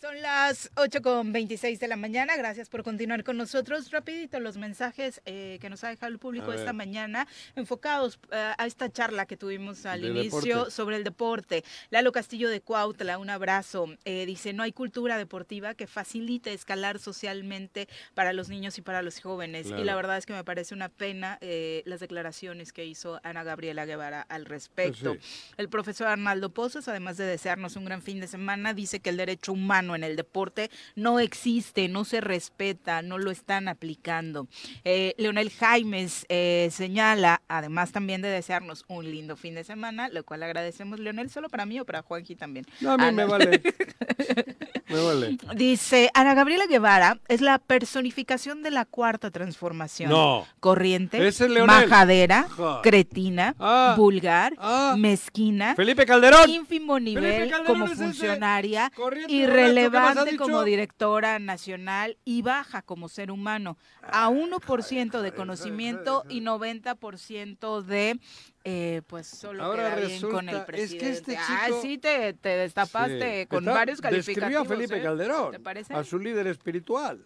Son 0.00 0.22
las 0.22 0.70
8 0.76 1.02
con 1.02 1.32
26 1.32 1.80
de 1.80 1.88
la 1.88 1.96
mañana. 1.96 2.36
Gracias 2.36 2.68
por 2.68 2.84
continuar 2.84 3.24
con 3.24 3.36
nosotros. 3.36 3.90
Rapidito 3.90 4.38
los 4.38 4.56
mensajes 4.56 5.20
eh, 5.26 5.58
que 5.60 5.68
nos 5.68 5.82
ha 5.82 5.88
dejado 5.88 6.12
el 6.12 6.20
público 6.20 6.52
esta 6.52 6.72
mañana, 6.72 7.26
enfocados 7.56 8.20
eh, 8.30 8.52
a 8.56 8.64
esta 8.64 8.92
charla 8.92 9.26
que 9.26 9.36
tuvimos 9.36 9.86
al 9.86 10.04
inicio 10.04 10.70
sobre 10.70 10.94
el 10.94 11.02
deporte. 11.02 11.64
Lalo 11.90 12.12
Castillo 12.12 12.48
de 12.48 12.60
Cuautla, 12.60 13.18
un 13.18 13.28
abrazo. 13.28 13.88
Eh, 14.04 14.24
dice, 14.24 14.52
no 14.52 14.62
hay 14.62 14.70
cultura 14.70 15.18
deportiva 15.18 15.74
que 15.74 15.88
facilite 15.88 16.52
escalar 16.52 17.00
socialmente 17.00 17.88
para 18.14 18.32
los 18.32 18.48
niños 18.48 18.78
y 18.78 18.82
para 18.82 19.02
los 19.02 19.18
jóvenes. 19.20 19.66
Y 19.66 19.82
la 19.82 19.96
verdad 19.96 20.16
es 20.16 20.26
que 20.26 20.32
me 20.32 20.44
parece 20.44 20.74
una 20.74 20.90
pena 20.90 21.40
las 21.86 21.98
declaraciones 21.98 22.72
que 22.72 22.84
hizo 22.84 23.18
Ana 23.24 23.42
Gabriela 23.42 23.84
Guevara 23.84 24.22
al 24.22 24.44
respecto. 24.44 25.16
El 25.56 25.68
profesor 25.68 26.06
Arnaldo 26.06 26.50
Pozos, 26.50 26.86
además 26.86 27.16
de 27.16 27.24
desearnos 27.24 27.74
un 27.74 27.84
gran 27.84 28.00
fin 28.00 28.20
de 28.20 28.28
semana, 28.28 28.74
dice 28.74 29.00
que 29.00 29.10
el 29.10 29.16
derecho 29.16 29.52
humano 29.52 29.87
en 29.94 30.04
el 30.04 30.16
deporte 30.16 30.70
no 30.94 31.20
existe, 31.20 31.88
no 31.88 32.04
se 32.04 32.20
respeta, 32.20 33.02
no 33.02 33.18
lo 33.18 33.30
están 33.30 33.68
aplicando. 33.68 34.48
Eh, 34.84 35.14
Leonel 35.18 35.50
Jaimes 35.50 36.26
eh, 36.28 36.68
señala, 36.72 37.42
además 37.48 37.92
también 37.92 38.22
de 38.22 38.28
desearnos 38.28 38.84
un 38.88 39.10
lindo 39.10 39.36
fin 39.36 39.54
de 39.54 39.64
semana, 39.64 40.08
lo 40.08 40.24
cual 40.24 40.42
agradecemos, 40.42 40.98
Leonel, 41.00 41.30
solo 41.30 41.48
para 41.48 41.66
mí 41.66 41.80
o 41.80 41.84
para 41.84 42.02
Juanji 42.02 42.36
también. 42.36 42.66
No, 42.80 42.92
a 42.92 42.98
mí 42.98 43.12
me 43.12 43.24
vale. 43.24 43.60
me 44.88 45.00
vale. 45.00 45.38
Dice, 45.54 46.10
Ana 46.14 46.34
Gabriela 46.34 46.66
Guevara 46.66 47.18
es 47.28 47.40
la 47.40 47.58
personificación 47.58 48.62
de 48.62 48.70
la 48.70 48.84
cuarta 48.84 49.30
transformación. 49.30 50.10
No. 50.10 50.46
Corriente, 50.60 51.18
majadera, 51.66 52.46
cretina, 52.82 53.54
ah. 53.58 53.94
vulgar, 53.96 54.54
ah. 54.58 54.94
mezquina. 54.98 55.74
Felipe 55.74 56.06
Calderón. 56.06 56.48
Ínfimo 56.50 56.98
nivel 56.98 57.52
como 57.66 57.86
funcionaria, 57.86 58.90
irrelevante 59.28 59.77
relevante 59.84 60.36
como 60.36 60.64
directora 60.64 61.38
nacional 61.38 62.16
y 62.24 62.42
baja 62.42 62.82
como 62.82 63.08
ser 63.08 63.30
humano, 63.30 63.76
a 64.02 64.30
1% 64.30 65.20
de 65.20 65.32
conocimiento 65.32 66.24
y 66.28 66.40
90% 66.40 67.82
de 67.82 68.18
eh, 68.64 69.02
pues 69.06 69.26
solo 69.26 69.64
Ahora 69.64 69.94
queda 69.94 70.06
bien 70.06 70.22
con 70.22 70.48
el 70.48 70.64
presidente. 70.64 71.10
Es 71.10 71.22
que 71.22 71.32
este 71.32 71.36
ah, 71.36 71.68
sí 71.80 71.98
te, 71.98 72.34
te 72.34 72.48
destapaste 72.50 73.46
con 73.46 73.64
varios 73.64 74.00
calificativos. 74.00 74.66
a 74.66 74.68
Felipe 74.68 74.98
¿eh? 74.98 75.02
Calderón, 75.02 75.56
a 75.90 76.04
su 76.04 76.18
líder 76.18 76.46
espiritual. 76.48 77.24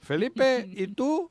Felipe, 0.00 0.68
¿y 0.68 0.86
tú? 0.94 1.30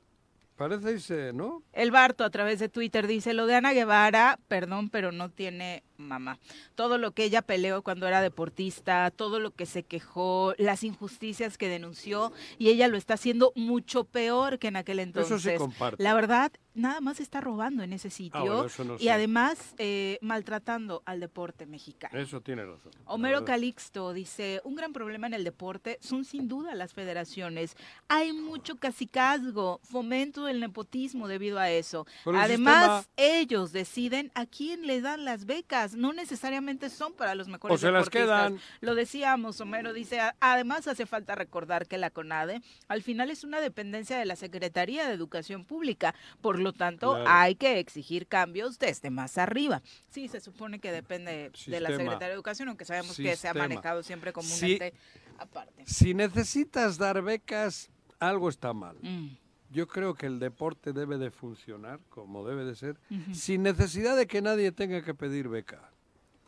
Parece 0.55 1.33
¿no? 1.33 1.63
El 1.73 1.91
Barto 1.91 2.23
a 2.23 2.29
través 2.29 2.59
de 2.59 2.69
Twitter 2.69 3.07
dice, 3.07 3.33
lo 3.33 3.45
de 3.45 3.55
Ana 3.55 3.73
Guevara, 3.73 4.39
perdón, 4.47 4.89
pero 4.89 5.11
no 5.11 5.29
tiene 5.29 5.83
mamá. 5.97 6.39
Todo 6.75 6.97
lo 6.97 7.11
que 7.11 7.23
ella 7.23 7.41
peleó 7.41 7.81
cuando 7.81 8.07
era 8.07 8.21
deportista, 8.21 9.11
todo 9.11 9.39
lo 9.39 9.51
que 9.51 9.65
se 9.65 9.83
quejó, 9.83 10.53
las 10.57 10.83
injusticias 10.83 11.57
que 11.57 11.69
denunció, 11.69 12.31
y 12.57 12.69
ella 12.69 12.87
lo 12.87 12.97
está 12.97 13.15
haciendo 13.15 13.51
mucho 13.55 14.03
peor 14.03 14.59
que 14.59 14.67
en 14.67 14.75
aquel 14.75 14.99
entonces. 14.99 15.31
Eso 15.31 15.49
se 15.49 15.57
comparte. 15.57 16.01
La 16.03 16.13
verdad, 16.13 16.51
nada 16.75 17.01
más 17.01 17.19
está 17.19 17.41
robando 17.41 17.83
en 17.83 17.93
ese 17.93 18.09
sitio 18.09 18.67
ah, 18.67 18.95
y 18.99 19.07
además 19.07 19.73
eh, 19.77 20.19
maltratando 20.21 21.01
al 21.05 21.19
deporte 21.19 21.65
mexicano. 21.65 22.19
Eso 22.19 22.41
tiene 22.41 22.65
razón. 22.65 22.91
Homero 23.05 23.45
Calixto 23.45 24.13
dice, 24.13 24.61
un 24.63 24.75
gran 24.75 24.93
problema 24.93 25.27
en 25.27 25.33
el 25.33 25.43
deporte 25.43 25.97
son 26.01 26.25
sin 26.25 26.47
duda 26.47 26.75
las 26.75 26.93
federaciones. 26.93 27.75
Hay 28.07 28.33
mucho 28.33 28.75
casicazgo, 28.75 29.79
fomento 29.83 30.45
del 30.45 30.59
nepotismo 30.59 31.27
debido 31.27 31.59
a 31.59 31.69
eso. 31.71 32.05
Además, 32.25 33.09
ellos 33.15 33.71
deciden 33.71 34.31
a 34.35 34.45
quién 34.45 34.85
le 34.85 35.01
dan 35.01 35.25
las 35.25 35.45
becas 35.45 35.84
no 35.93 36.13
necesariamente 36.13 36.89
son 36.89 37.13
para 37.13 37.35
los 37.35 37.47
mejores 37.47 37.75
o 37.75 37.77
se 37.77 37.91
las 37.91 38.09
quedan. 38.09 38.59
Lo 38.81 38.95
decíamos, 38.95 39.59
Homero 39.61 39.93
dice, 39.93 40.19
además 40.39 40.87
hace 40.87 41.05
falta 41.05 41.35
recordar 41.35 41.87
que 41.87 41.97
la 41.97 42.09
CONADE 42.09 42.61
al 42.87 43.03
final 43.03 43.29
es 43.29 43.43
una 43.43 43.59
dependencia 43.59 44.17
de 44.17 44.25
la 44.25 44.35
Secretaría 44.35 45.07
de 45.07 45.13
Educación 45.13 45.65
Pública, 45.65 46.15
por 46.41 46.59
lo 46.59 46.73
tanto 46.73 47.17
hay 47.27 47.55
que 47.55 47.79
exigir 47.79 48.27
cambios 48.27 48.79
desde 48.79 49.09
más 49.09 49.37
arriba. 49.37 49.81
Sí, 50.09 50.27
se 50.27 50.39
supone 50.39 50.79
que 50.79 50.91
depende 50.91 51.51
de 51.67 51.79
la 51.79 51.89
Secretaría 51.89 52.27
de 52.27 52.33
Educación, 52.33 52.69
aunque 52.69 52.85
sabemos 52.85 53.17
que 53.17 53.35
se 53.35 53.47
ha 53.47 53.53
manejado 53.53 54.03
siempre 54.03 54.33
como 54.33 54.53
un 54.53 54.63
ente 54.63 54.93
aparte. 55.37 55.83
Si 55.85 56.13
necesitas 56.13 56.97
dar 56.97 57.21
becas, 57.21 57.89
algo 58.19 58.49
está 58.49 58.73
mal. 58.73 58.97
Mm. 59.01 59.44
Yo 59.75 59.89
creo 59.89 60.13
que 60.13 60.25
el 60.25 60.39
deporte 60.39 60.93
debe 60.93 61.17
de 61.17 61.31
funcionar 61.31 61.99
como 62.07 62.47
debe 62.47 62.63
de 62.63 62.75
ser, 62.75 62.95
sin 63.33 63.61
necesidad 63.61 64.15
de 64.15 64.25
que 64.25 64.41
nadie 64.41 64.71
tenga 64.71 65.03
que 65.03 65.13
pedir 65.13 65.49
beca. 65.49 65.91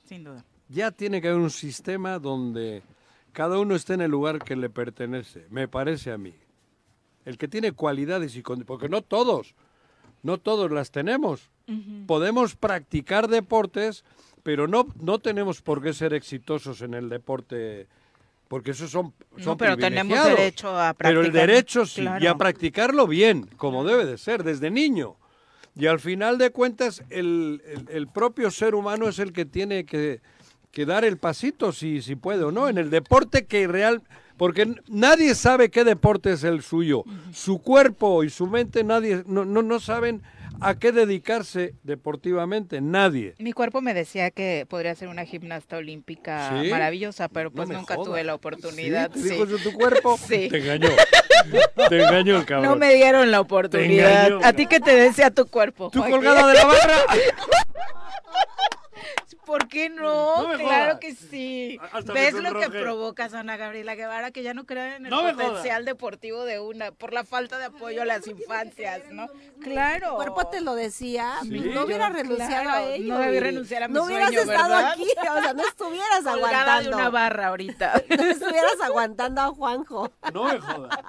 Sin 0.06 0.24
duda. 0.24 0.46
Ya 0.70 0.92
tiene 0.92 1.22
que 1.22 1.28
haber 1.28 1.42
un 1.42 1.50
sistema 1.50 2.20
donde 2.20 2.84
cada 3.34 3.60
uno 3.60 3.76
esté 3.76 3.96
en 3.96 4.02
el 4.02 4.12
lugar 4.12 4.40
que 4.42 4.56
le 4.56 4.70
pertenece, 4.70 5.46
me 5.50 5.68
parece 5.68 6.14
a 6.14 6.18
mí. 6.18 6.36
El 7.26 7.38
que 7.38 7.50
tiene 7.50 7.74
cualidades 7.74 8.34
y 8.38 8.42
porque 8.42 8.88
no 8.88 9.02
todos, 9.02 9.56
no 10.24 10.38
todos 10.38 10.72
las 10.72 10.92
tenemos. 10.92 11.50
Podemos 12.06 12.56
practicar 12.56 13.28
deportes, 13.28 14.06
pero 14.44 14.70
no, 14.70 14.88
no 15.02 15.20
tenemos 15.20 15.62
por 15.62 15.84
qué 15.84 15.92
ser 15.92 16.14
exitosos 16.14 16.82
en 16.82 16.94
el 16.94 17.10
deporte 17.10 17.90
porque 18.48 18.72
esos 18.72 18.90
son, 18.90 19.14
son 19.38 19.58
pero 19.58 19.78
tenemos 19.78 20.24
derecho 20.24 20.70
a 20.70 20.94
practicar. 20.94 20.96
Pero 20.98 21.22
el 21.22 21.32
derecho 21.32 21.86
sí, 21.86 22.06
y 22.20 22.28
a 22.28 22.36
practicarlo 22.36 23.08
bien, 23.08 23.48
como 23.58 23.84
debe 23.84 24.06
de 24.06 24.18
ser, 24.18 24.44
desde 24.44 24.72
niño. 24.72 25.16
Y 25.76 25.88
al 25.88 26.00
final 26.00 26.38
de 26.38 26.50
cuentas, 26.52 27.04
el, 27.10 27.62
el, 27.90 28.08
propio 28.08 28.50
ser 28.50 28.74
humano 28.74 29.08
es 29.08 29.20
el 29.20 29.32
que 29.32 29.46
tiene 29.46 29.86
que, 29.86 30.22
que, 30.72 30.86
dar 30.86 31.06
el 31.06 31.18
pasito, 31.18 31.72
si, 31.72 32.02
si 32.02 32.16
puede 32.16 32.44
o 32.44 32.52
no, 32.52 32.68
en 32.68 32.78
el 32.78 32.90
deporte 32.90 33.46
que 33.46 33.68
real... 33.68 34.02
Porque 34.38 34.76
nadie 34.88 35.36
sabe 35.36 35.70
qué 35.70 35.84
deporte 35.84 36.32
es 36.32 36.44
el 36.44 36.62
suyo. 36.62 37.04
Su 37.34 37.60
cuerpo 37.60 38.24
y 38.24 38.30
su 38.30 38.48
mente 38.48 38.84
nadie 38.84 39.24
no, 39.26 39.46
no, 39.46 39.62
no 39.62 39.80
saben 39.80 40.22
a 40.60 40.76
qué 40.76 40.92
dedicarse 40.92 41.74
deportivamente, 41.84 42.82
nadie. 42.82 43.36
Mi 43.40 43.54
cuerpo 43.54 43.82
me 43.82 43.94
decía 43.94 44.32
que 44.32 44.66
podría 44.68 44.96
ser 44.96 45.08
una 45.08 45.26
gimnasta 45.26 45.78
olímpica 45.78 46.52
maravillosa, 46.70 47.28
pero 47.30 47.52
pues 47.52 47.70
nunca 47.70 47.96
tuve 47.96 48.24
la 48.24 48.36
oportunidad. 48.36 49.12
¿Sí? 49.14 49.30
¿Te 49.30 49.46
dijo 49.46 49.58
tu 49.58 49.74
cuerpo? 49.74 50.18
sí. 50.28 50.50
Te 50.50 50.58
engañó. 50.58 50.90
Te 51.90 52.02
engañó 52.02 52.38
el 52.38 52.46
cabrón. 52.46 52.72
No 52.72 52.76
me 52.76 52.94
dieron 52.96 53.32
la 53.32 53.42
oportunidad. 53.42 54.40
¿A 54.44 54.54
ti 54.54 54.68
qué 54.68 54.80
te 54.80 54.96
decía 54.96 55.32
tu 55.32 55.46
cuerpo? 55.48 55.90
Tu 55.90 56.00
colgada 56.02 56.48
de 56.48 56.54
la 56.54 56.66
barra. 56.66 56.98
¿Por 59.48 59.70
qué 59.70 59.90
no? 59.90 60.46
claro 60.58 61.00
que 61.00 61.16
sí. 61.16 61.80
¿Ves 62.14 62.34
lo 62.34 62.60
que 62.60 62.70
provoca 62.70 63.30
Ana 63.34 63.56
Gabriela 63.56 63.96
Guevara? 63.96 64.32
Que 64.32 64.44
ya 64.44 64.54
no 64.54 64.66
creen 64.66 65.06
en 65.06 65.14
el 65.14 65.36
potencial 65.36 65.86
deportivo 65.86 66.44
de 66.44 66.60
una 66.60 66.92
por 66.92 67.14
la 67.14 67.24
falta 67.24 67.58
de 67.58 67.66
apoyo 67.66 68.02
a 68.02 68.06
las 68.06 68.28
infancias, 68.28 69.04
¿no? 69.10 69.28
Claro. 69.62 70.10
Tu 70.10 70.16
cuerpo 70.16 70.48
te 70.48 70.60
lo 70.60 70.76
decía. 70.76 71.36
no 71.46 71.84
hubiera 71.86 72.10
renunciado 72.10 72.70
a 72.70 72.84
ello. 72.84 73.14
No 73.14 73.20
debí 73.20 73.40
renunciar 73.40 73.84
a 73.84 73.88
mi 73.88 73.94
No 73.94 74.04
hubieras 74.04 74.34
estado 74.34 74.76
aquí. 74.76 75.08
O 75.18 75.42
sea, 75.42 75.54
no 75.54 75.66
estuvieras 75.66 76.26
aguantando. 76.26 76.90
de 76.90 76.96
una 76.96 77.10
barra 77.10 77.48
ahorita. 77.48 78.04
no 78.18 78.24
estuvieras 78.26 78.82
aguantando 78.84 79.42
a 79.42 79.48
Juanjo. 79.48 80.12
No 80.34 80.44
me 80.44 80.60
jodas. 80.60 81.00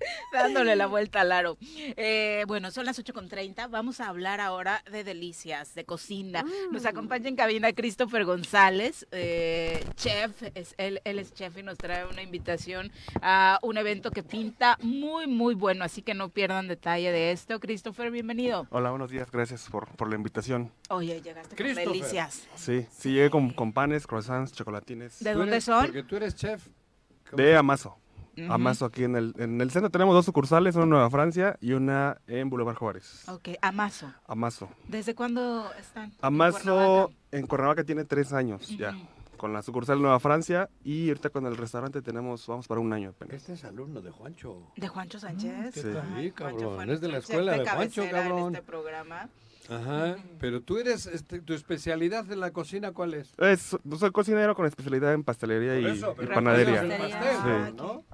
Dándole 0.32 0.76
la 0.76 0.86
vuelta 0.86 1.20
al 1.20 1.32
aro. 1.32 1.56
Eh, 1.60 2.44
bueno, 2.46 2.70
son 2.70 2.86
las 2.86 2.98
8.30. 2.98 3.70
Vamos 3.70 4.00
a 4.00 4.08
hablar 4.08 4.40
ahora 4.40 4.82
de 4.90 5.04
delicias, 5.04 5.74
de 5.74 5.84
cocina. 5.84 6.44
Nos 6.70 6.86
acompaña 6.86 7.28
en 7.28 7.36
cabina 7.36 7.72
Christopher 7.72 8.24
González, 8.24 9.06
eh, 9.12 9.84
chef. 9.96 10.42
Es, 10.54 10.74
él, 10.78 11.00
él 11.04 11.18
es 11.18 11.32
chef 11.34 11.56
y 11.58 11.62
nos 11.62 11.78
trae 11.78 12.06
una 12.06 12.22
invitación 12.22 12.90
a 13.22 13.58
un 13.62 13.76
evento 13.76 14.10
que 14.10 14.22
pinta 14.22 14.78
muy, 14.82 15.26
muy 15.26 15.54
bueno. 15.54 15.84
Así 15.84 16.02
que 16.02 16.14
no 16.14 16.28
pierdan 16.28 16.68
detalle 16.68 17.12
de 17.12 17.32
esto. 17.32 17.60
Christopher, 17.60 18.10
bienvenido. 18.10 18.66
Hola, 18.70 18.90
buenos 18.90 19.10
días. 19.10 19.30
Gracias 19.30 19.68
por, 19.70 19.88
por 19.96 20.08
la 20.08 20.16
invitación. 20.16 20.72
Oye, 20.88 21.20
llegaste 21.20 21.56
con 21.56 21.74
delicias. 21.74 22.48
Sí, 22.54 22.86
sí, 22.90 23.12
llegué 23.12 23.30
con, 23.30 23.50
con 23.50 23.72
panes, 23.72 24.06
croissants, 24.06 24.52
chocolatines. 24.52 25.22
¿De 25.22 25.34
dónde 25.34 25.60
son? 25.60 25.86
Porque 25.86 26.02
tú 26.02 26.16
eres 26.16 26.34
chef. 26.34 26.66
De 27.32 27.56
Amazo. 27.56 27.96
Amazo 28.48 28.84
aquí 28.86 29.04
en 29.04 29.16
el, 29.16 29.34
en 29.38 29.60
el 29.60 29.70
centro 29.70 29.90
tenemos 29.90 30.14
dos 30.14 30.24
sucursales, 30.24 30.74
una 30.76 30.84
en 30.84 30.90
Nueva 30.90 31.10
Francia 31.10 31.56
y 31.60 31.72
una 31.72 32.18
en 32.26 32.48
Boulevard 32.50 32.76
Juárez. 32.76 33.28
Ok, 33.28 33.48
Amazo. 33.60 34.12
Amazo. 34.26 34.68
¿Desde 34.88 35.14
cuándo 35.14 35.70
están? 35.78 36.12
Amazo 36.20 37.10
en 37.32 37.46
Cuernavaca 37.46 37.84
tiene 37.84 38.04
tres 38.04 38.32
años 38.32 38.68
ya, 38.76 38.96
con 39.36 39.52
la 39.52 39.62
sucursal 39.62 40.00
Nueva 40.00 40.20
Francia 40.20 40.68
y 40.84 41.08
ahorita 41.08 41.30
con 41.30 41.46
el 41.46 41.56
restaurante 41.56 42.02
tenemos, 42.02 42.46
vamos 42.46 42.66
para 42.68 42.80
un 42.80 42.92
año 42.92 43.10
apenas. 43.10 43.34
Este 43.36 43.54
es 43.54 43.64
alumno 43.64 44.00
de 44.00 44.10
Juancho. 44.10 44.70
¿De 44.76 44.88
Juancho 44.88 45.18
Sánchez? 45.18 45.74
Sí, 45.74 45.82
Ay, 46.14 46.30
cabrón, 46.32 46.90
es 46.90 47.00
de 47.00 47.08
la 47.08 47.18
escuela 47.18 47.52
de 47.52 47.66
Juancho, 47.68 48.04
cabrón. 48.10 48.48
En 48.48 48.54
este 48.56 48.66
programa. 48.66 49.28
Ajá, 49.68 50.16
pero 50.40 50.60
tú 50.62 50.78
eres, 50.78 51.06
este, 51.06 51.40
tu 51.40 51.54
especialidad 51.54 52.24
de 52.24 52.34
la 52.34 52.50
cocina, 52.50 52.90
¿cuál 52.90 53.14
es? 53.14 53.32
Es, 53.38 53.76
soy 53.98 54.10
cocinero 54.10 54.56
con 54.56 54.66
especialidad 54.66 55.12
en 55.14 55.22
pastelería 55.22 55.74
Por 55.74 55.80
y, 55.82 55.86
eso, 55.96 56.16
y 56.20 56.26
panadería. 56.26 56.80
el 56.82 56.88
pastel, 56.88 57.36
Sí. 57.70 57.74
¿no? 57.76 58.04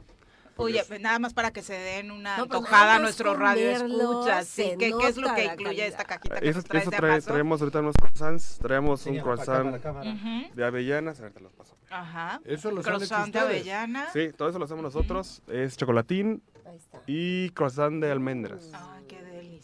Oye, 0.59 0.83
pues 0.89 1.01
nada 1.01 1.19
más 1.19 1.35
para 1.35 1.51
que 1.51 1.63
se 1.63 1.75
den 1.75 2.11
una 2.11 2.39
No, 2.39 2.47
pues 2.49 2.73
a 2.73 2.99
nuestro 2.99 3.35
radio 3.35 3.71
escucha. 3.71 4.43
Sí, 4.43 4.73
¿Qué, 4.79 4.93
qué 4.99 5.09
es 5.09 5.17
lo 5.17 5.35
que 5.35 5.45
incluye 5.45 5.87
esta 5.87 6.05
cajita 6.05 6.41
que 6.41 6.49
Eso, 6.49 6.63
traes 6.63 6.87
trae- 6.89 7.23
traemos 7.25 7.61
ahorita 7.61 7.81
unos 7.81 7.95
croissants, 7.97 8.59
traemos 8.59 9.05
un 9.07 9.19
croissant 9.19 9.59
cámara, 9.77 9.79
cámara. 9.81 10.11
Ujú. 10.13 10.55
de 10.55 10.65
avellanas, 10.65 11.21
ahorita 11.21 11.41
los 11.41 11.53
paso. 11.53 11.77
Ajá. 11.91 12.41
Eso 12.45 12.71
hecho 12.81 12.91
Croissant 12.91 13.33
de 13.33 13.39
ustedes. 13.39 13.61
avellana. 13.61 14.11
Sí, 14.13 14.31
todo 14.37 14.49
eso 14.49 14.59
lo 14.59 14.65
hacemos 14.65 14.83
nosotros, 14.83 15.43
es 15.49 15.77
chocolatín 15.77 16.43
Ahí 16.67 16.77
está. 16.77 17.01
y 17.07 17.51
croissant 17.51 18.01
de 18.03 18.11
almendras. 18.11 18.71
Qué 18.73 18.77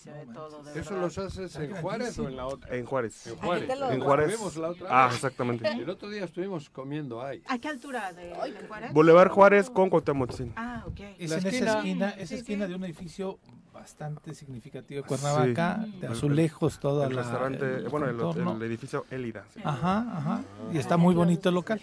delicia 0.05 0.15
de 0.15 0.27
todo, 0.33 0.63
de 0.63 0.81
¿Eso 0.81 0.91
verdad. 0.91 1.01
los 1.05 1.19
haces 1.19 1.57
en 1.57 1.75
Juárez 1.77 2.19
o 2.19 2.29
en 2.29 2.37
la 2.37 2.47
otra? 2.47 2.77
En 2.77 2.85
Juárez. 2.85 3.27
En 3.27 3.37
Juárez. 3.37 3.71
En 3.71 4.01
Juárez. 4.01 4.29
Estuvimos 4.31 4.57
la 4.57 4.69
otra 4.71 4.89
Ah, 4.91 5.11
exactamente. 5.13 5.69
El 5.69 5.91
otro 5.91 6.09
día 6.09 6.25
estuvimos 6.25 6.71
comiendo 6.71 7.23
ahí. 7.23 7.43
¿A 7.49 7.59
qué 7.59 7.69
altura 7.69 8.13
de, 8.13 8.35
Juárez? 8.69 8.93
Boulevard 8.93 9.31
Juárez 9.31 9.71
con 9.71 9.91
Cuauhtémoc. 9.91 10.31
Ah, 10.57 10.85
ok. 10.87 11.01
Es 11.19 11.33
en 11.33 11.47
esa 11.47 11.79
esquina, 11.79 12.11
esa 12.11 12.27
Sí, 12.27 12.35
esquina 12.37 12.65
sí. 12.67 12.71
de 12.71 12.77
un 12.77 12.85
edificio 12.85 13.39
bastante 13.73 14.35
significativo 14.35 15.03
de 15.03 15.09
Cuernavaca, 15.09 15.81
Sí. 15.85 15.99
de 16.01 16.07
azulejos, 16.07 16.79
toda 16.79 17.07
El 17.07 17.17
la... 17.17 17.23
restaurante, 17.23 17.65
el 17.77 17.89
bueno, 17.89 18.07
el, 18.09 18.57
el 18.57 18.63
edificio 18.63 19.07
Elida. 19.11 19.45
sí. 19.53 19.61
Ajá, 19.65 19.99
ajá. 20.17 20.43
Y 20.73 20.79
está 20.79 20.97
muy 20.97 21.15
bonito 21.15 21.49
el 21.49 21.55
local, 21.57 21.81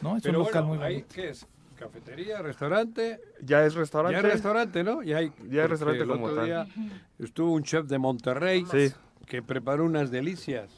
¿no? 0.00 0.16
Es 0.16 0.22
Pero 0.22 0.38
un 0.40 0.46
local 0.46 0.64
bueno, 0.64 0.82
muy 0.82 0.92
bonito. 0.92 1.08
¿qué 1.14 1.30
es? 1.30 1.46
¿Cafetería, 1.88 2.40
restaurante? 2.42 3.20
Ya 3.42 3.64
es 3.64 3.74
restaurante. 3.74 4.14
Ya 4.14 4.26
es 4.26 4.32
restaurante, 4.32 4.82
¿no? 4.84 5.02
Ya 5.02 5.18
hay, 5.18 5.32
Ya 5.50 5.64
es 5.64 5.70
restaurante 5.70 6.02
el 6.02 6.08
como 6.08 6.24
otro 6.26 6.36
tal. 6.36 6.46
día 6.46 6.66
estuvo 7.18 7.52
un 7.52 7.62
chef 7.62 7.86
de 7.86 7.98
Monterrey 7.98 8.64
Sí. 8.70 8.92
que 9.26 9.42
preparó 9.42 9.84
unas 9.84 10.10
delicias. 10.10 10.70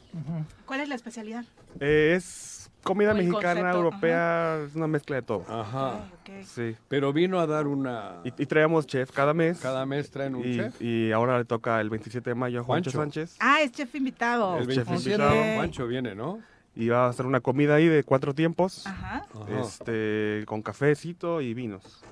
¿Cuál 0.65 0.81
es 0.81 0.89
la 0.89 0.95
especialidad? 0.95 1.45
Eh, 1.79 2.13
es 2.15 2.69
comida 2.83 3.13
mexicana, 3.13 3.41
concepto, 3.71 3.77
europea, 3.77 4.59
es 4.67 4.75
una 4.75 4.87
mezcla 4.87 5.15
de 5.17 5.21
todo. 5.21 5.45
Ajá. 5.49 6.05
Ok. 6.21 6.43
Sí. 6.45 6.75
Pero 6.87 7.11
vino 7.13 7.39
a 7.39 7.45
dar 7.47 7.67
una... 7.67 8.21
Y, 8.23 8.29
y 8.41 8.45
traemos 8.45 8.85
chef 8.87 9.11
cada 9.11 9.33
mes. 9.33 9.59
Cada 9.59 9.85
mes 9.85 10.09
traen 10.09 10.35
un 10.35 10.45
y, 10.45 10.55
chef. 10.55 10.81
y 10.81 11.11
ahora 11.11 11.37
le 11.37 11.45
toca 11.45 11.79
el 11.81 11.89
27 11.89 12.29
de 12.29 12.35
mayo 12.35 12.61
a 12.61 12.63
Juancho, 12.63 12.91
Juancho. 12.91 13.21
Sánchez. 13.21 13.37
Ah, 13.41 13.61
es 13.61 13.71
chef 13.71 13.93
invitado. 13.95 14.57
El 14.57 14.67
chef 14.67 14.87
27 14.87 15.15
invitado. 15.23 15.55
Juancho 15.55 15.87
viene, 15.87 16.15
¿no? 16.15 16.39
Y 16.77 16.89
va 16.89 17.05
a 17.05 17.09
hacer 17.09 17.25
una 17.25 17.39
comida 17.39 17.75
ahí 17.75 17.87
de 17.87 18.03
cuatro 18.03 18.35
tiempos. 18.35 18.85
Ajá. 18.85 19.25
Ajá. 19.33 19.61
Este, 19.61 20.43
con 20.45 20.61
cafecito 20.61 21.41
y 21.41 21.53
vinos. 21.55 22.03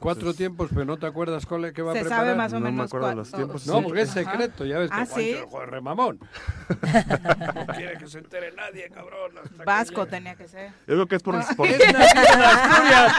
Cuatro 0.00 0.32
tiempos, 0.34 0.70
pero 0.72 0.84
no 0.84 0.96
te 0.98 1.06
acuerdas 1.06 1.44
cuál 1.46 1.72
qué 1.72 1.82
va 1.82 1.92
a 1.92 1.94
Se 1.94 2.00
preparar. 2.00 2.24
sabe 2.24 2.36
más 2.36 2.52
o 2.52 2.56
No 2.56 2.60
me 2.66 2.70
menos 2.72 2.86
acuerdo 2.86 3.06
cuál- 3.08 3.16
los 3.18 3.30
tiempos. 3.32 3.66
No, 3.66 3.78
sí. 3.78 3.84
porque 3.84 4.00
es 4.02 4.10
Ajá. 4.16 4.20
secreto, 4.32 4.64
ya 4.64 4.78
ves 4.78 4.90
que 4.90 4.96
Ah, 4.96 5.06
Juancho 5.06 5.14
¿sí? 5.16 5.30
es 5.30 5.36
el 5.38 5.44
juego 5.44 5.60
de 5.60 5.66
remamón. 5.66 6.18
no 7.54 7.66
quiere 7.74 7.98
que 7.98 8.06
se 8.08 8.18
entere 8.18 8.52
nadie, 8.52 8.88
cabrón. 8.90 9.32
que 9.56 9.64
Vasco 9.64 10.06
tenía 10.06 10.34
que 10.34 10.48
ser. 10.48 10.70
Yo 10.86 10.94
creo 10.94 11.06
que 11.06 11.16
es 11.16 11.22
por... 11.22 11.34
por- 11.56 11.66
Es 11.66 11.78
nacido 11.92 12.34
en 12.34 12.42
Asturias. 12.42 13.12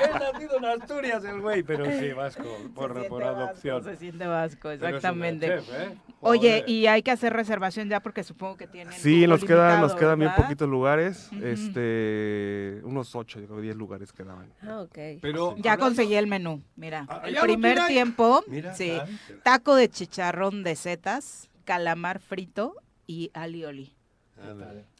Es 0.00 0.14
nacido 0.32 0.56
en 0.58 0.64
Asturias 0.64 1.24
el 1.24 1.40
güey, 1.40 1.62
pero 1.62 1.84
sí, 1.86 2.12
Vasco, 2.12 2.56
por, 2.74 2.94
Se 3.02 3.08
por 3.08 3.22
adopción. 3.24 3.76
Vasco, 3.78 3.90
se 3.90 3.96
siente 3.96 4.26
vasco, 4.26 4.70
exactamente. 4.70 5.46
chef, 5.46 5.68
¿eh? 5.74 5.98
Oye, 6.22 6.64
y 6.66 6.86
hay 6.86 7.02
que 7.02 7.10
hacer 7.10 7.32
reservación 7.32 7.88
ya 7.88 8.00
porque 8.00 8.22
supongo 8.24 8.56
que 8.56 8.66
tienen. 8.66 8.92
Sí, 8.94 9.26
nos 9.26 9.44
quedan, 9.44 9.80
nos 9.80 9.94
quedan 9.94 10.18
bien 10.18 10.32
poquitos 10.36 10.68
lugares. 10.68 11.28
Ujú. 11.32 11.44
Este, 11.46 12.80
unos 12.84 13.14
ocho, 13.14 13.40
yo 13.40 13.46
creo, 13.46 13.60
diez 13.60 13.76
lugares 13.76 14.12
quedaban. 14.12 14.52
Ah, 14.62 14.80
ok. 14.82 14.98
Pero 15.22 15.54
Ya 15.56 15.72
hablando- 15.72 15.86
conseguí 16.00 16.16
el 16.16 16.26
menú. 16.26 16.62
Mira, 16.76 17.06
Ah, 17.08 17.22
el 17.24 17.36
primer 17.36 17.86
tiempo, 17.86 18.42
Mira, 18.46 18.74
sí, 18.74 18.92
ah, 18.92 19.06
taco 19.42 19.74
de 19.74 19.88
chicharrón 19.88 20.62
de 20.62 20.76
setas, 20.76 21.48
calamar 21.64 22.20
frito 22.20 22.74
y 23.06 23.30
alioli. 23.34 23.94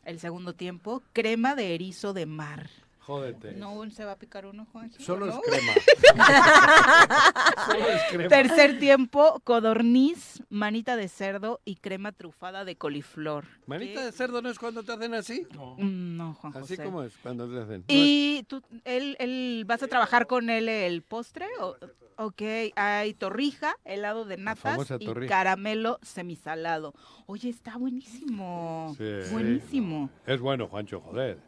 El 0.04 0.20
segundo 0.20 0.52
tiempo, 0.54 1.02
crema 1.12 1.54
de 1.54 1.74
erizo 1.74 2.12
de 2.12 2.26
mar. 2.26 2.68
Jódete. 3.00 3.52
No 3.52 3.90
se 3.90 4.04
va 4.04 4.12
a 4.12 4.16
picar 4.18 4.46
uno, 4.46 4.66
Juan. 4.72 4.92
Solo 4.98 5.26
¿no? 5.26 5.32
es 5.32 5.38
crema. 5.40 5.72
Solo 7.66 7.88
es 7.88 8.02
crema. 8.10 8.28
Tercer 8.28 8.78
tiempo, 8.78 9.40
codorniz, 9.44 10.42
manita 10.50 10.96
de 10.96 11.08
cerdo 11.08 11.60
y 11.64 11.76
crema 11.76 12.12
trufada 12.12 12.64
de 12.64 12.76
coliflor. 12.76 13.46
Manita 13.66 14.04
de 14.04 14.12
cerdo 14.12 14.42
no 14.42 14.50
es 14.50 14.58
cuando 14.58 14.82
te 14.82 14.92
hacen 14.92 15.14
así. 15.14 15.46
Mm, 15.78 16.16
No, 16.16 16.34
Juan 16.34 16.52
Así 16.56 16.76
José. 16.76 16.84
como 16.84 17.02
es 17.02 17.14
cuando 17.22 17.48
te 17.48 17.60
hacen. 17.60 17.84
¿Y 17.88 18.44
tú, 18.48 18.62
él, 18.84 19.16
él, 19.18 19.64
vas 19.66 19.82
a 19.82 19.88
trabajar 19.88 20.26
con 20.26 20.50
él 20.50 20.68
el 20.68 21.02
postre? 21.02 21.46
O, 21.60 21.76
ok, 22.16 22.42
hay 22.76 23.14
torrija, 23.14 23.76
helado 23.84 24.24
de 24.26 24.36
natas 24.36 24.90
y 25.00 25.06
torrija. 25.06 25.28
caramelo 25.34 25.98
semisalado. 26.02 26.94
Oye, 27.26 27.48
está 27.48 27.76
buenísimo. 27.78 28.94
Sí. 28.98 29.32
Buenísimo. 29.32 30.10
Es 30.26 30.38
bueno, 30.40 30.68
Juancho, 30.68 31.00
joder. 31.00 31.38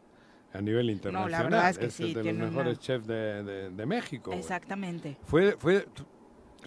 A 0.53 0.61
nivel 0.61 0.89
internacional. 0.89 1.43
verdad 1.51 1.69
es 1.69 1.77
que 1.77 1.85
el 1.85 1.91
sí, 1.91 2.13
de 2.13 2.21
tiene 2.21 2.39
los 2.39 2.49
una- 2.49 2.57
mejores 2.57 2.79
chefs 2.79 3.07
de, 3.07 3.43
de- 3.43 3.69
de 3.71 3.85
México. 3.85 4.31
Exactamente. 4.33 5.17
Fue, 5.23 5.55
fue, 5.57 5.81
tu- 5.81 6.05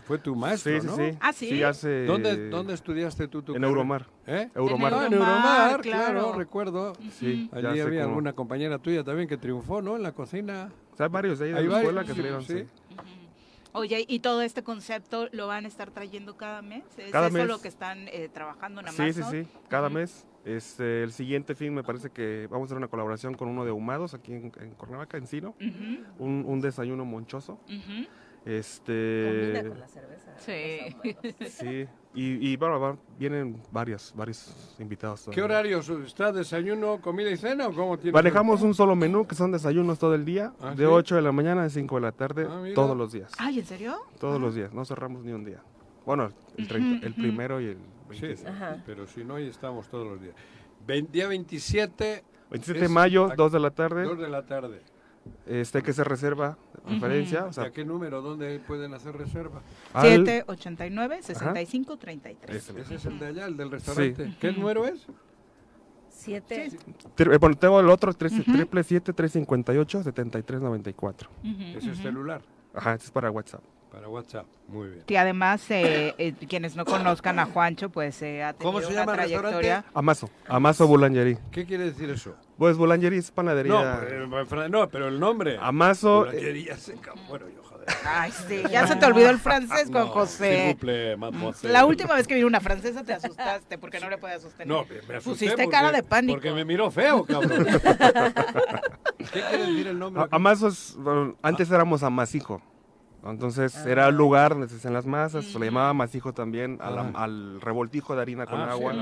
fue 0.04 0.18
tu 0.18 0.34
maestro, 0.36 0.72
Sí, 0.74 0.80
sí, 0.80 0.86
¿no? 0.86 0.96
sí. 0.96 1.18
Ah, 1.20 1.32
¿sí? 1.32 1.48
Sí, 1.48 1.62
hace... 1.62 2.04
¿Dónde, 2.04 2.48
¿Dónde 2.50 2.74
estudiaste 2.74 3.28
tú 3.28 3.42
tu 3.42 3.52
En 3.52 3.62
carrera? 3.62 3.68
Euromar. 3.68 4.06
¿Eh? 4.26 4.50
Euromar. 4.54 4.92
Ah, 4.94 5.06
en 5.06 5.12
Euromar, 5.12 5.36
Euromar, 5.36 5.80
claro. 5.82 6.12
claro, 6.20 6.32
recuerdo. 6.34 6.92
Sí, 7.12 7.48
Allí 7.52 7.66
había 7.80 8.02
cómo- 8.02 8.08
alguna 8.08 8.32
compañera 8.32 8.78
tuya 8.78 9.04
también 9.04 9.28
que 9.28 9.36
triunfó, 9.36 9.80
¿no? 9.82 9.96
En 9.96 10.02
la 10.02 10.12
cocina. 10.12 10.70
O 10.92 10.96
sea, 10.96 11.06
hay 11.06 11.12
varios 11.12 11.38
de 11.38 11.46
ahí 11.46 11.52
de 11.52 11.58
Hay 11.58 11.66
la 11.66 11.76
escuela 11.78 12.00
varios, 12.02 12.06
que 12.06 12.12
sí, 12.12 12.16
salieron, 12.16 12.42
sí. 12.42 12.58
sí. 12.90 12.96
Oye, 13.72 14.04
¿y 14.08 14.20
todo 14.20 14.40
este 14.40 14.62
concepto 14.62 15.28
lo 15.32 15.46
van 15.48 15.66
a 15.66 15.68
estar 15.68 15.90
trayendo 15.90 16.36
cada 16.36 16.62
mes? 16.62 16.82
¿Es 16.96 17.10
Cada 17.12 17.26
eso 17.28 17.36
mes. 17.36 17.46
lo 17.46 17.60
que 17.60 17.68
están 17.68 18.08
eh, 18.08 18.30
trabajando 18.32 18.80
en 18.80 18.88
Sí, 18.88 19.02
Amazon? 19.02 19.30
sí, 19.30 19.44
sí, 19.44 19.50
cada 19.68 19.90
mes. 19.90 20.24
Este, 20.46 21.02
el 21.02 21.10
siguiente 21.12 21.56
fin 21.56 21.74
me 21.74 21.82
parece 21.82 22.10
que 22.10 22.46
vamos 22.48 22.64
a 22.64 22.66
hacer 22.66 22.76
una 22.78 22.86
colaboración 22.88 23.34
con 23.34 23.48
uno 23.48 23.64
de 23.64 23.72
Humados 23.72 24.14
aquí 24.14 24.32
en, 24.32 24.52
en 24.60 24.70
Cuernavaca, 24.76 25.16
Encino. 25.18 25.54
Un, 26.18 26.44
un 26.46 26.60
desayuno 26.60 27.04
monchoso. 27.04 27.54
ujú. 27.64 28.06
Este, 28.44 29.52
Combina 29.52 29.68
con 29.70 29.80
la 29.80 29.88
cerveza. 29.88 30.32
Sí. 30.38 31.48
sí, 31.48 31.86
y, 32.14 32.52
y 32.52 32.56
bueno, 32.56 32.78
va- 32.78 32.96
vienen 33.18 33.60
varios, 33.72 34.12
varios 34.14 34.76
invitados. 34.78 35.28
¿Qué 35.32 35.42
horarios? 35.42 35.88
¿Está 35.88 36.30
desayuno, 36.30 37.00
comida 37.00 37.28
y 37.28 37.36
cena 37.36 37.66
o 37.66 37.72
cómo 37.72 37.98
tiene? 37.98 38.12
Manejamos 38.12 38.62
un 38.62 38.72
solo 38.72 38.94
menú 38.94 39.26
que 39.26 39.34
son 39.34 39.50
desayunos 39.50 39.98
todo 39.98 40.14
el 40.14 40.24
día, 40.24 40.52
¿Ah, 40.60 40.70
de 40.70 40.84
sí? 40.84 40.84
8 40.84 41.16
de 41.16 41.22
la 41.22 41.32
mañana 41.32 41.64
a 41.64 41.68
5 41.68 41.96
de 41.96 42.00
la 42.00 42.12
tarde, 42.12 42.46
Ah, 42.48 42.62
todos 42.72 42.96
los 42.96 43.10
días. 43.10 43.32
Ay, 43.36 43.58
¿en 43.58 43.66
serio? 43.66 43.96
Todos 44.20 44.40
los 44.40 44.54
días, 44.54 44.72
no 44.72 44.84
cerramos 44.84 45.24
ni 45.24 45.32
un 45.32 45.44
día. 45.44 45.60
Bueno, 46.04 46.28
el, 46.56 46.68
30 46.68 47.04
el 47.04 47.12
ujú. 47.14 47.20
primero 47.22 47.60
y 47.60 47.64
el 47.64 47.78
Sí, 48.12 48.20
26. 48.22 48.46
Ajá. 48.46 48.82
pero 48.86 49.06
si 49.06 49.24
no, 49.24 49.36
ahí 49.36 49.48
estamos 49.48 49.88
todos 49.88 50.06
los 50.06 50.20
días. 50.20 50.34
Vein- 50.86 51.08
día 51.10 51.26
27. 51.28 52.24
27 52.50 52.80
de 52.80 52.88
mayo, 52.88 53.30
a- 53.32 53.34
2 53.36 53.52
de 53.52 53.60
la 53.60 53.70
tarde. 53.70 54.02
2 54.04 54.18
de 54.18 54.28
la 54.28 54.46
tarde. 54.46 54.82
Este 55.44 55.82
que 55.82 55.92
se 55.92 56.04
reserva 56.04 56.56
de 56.74 56.82
preferencia. 56.82 57.46
o 57.46 57.50
¿Y 57.50 57.52
sea, 57.52 57.64
a 57.64 57.70
qué 57.72 57.84
número? 57.84 58.22
¿Dónde 58.22 58.60
pueden 58.60 58.94
hacer 58.94 59.16
reserva? 59.16 59.60
al- 59.92 60.02
789 60.24 61.20
65 61.22 61.96
33. 61.96 62.56
Ese 62.56 62.80
Ese 62.80 62.94
es 62.94 63.04
el 63.06 63.18
de 63.18 63.26
allá, 63.26 63.46
el 63.46 63.56
del 63.56 63.70
restaurante. 63.72 64.26
Sí. 64.26 64.36
¿Qué 64.40 64.52
número 64.52 64.86
es? 64.86 65.04
Siete. 66.08 66.70
Tri- 67.16 67.34
eh, 67.34 67.38
bueno, 67.38 67.56
tengo 67.56 67.78
el 67.80 67.88
otro, 67.90 68.12
tres- 68.14 68.32
triple 68.44 68.82
siete, 68.84 69.12
358, 69.12 70.02
7394. 70.02 71.28
Ujú, 71.42 71.62
Ese 71.78 71.90
es 71.90 71.98
celular. 71.98 72.42
Ajá, 72.74 72.94
ese 72.94 73.06
es 73.06 73.10
para 73.10 73.30
WhatsApp. 73.30 73.62
Para 73.90 74.08
WhatsApp, 74.08 74.44
muy 74.68 74.88
bien. 74.88 75.02
Que 75.06 75.16
además, 75.18 75.70
eh, 75.70 76.14
eh, 76.18 76.34
quienes 76.48 76.76
no 76.76 76.84
conozcan 76.84 77.38
a 77.38 77.46
Juancho, 77.46 77.88
pues 77.88 78.20
eh, 78.20 78.42
ha 78.42 78.52
tenido 78.52 78.72
¿Cómo 78.72 78.80
se 78.80 78.88
una 78.92 78.96
llama 79.00 79.12
el 79.12 79.18
trayectoria. 79.18 79.84
Amazo, 79.94 80.28
Amazo 80.48 80.86
Boulangerie. 80.86 81.38
¿Qué 81.50 81.64
quiere 81.64 81.84
decir 81.84 82.10
eso? 82.10 82.34
Pues 82.58 82.76
Boulangerie 82.76 83.18
es 83.18 83.28
No, 83.30 83.34
panadería. 83.36 83.98
pero, 84.00 84.24
en 84.24 84.46
fran- 84.46 84.70
no, 84.70 84.88
pero 84.88 85.08
el 85.08 85.18
nombre. 85.18 85.56
Amazo. 85.60 86.24
Boulangería 86.24 86.76
seca. 86.76 87.12
Bueno, 87.28 87.46
yo, 87.48 87.62
joder. 87.62 87.86
Ay, 88.04 88.32
sí, 88.48 88.62
ya 88.70 88.86
se 88.86 88.96
te 88.96 89.06
olvidó 89.06 89.30
el 89.30 89.38
francés, 89.38 89.88
Juan 89.92 90.06
No, 90.06 90.10
José. 90.12 90.76
mademoiselle. 91.16 91.72
La 91.72 91.86
última 91.86 92.14
vez 92.14 92.26
que 92.26 92.34
vino 92.34 92.46
una 92.48 92.60
francesa 92.60 93.02
te 93.04 93.14
asustaste 93.14 93.78
porque 93.78 93.98
no 94.00 94.10
le 94.10 94.18
podías 94.18 94.42
sostener. 94.42 94.66
No, 94.66 94.84
me 94.84 94.94
me 95.08 95.14
asusté 95.16 95.22
Pusiste 95.46 95.62
porque- 95.64 95.70
cara 95.70 95.92
de 95.92 96.02
pánico. 96.02 96.34
Porque 96.34 96.52
me 96.52 96.64
miró 96.66 96.90
feo, 96.90 97.24
cabrón. 97.24 97.66
¿Qué 99.32 99.40
quiere 99.40 99.58
decir 99.66 99.86
el 99.86 99.98
nombre? 99.98 100.24
A- 100.24 100.28
Amazo 100.32 100.68
es, 100.68 100.94
bueno, 100.98 101.36
antes 101.40 101.70
éramos 101.70 102.02
amasijo. 102.02 102.60
Entonces 103.24 103.74
era 103.86 104.08
el 104.08 104.16
lugar 104.16 104.52
donde 104.52 104.68
se 104.68 104.76
hacían 104.76 104.92
las 104.94 105.06
masas, 105.06 105.44
se 105.46 105.58
le 105.58 105.66
llamaba 105.66 105.90
amasijo 105.90 106.32
también 106.32 106.78
al, 106.80 106.98
Ah. 106.98 107.12
al 107.14 107.60
revoltijo 107.60 108.14
de 108.14 108.22
harina 108.22 108.46
con 108.46 108.60
Ah, 108.60 108.66
sí, 108.66 108.70
agua. 108.72 108.94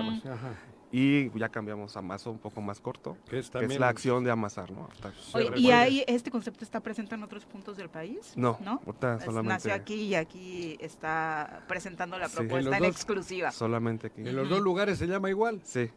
Y 0.97 1.37
ya 1.37 1.49
cambiamos 1.49 1.97
a 1.97 1.99
amazo 1.99 2.31
un 2.31 2.39
poco 2.39 2.61
más 2.63 2.81
corto, 2.81 3.15
Que 3.15 3.21
es 3.25 3.31
que 3.31 3.39
es 3.41 3.51
también- 3.51 3.81
la 3.81 3.89
acción 3.89 4.23
de 4.23 4.31
amasar, 4.31 4.71
¿no? 4.71 4.89
Hasta- 4.93 5.13
Oye, 5.37 5.51
¿Y 5.57 5.73
ahí 5.73 6.05
este 6.07 6.31
concepto 6.31 6.63
está 6.65 6.79
presente 6.81 7.17
en 7.17 7.23
otros 7.25 7.45
puntos 7.47 7.77
del 7.77 7.89
país? 7.91 8.33
No, 8.37 8.59
¿No? 8.63 8.81
Es- 8.87 9.25
solamente- 9.25 9.55
Nació 9.55 9.75
aquí 9.75 9.95
y 9.95 10.15
aquí 10.15 10.77
está 10.81 11.65
presentando 11.67 12.17
la 12.17 12.29
Sí. 12.29 12.37
propuesta 12.37 12.59
En 12.61 12.65
los 12.67 12.75
en 12.75 12.83
dos- 12.85 12.93
exclusiva. 12.93 13.51
Solamente 13.51 14.07
aquí. 14.07 14.21
¿En 14.21 14.37
los 14.37 14.49
dos 14.49 14.61
lugares 14.61 14.97
se 14.99 15.07
llama 15.09 15.29
igual? 15.31 15.61
Sí. 15.65 15.91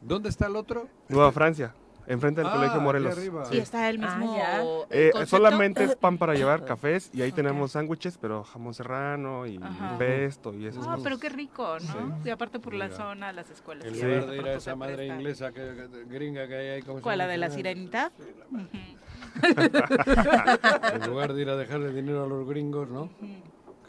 ¿Dónde 0.00 0.28
está 0.28 0.46
el 0.46 0.54
otro? 0.54 0.86
Nueva 1.08 1.32
Francia, 1.32 1.74
enfrente 2.10 2.40
del 2.40 2.50
Ah, 2.50 2.54
Colegio 2.54 2.80
Morelos. 2.80 3.16
arriba. 3.16 3.44
Y 3.52 3.58
está 3.58 3.88
el 3.88 3.98
mismo 3.98 4.36
ya. 4.36 4.60
Eh, 4.90 5.10
concepto? 5.12 5.26
solamente 5.26 5.84
es 5.84 5.96
pan 5.96 6.18
para 6.18 6.34
llevar, 6.34 6.64
cafés, 6.66 7.10
y 7.12 7.22
ahí 7.22 7.32
tenemos 7.32 7.72
sándwiches, 7.72 8.18
pero 8.18 8.44
jamón 8.44 8.74
serrano 8.74 9.46
y 9.46 9.58
Ajá. 9.62 9.96
pesto 9.98 10.52
y 10.52 10.66
esas 10.66 10.82
Ah, 10.84 10.90
cosas. 10.90 11.00
pero 11.04 11.18
qué 11.18 11.28
rico, 11.28 11.78
¿no? 11.78 11.92
Sí. 12.22 12.28
Y 12.28 12.30
aparte 12.30 12.58
por 12.58 12.74
la 12.74 12.86
Mira. 12.86 12.96
zona, 12.96 13.32
las 13.32 13.48
escuelas. 13.50 13.86
En 13.86 13.94
Sí. 13.94 14.02
lugar 14.02 14.26
de 14.26 14.36
ir 14.36 14.46
a 14.48 14.52
esa 14.54 14.74
madre 14.76 14.96
presta. 14.96 15.14
inglesa 15.14 15.52
que, 15.52 15.60
que- 15.60 16.04
gringa 16.08 16.46
que 16.48 16.54
hay 16.56 16.68
ahí. 16.68 16.82
¿cómo 16.82 16.98
se 16.98 17.02
¿Cuál, 17.02 17.18
la 17.18 17.26
de 17.26 17.38
la 17.38 17.50
sirenita? 17.50 18.10
En 20.92 21.06
lugar 21.06 21.32
de 21.34 21.42
ir 21.42 21.48
a 21.50 21.56
dejarle 21.56 21.92
dinero 21.92 22.24
a 22.24 22.26
los 22.26 22.46
gringos, 22.48 22.88
¿no? 22.90 23.08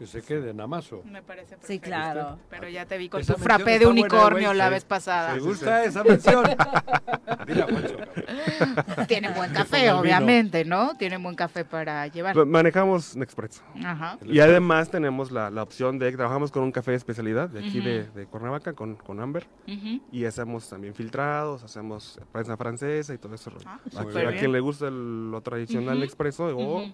Que 0.02 0.07
se 0.07 0.23
queden 0.23 0.60
a 0.60 0.65
maso. 0.65 1.03
Me 1.06 1.22
parece 1.22 1.49
perfecto. 1.57 1.68
Sí, 1.68 1.80
claro. 1.80 2.40
Pero 2.49 2.68
ya 2.68 2.88
te 2.88 2.98
vi 2.98 3.07
con 3.07 3.22
Esa 3.22 3.36
tu 3.36 3.40
frappé 3.40 3.78
de 3.78 3.86
buena, 3.86 4.02
unicornio 4.02 4.52
la 4.52 4.68
vez 4.69 4.84
pasada. 4.84 5.36
¿Te 5.36 5.40
gusta 5.41 5.84
esa 5.84 6.03
mención? 6.03 6.44
Mira, 7.48 7.68
Juancho, 7.69 7.98
cabrón. 7.98 9.06
Tienen 9.07 9.34
buen 9.36 9.52
Que 9.52 9.57
café, 9.57 9.91
obviamente, 9.91 10.65
¿no? 10.65 10.95
Tienen 10.98 11.22
buen 11.22 11.36
café 11.36 11.65
para 11.65 12.07
llevar. 12.07 12.36
Ma- 12.36 12.45
Manejamos 12.45 13.15
Nexpresso. 13.15 13.61
Ajá. 13.86 14.18
Y 14.26 14.40
además 14.40 14.90
tenemos 14.90 15.30
la, 15.32 15.52
la 15.52 15.61
opción 15.61 15.99
de, 15.99 16.11
trabajamos 16.14 16.52
con 16.52 16.64
un 16.64 16.72
café 16.72 16.90
de 16.90 16.98
especialidad 16.98 17.49
de 17.49 17.60
aquí 17.60 17.80
de, 17.80 18.06
de 18.06 18.26
Cuernavaca, 18.26 18.73
con, 18.73 18.95
con 18.95 19.19
Amber. 19.19 19.45
Ujú. 19.68 20.02
Y 20.11 20.26
hacemos 20.26 20.68
también 20.68 20.95
filtrados, 20.95 21.64
hacemos 21.64 22.19
prensa 22.32 22.57
francesa 22.57 23.14
y 23.14 23.19
todo 23.19 23.36
eso. 23.36 23.52
Ah, 23.68 23.80
a, 23.98 24.02
a 24.02 24.32
quien 24.32 24.52
le 24.52 24.61
gusta 24.61 24.88
el- 24.88 25.30
lo 25.30 25.41
tradicional 25.41 25.98
Ujú. 25.98 26.06
expreso 26.06 26.45
o. 26.57 26.86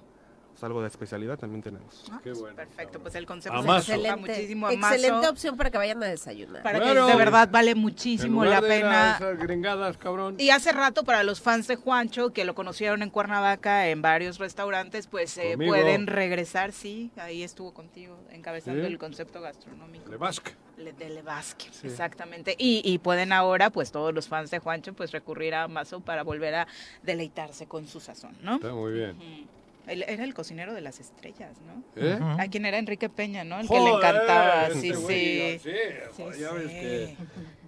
pues, 0.58 0.64
algo 0.64 0.82
de 0.82 0.88
especialidad 0.88 1.38
también 1.38 1.62
tenemos. 1.62 2.04
Ah, 2.12 2.20
Qué 2.24 2.32
bueno. 2.32 2.56
Perfecto, 2.56 3.00
pues 3.00 3.14
el 3.14 3.28
concepto 3.28 3.60
Amazo. 3.60 3.92
Excelente, 3.94 4.20
muchísimo 4.32 4.68
Amazo, 4.68 4.96
excelente 4.96 5.28
opción 5.28 5.56
para 5.56 5.70
que 5.70 5.78
vayan 5.78 6.02
a 6.02 6.08
desayunar. 6.08 6.64
Para 6.64 6.80
Claro. 6.80 7.06
que 7.06 7.12
de 7.12 7.18
verdad 7.18 7.48
vale 7.52 7.76
muchísimo 7.76 8.44
la 8.44 8.60
pena. 8.60 9.18
esas 9.18 9.38
gringadas, 9.38 9.98
cabrón. 9.98 10.36
Y 10.40 10.50
hace 10.50 10.72
rato 10.72 11.04
para 11.04 11.22
los 11.22 11.42
fans 11.42 11.68
de 11.68 11.76
Juancho 11.76 12.32
que 12.34 12.44
lo 12.44 12.56
conocieron 12.56 13.04
en 13.04 13.12
Cuernavaca 13.12 13.88
en 13.90 14.02
varios 14.02 14.40
restaurantes, 14.40 15.06
pues 15.06 15.38
eh, 15.38 15.56
pueden 15.58 16.08
regresar, 16.08 16.72
sí, 16.72 17.12
ahí 17.18 17.44
estuvo 17.44 17.72
contigo 17.74 18.18
encabezando 18.32 18.82
Sí. 18.82 18.88
el 18.88 18.98
concepto 18.98 19.42
gastronómico. 19.42 20.10
Le 20.10 20.18
Basque. 20.18 20.54
Le- 20.78 20.94
De 20.94 21.10
Le 21.10 21.22
Basque, 21.22 21.68
exactamente. 21.84 22.56
Y, 22.58 22.82
y 22.84 22.98
pueden 22.98 23.32
ahora, 23.32 23.70
pues 23.70 23.92
todos 23.92 24.12
los 24.14 24.28
fans 24.28 24.50
de 24.50 24.58
Juancho, 24.60 24.94
pues 24.94 25.12
recurrir 25.12 25.54
a 25.54 25.68
Mazo 25.68 26.00
para 26.00 26.24
volver 26.24 26.56
a 26.56 26.68
deleitarse 27.04 27.68
con 27.68 27.88
su 27.88 28.00
sazón, 28.00 28.36
¿no? 28.42 28.56
Está 28.56 28.74
muy 28.74 28.94
bien. 28.94 29.48
Él 29.88 30.04
era 30.08 30.24
el 30.24 30.34
cocinero 30.34 30.74
de 30.74 30.82
las 30.82 31.00
estrellas, 31.00 31.58
¿no? 31.66 31.84
¿Eh? 31.96 32.20
A 32.40 32.48
quien 32.50 32.66
era 32.66 32.78
Enrique 32.78 33.10
Peña, 33.10 33.44
¿no? 33.44 33.60
El 33.60 33.68
que 33.68 33.80
le 33.80 33.90
encantaba, 33.90 34.68
este 34.68 34.82
sí, 34.82 34.92
güey, 34.92 35.60
sí. 35.60 35.72
Sí, 36.16 36.24
ya 36.40 36.50
Sí, 36.52 36.56
ves 36.56 36.68
que 36.72 37.18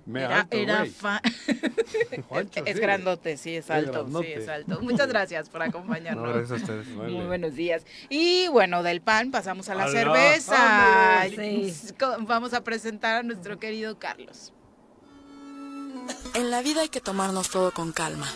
me 0.05 0.23
Era, 0.23 0.39
alto, 0.41 0.57
era 0.57 0.85
fan. 0.85 1.21
Juancho, 2.29 2.65
es 2.65 2.75
sí. 2.75 2.81
grandote, 2.81 3.37
sí, 3.37 3.55
es 3.55 3.69
alto, 3.69 4.07
sí, 4.21 4.27
es 4.27 4.47
alto. 4.47 4.81
Muchas 4.81 5.07
gracias 5.07 5.49
por 5.49 5.61
acompañarnos. 5.61 6.25
No, 6.27 6.33
gracias 6.33 6.51
a 6.51 6.63
ustedes. 6.63 6.87
Muy 6.87 7.13
Vale. 7.13 7.27
buenos 7.27 7.55
días. 7.55 7.85
Y 8.09 8.47
bueno, 8.47 8.81
del 8.83 9.01
pan 9.01 9.29
pasamos 9.31 9.69
a 9.69 9.75
la 9.75 9.87
cerveza. 9.87 11.25
Sí. 11.29 11.73
Vamos 12.21 12.53
a 12.53 12.63
presentar 12.63 13.17
a 13.17 13.23
nuestro 13.23 13.59
querido 13.59 13.99
Carlos. 13.99 14.51
En 16.33 16.49
la 16.49 16.61
vida 16.63 16.81
hay 16.81 16.89
que 16.89 17.01
tomarnos 17.01 17.49
todo 17.51 17.71
con 17.71 17.91
calma. 17.91 18.27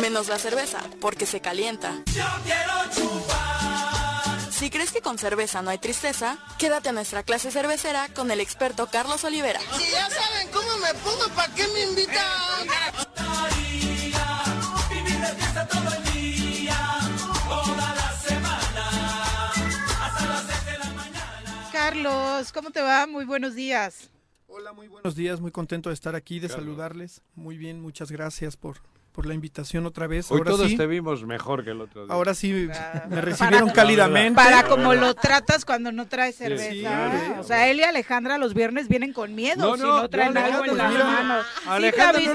Menos 0.00 0.28
la 0.28 0.38
cerveza, 0.38 0.80
porque 1.00 1.26
se 1.26 1.40
calienta. 1.40 2.02
Si 4.50 4.70
crees 4.70 4.92
que 4.92 5.00
con 5.00 5.18
cerveza 5.18 5.60
no 5.62 5.70
hay 5.70 5.78
tristeza, 5.78 6.38
quédate 6.58 6.90
a 6.90 6.92
nuestra 6.92 7.22
clase 7.22 7.50
cervecera 7.50 8.08
con 8.14 8.30
el 8.30 8.40
experto 8.40 8.86
Carlos 8.86 9.24
Olivera. 9.24 9.60
Si 9.76 9.90
ya 9.90 10.08
saben 10.08 10.48
cómo 10.52 10.76
me 10.78 10.94
pongo, 11.00 11.28
¿para 11.34 11.52
qué 11.54 11.66
me 11.68 11.82
invitan? 11.82 12.16
Carlos, 21.72 22.52
¿cómo 22.52 22.70
te 22.70 22.80
va? 22.80 23.06
Muy 23.08 23.24
buenos 23.24 23.54
días. 23.54 24.10
Hola, 24.46 24.72
muy 24.72 24.86
buenos 24.86 25.16
días, 25.16 25.40
muy 25.40 25.50
contento 25.50 25.88
de 25.88 25.94
estar 25.94 26.14
aquí, 26.14 26.38
de 26.38 26.48
saludarles. 26.48 27.22
Muy 27.34 27.56
bien, 27.56 27.80
muchas 27.80 28.12
gracias 28.12 28.56
por, 28.56 28.78
por 29.12 29.26
la 29.26 29.34
invitación 29.34 29.86
otra 29.86 30.06
vez. 30.06 30.30
Hoy 30.30 30.38
ahora 30.38 30.50
todos 30.52 30.68
sí, 30.70 30.76
te 30.76 30.86
vimos 30.86 31.24
mejor 31.24 31.62
que 31.64 31.70
el 31.70 31.80
otro 31.82 32.06
día. 32.06 32.14
ahora 32.14 32.34
sí 32.34 32.68
Ah, 32.74 33.04
me 33.08 33.20
recibieron 33.20 33.68
para- 33.68 33.72
cálidamente. 33.74 34.34
Para 34.34 34.64
como 34.64 34.94
lo 34.94 35.14
tratas 35.14 35.64
cuando 35.64 35.92
no 35.92 36.08
traes 36.08 36.36
cerveza. 36.36 36.70
sí, 36.72 36.84
o 37.38 37.42
sea, 37.44 37.68
él 37.70 37.78
y 37.78 37.82
Alejandra 37.82 38.38
los 38.38 38.54
viernes 38.54 38.88
vienen 38.88 39.12
con 39.12 39.34
miedo 39.34 39.56
No, 39.68 39.76
si 39.76 39.82
no, 39.82 40.02
no 40.02 40.08
traen 40.08 40.36
algo 40.36 40.64
en 40.64 40.80
Alejandra, 40.80 41.04
las 41.04 41.14
manos. 41.14 41.46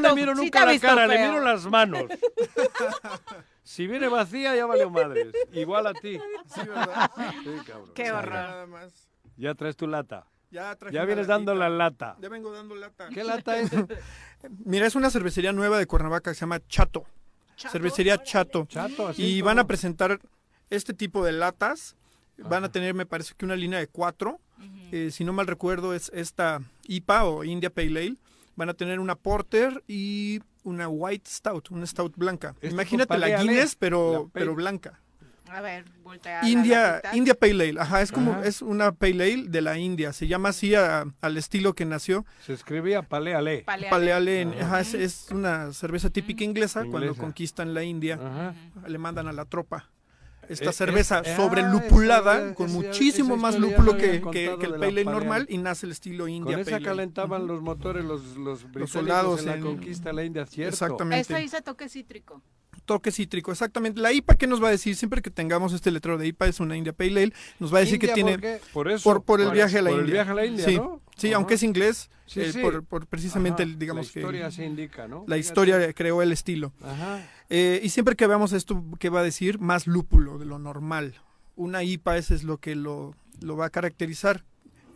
No 0.02 0.10
le 0.10 0.14
miro 0.16 0.36
nunca 0.36 0.66
la 0.66 0.80
cara, 0.80 1.08
le 1.08 1.20
miro 1.28 1.42
las 1.44 1.66
manos. 1.66 2.04
si 3.64 3.88
viene 3.88 4.08
vacía, 4.08 4.56
ya 4.56 4.66
valió 4.66 4.90
madres. 4.90 5.28
Igual 5.52 5.88
a 5.88 5.94
ti. 5.94 6.20
Sí, 6.54 6.62
¿verdad? 6.68 7.12
Sí, 7.44 7.50
cabrón. 7.66 7.92
Qué 7.94 8.12
horror. 8.12 8.34
Nada 8.34 8.66
más. 8.68 9.10
Ya 9.36 9.54
traes 9.56 9.76
tu 9.76 9.88
lata. 9.88 10.26
Ya, 10.50 10.76
traje 10.76 10.94
Ya 10.94 11.02
una 11.02 11.08
vienes 11.08 11.28
dando 11.28 11.54
la 11.54 11.70
lata. 11.70 12.18
Ya 12.22 12.30
vengo 12.30 12.52
dando 12.52 12.76
lata. 12.76 13.10
¿Qué 13.10 13.24
lata 13.24 13.60
es? 13.60 13.70
Mira, 14.66 14.88
es 14.88 14.96
una 14.96 15.10
cervecería 15.10 15.52
nueva 15.52 15.78
de 15.78 15.86
Cuernavaca 15.88 16.32
que 16.32 16.36
se 16.36 16.42
llama 16.42 16.60
Chato. 16.68 17.06
Cervecería 17.58 18.22
Chato. 18.24 18.66
Chato, 18.70 19.08
así 19.08 19.24
Y 19.24 19.42
van 19.42 19.60
a 19.60 19.68
presentar 19.68 20.20
este 20.70 20.94
tipo 20.94 21.26
de 21.26 21.34
latas. 21.34 21.96
Van 22.38 22.64
a 22.64 22.72
tener, 22.72 22.94
me 22.94 23.06
parece 23.06 23.34
que 23.36 23.46
una 23.46 23.56
línea 23.56 23.80
de 23.80 23.88
cuatro. 23.88 24.40
Eh, 24.92 25.10
si 25.12 25.24
no 25.24 25.34
mal 25.34 25.48
recuerdo, 25.48 25.94
es 25.94 26.12
esta 26.14 26.62
IPA 26.88 27.26
o 27.26 27.44
India 27.44 27.70
Pale 27.70 28.00
Ale. 28.00 28.16
Van 28.56 28.70
a 28.70 28.74
tener 28.74 29.00
una 29.00 29.16
Porter 29.16 29.84
y 29.88 30.42
una 30.64 30.88
White 30.88 31.30
Stout, 31.30 31.72
una 31.72 31.86
Stout 31.86 32.16
blanca. 32.16 32.56
Imagínate 32.62 33.18
la 33.18 33.42
Guinness, 33.42 33.76
pero, 33.76 34.30
pero 34.34 34.56
blanca. 34.56 35.00
A 35.52 35.62
ver, 35.62 35.86
voltea 36.04 36.48
India, 36.48 36.92
latita. 36.94 37.16
India 37.16 37.34
Pale 37.36 37.70
Ale, 37.70 37.80
ajá, 37.80 38.02
es 38.02 38.12
como, 38.12 38.32
Ajá. 38.34 38.46
es 38.46 38.62
una 38.62 38.92
Pale 38.92 39.24
Ale 39.34 39.44
de 39.48 39.62
la 39.62 39.78
India. 39.78 40.12
Se 40.14 40.28
llama 40.28 40.50
así 40.50 40.76
a- 40.76 41.06
al 41.22 41.38
estilo 41.38 41.74
que 41.74 41.86
nació. 41.86 42.26
Se 42.46 42.54
escribía 42.54 43.02
Paleale. 43.04 43.64
Paleale. 43.66 43.90
Pale 43.90 44.14
Ale, 44.14 44.42
en- 44.42 44.54
ajá, 44.62 44.82
es, 44.82 44.94
es 44.94 45.28
una 45.32 45.72
cerveza 45.74 46.10
típica 46.10 46.44
inglesa. 46.44 46.82
Cuando 46.82 47.00
Inglesa. 47.08 47.22
conquistan 47.22 47.74
la 47.74 47.84
India, 47.84 48.16
Ajá. 48.16 48.56
le 48.88 48.98
mandan 48.98 49.28
a 49.28 49.32
la 49.34 49.46
tropa 49.46 49.90
esta 50.50 50.70
Eh, 50.70 50.74
cerveza 50.74 51.20
es- 51.20 51.36
sobre 51.36 51.62
ah, 51.62 51.70
lupulada, 51.72 52.38
esa- 52.46 52.56
con 52.56 52.68
esa- 52.70 52.76
muchísimo 52.78 53.34
esa 53.36 53.42
más 53.42 53.60
lúpulo 53.60 53.98
que, 53.98 54.22
que- 54.32 54.56
que 54.60 54.66
el 54.66 54.72
Pale 54.74 54.86
Ale 54.88 55.06
normal 55.06 55.46
y 55.50 55.58
nace 55.58 55.86
el 55.86 55.92
estilo 55.94 56.28
India 56.28 56.54
Con 56.54 56.62
esa 56.62 56.72
Pale 56.72 56.76
Ale. 56.78 56.86
calentaban 56.86 57.48
los 57.48 57.62
motores 57.62 58.04
los, 58.06 58.36
los 58.38 58.64
británicos 58.64 58.92
soldados 58.92 59.40
en 59.42 59.46
la 59.48 59.56
en- 59.56 59.62
conquista 59.62 60.10
de 60.10 60.14
la 60.16 60.24
India, 60.24 60.46
¿cierto? 60.46 60.74
Exactamente. 60.74 61.22
Esta 61.22 61.38
dice 61.38 61.62
toque 61.62 61.90
cítrico. 61.90 62.42
Toque 62.88 63.12
cítrico, 63.12 63.52
exactamente. 63.52 64.02
La 64.02 64.12
IPA, 64.12 64.36
¿qué 64.36 64.48
nos 64.48 64.64
va 64.64 64.70
a 64.70 64.72
decir? 64.72 64.96
Siempre 64.96 65.22
que 65.22 65.30
tengamos 65.30 65.74
este 65.74 65.92
letrero 65.92 66.18
de 66.18 66.26
IPA, 66.26 66.48
es 66.48 66.60
una 66.60 66.76
India 66.76 66.94
Pale 66.94 67.12
Ale, 67.24 67.34
nos 67.60 67.72
va 67.72 67.78
a 67.78 67.82
decir 67.82 67.96
India, 67.96 68.08
que 68.10 68.14
tiene... 68.16 68.32
¿por 68.32 68.42
qué? 68.42 68.60
Por 68.74 68.90
eso. 68.90 69.04
Por, 69.04 69.24
por 69.24 69.42
el 69.42 69.52
viaje 69.52 69.78
a 69.78 69.82
la 69.84 69.90
por 69.92 70.00
el 70.00 70.06
India. 70.06 70.14
viaje 70.16 70.32
a 70.32 70.34
la 70.34 70.46
India, 70.48 70.66
sí, 70.66 70.76
¿no? 70.78 71.02
Sí, 71.16 71.34
aunque 71.34 71.54
es 71.54 71.64
inglés, 71.64 72.10
Sí, 72.26 72.42
eh, 72.42 72.52
sí. 72.52 72.60
Por, 72.62 72.84
por 72.84 73.08
precisamente, 73.08 73.64
Ajá, 73.64 73.72
el, 73.72 73.80
digamos 73.80 74.14
la 74.16 74.20
historia 74.22 74.46
que... 74.48 74.52
se 74.52 74.66
indica, 74.66 75.08
¿no? 75.08 75.20
La 75.28 75.36
Fíjate. 75.36 75.40
historia 75.40 75.94
creó 75.94 76.22
el 76.22 76.32
estilo. 76.32 76.74
Ajá. 76.84 77.26
Eh, 77.50 77.80
y 77.84 77.90
siempre 77.90 78.16
que 78.16 78.28
veamos 78.28 78.52
esto, 78.52 78.84
¿qué 79.00 79.10
va 79.10 79.22
a 79.22 79.24
decir? 79.24 79.60
Más 79.60 79.88
lúpulo 79.88 80.38
de 80.38 80.46
lo 80.46 80.60
normal. 80.60 81.16
Una 81.56 81.84
IPA, 81.84 82.18
ese 82.18 82.36
es 82.36 82.44
lo 82.44 82.58
que 82.58 82.76
lo, 82.76 83.16
lo 83.40 83.56
va 83.56 83.68
a 83.68 83.70
caracterizar. 83.70 84.44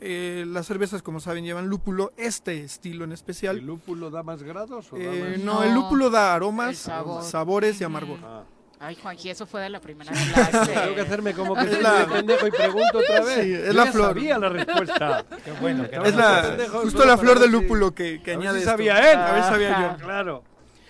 Eh, 0.04 0.46
las 0.48 0.66
cervezas, 0.66 1.04
como 1.04 1.20
saben, 1.20 1.44
llevan 1.46 1.68
lúpulo, 1.68 2.12
este 2.18 2.64
estilo 2.64 3.04
en 3.04 3.12
¿El 3.12 3.14
especial. 3.14 3.58
lúpulo 3.60 4.10
da 4.10 4.24
más 4.24 4.42
grados 4.42 4.92
o 4.92 4.98
da 4.98 5.04
Eh, 5.04 5.34
más? 5.38 5.40
no, 5.46 5.64
el 5.64 5.74
lúpulo 5.76 6.10
da 6.10 6.34
aromas, 6.34 6.70
El 6.70 6.76
sabor. 6.76 7.24
sabores 7.24 7.80
y 7.80 7.84
amargor. 7.84 8.18
Ah, 8.24 8.44
Ay, 8.84 8.96
Juanji, 9.00 9.30
eso 9.30 9.46
fue 9.46 9.62
de 9.62 9.70
la 9.70 9.80
primera 9.80 10.12
clase. 10.12 10.74
Tengo 10.74 10.96
que 10.96 11.02
hacerme 11.02 11.34
como 11.36 11.54
que 11.54 11.68
soy 11.72 11.84
la... 11.84 12.08
pendejo 12.08 12.48
y 12.48 12.52
pregunto 12.52 12.98
otra 12.98 13.22
vez. 13.22 13.44
Sí, 13.44 13.54
es 13.54 13.76
la 13.76 13.86
Yo 13.86 13.92
flor. 13.92 14.08
sabía 14.08 14.40
la 14.40 14.50
respuesta. 14.50 15.26
Qué 15.46 15.52
bueno. 15.62 15.84
qué 15.88 15.98
Es 15.98 16.02
bueno. 16.02 16.18
la, 16.18 16.42
pendejo, 16.42 16.80
justo 16.80 17.06
la 17.06 17.16
flor 17.20 17.36
para 17.36 17.46
de 17.46 17.52
ver 17.52 17.56
si- 17.60 17.62
lúpulo 17.62 17.94
que, 17.94 18.24
que 18.24 18.32
a 18.34 18.38
ver 18.38 18.48
añade 18.48 18.58
si 18.58 18.64
esto. 18.64 18.72
sabía 18.72 19.12
él. 19.12 19.20
A 19.20 19.32
ver 19.34 19.44
si 19.44 19.50
sabía 19.50 19.98
yo. 20.00 20.04
Claro. 20.04 20.44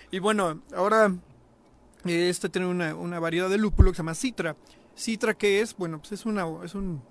Y 0.10 0.20
bueno, 0.20 0.62
ahora 0.74 1.14
este 2.06 2.48
tiene 2.48 2.68
una, 2.68 2.96
una 2.96 3.20
variedad 3.20 3.50
de 3.50 3.58
lúpulo 3.58 3.92
que 3.92 3.96
se 3.98 4.00
llama 4.04 4.16
Citra. 4.16 4.56
Citra, 4.98 5.34
¿qué 5.34 5.60
es? 5.60 5.76
Bueno, 5.76 6.00
pues 6.00 6.14
es, 6.14 6.26
una, 6.26 6.46
es, 6.64 6.74
un, 6.76 7.04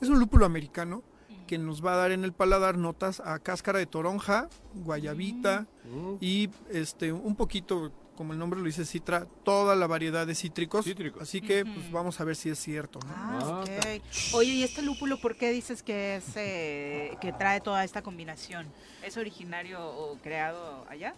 es 0.00 0.08
un 0.08 0.18
lúpulo 0.18 0.44
americano 0.44 1.04
que 1.50 1.58
nos 1.58 1.84
va 1.84 1.94
a 1.94 1.96
dar 1.96 2.12
en 2.12 2.22
el 2.22 2.32
paladar 2.32 2.78
notas 2.78 3.18
a 3.18 3.40
cáscara 3.40 3.80
de 3.80 3.86
toronja, 3.86 4.48
guayabita 4.72 5.66
Mm. 5.84 6.14
y 6.20 6.48
este 6.70 7.12
un 7.12 7.34
poquito, 7.34 7.90
como 8.16 8.32
el 8.34 8.38
nombre 8.38 8.60
lo 8.60 8.66
dice, 8.66 8.84
Citra, 8.84 9.26
toda 9.42 9.74
la 9.74 9.88
variedad 9.88 10.24
de 10.28 10.36
cítricos. 10.36 10.84
Cítricos. 10.84 11.20
Así 11.20 11.40
que 11.40 11.64
pues 11.64 11.90
vamos 11.90 12.20
a 12.20 12.24
ver 12.24 12.36
si 12.36 12.50
es 12.50 12.58
cierto. 12.60 13.00
¿no? 13.04 13.12
Ah, 13.16 13.62
ok. 13.64 14.02
Oye, 14.34 14.52
¿y 14.52 14.62
este 14.62 14.82
lúpulo 14.82 15.20
por 15.20 15.34
qué 15.34 15.50
dices 15.50 15.82
que 15.82 16.14
es 16.16 16.24
eh, 16.36 17.16
que 17.20 17.32
trae 17.32 17.60
toda 17.60 17.82
esta 17.82 18.00
combinación? 18.02 18.68
¿Es 19.04 19.16
originario 19.16 19.84
o 19.84 20.16
creado 20.18 20.86
allá? 20.88 21.14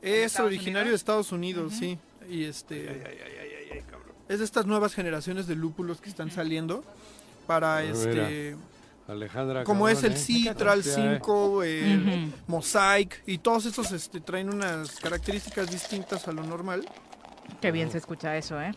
Es 0.00 0.26
Estados 0.32 0.48
originario 0.48 0.80
Unidos? 0.80 0.90
de 0.90 0.96
Estados 0.96 1.30
Unidos, 1.30 1.72
sí. 1.78 1.96
Y 2.28 2.42
este 2.46 3.04
es 4.28 4.38
de 4.40 4.44
estas 4.44 4.66
nuevas 4.66 4.92
generaciones 4.94 5.46
de 5.46 5.54
lúpulos 5.54 6.00
que 6.00 6.08
están 6.08 6.32
saliendo 6.32 6.82
para 7.46 7.76
Ah, 7.76 7.84
este 7.84 8.56
Alejandra. 9.08 9.64
como 9.64 9.88
es 9.88 10.02
el 10.04 10.12
¿eh? 10.12 10.16
Citra, 10.16 10.74
el 10.74 10.80
eh. 10.80 11.18
5, 11.18 11.62
el. 11.62 12.32
Mosaic 12.46 13.22
y 13.26 13.38
todos 13.38 13.66
estos 13.66 13.90
este, 13.92 14.20
traen 14.20 14.48
unas 14.48 15.00
características 15.00 15.70
distintas 15.70 16.28
a 16.28 16.32
lo 16.32 16.42
normal. 16.44 16.84
Qué 17.60 17.72
bien 17.72 17.90
se 17.90 17.98
escucha 17.98 18.36
eso, 18.36 18.60
¿eh? 18.60 18.72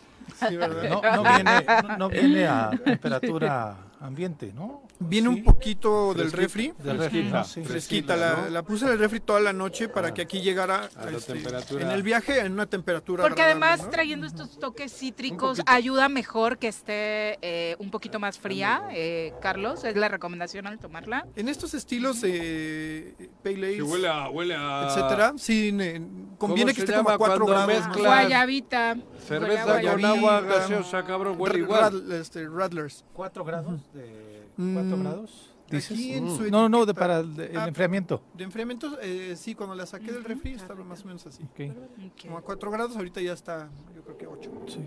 Sí, 0.48 0.58
¿verdad? 0.58 0.90
No, 0.90 1.02
no 1.02 1.36
viene, 1.36 1.66
no, 1.84 1.98
no 1.98 2.10
viene 2.10 2.48
a 2.48 2.72
temperatura 2.84 3.78
ambiente, 4.00 4.52
¿no? 4.54 4.85
Viene 4.98 5.30
Sí. 5.30 5.36
un 5.36 5.44
poquito 5.44 6.14
del 6.14 6.32
refri. 6.32 6.74
Del 6.80 6.98
refri, 6.98 7.30
fresquita, 7.66 8.16
la, 8.16 8.34
¿no? 8.46 8.50
la 8.50 8.64
puse 8.64 8.86
en 8.86 8.92
el 8.94 9.00
refri 9.00 9.20
toda 9.20 9.42
la 9.42 9.52
noche 9.52 9.90
para 9.90 10.08
Ah. 10.08 10.14
que 10.14 10.22
aquí 10.22 10.40
llegara 10.42 10.90
A 10.96 11.06
la 11.12 11.18
este, 11.18 11.34
temperatura. 11.34 11.84
en 11.84 11.92
el 11.92 12.02
viaje 12.02 12.40
en 12.40 12.54
una 12.54 12.66
temperatura 12.66 13.22
Porque 13.24 13.42
agradable, 13.42 13.66
además 13.66 13.86
¿no? 13.88 13.92
trayendo 13.92 14.26
estos 14.26 14.58
toques 14.58 14.94
cítricos 14.94 15.62
ayuda 15.66 16.08
mejor 16.08 16.58
que 16.60 16.70
esté 16.70 17.38
eh, 17.42 17.76
un 17.80 17.92
poquito 17.92 18.20
más 18.20 18.40
fría, 18.40 18.84
eh, 18.92 19.34
Carlos, 19.42 19.84
es 19.84 19.98
la 19.98 20.08
recomendación 20.08 20.66
al 20.66 20.80
tomarla. 20.80 21.28
En 21.36 21.50
estos 21.50 21.74
estilos 21.74 22.22
eh, 22.24 23.14
pale 23.44 23.56
Que 23.60 23.66
ales, 23.76 23.82
huele 23.84 24.08
a, 24.08 24.30
huele 24.30 24.56
a... 24.58 24.88
etcétera, 24.88 25.34
sí 25.38 25.72
ne- 25.74 26.02
conviene 26.38 26.74
que 26.74 26.82
esté 26.82 26.94
como 26.94 27.10
a 27.10 27.14
llama 27.14 27.18
4 27.18 27.46
cuando 27.46 27.68
grados. 27.68 27.98
Guayabita. 27.98 28.96
Cerveza 29.28 29.82
con 29.82 30.06
agua 30.06 30.42
gaseosa, 30.42 31.04
cabrón, 31.04 31.36
huele 31.38 31.60
igual. 31.60 31.82
Rad- 32.08 32.12
este, 32.22 32.48
Radlers. 32.48 33.04
¿Cuatro 33.14 33.44
grados? 33.44 33.82
De, 33.94 34.35
Mm, 34.57 34.73
¿Cuatro 34.73 34.98
grados? 34.99 35.52
dices? 35.69 35.91
aquí 35.91 36.14
en 36.14 36.27
su 36.36 36.44
No, 36.52 36.69
no, 36.69 36.86
de 36.86 36.94
para 36.94 37.19
el, 37.19 37.40
el 37.40 37.57
Ah, 37.57 37.68
enfriamiento. 37.68 38.22
De 38.34 38.44
enfriamiento, 38.44 38.98
eh, 39.02 39.36
sí, 39.38 39.56
cuando 39.56 39.76
la 39.76 39.86
saqué 39.86 40.11
del 40.11 40.23
refri 40.23 40.53
estaba 40.53 40.84
más 40.84 41.03
o 41.03 41.07
menos 41.07 41.26
así. 41.26 41.44
Ok. 41.44 42.22
Como 42.22 42.38
a 42.38 42.41
4 42.41 42.72
grados, 42.72 42.95
ahorita 42.95 43.19
ya 43.22 43.34
está, 43.34 43.69
yo 43.95 44.03
creo 44.03 44.18
que 44.18 44.27
8. 44.27 44.52
Sí. 44.68 44.80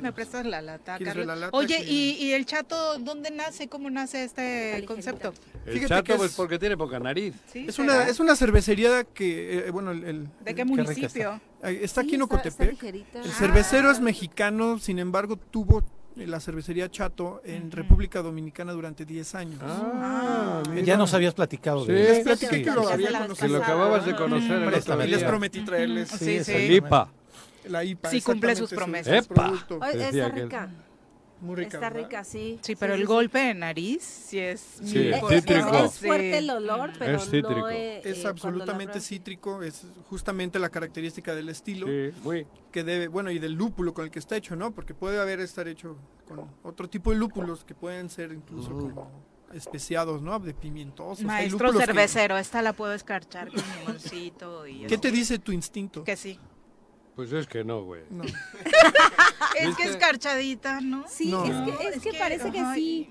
Me 0.00 0.10
prestas 0.10 0.46
la 0.46 0.62
lata, 0.62 0.96
¿Quieres 0.96 1.12
Carlos. 1.12 1.26
ver 1.26 1.36
la 1.36 1.46
lata 1.46 1.56
Oye, 1.58 1.76
que- 1.84 1.92
¿y, 1.92 2.12
y 2.12 2.32
el 2.32 2.46
chato 2.46 2.98
dónde 2.98 3.30
nace? 3.30 3.68
¿Cómo 3.68 3.90
nace 3.90 4.24
este 4.24 4.82
concepto? 4.86 5.34
El 5.66 5.72
Fíjate 5.74 5.88
chato, 5.88 6.04
que 6.04 6.14
pues 6.14 6.30
es- 6.30 6.36
porque 6.36 6.58
tiene 6.58 6.78
poca 6.78 6.98
nariz. 6.98 7.34
¿Sí? 7.52 7.66
Es 7.68 7.78
una, 7.78 8.08
es 8.08 8.18
una 8.18 8.36
cervecería 8.36 9.04
que, 9.04 9.66
eh, 9.66 9.70
bueno, 9.70 9.90
el, 9.90 10.04
el- 10.04 10.28
¿De 10.42 10.54
qué 10.54 10.64
municipio? 10.64 11.04
está 11.62 12.00
aquí 12.00 12.10
Sí, 12.10 12.14
en 12.14 12.22
está- 12.22 12.38
está 12.38 12.64
Ocotepec. 12.64 12.82
El 13.16 13.30
cervecero 13.32 13.90
es 13.90 14.00
mexicano, 14.00 14.78
sin 14.78 14.98
embargo, 14.98 15.36
tuvo 15.36 15.82
la 16.16 16.40
cervecería 16.40 16.90
Chato 16.90 17.42
en 17.44 17.70
República 17.70 18.22
Dominicana 18.22 18.72
durante 18.72 19.04
10 19.04 19.34
años. 19.34 19.60
Ah, 19.62 20.62
mira. 20.70 20.82
Ya 20.82 20.96
nos 20.96 21.12
habías 21.12 21.34
platicado 21.34 21.84
Sí. 21.84 21.92
de 21.92 21.98
Les 22.02 22.10
eso. 22.18 22.24
platiqué 22.24 22.56
Sí. 22.56 22.62
que 22.64 22.70
lo 22.70 22.84
Sí. 22.86 22.92
había 22.94 23.08
Sí. 23.10 23.14
conocido. 23.14 23.46
Que 23.46 23.48
lo 23.52 23.58
acababas 23.62 24.06
de 24.06 24.16
conocer 24.16 24.52
el 24.52 24.68
otro. 24.74 24.96
Les 25.04 25.24
prometí 25.24 25.60
traerles 25.64 26.08
Sí, 26.08 26.42
sí. 26.42 26.52
El 26.52 26.72
IPA. 26.72 27.08
la 27.68 27.84
IPA. 27.84 28.10
Sí, 28.10 28.22
cumple 28.22 28.56
sus 28.56 28.70
promesas. 28.70 29.26
su 29.26 29.32
¡Epa! 29.32 29.44
producto. 29.46 29.78
Oye, 29.82 30.08
está 30.08 30.32
que- 30.34 30.42
rica. 30.42 30.70
Muy 31.46 31.56
rica. 31.56 31.76
Está 31.78 31.90
¿verdad? 31.90 32.08
rica, 32.08 32.24
sí. 32.24 32.58
Sí, 32.62 32.76
pero 32.76 32.94
el 32.94 33.00
sí. 33.00 33.06
golpe 33.06 33.38
de 33.38 33.54
nariz 33.54 34.02
sí 34.02 34.38
es... 34.38 34.60
Sí, 34.82 35.08
es 35.08 35.14
Es, 35.14 35.20
fuerte, 35.20 35.40
cítrico. 35.40 35.76
es 35.84 35.98
fuerte 35.98 36.38
el 36.38 36.50
olor, 36.50 36.92
pero 36.98 37.16
Es 37.18 37.24
cítrico. 37.24 37.50
no 37.60 37.70
eh, 37.70 37.98
Es 38.00 38.06
eh, 38.06 38.10
cuando 38.22 38.28
absolutamente 38.30 39.00
cítrico, 39.00 39.62
es 39.62 39.86
justamente 40.10 40.58
la 40.58 40.68
característica 40.68 41.34
del 41.34 41.48
estilo 41.48 41.86
Sí, 41.86 42.10
muy. 42.22 42.46
que 42.72 42.82
debe, 42.84 43.08
bueno, 43.08 43.30
y 43.30 43.38
del 43.38 43.52
lúpulo 43.52 43.94
con 43.94 44.04
el 44.04 44.10
que 44.10 44.18
está 44.18 44.36
hecho, 44.36 44.56
¿no? 44.56 44.72
Porque 44.72 44.92
puede 44.94 45.20
haber 45.20 45.40
estar 45.40 45.66
hecho 45.68 45.96
con 46.28 46.44
otro 46.62 46.88
tipo 46.90 47.10
de 47.12 47.16
lúpulos 47.18 47.64
que 47.64 47.74
pueden 47.74 48.10
ser 48.10 48.32
incluso 48.32 48.70
como 48.70 49.10
especiados, 49.54 50.20
¿no? 50.22 50.38
De 50.40 50.52
pimientosos. 50.54 51.24
Maestro 51.24 51.58
lúpulos 51.68 51.80
que- 51.80 51.86
cervecero, 51.86 52.36
esta 52.36 52.62
la 52.62 52.72
puedo 52.72 52.92
escarchar 52.94 53.48
con 53.48 53.62
limoncito 53.80 54.66
y 54.66 54.80
¿Qué 54.80 54.94
así. 54.96 54.98
te 54.98 55.10
dice 55.12 55.38
tu 55.38 55.52
instinto? 55.52 56.02
Que 56.04 56.16
sí. 56.16 56.38
Pues 57.16 57.32
es 57.32 57.46
que 57.46 57.64
no, 57.64 57.82
güey. 57.82 58.02
No. 58.10 58.22
Es 59.58 59.74
que 59.74 59.84
escarchadita, 59.84 60.82
¿no? 60.82 61.04
Sí, 61.08 61.30
No. 61.30 61.42
es 61.44 61.78
que, 61.78 61.88
es 61.88 62.02
que 62.02 62.12
parece 62.18 62.52
que 62.52 62.62
sí. 62.74 63.08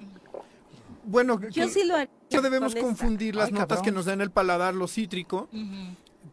Bueno, 1.03 1.39
Yo 1.49 1.65
que- 1.65 1.69
sí 1.71 1.83
lo 1.85 1.95
haría. 1.95 2.09
no 2.31 2.41
debemos 2.41 2.75
confundir 2.75 3.35
las 3.35 3.47
Ay, 3.47 3.53
notas 3.53 3.67
cabrón. 3.79 3.85
que 3.85 3.91
nos 3.91 4.05
dan 4.05 4.21
el 4.21 4.29
paladar, 4.29 4.75
lo 4.75 4.87
cítrico, 4.87 5.49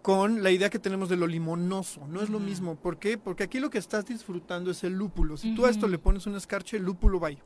con 0.03 0.43
la 0.43 0.51
idea 0.51 0.69
que 0.69 0.79
tenemos 0.79 1.09
de 1.09 1.17
lo 1.17 1.27
limonoso. 1.27 2.07
No 2.09 2.21
es 2.21 2.29
lo 2.29 2.41
mismo. 2.41 2.77
¿Por 2.77 2.99
qué? 2.99 3.17
Porque 3.17 3.45
aquí 3.45 3.59
lo 3.59 3.71
que 3.71 3.79
estás 3.79 4.05
disfrutando 4.05 4.71
es 4.71 4.85
el 4.85 4.93
lúpulo. 4.93 5.37
Si 5.39 5.55
tú 5.55 5.65
a 5.65 5.71
esto 5.71 5.89
le 5.89 5.99
pones 5.99 6.27
un 6.27 6.37
escarche, 6.37 6.77
el 6.77 6.83
lúpulo 6.85 7.19
va 7.19 7.29
ahí. 7.29 7.39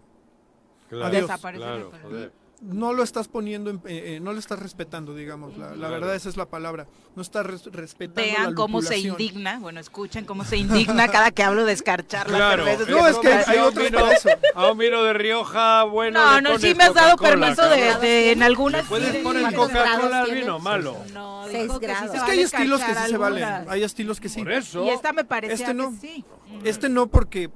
Claro, 0.88 1.06
Adiós. 1.06 1.22
Desaparece 1.22 1.62
claro, 1.64 1.92
joder. 2.02 2.32
No 2.62 2.92
lo 2.94 3.02
estás 3.02 3.28
poniendo, 3.28 3.68
en- 3.70 3.76
eh, 3.86 4.16
eh, 4.16 4.20
no 4.20 4.32
lo 4.32 4.38
estás 4.38 4.58
respetando, 4.58 5.14
digamos. 5.14 5.56
La, 5.58 5.88
verdad, 5.88 6.14
esa 6.14 6.28
es 6.28 6.36
la 6.36 6.46
palabra. 6.46 6.86
No 7.14 7.22
estás 7.22 7.44
res- 7.46 7.66
respetando 7.66 8.22
Vean 8.22 8.50
la 8.50 8.54
cómo 8.54 8.80
se 8.82 8.98
indigna, 8.98 9.58
bueno, 9.58 9.78
escuchen 9.78 10.24
cómo 10.24 10.44
se 10.44 10.56
indigna 10.56 11.08
cada 11.08 11.30
que 11.30 11.42
hablo 11.42 11.64
de 11.66 11.72
escarchar 11.72 12.30
la 12.30 12.36
Claro, 12.38 12.64
cerveza. 12.64 12.90
No, 12.90 13.06
es 13.06 13.18
que 13.18 13.28
hay 13.28 13.58
otros 13.58 13.84
vino- 13.90 14.00
para 14.00 14.14
eso. 14.14 14.28
A 14.54 14.70
un 14.72 14.78
vino 14.78 15.02
de 15.02 15.12
Rioja, 15.12 15.84
bueno. 15.84 16.18
No, 16.18 16.40
no, 16.40 16.58
sí 16.58 16.74
me 16.74 16.84
has 16.84 16.94
dado 16.94 17.16
permiso 17.16 17.68
de, 17.68 18.32
en 18.32 18.42
algunas... 18.42 18.82
¿Le 18.84 18.88
puedes 18.88 19.12
sí, 19.16 19.18
poner 19.22 19.42
¿cuántos 19.42 19.68
Coca-Cola 19.68 20.08
grados 20.08 20.30
al 20.30 20.34
vino? 20.34 20.58
Malo. 20.58 20.96
No, 21.12 21.44
Seis 21.50 21.62
dijo 21.64 21.78
que 21.80 21.86
sí 21.86 21.92
grados. 21.92 22.10
se 22.10 22.16
Es 22.16 22.22
que 22.22 22.30
hay 22.32 22.40
estilos 22.40 22.80
que 22.82 22.94
sí 22.94 23.00
se 23.10 23.16
valen. 23.18 23.48
Hay 23.68 23.82
estilos 23.82 24.20
que 24.20 24.28
sí. 24.28 24.38
Por 24.40 24.52
eso. 24.52 24.84
Y 24.84 24.88
esta 24.90 25.12
me 25.12 25.24
parecía 25.24 25.54
Este 25.54 25.74
no. 25.74 25.90
que 25.92 25.96
sí. 25.98 26.24
Este 26.64 26.88
no 26.88 27.06
porque 27.08 27.44
eh, 27.44 27.50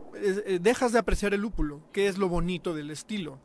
eh, 0.47 0.59
dejas 0.61 0.93
de 0.93 0.99
apreciar 0.99 1.33
el 1.33 1.41
lúpulo, 1.41 1.81
que 1.93 2.07
es 2.09 2.19
lo 2.19 2.29
bonito 2.29 2.75
del 2.75 2.91
estilo. 2.91 3.39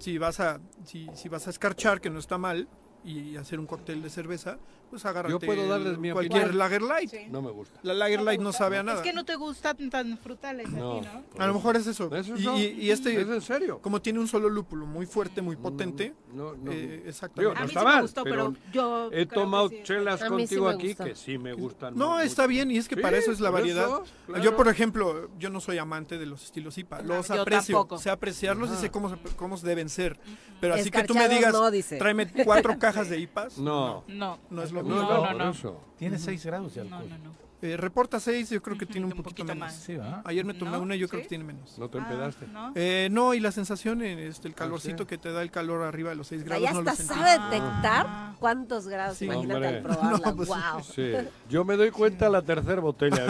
Si 0.00 0.18
vas 0.18 0.40
a 0.40 0.60
si, 0.84 1.08
si 1.14 1.28
vas 1.28 1.46
a 1.46 1.50
escarchar, 1.50 2.00
que 2.00 2.10
no 2.10 2.18
está 2.18 2.38
mal, 2.38 2.66
y 3.04 3.36
hacer 3.36 3.60
un 3.60 3.66
cóctel 3.66 4.02
de 4.02 4.10
cerveza, 4.10 4.58
pues 4.90 5.04
agárrate 5.06 5.32
Yo 5.32 5.38
puedo 5.40 5.66
darles 5.68 5.96
mi 5.98 6.10
cualquier 6.10 6.42
opinión. 6.42 6.58
Lager 6.58 6.82
Light. 6.82 7.10
Sí. 7.10 7.18
No 7.30 7.40
me 7.42 7.50
gusta. 7.50 7.78
La 7.82 7.94
Lager 7.94 8.22
Light 8.22 8.40
no 8.40 8.52
sabe 8.52 8.76
a 8.76 8.80
Es 8.80 8.86
nada. 8.86 9.02
que 9.02 9.12
no 9.12 9.24
te 9.24 9.36
gustan 9.36 9.88
tan 9.90 10.18
frutales 10.18 10.68
No. 10.70 10.98
a 10.98 11.00
ti, 11.00 11.06
¿no? 11.36 11.42
A 11.42 11.46
lo 11.46 11.54
mejor 11.54 11.76
es 11.76 11.86
eso. 11.86 12.14
Eso 12.14 12.36
y, 12.36 12.44
no. 12.44 12.58
y- 12.58 12.62
y 12.80 12.90
este, 12.90 13.20
¿Es 13.20 13.28
en 13.28 13.40
serio? 13.40 13.78
como 13.80 14.02
tiene 14.02 14.18
un 14.18 14.28
solo 14.28 14.48
lúpulo 14.48 14.84
muy 14.86 15.06
fuerte, 15.06 15.40
muy 15.42 15.56
potente, 15.56 16.14
No, 16.34 16.54
no. 16.54 16.72
eh, 16.72 16.76
Digo, 16.98 17.08
exactamente. 17.08 17.54
no 17.54 17.60
A 17.60 17.62
mí 17.62 17.68
está 17.68 17.80
sí 17.80 17.86
me 17.86 17.92
mal, 17.92 18.02
gustó, 18.02 18.24
pero 18.24 18.52
pero 18.52 18.72
yo 18.72 19.10
He 19.12 19.26
tomado 19.26 19.68
sí. 19.68 19.80
chelas 19.84 20.20
sí 20.20 20.26
contigo 20.26 20.68
aquí 20.68 20.88
gustó. 20.88 21.04
que 21.04 21.14
sí 21.14 21.38
me 21.38 21.52
gustan. 21.52 21.94
No, 21.96 22.10
mucho. 22.10 22.22
está 22.22 22.46
bien 22.46 22.70
y 22.70 22.78
es 22.78 22.88
que 22.88 22.94
Sí, 22.96 23.00
para 23.00 23.16
eso 23.18 23.30
es 23.32 23.40
la 23.40 23.50
variedad. 23.50 23.84
eso, 23.86 24.04
claro. 24.26 24.42
Yo, 24.42 24.56
por 24.56 24.68
ejemplo, 24.68 25.30
yo 25.38 25.50
no 25.50 25.60
soy 25.60 25.78
amante 25.78 26.18
de 26.18 26.26
los 26.26 26.44
estilos 26.44 26.76
IPA. 26.78 27.02
Los 27.02 27.28
yo 27.28 27.40
aprecio, 27.42 27.74
tampoco. 27.76 27.98
sé 27.98 28.10
apreciarlos 28.10 28.70
y 28.70 28.76
sé 28.76 28.90
cómo, 28.90 29.16
cómo 29.36 29.56
deben 29.58 29.88
ser. 29.88 30.18
Pero 30.60 30.74
así 30.74 30.90
que 30.90 31.02
tú 31.04 31.14
me 31.14 31.28
digas, 31.28 31.52
no, 31.52 31.70
dice. 31.70 31.98
tráeme 31.98 32.30
cuatro 32.44 32.78
cajas 32.78 33.08
de 33.08 33.18
IPAs, 33.20 33.58
No. 33.58 34.04
No. 34.08 34.38
no 34.50 34.62
es 34.62 34.72
lo 34.72 34.79
No, 34.82 35.02
no, 35.02 35.34
no, 35.34 35.52
no. 35.52 35.76
Tiene 35.96 36.18
6 36.18 36.46
grados 36.46 36.74
de 36.74 36.84
No, 36.84 36.96
alcohol. 36.96 37.10
no, 37.22 37.30
no. 37.30 37.49
Eh, 37.62 37.76
reporta 37.76 38.18
6, 38.18 38.48
yo 38.50 38.62
creo 38.62 38.78
que 38.78 38.86
tiene 38.86 39.06
un 39.06 39.12
un 39.12 39.18
poquito, 39.22 39.42
poquito 39.44 39.54
menos. 39.54 39.58
más. 39.58 39.74
Sí. 39.74 39.98
Ayer 40.24 40.44
me 40.46 40.54
tomé 40.54 40.70
¿No? 40.72 40.80
una 40.80 40.96
y 40.96 40.98
yo 40.98 41.08
creo 41.08 41.20
¿Sí? 41.20 41.24
que 41.24 41.28
tiene 41.28 41.44
menos. 41.44 41.78
No 41.78 41.90
te 41.90 41.98
Ah, 41.98 42.00
empedaste. 42.02 42.46
¿no? 42.46 42.72
Eh, 42.74 43.08
no, 43.10 43.34
y 43.34 43.40
la 43.40 43.52
sensación, 43.52 44.00
este, 44.00 44.48
el 44.48 44.54
calorcito 44.54 45.02
sí. 45.02 45.06
que 45.08 45.18
te 45.18 45.30
da 45.30 45.42
el 45.42 45.50
calor 45.50 45.82
arriba 45.82 46.08
de 46.10 46.16
los 46.16 46.28
6 46.28 46.40
Ahí 46.42 46.48
grados, 46.48 46.72
no 46.72 46.82
lo 46.82 46.90
hasta 46.90 47.04
sabe 47.04 47.30
detectar 47.50 48.06
cuántos 48.38 48.88
grados. 48.88 49.18
Sí. 49.18 49.26
Imagínate 49.26 49.66
al 49.66 49.82
probarla. 49.82 50.18
No, 50.30 50.36
pues, 50.36 50.48
wow. 50.48 50.58
Sí. 50.94 51.12
Yo 51.50 51.64
me 51.66 51.76
doy 51.76 51.90
cuenta 51.90 52.26
a 52.26 52.30
la 52.30 52.40
tercera 52.40 52.80
botella. 52.80 53.26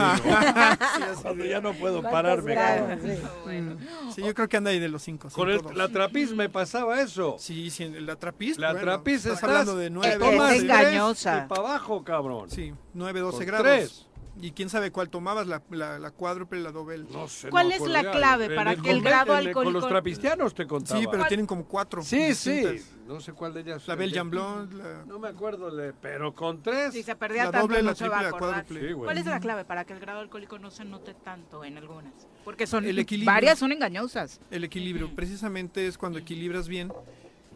Cuando 1.23 1.45
ya 1.45 1.61
no 1.61 1.73
puedo 1.75 2.03
pararme. 2.03 2.53
grados? 2.53 2.89
cabrón. 3.01 3.79
Sí, 4.15 4.23
yo 4.23 4.35
creo 4.35 4.49
que 4.49 4.57
anda 4.57 4.71
ahí 4.71 4.79
de 4.79 4.89
los 4.89 5.03
5. 5.03 5.29
Con 5.33 5.51
el- 5.51 5.61
la 5.75 5.89
trapiz 5.89 6.33
me 6.35 6.49
pasaba 6.49 7.01
eso. 7.01 7.37
Sí, 7.39 7.71
sí, 7.71 7.89
la 7.89 8.17
trapiz. 8.17 8.59
La 8.59 8.73
bueno, 8.73 8.85
trapiz 8.87 9.27
estás 9.27 9.43
hablando 9.45 9.77
de 9.77 9.91
9, 9.91 10.13
Es 10.15 10.19
12, 10.19 10.57
engañosa. 10.59 11.45
Y 11.45 11.49
para 11.49 11.61
abajo, 11.63 12.05
cabrón. 12.05 12.51
Sí, 12.51 12.73
9, 12.95 13.21
12 13.21 13.37
Con 13.39 13.47
grados. 13.47 13.67
tres. 13.67 14.07
Y 14.41 14.53
quién 14.53 14.69
sabe 14.69 14.91
cuál 14.91 15.09
tomabas, 15.11 15.47
la, 15.47 15.63
la, 15.71 15.99
la 15.99 16.11
cuádruple, 16.11 16.61
la 16.61 16.73
doble. 16.73 17.05
No 17.11 17.29
sé. 17.29 17.51
¿Cuál 17.51 17.69
no 17.69 17.75
es 17.75 17.81
la 17.83 18.11
clave 18.11 18.47
En 18.47 18.55
para 18.57 18.73
el 18.73 18.83
que 18.83 18.91
el 18.91 19.03
grado 19.03 19.35
alcohólico- 19.35 19.65
Con 19.65 19.73
los 19.73 19.89
trapistianos 19.89 20.55
te 20.55 20.67
contaba. 20.67 21.01
Sí, 21.01 21.07
pero 21.11 21.25
tienen 21.27 21.47
como 21.47 21.65
cuatro. 21.65 22.03
Sí, 22.03 22.35
sí. 22.35 22.63
No 23.07 23.21
sé 23.21 23.33
cuál 23.33 23.53
de 23.55 23.61
ellas. 23.61 23.87
La 23.89 23.95
Belgian 23.97 24.31
Blonde, 24.31 24.77
la- 24.77 25.05
No 25.05 25.19
me 25.19 25.29
acuerdo, 25.29 25.75
de- 25.75 25.93
pero 25.93 26.35
con 26.35 26.63
tres. 26.63 26.93
Si 26.93 27.03
se 27.03 27.17
perdía 27.17 27.45
La 27.47 27.51
tanto 27.51 27.67
doble, 27.69 27.83
no 27.83 27.91
la 27.91 27.95
se 27.95 28.09
va 28.09 28.17
a 28.17 28.21
triple, 28.21 28.33
la 28.33 28.39
cuádruple. 28.39 28.89
Sí. 28.89 28.95
¿Cuál 28.95 29.19
es 29.19 29.27
la 29.27 29.41
clave 29.41 29.65
para 29.65 29.85
que 29.85 29.93
el 29.93 30.01
grado 30.01 30.21
alcohólico 30.21 30.59
no 30.59 30.71
se 30.71 30.85
note 30.85 31.15
tanto 31.15 31.65
en 31.65 31.77
algunas? 31.77 32.13
Porque 32.45 32.67
son 32.67 32.85
El 32.85 32.99
equilibrio. 32.99 33.33
varias 33.35 33.59
son 33.59 33.73
engañosas. 33.73 34.41
El 34.51 34.65
equilibrio, 34.65 35.15
precisamente 35.15 35.87
es 35.87 35.99
cuando 35.99 36.19
equilibras 36.19 36.69
bien 36.69 36.93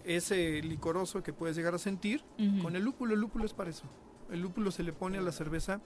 ese 0.04 0.60
licoroso 0.62 1.22
que 1.22 1.32
puedes 1.32 1.56
llegar 1.56 1.74
a 1.74 1.78
sentir 1.78 2.22
con 2.62 2.76
el 2.76 2.82
lúpulo. 2.82 3.14
El 3.14 3.20
lúpulo 3.20 3.44
es 3.46 3.54
para 3.54 3.70
eso. 3.70 3.84
El 4.30 4.40
lúpulo 4.40 4.70
se 4.70 4.82
le 4.82 4.92
pone 4.92 5.18
a 5.18 5.20
la 5.20 5.32
cerveza 5.32 5.80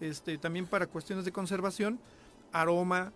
este, 0.00 0.38
también 0.38 0.66
para 0.66 0.86
cuestiones 0.86 1.24
de 1.24 1.32
conservación, 1.32 1.98
aroma, 2.52 3.12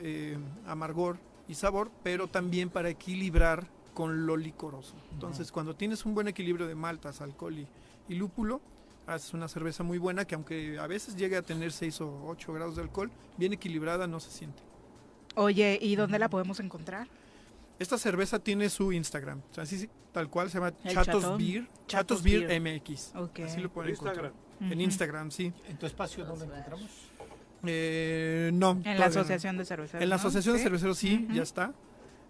eh, 0.00 0.36
amargor 0.66 1.18
y 1.48 1.54
sabor, 1.54 1.90
pero 2.02 2.28
también 2.28 2.70
para 2.70 2.88
equilibrar 2.88 3.66
con 3.94 4.26
lo 4.26 4.36
licoroso. 4.36 4.94
Entonces, 5.12 5.52
cuando 5.52 5.74
tienes 5.74 6.06
un 6.06 6.14
buen 6.14 6.28
equilibrio 6.28 6.66
de 6.66 6.74
maltas, 6.74 7.20
alcohol 7.20 7.58
y, 7.58 7.66
y 8.08 8.14
lúpulo, 8.14 8.60
haces 9.06 9.34
una 9.34 9.48
cerveza 9.48 9.82
muy 9.82 9.98
buena 9.98 10.24
que 10.24 10.34
aunque 10.34 10.78
a 10.78 10.86
veces 10.86 11.16
llegue 11.16 11.36
a 11.36 11.42
tener 11.42 11.72
6 11.72 12.00
o 12.02 12.26
8 12.26 12.52
grados 12.52 12.76
de 12.76 12.82
alcohol, 12.82 13.10
bien 13.36 13.52
equilibrada 13.52 14.06
no 14.06 14.20
se 14.20 14.30
siente. 14.30 14.62
Oye, 15.34 15.78
¿y 15.80 15.96
dónde 15.96 16.18
la 16.18 16.28
podemos 16.28 16.60
encontrar? 16.60 17.08
Esta 17.82 17.98
cerveza 17.98 18.38
tiene 18.38 18.70
su 18.70 18.92
Instagram, 18.92 19.40
o 19.50 19.54
sea, 19.54 19.64
así, 19.64 19.78
sí, 19.78 19.88
tal 20.12 20.28
cual 20.30 20.48
se 20.50 20.58
llama 20.58 20.72
Chatos. 20.88 21.36
Beer, 21.36 21.64
Chatos 21.64 21.78
Chatos 21.86 22.22
Beer 22.22 22.46
Beer. 22.46 22.80
MX. 22.80 23.14
Así 23.44 23.60
lo 23.60 23.70
pueden 23.72 23.90
En 23.90 23.94
encontrar. 23.96 24.26
Instagram. 24.26 24.72
En. 24.72 24.80
Instagram, 24.80 25.30
sí. 25.30 25.52
¿En 25.68 25.76
tu 25.76 25.86
espacio 25.86 26.24
dónde 26.24 26.44
encontramos? 26.44 26.88
Eh, 27.64 28.50
no. 28.54 28.72
En 28.84 28.84
la 28.84 28.94
no. 28.98 29.04
Asociación 29.04 29.56
de 29.58 29.64
Cerveceros. 29.64 30.02
En 30.02 30.08
la. 30.08 30.16
Asociación 30.16 30.56
de 30.56 30.62
Cerveceros 30.62 30.98
sí, 30.98 31.26
ya 31.32 31.42
está. 31.42 31.72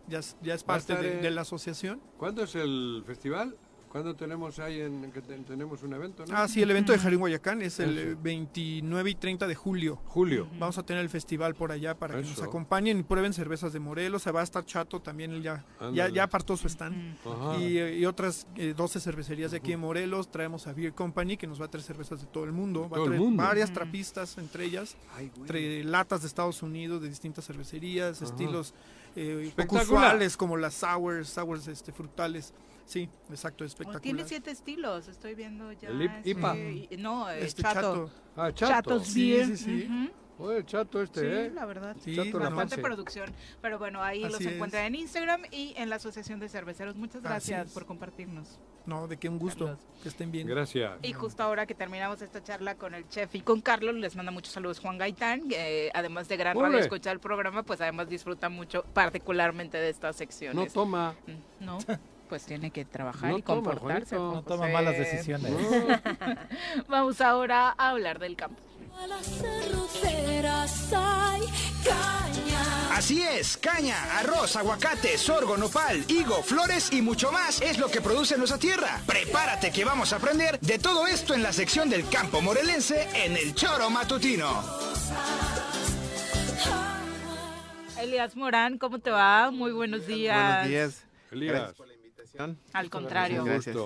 Ya, 0.08 0.18
es- 0.18 0.36
ya 0.42 0.56
parte 0.58 0.92
estar 0.94 1.02
de, 1.02 1.16
en- 1.16 1.22
de 1.22 1.30
la 1.30 1.42
asociación. 1.42 2.00
¿Cuándo 2.18 2.42
es 2.42 2.54
el 2.54 3.02
festival? 3.06 3.56
¿Cuándo 3.92 4.16
tenemos 4.16 4.58
ahí 4.58 4.80
en 4.80 5.12
que 5.12 5.20
te- 5.20 5.36
tenemos 5.40 5.82
un 5.82 5.92
evento? 5.92 6.24
¿no? 6.26 6.34
Ah, 6.34 6.48
sí, 6.48 6.62
el 6.62 6.70
evento 6.70 6.92
de 6.92 6.98
Jardín 6.98 7.18
Guayacán 7.20 7.60
es 7.60 7.78
el 7.78 7.98
Eso. 7.98 8.08
eh, 8.12 8.16
29 8.22 9.10
y 9.10 9.14
30 9.16 9.46
de 9.46 9.54
julio. 9.54 10.00
Julio. 10.06 10.48
Vamos 10.58 10.78
a 10.78 10.82
tener 10.82 11.02
el 11.02 11.10
festival 11.10 11.54
por 11.54 11.72
allá 11.72 11.94
para 11.94 12.14
que 12.16 12.22
nos 12.26 12.40
acompañen 12.42 13.00
y 13.00 13.02
prueben 13.02 13.34
cervezas 13.34 13.74
de 13.74 13.80
Morelos. 13.80 14.22
O 14.22 14.24
sea, 14.24 14.32
va 14.32 14.40
a 14.40 14.44
estar 14.44 14.64
Chato 14.64 15.00
también, 15.02 15.32
él 15.32 15.42
ya, 15.42 15.62
ya, 15.92 16.08
ya 16.08 16.22
apartó 16.22 16.56
su 16.56 16.68
stand. 16.68 17.18
Ajá. 17.26 17.58
Y, 17.58 17.78
y 17.78 18.06
otras 18.06 18.46
eh, 18.56 18.72
12 18.74 18.98
cervecerías 18.98 19.50
de 19.50 19.58
aquí 19.58 19.72
en 19.72 19.80
Morelos. 19.80 20.30
Traemos 20.30 20.66
a 20.66 20.72
Beer 20.72 20.94
Company, 20.94 21.36
que 21.36 21.46
nos 21.46 21.60
va 21.60 21.66
a 21.66 21.68
traer 21.68 21.84
cervezas 21.84 22.22
de 22.22 22.26
todo 22.28 22.44
el 22.44 22.52
mundo. 22.52 22.84
Va 22.88 22.96
todo 22.96 23.00
a 23.00 23.04
el 23.04 23.10
traer 23.10 23.20
mundo. 23.20 23.42
varias 23.42 23.70
Mm. 23.70 23.74
trapistas, 23.74 24.38
entre 24.38 24.64
ellas. 24.64 24.96
Trae 25.46 25.84
latas 25.84 26.22
de 26.22 26.28
Estados 26.28 26.62
Unidos, 26.62 27.02
de 27.02 27.10
distintas 27.10 27.46
cervecerías, 27.46 28.22
Ajá. 28.22 28.24
estilos 28.30 28.72
eh, 29.16 29.52
poco 29.54 29.76
usuales, 29.76 30.38
como 30.38 30.56
las 30.56 30.72
sours, 30.72 31.28
sours 31.28 31.68
este, 31.68 31.92
frutales. 31.92 32.54
Sí, 32.84 33.08
exacto, 33.30 33.64
Oh, 33.64 33.66
espectacular. 33.66 34.00
tiene 34.02 34.24
siete 34.24 34.50
estilos, 34.50 35.08
estoy 35.08 35.34
viendo 35.34 35.72
ya. 35.72 35.88
¿El 35.88 36.02
ese- 36.02 36.30
IPA? 36.30 36.56
y- 36.58 36.88
No, 36.98 37.30
eh, 37.30 37.44
Este 37.44 37.62
Chato. 37.62 37.80
Chato. 37.80 38.10
Ah, 38.36 38.52
Chato. 38.52 38.72
Chatos 38.72 39.06
Sí, 39.06 39.32
Beer. 39.32 39.46
sí, 39.46 39.56
sí. 39.56 39.86
Ujú. 39.88 40.10
Oye, 40.38 40.64
chato 40.64 41.00
este, 41.00 41.20
Sí, 41.20 41.26
¿eh? 41.26 41.52
la 41.54 41.64
verdad. 41.66 41.94
Sí, 42.00 42.16
Chato 42.16 42.38
Bastante 42.40 42.78
producción. 42.78 43.30
Pero 43.60 43.78
bueno, 43.78 44.02
ahí 44.02 44.22
los 44.22 44.34
Así 44.34 44.48
encuentran 44.48 44.86
en 44.86 44.94
Instagram 44.96 45.42
y 45.52 45.72
en 45.76 45.88
la 45.88 45.96
Asociación 45.96 46.40
de 46.40 46.48
Cerveceros. 46.48 46.96
Muchas 46.96 47.22
gracias 47.22 47.70
por 47.72 47.86
compartirnos. 47.86 48.58
No, 48.84 49.06
de 49.06 49.18
qué 49.18 49.28
un 49.28 49.38
gusto. 49.38 49.66
Carlos. 49.66 49.84
Que 50.02 50.08
estén 50.08 50.32
bien. 50.32 50.48
Gracias. 50.48 50.94
Y 51.02 51.12
justo 51.12 51.44
ahora 51.44 51.66
que 51.66 51.74
terminamos 51.74 52.20
esta 52.22 52.42
charla 52.42 52.74
con 52.74 52.94
el 52.94 53.08
chef 53.08 53.32
y 53.36 53.42
con 53.42 53.60
Carlos, 53.60 53.94
les 53.94 54.16
manda 54.16 54.32
muchos 54.32 54.52
saludos 54.52 54.80
Juan 54.80 54.98
Gaitán, 54.98 55.48
que, 55.48 55.86
eh, 55.86 55.90
además 55.94 56.26
de 56.28 56.36
gran 56.36 56.58
radio 56.58 56.78
escuchar 56.78 57.12
el 57.12 57.20
programa, 57.20 57.62
pues 57.62 57.80
además 57.80 58.08
disfruta 58.08 58.48
mucho 58.48 58.82
particularmente 58.94 59.76
de 59.78 59.90
estas 59.90 60.16
No 60.16 60.18
secciones. 60.18 60.72
toma. 60.72 61.14
Mm, 61.28 61.64
No, 61.64 61.78
pues 62.32 62.46
tiene 62.46 62.70
que 62.70 62.86
trabajar 62.86 63.30
No 63.30 63.36
y 63.36 63.42
comportarse. 63.42 64.16
Juanito. 64.16 64.16
No 64.16 64.42
José. 64.42 64.48
toma 64.48 64.68
malas 64.68 64.96
decisiones. 64.96 65.52
Vamos 66.88 67.20
ahora 67.20 67.74
a 67.76 67.90
hablar 67.90 68.18
del 68.18 68.36
campo. 68.36 68.58
Así 72.90 73.22
es, 73.22 73.58
caña, 73.58 74.18
arroz, 74.18 74.56
aguacate, 74.56 75.18
sorgo, 75.18 75.58
nopal, 75.58 76.06
higo, 76.08 76.42
flores 76.42 76.90
y 76.90 77.02
mucho 77.02 77.30
más 77.30 77.60
es 77.60 77.78
lo 77.78 77.88
que 77.88 78.00
produce 78.00 78.38
nuestra 78.38 78.58
tierra. 78.58 79.02
Prepárate 79.06 79.70
que 79.70 79.84
vamos 79.84 80.14
a 80.14 80.16
aprender 80.16 80.58
de 80.60 80.78
todo 80.78 81.06
esto 81.06 81.34
en 81.34 81.42
la 81.42 81.52
sección 81.52 81.90
del 81.90 82.08
campo 82.08 82.40
morelense 82.40 83.10
en 83.12 83.36
el 83.36 83.54
Choro 83.54 83.90
Matutino. 83.90 84.64
Elías 88.00 88.34
Morán, 88.36 88.78
¿cómo 88.78 89.00
te 89.00 89.10
va? 89.10 89.50
Muy 89.50 89.72
buenos 89.72 90.06
días. 90.06 90.64
Buenos 90.64 90.68
días. 90.70 91.04
Elías. 91.30 91.74
Invitación. 92.32 92.58
Al 92.72 92.90
contrario. 92.90 93.44
Gracias. 93.44 93.76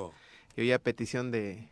Y 0.56 0.60
hoy 0.60 0.72
a 0.72 0.78
petición 0.78 1.30
de 1.30 1.68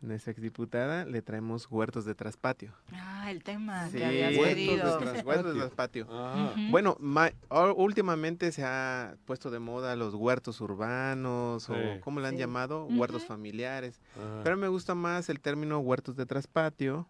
nuestra 0.00 0.30
exdiputada 0.32 1.04
le 1.06 1.22
traemos 1.22 1.66
huertos 1.70 2.04
de 2.04 2.14
traspatio. 2.14 2.72
Ah, 2.92 3.30
el 3.30 3.42
tema 3.42 3.88
Sí, 3.88 3.96
que 3.98 4.04
habías 4.04 4.36
huertos 4.36 4.54
pedido. 4.54 4.98
de, 5.00 5.06
tras- 5.06 5.24
huertos 5.24 5.54
de 5.54 5.60
traspatio. 5.60 6.04
Ujú. 6.06 6.70
Bueno, 6.70 6.96
ma- 7.00 7.30
últimamente 7.76 8.52
se 8.52 8.62
ha 8.64 9.16
puesto 9.24 9.50
de 9.50 9.58
moda 9.58 9.96
los 9.96 10.14
huertos 10.14 10.60
urbanos 10.60 11.64
Sí. 11.64 11.72
o 11.72 12.00
¿cómo 12.02 12.20
le 12.20 12.28
han 12.28 12.34
Sí. 12.34 12.40
llamado? 12.40 12.84
Huertos 12.86 13.24
familiares. 13.24 14.00
Ajá. 14.16 14.40
Pero 14.44 14.56
me 14.58 14.68
gusta 14.68 14.94
más 14.94 15.28
el 15.30 15.40
término 15.40 15.78
huertos 15.78 16.16
de 16.16 16.26
traspatio 16.26 17.08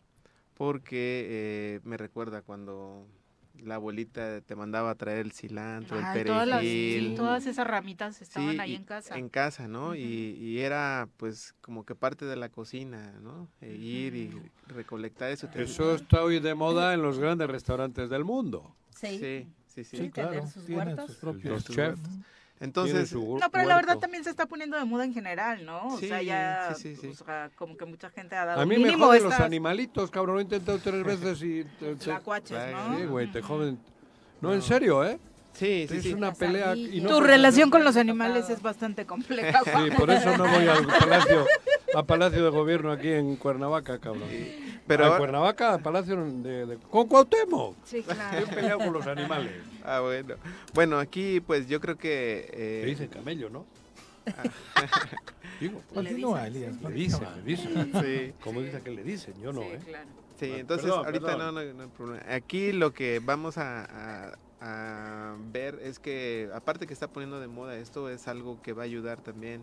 porque 0.55 1.27
eh, 1.28 1.81
me 1.82 1.97
recuerda 1.97 2.40
cuando 2.43 3.07
la 3.62 3.76
abuelita 3.76 4.40
te 4.40 4.54
mandaba 4.56 4.90
a 4.90 4.94
traer 4.94 5.18
el 5.18 5.32
cilantro, 5.32 5.98
Ay, 6.02 6.20
el 6.20 6.26
todas, 6.26 6.48
las- 6.48 6.58
perejil. 6.60 7.08
sí, 7.10 7.14
todas 7.16 7.46
esas 7.46 7.66
ramitas 7.66 8.22
estaban 8.22 8.52
Sí, 8.52 8.58
ahí 8.60 8.72
y- 8.72 8.74
en 8.76 8.84
casa. 8.84 9.18
En 9.18 9.28
casa, 9.28 9.68
¿no? 9.68 9.94
Y, 9.94 10.00
y 10.02 10.58
era 10.60 11.08
pues 11.16 11.54
como 11.60 11.84
que 11.84 11.94
parte 11.94 12.24
de 12.24 12.36
la 12.36 12.48
cocina, 12.48 13.12
¿no? 13.22 13.48
E 13.60 13.74
ir 13.74 14.14
y 14.14 14.30
recolectar 14.68 15.30
eso. 15.30 15.48
te- 15.48 15.62
Eso 15.62 15.94
está 15.94 16.22
hoy 16.22 16.40
de 16.40 16.54
moda 16.54 16.94
en 16.94 17.02
los 17.02 17.18
grandes 17.18 17.48
restaurantes 17.48 18.10
del 18.10 18.24
mundo. 18.24 18.74
Sí, 18.94 19.18
sí, 19.18 19.46
sí. 19.66 19.84
Sí, 19.84 19.96
sí. 19.98 20.10
claro. 20.10 20.30
tener 20.30 20.48
sus 20.48 20.64
Tienen 20.64 20.86
huertos. 20.88 21.06
sus 21.08 21.16
propios. 21.16 21.52
Los 21.52 21.64
chefs. 21.76 22.00
Entonces, 22.58 23.12
No, 23.12 23.38
pero 23.52 23.64
la 23.64 23.76
verdad 23.76 23.98
también 23.98 24.24
se 24.24 24.30
está 24.30 24.46
poniendo 24.46 24.78
de 24.78 24.84
moda 24.84 25.04
en 25.04 25.12
general, 25.12 25.64
¿no? 25.66 25.88
O 25.88 25.98
sea, 25.98 26.20
Sí, 26.20 26.26
ya, 26.26 26.74
sí, 26.74 26.94
sí, 26.94 27.00
sí. 27.02 27.06
o 27.08 27.24
sea, 27.24 27.50
como 27.54 27.76
que 27.76 27.84
mucha 27.84 28.08
gente 28.10 28.34
ha 28.34 28.46
dado 28.46 28.60
A 28.60 28.66
mí 28.66 28.78
me 28.78 28.94
joden 28.96 29.24
los 29.24 29.40
animalitos, 29.40 30.10
cabrón. 30.10 30.36
Lo 30.36 30.40
he 30.40 30.44
intentado 30.44 30.78
tres 30.78 31.04
veces 31.04 31.42
y... 31.42 31.64
te- 31.78 31.96
Claro. 31.96 32.22
¿no? 32.88 32.96
Sí, 32.98 33.04
güey, 33.04 33.30
te 33.30 33.42
joden. 33.42 33.78
No, 34.40 34.54
en 34.54 34.62
serio, 34.62 35.04
¿eh? 35.04 35.18
sí, 35.52 35.86
sí, 35.88 35.96
es 35.96 36.02
sí. 36.02 36.14
una 36.14 36.32
pelea. 36.32 36.74
Y 36.76 37.00
no 37.00 37.08
Tu 37.10 37.20
relación 37.20 37.70
con 37.70 37.84
los 37.84 37.96
animales 37.96 38.48
es 38.50 38.62
bastante 38.62 39.04
compleja. 39.06 39.60
Sí, 39.64 39.90
por 39.96 40.10
eso 40.10 40.36
no 40.36 40.44
voy 40.46 40.66
al 40.66 40.86
palacio, 41.00 41.46
a 41.94 42.02
Palacio 42.04 42.42
de 42.44 42.50
Gobierno 42.50 42.90
aquí 42.92 43.08
en 43.08 43.36
Cuernavaca, 43.36 43.98
cabrón. 43.98 44.28
Pero 44.86 45.04
a 45.04 45.06
ahora- 45.08 45.18
Cuernavaca, 45.18 45.74
a 45.74 45.78
Palacio 45.78 46.16
de, 46.24 46.66
de- 46.66 46.76
con 46.78 47.08
Cuauhtémoc. 47.08 47.76
Sí, 47.84 48.02
Yo 48.06 48.12
he 48.12 48.14
claro. 48.14 48.46
peleado 48.48 48.78
con 48.78 48.92
los 48.92 49.06
animales. 49.06 49.52
Ah, 49.88 50.00
bueno. 50.00 50.34
Bueno, 50.74 50.98
aquí 50.98 51.38
pues 51.40 51.68
yo 51.68 51.80
creo 51.80 51.96
que... 51.96 52.50
eh, 52.52 52.80
Te 52.82 52.86
dicen 52.86 53.06
camello, 53.08 53.48
¿no? 53.50 53.64
Digo, 55.60 55.80
pues, 55.92 56.06
Continúa, 56.08 56.46
Elías. 56.48 56.80
me 56.80 56.90
dicen, 56.90 57.20
me 57.36 57.42
dicen. 57.42 57.92
Sí. 58.02 58.32
Como 58.42 58.60
dicen 58.62 58.82
que 58.82 58.90
le 58.90 59.02
dicen, 59.04 59.34
yo 59.40 59.52
no, 59.52 59.62
Sí, 59.62 59.68
¿eh? 59.68 59.80
claro. 59.86 60.08
Sí, 60.40 60.52
entonces 60.54 60.86
perdón, 60.86 61.06
ahorita 61.06 61.26
perdón. 61.26 61.54
No, 61.54 61.62
no, 61.64 61.72
no 61.74 61.82
hay 61.84 61.88
problema. 61.90 62.22
Aquí 62.34 62.72
lo 62.72 62.92
que 62.92 63.20
vamos 63.24 63.58
a, 63.58 63.84
a- 63.84 64.38
a 64.60 65.36
ver 65.52 65.78
es 65.82 65.98
que 65.98 66.50
aparte 66.54 66.86
que 66.86 66.92
está 66.92 67.08
poniendo 67.08 67.38
de 67.40 67.46
moda 67.46 67.76
esto 67.76 68.08
es 68.10 68.26
algo 68.26 68.60
que 68.62 68.72
va 68.72 68.82
a 68.82 68.86
ayudar 68.86 69.20
también 69.20 69.62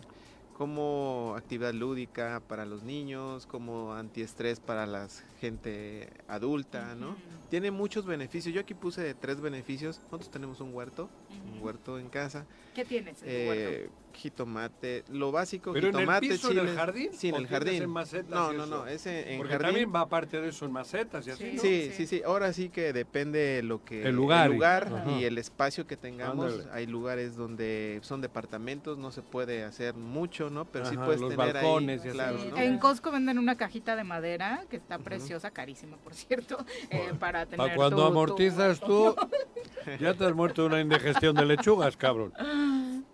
como 0.57 1.33
actividad 1.37 1.73
lúdica 1.73 2.41
para 2.47 2.65
los 2.65 2.83
niños, 2.83 3.45
como 3.45 3.93
antiestrés 3.93 4.59
para 4.59 4.85
la 4.85 5.07
gente 5.39 6.09
adulta, 6.27 6.95
¿no? 6.95 7.15
Tiene 7.53 7.69
muchos 7.69 8.07
beneficios. 8.07 8.51
Yo 8.51 8.61
aquí 8.61 8.73
puse 8.73 9.13
tres 9.13 9.39
beneficios. 9.39 9.99
Nosotros 10.05 10.31
tenemos 10.31 10.59
un 10.59 10.73
huerto, 10.73 11.07
un 11.53 11.61
huerto 11.61 11.99
en 11.99 12.09
casa. 12.09 12.47
¿Qué 12.73 12.83
tienes 12.83 13.21
en 13.21 13.27
tu 13.27 13.31
Eh, 13.31 13.47
huerto? 13.87 13.93
jitomate, 14.15 15.03
lo 15.11 15.31
básico, 15.31 15.71
¿Pero 15.73 15.89
en 15.89 15.93
el 15.95 15.99
jitomate, 16.01 16.25
en 16.25 16.31
el 16.33 16.39
chiles. 16.39 16.75
jardín? 16.75 17.09
Sí, 17.13 17.29
en 17.29 17.35
¿O 17.35 17.37
el 17.37 17.47
jardín. 17.47 17.83
en 17.83 17.89
macetas 17.89 18.29
no, 18.29 18.53
y 18.53 18.57
no, 18.57 18.63
eso? 18.63 18.75
no, 18.77 18.87
ese 18.87 19.33
en 19.33 19.37
Porque 19.37 19.53
jardín. 19.53 19.67
también 19.67 19.91
va 19.95 20.01
aparte 20.01 20.39
de 20.41 20.49
eso 20.49 20.65
en 20.65 20.71
macetas 20.71 21.27
y 21.27 21.31
así, 21.31 21.51
¿no? 21.53 21.61
Sí, 21.61 21.91
sí, 21.95 22.07
sí. 22.07 22.21
Ahora 22.25 22.53
sí 22.53 22.69
que 22.69 22.91
depende 22.93 23.61
lo 23.63 23.83
que 23.83 24.03
El 24.03 24.15
lugar 24.15 24.49
y- 24.49 24.53
lugar 24.53 25.03
y 25.19 25.23
el 25.25 25.37
espacio 25.37 25.85
que 25.87 25.95
tengamos. 25.97 26.53
Ándale. 26.53 26.69
Hay 26.73 26.87
lugares 26.87 27.35
donde 27.35 27.99
son 28.01 28.21
departamentos, 28.21 28.97
no 28.97 29.11
se 29.11 29.21
puede 29.21 29.63
hacer 29.63 29.93
mucho, 29.95 30.49
¿no? 30.49 30.65
Pero 30.65 30.85
sí 30.85 30.95
puedes 30.97 31.21
los 31.21 31.29
tener 31.31 31.53
balcones 31.53 31.99
y 32.03 32.03
ahí, 32.03 32.09
así. 32.09 32.17
claro, 32.17 32.39
Sí, 32.39 32.49
¿no? 32.49 32.57
En 32.57 32.77
Costco 32.79 33.11
venden 33.11 33.37
una 33.39 33.57
cajita 33.57 33.95
de 33.95 34.03
madera 34.03 34.63
que 34.71 34.77
está 34.77 34.97
preciosa, 34.99 35.51
carísima, 35.51 35.97
por 35.97 36.13
cierto, 36.15 36.63
eh, 36.91 37.13
para 37.19 37.42
tener 37.45 37.57
Para 37.57 37.75
cuando 37.75 37.97
tu- 37.97 38.01
tu 38.03 38.07
amortizas 38.07 38.79
tú, 38.79 39.15
ya 39.99 40.13
te 40.13 40.25
has 40.25 40.33
muerto 40.33 40.61
de 40.63 40.67
una 40.67 40.81
indigestión 40.81 41.35
de 41.35 41.45
lechugas, 41.45 41.95
cabrón. 41.97 42.33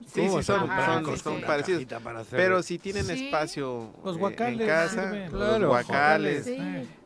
Sí, 0.07 0.21
¿Cómo 0.21 0.31
sí, 0.33 0.39
a 0.39 0.43
son, 0.43 0.59
comprar 0.61 0.93
son- 0.95 1.03
con 1.03 1.17
son 1.19 1.41
parecidos. 1.41 1.83
para 2.03 2.23
Pero 2.31 2.63
si 2.63 2.79
tienen 2.79 3.05
Sí. 3.05 3.25
espacio 3.25 3.93
Los 4.03 4.15
eh, 4.15 4.19
guacales 4.19 4.61
en 4.61 4.67
casa, 4.67 5.03
sirven. 5.03 5.31
los 5.31 5.41
Claro, 5.41 5.67
guacales, 5.67 6.45
Sí. 6.45 6.57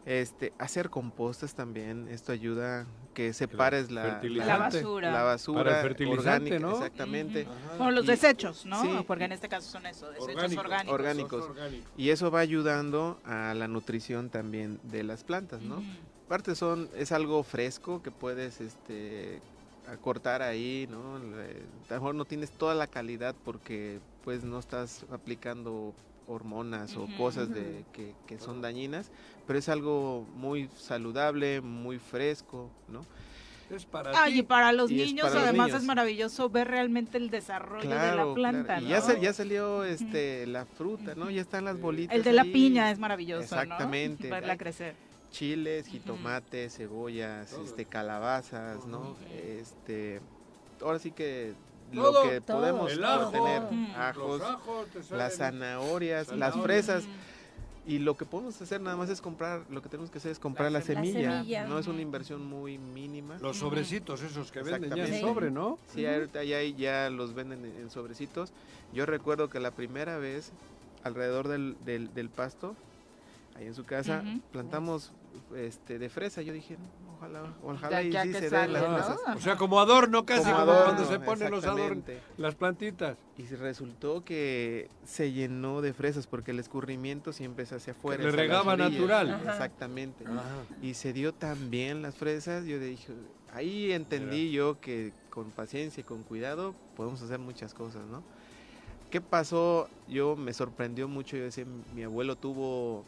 Este, 0.05 0.51
hacer 0.59 0.89
compostas 0.89 1.55
también, 1.55 2.09
esto 2.09 2.33
ayuda 2.33 2.85
que 3.13 3.31
separes 3.31 3.89
la, 3.89 4.19
la, 4.21 4.57
basura. 4.57 5.11
La 5.11 5.23
basura 5.23 5.63
Para 5.63 5.77
el 5.77 5.83
fertilizante, 5.87 6.29
orgánica, 6.55 6.59
¿no? 6.59 6.71
exactamente. 6.73 7.47
Como 7.77 7.91
los 7.91 8.03
Y- 8.03 8.07
desechos, 8.07 8.65
¿no? 8.65 8.81
Sí. 8.81 8.89
Porque 9.07 9.23
en 9.25 9.31
este 9.31 9.47
caso 9.47 9.69
son 9.71 9.85
eso, 9.85 10.09
desechos 10.09 10.33
Orgánicos. 10.57 10.93
orgánicos. 10.93 11.43
orgánicos. 11.45 11.91
Y 11.95 12.09
eso 12.09 12.31
va 12.31 12.41
ayudando 12.41 13.17
a 13.23 13.53
la 13.53 13.67
nutrición 13.69 14.29
también 14.29 14.79
de 14.83 15.03
las 15.03 15.23
plantas, 15.23 15.61
¿no? 15.61 15.75
Ujú. 15.77 15.85
Aparte 16.25 16.55
son, 16.55 16.89
es 16.95 17.11
algo 17.11 17.43
fresco 17.43 18.01
que 18.01 18.11
puedes 18.11 18.61
este 18.61 19.39
cortar 20.01 20.41
ahí, 20.41 20.87
¿no? 20.89 21.19
Le- 21.19 21.63
A 21.89 21.95
lo 21.95 21.95
mejor 21.95 22.15
no 22.15 22.25
tienes 22.25 22.51
toda 22.51 22.73
la 22.73 22.87
calidad 22.87 23.35
porque 23.43 23.99
pues 24.23 24.43
no 24.43 24.57
estás 24.59 25.05
aplicando 25.11 25.93
hormonas 26.27 26.95
o 26.95 27.05
cosas 27.17 27.49
de, 27.53 27.83
que, 27.91 28.13
que 28.25 28.39
son 28.39 28.61
dañinas, 28.61 29.11
pero 29.45 29.59
es 29.59 29.67
algo 29.67 30.25
muy 30.37 30.69
saludable, 30.77 31.59
muy 31.59 31.99
fresco, 31.99 32.69
¿no? 32.87 33.05
Es 33.69 33.85
para 33.85 34.11
Ay, 34.23 34.39
y 34.39 34.43
para 34.43 34.71
los 34.71 34.89
Y 34.89 34.95
niños 34.95 35.23
para 35.27 35.35
los 35.35 35.43
además 35.43 35.67
niños. 35.67 35.81
es 35.81 35.87
maravilloso 35.87 36.49
ver 36.49 36.67
realmente 36.69 37.17
el 37.17 37.29
desarrollo 37.29 37.89
de 37.89 38.15
la 38.15 38.33
planta, 38.33 38.63
claro. 38.77 38.81
Y 38.81 38.83
¿no? 38.85 38.89
ya, 38.89 39.01
sa- 39.01 39.17
ya 39.19 39.33
salió 39.33 39.83
este 39.83 40.47
la 40.47 40.65
fruta, 40.65 41.15
¿no? 41.15 41.29
Ya 41.29 41.41
están 41.41 41.65
las 41.65 41.79
bolitas. 41.79 42.15
El 42.15 42.23
de 42.23 42.31
la 42.33 42.43
piña 42.43 42.89
es 42.91 42.99
maravilloso, 42.99 43.43
Exactamente. 43.43 44.29
¿no? 44.29 44.35
Verla 44.35 44.57
crecer. 44.57 44.95
Chiles, 45.33 45.87
jitomates, 45.87 46.77
cebollas, 46.77 47.53
este 47.53 47.85
calabazas, 47.85 48.85
¿no? 48.85 49.15
Este 49.33 50.21
ahora 50.79 50.99
sí 50.99 51.09
que 51.11 51.55
Todo, 51.91 52.23
lo 52.23 52.29
que 52.29 52.39
todo, 52.39 52.59
podemos 52.59 52.91
el 52.91 53.03
ajo, 53.03 53.31
tener, 53.31 53.63
ajos, 53.97 54.41
las 55.09 55.37
zanahorias, 55.37 56.27
las 56.35 56.55
fresas. 56.55 57.03
Y 57.85 57.97
lo 57.99 58.15
que 58.15 58.25
podemos 58.25 58.61
hacer 58.61 58.79
nada 58.79 58.95
más 58.95 59.09
es 59.09 59.21
comprar, 59.21 59.63
lo 59.69 59.81
que 59.81 59.89
tenemos 59.89 60.11
que 60.11 60.19
hacer 60.19 60.31
es 60.31 60.39
comprar 60.39 60.71
la, 60.71 60.81
semilla. 60.81 61.39
semilla. 61.39 61.65
No 61.67 61.79
es 61.79 61.87
una 61.87 62.01
inversión 62.01 62.45
muy 62.45 62.77
mínima. 62.77 63.37
Los 63.41 63.57
sobrecitos 63.57 64.21
esos 64.21 64.51
que 64.51 64.61
venden 64.61 64.95
ya 64.95 65.05
en 65.05 65.19
sobre, 65.19 65.49
¿no? 65.51 65.79
Sí, 65.87 66.05
ahorita 66.05 66.43
ya, 66.43 66.57
hay- 66.57 66.75
ya 66.75 67.09
los 67.09 67.33
venden 67.33 67.65
en, 67.65 67.89
sobrecitos. 67.89 68.53
Yo 68.93 69.05
recuerdo 69.07 69.49
que 69.49 69.59
la 69.59 69.71
primera 69.71 70.17
vez, 70.17 70.51
alrededor 71.03 71.47
del, 71.49 71.75
del, 71.83 72.13
del 72.13 72.29
pasto, 72.29 72.75
ahí 73.57 73.65
en 73.65 73.73
su 73.75 73.83
casa, 73.83 74.23
plantamos 74.53 75.11
este 75.55 75.99
de 75.99 76.09
fresa. 76.09 76.41
Yo 76.41 76.53
dije, 76.53 76.77
"No, 76.77 77.13
ojalá, 77.15 77.53
ojalá 77.63 78.01
Ya- 78.01 78.25
y 78.25 78.27
sí 78.27 78.33
se 78.33 78.49
den 78.49 78.73
las 78.73 78.83
¿no? 78.83 78.93
fresas". 78.95 79.17
O 79.37 79.39
sea, 79.41 79.55
como 79.55 79.79
adorno 79.79 80.25
casi, 80.25 80.51
Como 80.51 80.65
cuando 80.65 81.05
se 81.05 81.19
ponen 81.19 81.51
los 81.51 81.63
adornos, 81.65 82.03
las 82.37 82.55
plantitas. 82.55 83.17
Y 83.37 83.43
resultó 83.55 84.23
que 84.23 84.89
se 85.05 85.31
llenó 85.31 85.81
de 85.81 85.93
fresas 85.93 86.27
porque 86.27 86.51
el 86.51 86.59
escurrimiento 86.59 87.33
siempre 87.33 87.65
se 87.65 87.75
hacia 87.75 87.93
afuera. 87.93 88.23
le 88.23 88.31
regaba 88.31 88.75
natural. 88.75 89.31
Ajá. 89.31 89.51
Exactamente. 89.51 90.25
Ajá. 90.27 90.43
Y 90.81 90.93
se 90.95 91.13
dio 91.13 91.33
tan 91.33 91.69
bien 91.69 92.01
las 92.01 92.15
fresas, 92.15 92.65
yo 92.65 92.79
dije, 92.79 93.13
ahí 93.51 93.91
entendí 93.91 94.51
yo 94.51 94.79
que 94.81 95.13
con 95.29 95.49
paciencia 95.51 96.01
y 96.01 96.03
con 96.03 96.23
cuidado 96.23 96.75
podemos 96.95 97.21
hacer 97.21 97.39
muchas 97.39 97.73
cosas, 97.73 98.05
¿no? 98.07 98.23
¿Qué 99.09 99.21
pasó? 99.21 99.89
Yo 100.07 100.35
me 100.35 100.53
sorprendió 100.53 101.07
mucho, 101.07 101.37
yo 101.37 101.43
decía, 101.43 101.65
mi 101.95 102.03
abuelo 102.03 102.35
tuvo 102.35 103.03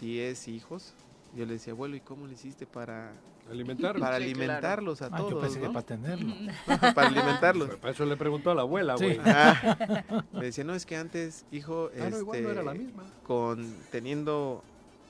10 0.00 0.48
hijos. 0.48 0.94
Yo 1.36 1.44
le 1.46 1.54
decía, 1.54 1.72
abuelo, 1.72 1.96
¿y 1.96 2.00
cómo 2.00 2.26
le 2.26 2.32
hiciste 2.34 2.66
para 2.66 3.12
Alimentarlos. 3.50 4.00
Para 4.02 4.16
Sí, 4.16 4.24
alimentarlos 4.24 5.02
a 5.02 5.06
Ah, 5.06 5.16
todos, 5.18 5.30
yo 5.30 5.40
pensé 5.40 5.60
que 5.60 5.68
para 5.68 5.86
tenerlo. 5.86 6.34
para 6.94 7.06
alimentarlos. 7.08 7.76
Para 7.76 7.92
eso 7.92 8.04
le 8.04 8.16
preguntó 8.16 8.50
a 8.50 8.54
la 8.56 8.62
abuela, 8.62 8.96
Sí. 8.98 9.04
güey. 9.04 9.20
Ah, 9.24 10.24
me 10.32 10.46
decía, 10.46 10.64
no, 10.64 10.74
es 10.74 10.84
que 10.84 10.96
antes, 10.96 11.44
hijo, 11.52 11.90
Ah, 12.00 12.08
no, 12.10 12.18
igual 12.18 12.42
no 12.42 12.50
era 12.50 12.62
la 12.64 12.72
este, 12.72 12.84
misma. 12.84 13.04
con 13.24 13.72
teniendo 13.92 14.64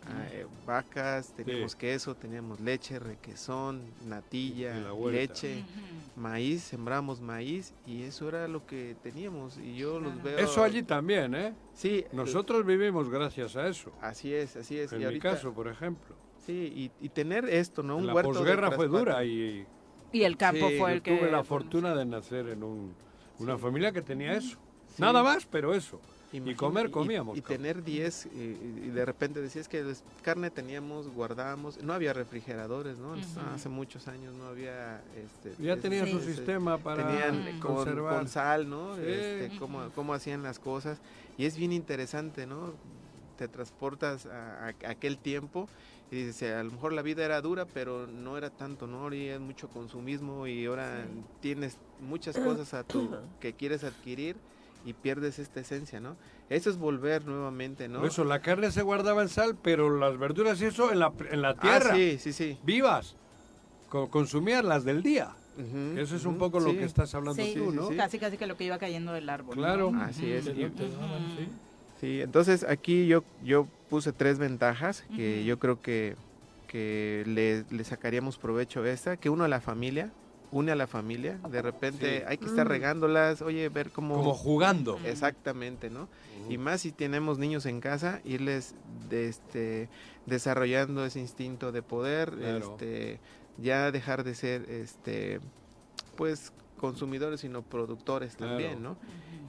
ah, 0.07 0.27
eh, 0.33 0.47
vacas, 0.67 1.33
teníamos 1.35 1.75
queso, 1.77 2.15
teníamos 2.15 2.61
leche, 2.61 2.99
requesón, 2.99 3.81
natilla, 4.07 4.75
leche, 5.11 5.65
maíz, 6.15 6.63
sembramos 6.63 7.21
maíz 7.23 7.73
y 7.87 8.03
eso 8.03 8.29
era 8.29 8.49
lo 8.49 8.67
que 8.67 8.97
teníamos 9.03 9.57
y 9.57 9.77
yo 9.77 9.99
los 9.99 10.23
veo. 10.23 10.37
Eso 10.37 10.63
allí 10.63 10.83
también, 10.83 11.35
¿eh? 11.35 11.55
Sí. 11.75 12.05
Nosotros 12.13 12.67
vivimos 12.67 13.09
gracias 13.09 13.57
a 13.57 13.67
eso. 13.67 13.93
Así 14.03 14.35
es, 14.35 14.57
así 14.57 14.79
es. 14.79 14.93
En 14.93 14.99
y 14.99 15.01
mi 15.01 15.05
ahorita- 15.07 15.31
caso, 15.31 15.55
por 15.55 15.69
ejemplo. 15.69 16.15
Sí, 16.47 16.91
y, 17.01 17.07
y 17.07 17.09
tener 17.09 17.45
esto, 17.49 17.83
¿no? 17.83 17.97
Un 17.97 18.07
la 18.07 18.15
huerto 18.15 18.33
posguerra 18.33 18.71
fue 18.71 18.87
dura 18.89 19.25
y... 19.25 19.67
Y 20.13 20.23
el 20.23 20.37
campo 20.37 20.69
Sí, 20.69 20.79
fue 20.79 20.93
el 20.93 21.03
que... 21.03 21.17
tuve 21.19 21.31
la 21.31 21.43
fortuna 21.43 21.95
de 21.95 22.05
nacer 22.05 22.49
en 22.49 22.63
un- 22.63 22.95
una 23.39 23.59
familia 23.59 23.91
que 23.93 24.01
tenía 24.01 24.33
eso. 24.35 24.57
Nada 24.99 25.23
más, 25.23 25.45
pero 25.47 25.75
eso. 25.75 26.01
Y 26.33 26.55
comer 26.55 26.91
comíamos. 26.91 27.37
Y, 27.37 27.41
tener 27.41 27.83
10 27.83 28.27
y, 28.27 28.29
y 28.39 28.91
de 28.91 29.05
repente 29.05 29.41
decías 29.41 29.69
que 29.69 29.85
carne 30.23 30.51
teníamos, 30.51 31.09
guardábamos, 31.09 31.83
no 31.83 31.93
había 31.93 32.13
refrigeradores, 32.13 32.99
¿no? 32.99 33.13
Ujú. 33.13 33.21
Hace 33.55 33.69
muchos 33.69 34.07
años 34.09 34.35
no 34.35 34.47
había 34.47 35.03
este 35.17 35.55
Ya 35.63 35.77
tenían 35.77 36.09
su 36.09 36.21
sistema 36.21 36.79
para 36.79 37.07
tenían 37.07 37.59
con, 37.61 37.75
conservar. 37.77 38.19
con 38.19 38.29
sal, 38.29 38.69
¿no? 38.69 38.97
Sí. 38.97 39.03
Este, 39.07 39.57
cómo, 39.59 39.91
cómo 39.95 40.15
hacían 40.15 40.43
las 40.43 40.59
cosas 40.59 40.99
y 41.39 41.45
es 41.47 41.57
bien 41.57 41.73
interesante, 41.73 42.47
¿no? 42.47 42.73
Te 43.39 43.49
transportas 43.49 44.27
a, 44.27 44.69
a- 44.69 44.75
a 44.87 44.91
aquel 44.91 45.19
tiempo 45.19 45.69
y 46.11 46.25
dices, 46.27 46.53
a 46.55 46.63
lo 46.63 46.71
mejor 46.71 46.93
la 46.93 47.03
vida 47.03 47.25
era 47.25 47.41
dura, 47.41 47.65
pero 47.67 48.07
no 48.07 48.39
era 48.39 48.51
tanto, 48.51 48.87
¿no? 48.87 49.01
Ahora 49.01 49.17
es 49.17 49.41
mucho 49.41 49.69
consumismo 49.69 50.47
y 50.47 50.67
ahora 50.67 51.05
tienes 51.41 51.79
muchas 52.01 52.39
cosas 52.39 52.75
a 52.75 52.85
tu, 52.85 53.11
que 53.41 53.53
quieres 53.55 53.83
adquirir 53.85 54.37
y 54.85 54.93
pierdes 54.93 55.39
esta 55.41 55.61
esencia, 55.61 55.99
¿no? 55.99 56.17
Eso 56.49 56.71
es 56.71 56.77
volver 56.79 57.25
nuevamente, 57.27 57.89
¿no? 57.89 58.07
Eso 58.07 58.23
la 58.25 58.41
carne 58.41 58.71
se 58.71 58.83
guardaba 58.83 59.23
en 59.23 59.29
sal, 59.29 59.57
pero 59.61 59.99
las 59.99 60.17
verduras 60.17 60.61
y 60.63 60.67
eso 60.67 60.93
en 60.93 61.01
la, 61.01 61.13
en 61.31 61.43
la 61.43 61.51
Ah, 61.51 61.61
tierra. 61.61 61.97
sí, 61.97 62.19
sí, 62.21 62.33
sí. 62.33 62.57
Vivas. 62.63 63.17
Co- 63.89 64.09
consumías 64.11 64.65
las 64.65 64.85
del 64.85 65.03
día. 65.03 65.35
Eso 65.97 66.17
es 66.17 66.25
un 66.27 66.37
poco 66.37 66.61
lo 66.61 66.71
sí. 66.71 66.77
que 66.77 66.85
estás 66.85 67.15
hablando 67.15 67.43
Sí, 67.43 67.55
tú, 67.57 67.73
¿no? 67.73 67.89
Casi, 67.97 68.19
casi 68.19 68.37
que 68.37 68.47
lo 68.47 68.57
que 68.59 68.65
iba 68.65 68.77
cayendo 68.79 69.13
del 69.13 69.29
árbol. 69.29 69.57
Claro. 69.57 69.91
¿no? 69.91 70.03
Así 70.03 70.31
es. 70.31 70.47
Y- 70.47 70.53
sí. 70.55 71.49
Sí, 72.01 72.21
entonces 72.21 72.63
aquí 72.63 73.07
yo, 73.07 73.25
yo 73.43 73.67
puse 73.89 74.13
tres 74.13 74.39
ventajas 74.39 75.05
que 75.15 75.45
yo 75.45 75.59
creo 75.59 75.81
que, 75.81 76.17
que 76.67 77.23
le, 77.27 77.65
le 77.71 77.85
sacaríamos 77.85 78.39
provecho 78.39 78.83
a 78.83 78.91
esta, 78.91 79.17
que 79.17 79.31
uno 79.31 79.45
a 79.45 79.49
la 79.49 79.61
familia, 79.61 80.11
une 80.51 80.73
a 80.73 80.77
la 80.77 80.87
familia, 80.87 81.39
de 81.51 81.61
repente 81.63 82.19
Sí. 82.21 82.25
hay 82.27 82.39
que 82.39 82.47
estar 82.47 82.67
Mm. 82.67 82.71
regándolas, 82.71 83.43
oye, 83.43 83.69
ver 83.69 83.91
cómo... 83.91 84.15
Como 84.17 84.35
jugando. 84.35 84.99
Exactamente, 85.05 85.91
¿no? 85.91 86.09
Y 86.49 86.59
más 86.59 86.81
si 86.83 86.93
tenemos 86.93 87.39
niños 87.39 87.67
en 87.67 87.81
casa, 87.81 88.21
irles 88.25 88.75
de 89.09 89.29
este, 89.29 89.89
desarrollando 90.27 91.05
ese 91.05 91.21
instinto 91.21 91.73
de 91.73 91.83
poder, 91.83 92.31
Claro. 92.31 92.59
este, 92.75 93.21
ya 93.59 93.91
dejar 93.91 94.23
de 94.25 94.35
ser, 94.35 94.69
este, 94.71 95.41
pues, 96.17 96.53
consumidores, 96.77 97.41
sino 97.41 97.63
productores 97.63 98.37
Claro. 98.37 98.53
también, 98.53 98.83
¿no? 98.83 98.97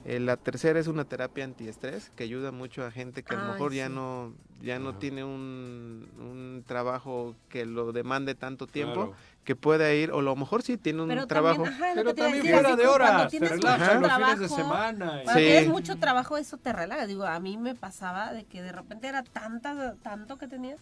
Eh, 0.04 0.20
la 0.20 0.36
tercera 0.36 0.78
es 0.78 0.86
una 0.86 1.04
terapia 1.04 1.44
antiestrés 1.44 2.10
que 2.16 2.24
ayuda 2.24 2.50
mucho 2.52 2.84
a 2.86 2.90
gente 2.90 3.22
que 3.22 3.34
a 3.34 3.38
lo 3.38 3.44
Ay, 3.46 3.52
mejor 3.52 3.72
ya 3.74 3.88
sí. 3.88 3.92
no 3.94 4.32
ya 4.60 4.80
no 4.80 4.96
tiene 4.96 5.22
un, 5.22 6.08
un 6.18 6.64
trabajo 6.66 7.36
que 7.48 7.64
lo 7.64 7.92
demande 7.92 8.34
tanto 8.34 8.66
tiempo 8.66 8.94
Claro. 8.94 9.14
que 9.44 9.54
pueda 9.54 9.92
ir 9.94 10.10
o 10.10 10.18
a 10.18 10.22
lo 10.22 10.34
mejor 10.34 10.62
sí 10.62 10.76
tiene 10.76 11.02
un 11.02 11.08
Pero 11.08 11.26
trabajo 11.28 11.62
también, 11.64 11.74
ajá, 11.82 11.94
lo 11.94 11.94
Pero 12.02 12.14
también 12.14 12.42
decir, 12.42 12.52
fuera 12.54 12.70
de 12.70 12.82
cuando 12.82 12.92
horas, 12.92 13.30
te 13.30 13.38
mucho 13.40 13.54
los 13.54 13.60
fines 13.60 13.78
de 14.00 14.08
trabajo, 14.08 14.48
semana. 14.48 15.04
y- 15.20 15.24
Cuando 15.24 15.32
Sí. 15.40 15.46
tienes 15.46 15.68
mucho 15.68 15.96
trabajo, 15.98 16.36
eso 16.38 16.56
te 16.56 16.72
relaja. 16.72 17.06
Digo, 17.06 17.24
a 17.24 17.38
mí 17.38 17.56
me 17.56 17.74
pasaba 17.76 18.32
de 18.32 18.44
que 18.46 18.62
de 18.62 18.72
repente 18.72 19.06
era 19.06 19.22
tanta, 19.22 19.94
tanto 20.02 20.38
que 20.38 20.48
tenía. 20.48 20.76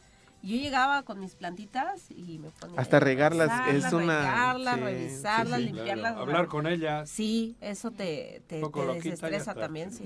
Yo 0.47 0.57
llegaba 0.57 1.03
con 1.03 1.19
mis 1.19 1.35
plantitas 1.35 2.11
y 2.11 2.39
me 2.39 2.51
ponía 2.51 2.81
Hasta 2.81 2.99
a 2.99 3.01
regarlas 3.01 3.69
es 3.69 3.93
una- 3.93 4.19
regarlas, 4.21 4.75
sí, 4.77 4.81
revisarlas, 4.81 5.59
sí, 5.61 5.67
sí. 5.67 5.73
limpiarlas. 5.73 6.13
Claro, 6.13 6.21
Hablar 6.23 6.47
con 6.47 6.67
ellas. 6.67 7.11
Sí, 7.11 7.57
eso 7.61 7.91
te, 7.91 8.43
te, 8.47 8.63
te 8.63 8.87
desestresa 8.95 9.55
también, 9.55 9.91
sí. 9.93 10.05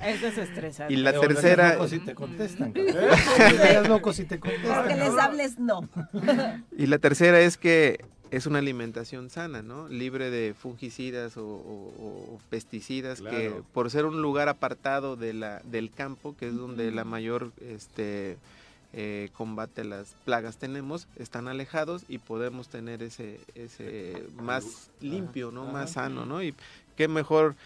Eso 0.00 0.26
es 0.28 0.38
estresante. 0.38 0.94
y 0.94 0.96
la 0.96 1.10
Pero 1.12 1.22
las 1.24 1.32
tercera 1.42 1.72
locos 1.74 1.90
si 1.90 1.98
te 2.00 2.14
contestan. 2.14 2.72
Las 3.72 3.88
locos 3.88 4.16
si 4.16 4.24
te 4.24 4.40
contestan. 4.40 4.74
Porque 4.76 4.96
les 4.96 5.18
hables, 5.18 5.58
no. 5.58 5.88
y 6.76 6.86
la 6.86 6.98
tercera 6.98 7.40
es 7.40 7.56
que 7.56 8.04
es 8.30 8.46
una 8.46 8.58
alimentación 8.58 9.30
sana, 9.30 9.62
¿no? 9.62 9.88
Libre 9.88 10.30
de 10.30 10.52
fungicidas 10.54 11.36
o, 11.36 11.44
o- 11.46 12.34
o 12.34 12.40
pesticidas 12.50 13.20
que 13.20 13.28
Claro. 13.48 13.64
por 13.72 13.90
ser 13.90 14.04
un 14.04 14.20
lugar 14.20 14.48
apartado 14.48 15.16
de 15.16 15.32
la 15.32 15.60
del 15.64 15.90
campo, 15.90 16.34
que 16.36 16.48
es 16.48 16.56
donde 16.56 16.90
la 16.90 17.04
mayor 17.04 17.52
este 17.60 18.36
eh, 18.98 19.28
combate 19.34 19.84
las 19.84 20.16
plagas 20.24 20.56
tenemos, 20.56 21.06
están 21.16 21.48
alejados 21.48 22.04
y 22.08 22.16
podemos 22.16 22.68
tener 22.68 23.02
ese 23.02 23.38
ese 23.54 24.26
más 24.40 24.90
limpio, 25.00 25.50
¿no? 25.52 25.66
Más 25.66 25.92
sano, 25.92 26.24
¿no? 26.24 26.42
Y 26.42 26.54
qué 26.96 27.06
mejor 27.06 27.56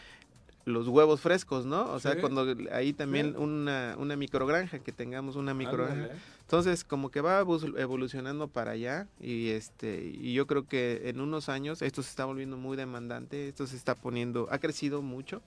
los 0.64 0.88
huevos 0.88 1.20
frescos, 1.20 1.64
¿no? 1.64 1.90
O 1.92 2.00
sea, 2.00 2.20
cuando 2.20 2.54
ahí 2.72 2.92
también 2.92 3.30
Sí. 3.32 3.38
una, 3.38 3.94
una 3.96 4.16
microgranja, 4.16 4.80
que 4.80 4.92
tengamos 4.92 5.36
una 5.36 5.54
microgranja. 5.54 5.94
Ándale. 5.94 6.20
Entonces, 6.42 6.82
como 6.82 7.10
que 7.10 7.20
va 7.20 7.38
evolucionando 7.38 8.48
para 8.48 8.72
allá 8.72 9.06
y 9.20 9.50
este 9.50 10.12
y 10.12 10.32
yo 10.32 10.48
creo 10.48 10.66
que 10.66 11.02
en 11.04 11.20
unos 11.20 11.48
años 11.48 11.80
esto 11.80 12.02
se 12.02 12.10
está 12.10 12.24
volviendo 12.24 12.56
muy 12.56 12.76
demandante, 12.76 13.48
esto 13.48 13.68
se 13.68 13.76
está 13.76 13.94
poniendo, 13.94 14.48
ha 14.50 14.58
crecido 14.58 15.00
mucho 15.00 15.42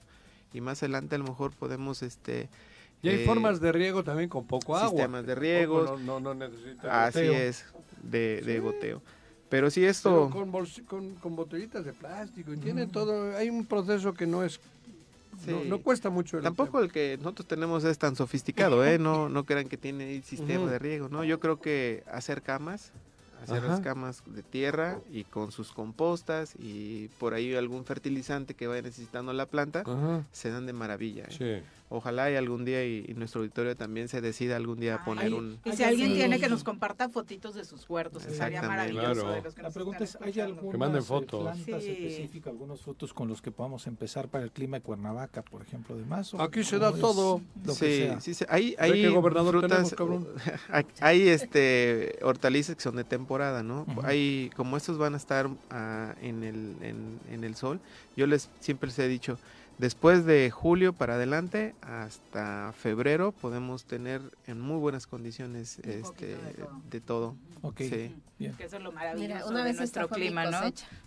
y 0.54 0.62
más 0.62 0.82
adelante 0.82 1.16
a 1.16 1.18
lo 1.18 1.24
mejor 1.24 1.52
podemos 1.52 2.02
este 2.02 2.48
Y 3.04 3.08
hay 3.10 3.24
formas 3.26 3.60
de 3.60 3.70
riego 3.70 4.02
también 4.02 4.28
con 4.28 4.46
poco 4.46 4.76
agua. 4.76 4.90
Sistemas 4.90 5.26
de 5.26 5.34
riego. 5.34 5.98
No, 5.98 6.20
no, 6.20 6.34
necesita 6.34 7.06
Así 7.06 7.20
es, 7.20 7.64
de, 8.02 8.60
goteo. 8.62 9.02
Pero 9.48 9.70
si 9.70 9.84
esto... 9.84 10.30
con, 10.30 11.14
con, 11.16 11.36
botellitas 11.36 11.84
de 11.84 11.92
plástico, 11.92 12.52
y 12.52 12.56
tiene 12.56 12.86
todo, 12.86 13.36
hay 13.36 13.50
un 13.50 13.66
proceso 13.66 14.14
que 14.14 14.26
no 14.26 14.42
es 14.42 14.58
no, 15.46 15.78
cuesta 15.80 16.10
mucho. 16.10 16.40
Tampoco 16.40 16.80
el 16.80 16.90
que 16.90 17.18
nosotros 17.18 17.46
tenemos 17.46 17.84
es 17.84 17.98
tan 17.98 18.16
sofisticado, 18.16 18.84
¿eh? 18.84 18.98
No, 19.04 19.28
no 19.28 19.44
crean 19.44 19.68
que 19.68 19.76
tiene 19.76 20.22
sistema 20.22 20.70
de 20.70 20.78
riego, 20.78 21.08
¿no? 21.08 21.24
Yo 21.24 21.40
creo 21.40 21.60
que 21.60 22.02
hacer 22.10 22.42
camas, 22.42 22.92
hacer 23.44 23.62
las 23.62 23.80
camas 23.80 24.22
de 24.26 24.42
tierra 24.42 24.98
y 25.10 25.24
con 25.24 25.52
sus 25.52 25.72
compostas 25.72 26.54
y 26.58 27.08
por 27.18 27.34
ahí 27.34 27.54
algún 27.54 27.84
fertilizante 27.84 28.54
que 28.54 28.66
vaya 28.66 28.82
necesitando 28.82 29.32
la 29.32 29.46
planta, 29.46 29.84
se 30.32 30.50
dan 30.50 30.66
de 30.66 30.72
maravilla. 30.72 31.24
¿eh? 31.24 31.62
Sí. 31.62 31.68
Ojalá 31.90 32.30
y 32.30 32.34
algún 32.34 32.64
día 32.64 32.84
y, 32.84 33.14
nuestro 33.14 33.42
auditorio 33.42 33.76
también 33.76 34.08
se 34.08 34.20
decida 34.20 34.56
algún 34.56 34.80
día 34.80 34.96
a 34.96 35.04
poner 35.04 35.32
un... 35.32 35.60
Y 35.64 35.72
si 35.72 35.84
alguien 35.84 36.14
tiene 36.14 36.40
que 36.40 36.48
nos 36.48 36.64
comparta 36.64 37.08
fotitos 37.08 37.54
de 37.54 37.64
sus 37.64 37.88
huertos, 37.88 38.24
estaría 38.26 38.62
maravilloso. 38.62 39.28
la 39.62 39.70
pregunta 39.70 40.02
es, 40.02 40.18
¿hay 40.20 40.40
algunas 40.40 41.04
eh, 41.08 41.26
plantas 41.30 41.84
específicas, 41.84 42.52
algunas 42.52 42.80
fotos 42.80 43.12
con 43.12 43.28
los 43.28 43.40
que 43.40 43.52
podamos 43.52 43.86
empezar 43.86 44.28
para 44.28 44.44
el 44.44 44.50
clima 44.50 44.78
de 44.78 44.82
Cuernavaca, 44.82 45.42
por 45.42 45.62
ejemplo, 45.62 45.96
de 45.96 46.04
más? 46.04 46.34
Aquí 46.34 46.64
se 46.64 46.78
da 46.78 46.90
todo. 46.90 47.40
sí, 47.68 48.08
sí, 48.20 48.34
sí, 48.34 48.44
hay, 48.48 48.74
hay 48.78 49.06
frutas, 49.06 49.94
hay 51.00 51.28
este, 51.28 52.18
hortalizas 52.22 52.74
que 52.74 52.82
son 52.82 52.96
de 52.96 53.04
temporada, 53.04 53.24
¿no? 53.62 53.86
Hay, 54.02 54.50
como 54.56 54.76
estos 54.76 54.98
van 54.98 55.14
a 55.14 55.16
estar 55.16 55.48
ah, 55.70 56.14
en, 56.20 56.44
el, 56.44 56.76
en, 56.80 57.20
en 57.30 57.44
el 57.44 57.54
sol, 57.54 57.80
yo 58.16 58.26
les 58.26 58.50
siempre 58.60 58.88
les 58.88 58.98
he 58.98 59.08
dicho, 59.08 59.38
Después 59.78 60.24
de 60.24 60.50
julio 60.50 60.92
para 60.92 61.14
adelante 61.14 61.74
hasta 61.82 62.72
febrero 62.74 63.32
podemos 63.32 63.84
tener 63.84 64.22
en 64.46 64.60
muy 64.60 64.78
buenas 64.78 65.06
condiciones 65.08 65.80
este 65.80 66.36
de 66.90 67.00
todo. 67.00 67.34
Okay. 67.62 67.88
Sí. 67.88 68.14
Bien. 68.38 68.54
Que 68.54 68.64
eso 68.64 68.76
es 68.76 68.82
lo 68.82 68.92
maravilloso 68.92 69.48
una 69.48 69.64
vez 69.64 69.74
de 69.74 69.78
nuestro 69.80 70.08
clima, 70.08 70.46
¿no? 70.46 70.58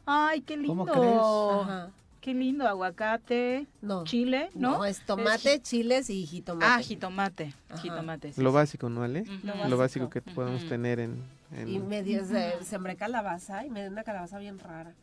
Ay, 0.05 0.41
qué 0.41 0.57
lindo. 0.57 0.85
¿Cómo 0.85 1.91
Qué 2.19 2.33
lindo, 2.33 2.67
aguacate, 2.67 3.67
no. 3.81 4.03
chile, 4.03 4.49
¿no? 4.53 4.79
No, 4.79 4.85
es 4.85 4.99
tomate, 5.05 5.61
chiles 5.61 6.09
y 6.09 6.25
jitomate. 6.25 6.65
Ah, 6.65 6.81
jitomate, 6.81 7.53
jitomate. 7.81 8.33
lo 8.35 8.51
básico, 8.51 8.89
¿no, 8.89 9.03
Ale? 9.03 9.23
Lo, 9.69 9.77
básico. 9.77 10.09
que 10.09 10.21
podemos 10.21 10.67
tener 10.67 10.99
en, 10.99 11.23
en... 11.51 11.67
Y 11.67 11.79
medio 11.79 12.25
de, 12.25 12.53
sembré 12.63 12.95
calabaza 12.95 13.65
y 13.65 13.69
me 13.69 13.81
dio 13.81 13.91
una 13.91 14.03
calabaza 14.03 14.39
bien 14.39 14.59
rara. 14.59 14.93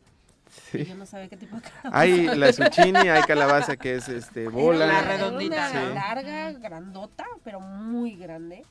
Sí. 0.71 0.85
Yo 0.85 0.95
no 0.95 1.05
sabía 1.05 1.27
qué 1.27 1.37
tipo 1.37 1.55
de 1.55 1.63
calabaza. 1.63 1.99
Hay 1.99 2.27
la 2.37 2.53
zucchini, 2.53 3.09
hay 3.09 3.23
calabaza 3.23 3.75
que 3.77 3.95
es 3.95 4.07
este 4.09 4.47
bola. 4.47 4.85
La 4.85 5.01
redondita. 5.01 5.69
Una 5.71 5.93
larga, 5.93 6.51
grandota, 6.53 7.25
pero 7.43 7.59
muy 7.59 8.15
grande. 8.15 8.63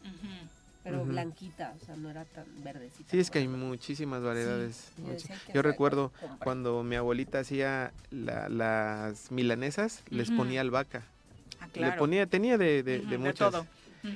Pero 0.84 1.04
blanquita, 1.04 1.72
o 1.80 1.84
sea, 1.84 1.96
no 1.96 2.10
era 2.10 2.26
tan 2.26 2.44
verdecita. 2.62 3.10
Sí, 3.10 3.18
es 3.18 3.30
que 3.30 3.38
hay 3.38 3.48
muchísimas 3.48 4.22
variedades. 4.22 4.92
yo, 5.52 5.62
recuerdo 5.62 6.12
cuando 6.42 6.82
mi 6.82 6.94
abuelita 6.96 7.40
hacía 7.40 7.92
las 8.10 9.32
milanesas, 9.32 10.02
les 10.10 10.30
ponía 10.30 10.60
albahaca. 10.60 11.02
Ah, 11.60 11.68
claro. 11.72 11.92
Le 11.92 11.98
ponía, 11.98 12.26
tenía 12.26 12.58
de, 12.58 12.82
de, 12.82 12.98
de 13.00 13.18
muchas. 13.18 13.52
De 13.52 13.58
todo 13.58 13.66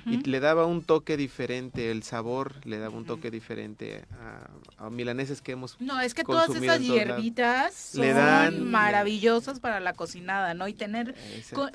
y 0.06 0.18
le 0.18 0.40
daba 0.40 0.66
un 0.66 0.82
toque 0.82 1.16
diferente, 1.16 1.90
el 1.90 2.02
sabor 2.02 2.54
le 2.64 2.78
daba 2.78 2.96
un 2.96 3.04
toque 3.04 3.30
diferente 3.30 4.04
a, 4.78 4.86
a 4.86 4.90
milaneses 4.90 5.40
que 5.40 5.52
hemos 5.52 5.80
No, 5.80 6.00
es 6.00 6.14
que 6.14 6.24
todas 6.24 6.54
esas 6.54 6.80
hierbitas 6.80 7.74
son 7.74 8.70
maravillosas 8.70 9.60
para 9.60 9.80
la 9.80 9.92
cocinada, 9.94 10.54
¿no? 10.54 10.68
Y 10.68 10.74
tener, 10.74 11.14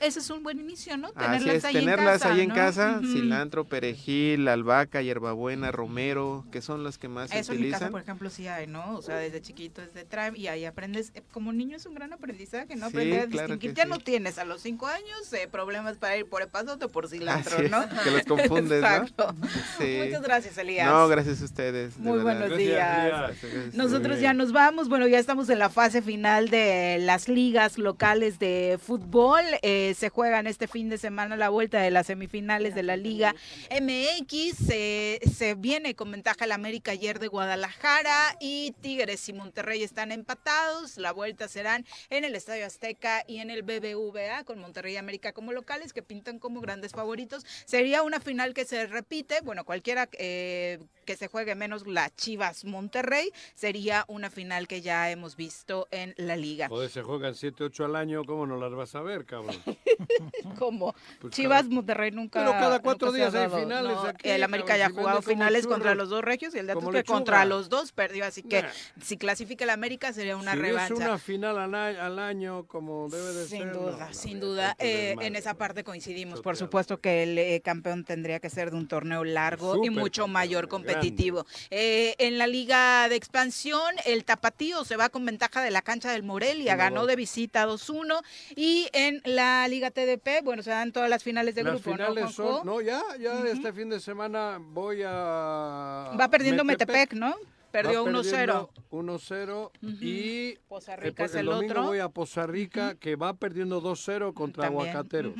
ese 0.02 0.19
es 0.19 0.30
un 0.30 0.44
buen 0.44 0.60
inicio, 0.60 0.98
¿no? 0.98 1.11
Tenerlas 1.11 1.65
ahí 1.65 1.73
tenerlas 1.73 2.22
en 2.22 2.30
casa, 2.30 2.34
ahí 2.34 2.41
en 2.41 2.49
casa, 2.49 3.02
cilantro, 3.02 3.65
perejil, 3.65 4.48
albahaca, 4.48 5.02
hierbabuena, 5.02 5.72
romero, 5.72 6.45
que 6.52 6.61
son 6.61 6.84
las 6.84 6.98
que 6.98 7.07
más 7.07 7.30
se 7.30 7.40
utilizan. 7.40 7.56
En 7.56 7.65
mi 7.65 7.72
casa, 7.72 7.90
por 7.90 8.02
ejemplo, 8.02 8.30
sí 8.30 8.48
hay, 8.48 8.68
¿no? 8.68 8.95
O 8.95 9.02
sea, 9.02 9.18
desde 9.18 9.41
chiquito, 9.41 9.81
desde 9.81 10.06
trae 10.06 10.38
y 10.38 10.48
ahí 10.48 10.65
aprendes, 10.65 11.11
eh, 11.15 11.23
como 11.31 11.52
niño 11.53 11.77
es 11.77 11.85
un 11.85 11.94
gran 11.95 12.14
aprendizaje, 12.14 12.76
¿no? 12.76 12.88
Aprender 12.88 13.22
a 13.22 13.26
distinguir, 13.27 13.73
ya 13.73 13.85
no 13.85 13.99
tienes 13.99 14.38
a 14.38 14.45
los 14.45 14.61
cinco 14.61 14.88
años 14.88 15.31
eh, 15.34 15.48
problemas 15.52 15.98
para 15.98 16.18
ir 16.18 16.26
por 16.26 16.41
el 16.41 16.48
pasote 16.48 16.85
o 16.85 16.90
por 16.90 17.07
cilantro, 17.07 17.68
¿no? 17.69 17.84
Que 18.03 18.11
los 18.11 18.23
confundes, 18.27 18.81
¿no? 18.81 19.34
Muchas 19.80 20.21
gracias, 20.21 20.57
Elías. 20.57 20.88
No, 20.88 21.07
gracias 21.07 21.41
a 21.41 21.45
ustedes. 21.45 21.97
Muy 21.97 22.19
buenos 22.19 22.57
días. 22.57 23.31
Nosotros 23.73 24.19
ya 24.19 24.34
nos 24.34 24.51
vamos. 24.51 24.89
Bueno, 24.89 25.07
ya 25.07 25.19
estamos 25.19 25.49
en 25.49 25.59
la 25.59 25.69
fase 25.69 26.01
final 26.01 26.49
de 26.49 26.97
las 26.99 27.27
ligas 27.27 27.77
locales 27.77 28.39
de 28.39 28.80
fútbol. 28.81 29.43
Eh, 29.61 29.95
se 29.97 30.09
juegan 30.09 30.47
este 30.47 30.67
fin 30.67 30.89
de 30.89 30.97
semana 30.97 31.38
la 31.38 31.49
vuelta 31.49 31.80
de 31.80 31.91
las 31.91 32.07
semifinales 32.07 32.75
de 32.75 32.84
la 32.84 32.97
Liga 32.97 33.35
MX. 33.71 34.57
se 34.57 35.55
viene 35.57 35.95
con 35.95 36.11
ventaja 36.11 36.45
el 36.45 36.51
América 36.51 36.91
ayer 36.91 37.19
de 37.19 37.27
Guadalajara 37.27 38.38
y 38.39 38.73
Tigres 38.81 39.27
y 39.30 39.34
Monterrey 39.34 39.84
están 39.84 40.11
empatados. 40.11 40.97
La 40.97 41.11
vuelta 41.11 41.47
serán 41.47 41.85
en 42.09 42.25
el 42.25 42.35
Estadio 42.35 42.65
Azteca 42.65 43.23
y 43.27 43.38
en 43.38 43.49
el 43.49 43.63
BBVA 43.63 44.43
con 44.43 44.59
Monterrey 44.59 44.93
y 44.93 44.97
América 44.97 45.34
como 45.34 45.53
locales 45.53 45.93
que 45.93 46.01
pintan 46.01 46.39
como 46.39 46.61
grandes 46.61 46.91
favoritos. 46.91 47.45
Sería 47.65 47.92
una 48.01 48.19
final 48.19 48.53
que 48.53 48.65
se 48.65 48.87
repite, 48.87 49.41
bueno, 49.41 49.65
cualquiera 49.65 50.09
eh, 50.13 50.79
que 51.03 51.15
se 51.15 51.27
juegue 51.27 51.55
menos 51.55 51.88
la 51.88 52.09
Chivas 52.09 52.65
Monterrey, 52.65 53.31
sería 53.55 54.05
una 54.07 54.30
final 54.30 54.67
que 54.67 54.81
ya 54.81 55.09
hemos 55.11 55.35
visto 55.35 55.88
en 55.91 56.13
la 56.17 56.35
liga. 56.35 56.69
Joder, 56.69 56.89
se 56.89 57.01
juegan 57.01 57.35
7, 57.35 57.65
8 57.65 57.85
al 57.85 57.95
año, 57.95 58.23
¿cómo 58.25 58.45
no 58.45 58.57
las 58.57 58.73
vas 58.73 58.95
a 58.95 59.01
ver, 59.01 59.25
cabrón? 59.25 59.55
¿Cómo? 60.59 60.95
Pues 61.19 61.34
Chivas 61.34 61.67
Monterrey 61.67 62.11
nunca. 62.11 62.39
Pero 62.39 62.51
cada 62.51 62.80
cuatro 62.80 63.11
días 63.11 63.34
hay 63.35 63.49
finales. 63.49 63.97
aquí, 64.07 64.30
el 64.30 64.43
América 64.43 64.77
ya 64.77 64.88
ha 64.88 64.89
jugado 64.89 65.21
finales 65.21 65.67
contra 65.67 65.95
los 65.95 66.09
dos 66.09 66.23
regios 66.23 66.55
y 66.55 66.59
el 66.59 66.67
de 66.67 66.75
que 66.75 67.03
contra 67.03 67.45
los 67.45 67.69
dos 67.69 67.91
perdió, 67.91 68.25
así 68.25 68.43
que 68.43 68.65
si 69.01 69.17
clasifica 69.17 69.63
el 69.63 69.69
América 69.69 70.13
sería 70.13 70.38
una 70.38 70.55
revancha. 70.55 70.93
Es 70.93 70.99
una 70.99 71.17
final 71.17 71.73
al 71.73 72.19
año, 72.19 72.65
como 72.67 73.09
debe 73.09 73.34
de 73.34 73.45
sin 73.45 73.63
ser. 73.63 73.73
Duda, 73.73 74.13
sin 74.13 74.39
duda, 74.39 74.75
eh, 74.80 75.15
en 75.19 75.35
esa 75.35 75.55
parte 75.55 75.84
coincidimos. 75.84 76.41
Por 76.41 76.57
supuesto 76.57 76.99
que 76.99 77.23
el 77.23 77.38
eh, 77.38 77.61
campeón 77.63 78.03
tendría 78.03 78.39
que 78.39 78.49
ser 78.49 78.71
de 78.71 78.77
un 78.77 78.88
torneo 78.88 79.23
largo 79.23 79.84
y 79.84 79.89
mucho 79.89 80.27
mayor 80.27 80.67
competitivo. 80.93 81.45
Eh, 81.69 82.15
en 82.17 82.37
la 82.37 82.47
liga 82.47 83.07
de 83.09 83.15
expansión, 83.15 83.95
el 84.05 84.25
Tapatío 84.25 84.85
se 84.85 84.95
va 84.95 85.09
con 85.09 85.25
ventaja 85.25 85.61
de 85.61 85.71
la 85.71 85.81
cancha 85.81 86.11
del 86.11 86.23
Morelia, 86.23 86.75
ganó 86.75 87.05
de 87.05 87.15
visita 87.15 87.67
2-1 87.67 88.21
y 88.55 88.87
en 88.93 89.21
la 89.25 89.67
liga 89.67 89.91
TDP, 89.91 90.43
bueno, 90.43 90.63
se 90.63 90.71
dan 90.71 90.91
todas 90.91 91.09
las 91.09 91.23
finales 91.23 91.55
de 91.55 91.63
grupo, 91.63 91.91
finales 91.91 92.23
¿no, 92.23 92.31
son, 92.31 92.65
no, 92.65 92.81
ya, 92.81 93.01
ya 93.19 93.39
este 93.47 93.73
fin 93.73 93.89
de 93.89 93.99
semana 93.99 94.59
voy 94.59 95.01
a 95.05 96.15
Va 96.19 96.29
perdiendo 96.29 96.63
Metepec, 96.63 97.13
¿no? 97.13 97.35
Perdió 97.71 98.05
1-0. 98.05 98.69
1-0 98.91 99.71
y 99.99 100.55
Poza 100.67 100.95
Rica 100.95 101.25
el, 101.25 101.45
domingo 101.47 101.81
voy 101.81 101.99
a 101.99 102.09
Poza 102.09 102.45
Rica 102.45 102.95
que 102.95 103.15
va 103.15 103.33
perdiendo 103.33 103.81
2-0 103.81 104.33
contra 104.33 104.67
Aguacateros 104.67 105.33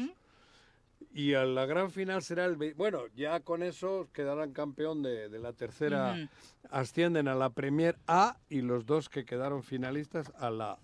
y 1.14 1.36
a 1.36 1.46
la 1.46 1.66
gran 1.66 1.92
final 1.92 2.24
será 2.24 2.46
el... 2.46 2.56
Bueno, 2.76 3.04
ya 3.16 3.40
con 3.42 3.62
eso 3.62 4.10
quedarán 4.14 4.52
campeón 4.52 5.04
de, 5.04 5.30
la 5.40 5.54
tercera, 5.54 6.30
ascienden 6.72 7.28
a 7.28 7.36
la 7.36 7.52
Premier 7.52 7.98
A 8.08 8.38
y 8.50 8.62
los 8.62 8.86
dos 8.86 9.10
que 9.10 9.24
quedaron 9.24 9.64
finalistas 9.64 10.32
a 10.38 10.50
la 10.50 10.80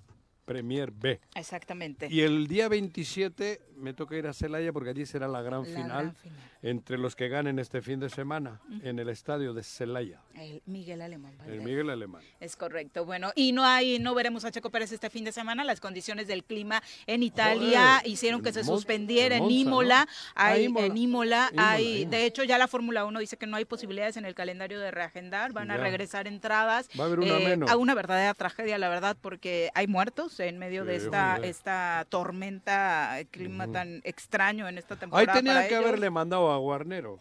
Premier 0.50 0.90
B. 0.92 1.20
Exactamente. 1.36 2.08
Y 2.10 2.22
el 2.22 2.48
día 2.48 2.68
27 2.70 3.62
me 3.78 3.94
toca 3.94 4.16
ir 4.16 4.26
a 4.26 4.34
Celaya 4.34 4.74
porque 4.74 4.90
allí 4.90 5.06
será 5.06 5.28
la 5.28 5.44
gran, 5.44 5.64
final, 5.64 6.16
entre 6.64 6.98
los 6.98 7.16
que 7.16 7.30
ganen 7.30 7.60
este 7.60 7.82
fin 7.84 8.00
de 8.00 8.10
semana 8.10 8.60
en 8.82 8.98
el 8.98 9.10
estadio 9.10 9.54
de 9.54 9.64
Celaya. 9.64 10.22
El 10.34 10.64
Miguel 10.66 11.02
Alemán. 11.02 11.38
El 11.48 11.62
Miguel 11.62 11.92
Alemán. 11.92 12.24
Es 12.40 12.56
correcto. 12.56 13.06
Bueno, 13.06 13.32
y 13.36 13.52
no 13.52 13.64
hay, 13.64 14.00
no 14.00 14.16
veremos 14.16 14.44
a 14.44 14.52
Checo 14.52 14.72
Pérez 14.72 14.92
este 14.92 15.12
fin 15.12 15.24
de 15.24 15.32
semana. 15.32 15.64
Las 15.64 15.80
condiciones 15.80 16.28
del 16.28 16.44
clima 16.44 16.82
en 17.06 17.22
Italia 17.22 18.02
hicieron 18.04 18.42
que 18.42 18.52
se 18.52 18.64
suspendiera 18.64 19.38
en 19.38 19.52
Imola. 19.52 20.08
Hay, 20.34 20.66
En 20.66 20.98
Imola, 20.98 21.52
hay, 21.58 22.06
de 22.06 22.26
hecho 22.26 22.44
ya 22.44 22.58
la 22.58 22.68
Fórmula 22.68 23.06
1 23.06 23.20
dice 23.20 23.38
que 23.38 23.46
no 23.46 23.56
hay 23.56 23.66
posibilidades 23.66 24.18
en 24.18 24.26
el 24.26 24.34
calendario 24.34 24.80
de 24.80 24.90
reagendar. 24.90 25.54
Van 25.54 25.70
a 25.70 25.78
regresar 25.78 26.28
entradas. 26.28 26.90
Va 27.00 27.04
a 27.04 27.08
haber 27.08 27.20
una 27.20 27.38
eh, 27.38 27.46
menos. 27.46 27.70
A 27.70 27.78
una 27.78 27.94
verdadera 27.94 28.34
tragedia, 28.34 28.80
la 28.80 28.90
verdad, 28.90 29.16
porque 29.22 29.70
hay 29.76 29.86
muertos 29.86 30.39
en 30.48 30.58
medio 30.58 30.86
de 30.86 30.96
esta, 30.96 31.38
esta 31.38 32.06
tormenta 32.10 33.18
clima 33.32 33.72
tan 33.72 34.02
extraño 34.04 34.68
en 34.68 34.78
esta 34.78 34.96
temporada. 34.96 35.34
Ahí 35.34 35.44
tenía 35.44 35.68
que 35.68 35.76
haberle 35.76 36.10
mandado 36.10 36.52
a 36.52 36.58
Guarnero. 36.58 37.20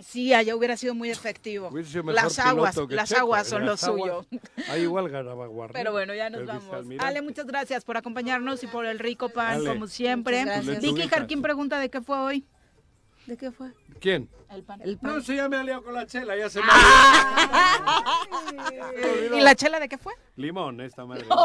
Sí, 0.00 0.32
allá 0.32 0.54
hubiera 0.54 0.76
sido 0.76 0.94
muy 0.94 1.10
efectivo. 1.10 1.70
Las 2.12 2.38
aguas, 2.38 2.76
las 2.88 3.12
aguas 3.12 3.48
son 3.48 3.66
lo 3.66 3.76
suyo. 3.76 4.24
Ahí 4.68 4.82
igual 4.82 5.08
ganaba 5.08 5.46
Guarnero. 5.46 5.78
Pero 5.78 5.92
bueno, 5.92 6.14
ya 6.14 6.30
nos 6.30 6.46
vamos. 6.46 6.86
Ale, 6.98 7.22
muchas 7.22 7.46
gracias 7.46 7.84
por 7.84 7.96
acompañarnos 7.96 8.62
y 8.62 8.66
por 8.66 8.86
el 8.86 8.98
rico 8.98 9.28
pan, 9.28 9.64
como 9.64 9.86
siempre. 9.86 10.44
Vicky 10.80 11.08
Jarquín 11.08 11.42
pregunta 11.42 11.80
de 11.80 11.90
qué 11.90 12.00
fue 12.00 12.18
hoy. 12.18 12.44
¿De 13.28 13.36
qué 13.36 13.52
fue? 13.52 13.70
¿Quién? 14.00 14.26
El 14.48 14.64
pan. 14.64 14.80
El 14.80 14.96
pan. 14.96 15.16
No, 15.16 15.20
si 15.20 15.36
ya 15.36 15.50
me 15.50 15.58
ha 15.58 15.62
liado 15.62 15.84
con 15.84 15.92
la 15.92 16.06
chela, 16.06 16.34
ya 16.34 16.48
se 16.48 16.60
me 16.62 16.66
¿Y 19.36 19.40
la 19.42 19.54
chela 19.54 19.78
de 19.78 19.86
qué 19.86 19.98
fue? 19.98 20.14
Limón, 20.36 20.80
esta 20.80 21.04
madre. 21.04 21.26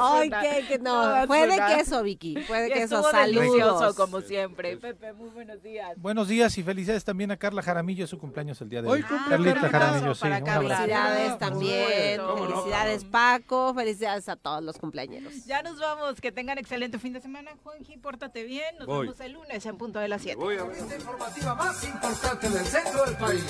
Ay, 0.00 0.30
que, 0.30 0.66
que 0.66 0.78
no. 0.78 1.26
Fue 1.26 1.46
de 1.46 1.56
queso, 1.76 2.02
Vicky. 2.02 2.36
Fue 2.46 2.62
de 2.62 2.70
queso. 2.70 3.02
Saludos. 3.10 3.94
como 3.96 4.20
siempre. 4.20 4.76
Pepe, 4.76 5.12
muy 5.12 5.30
buenos 5.30 5.62
días. 5.62 5.92
Buenos 5.96 6.28
días 6.28 6.56
y 6.58 6.62
felicidades 6.62 7.04
también 7.04 7.30
a 7.30 7.36
Carla 7.36 7.62
Jaramillo, 7.62 8.06
su 8.06 8.18
cumpleaños 8.18 8.60
el 8.60 8.68
día 8.68 8.82
de 8.82 8.88
hoy. 8.88 9.00
Hoy 9.00 9.18
Carlita 9.28 9.68
Jaramillo, 9.68 10.14
sí. 10.14 10.28
Felicidades 10.28 11.38
también. 11.38 12.20
Felicidades, 12.20 13.04
Paco. 13.04 13.74
Felicidades 13.74 14.28
a 14.28 14.36
todos 14.36 14.62
los 14.62 14.78
cumpleaños. 14.78 15.44
Ya 15.46 15.62
nos 15.62 15.78
vamos. 15.78 16.20
Que 16.20 16.32
tengan 16.32 16.58
excelente 16.58 16.98
fin 16.98 17.12
de 17.12 17.20
semana. 17.20 17.52
Juanji, 17.62 17.96
pórtate 17.96 18.44
bien. 18.44 18.76
Nos 18.78 18.86
vemos 18.86 19.20
el 19.20 19.32
lunes 19.32 19.64
en 19.64 19.76
punto 19.76 19.98
de 19.98 20.08
las 20.08 20.22
7. 20.22 20.36
Voy 20.36 20.56
a 20.56 20.64
ver. 20.64 20.76
Informativa 20.78 21.54
más 21.54 21.84
importante 21.84 22.48
del 22.48 22.64
centro 22.64 23.04
del 23.04 23.16
país. 23.16 23.44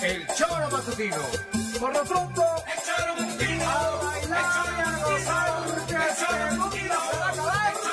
El 0.00 0.26
Choro 0.28 0.70
Matutino. 0.70 1.16
Por 1.80 1.92
lo 1.92 2.04
pronto, 2.04 2.42
el 2.66 2.82
Choro 2.84 3.16
Matutino. 3.16 3.64
A 3.64 4.04
bailar 4.04 4.66
y 4.76 4.80
a 4.80 4.98
gozar, 5.04 5.64
porque 5.66 5.94
el 5.94 6.16
Choro 6.16 6.56
Matutino 6.56 6.94
se 7.10 7.18
va 7.18 7.26
a 7.26 7.30
acabar. 7.30 7.87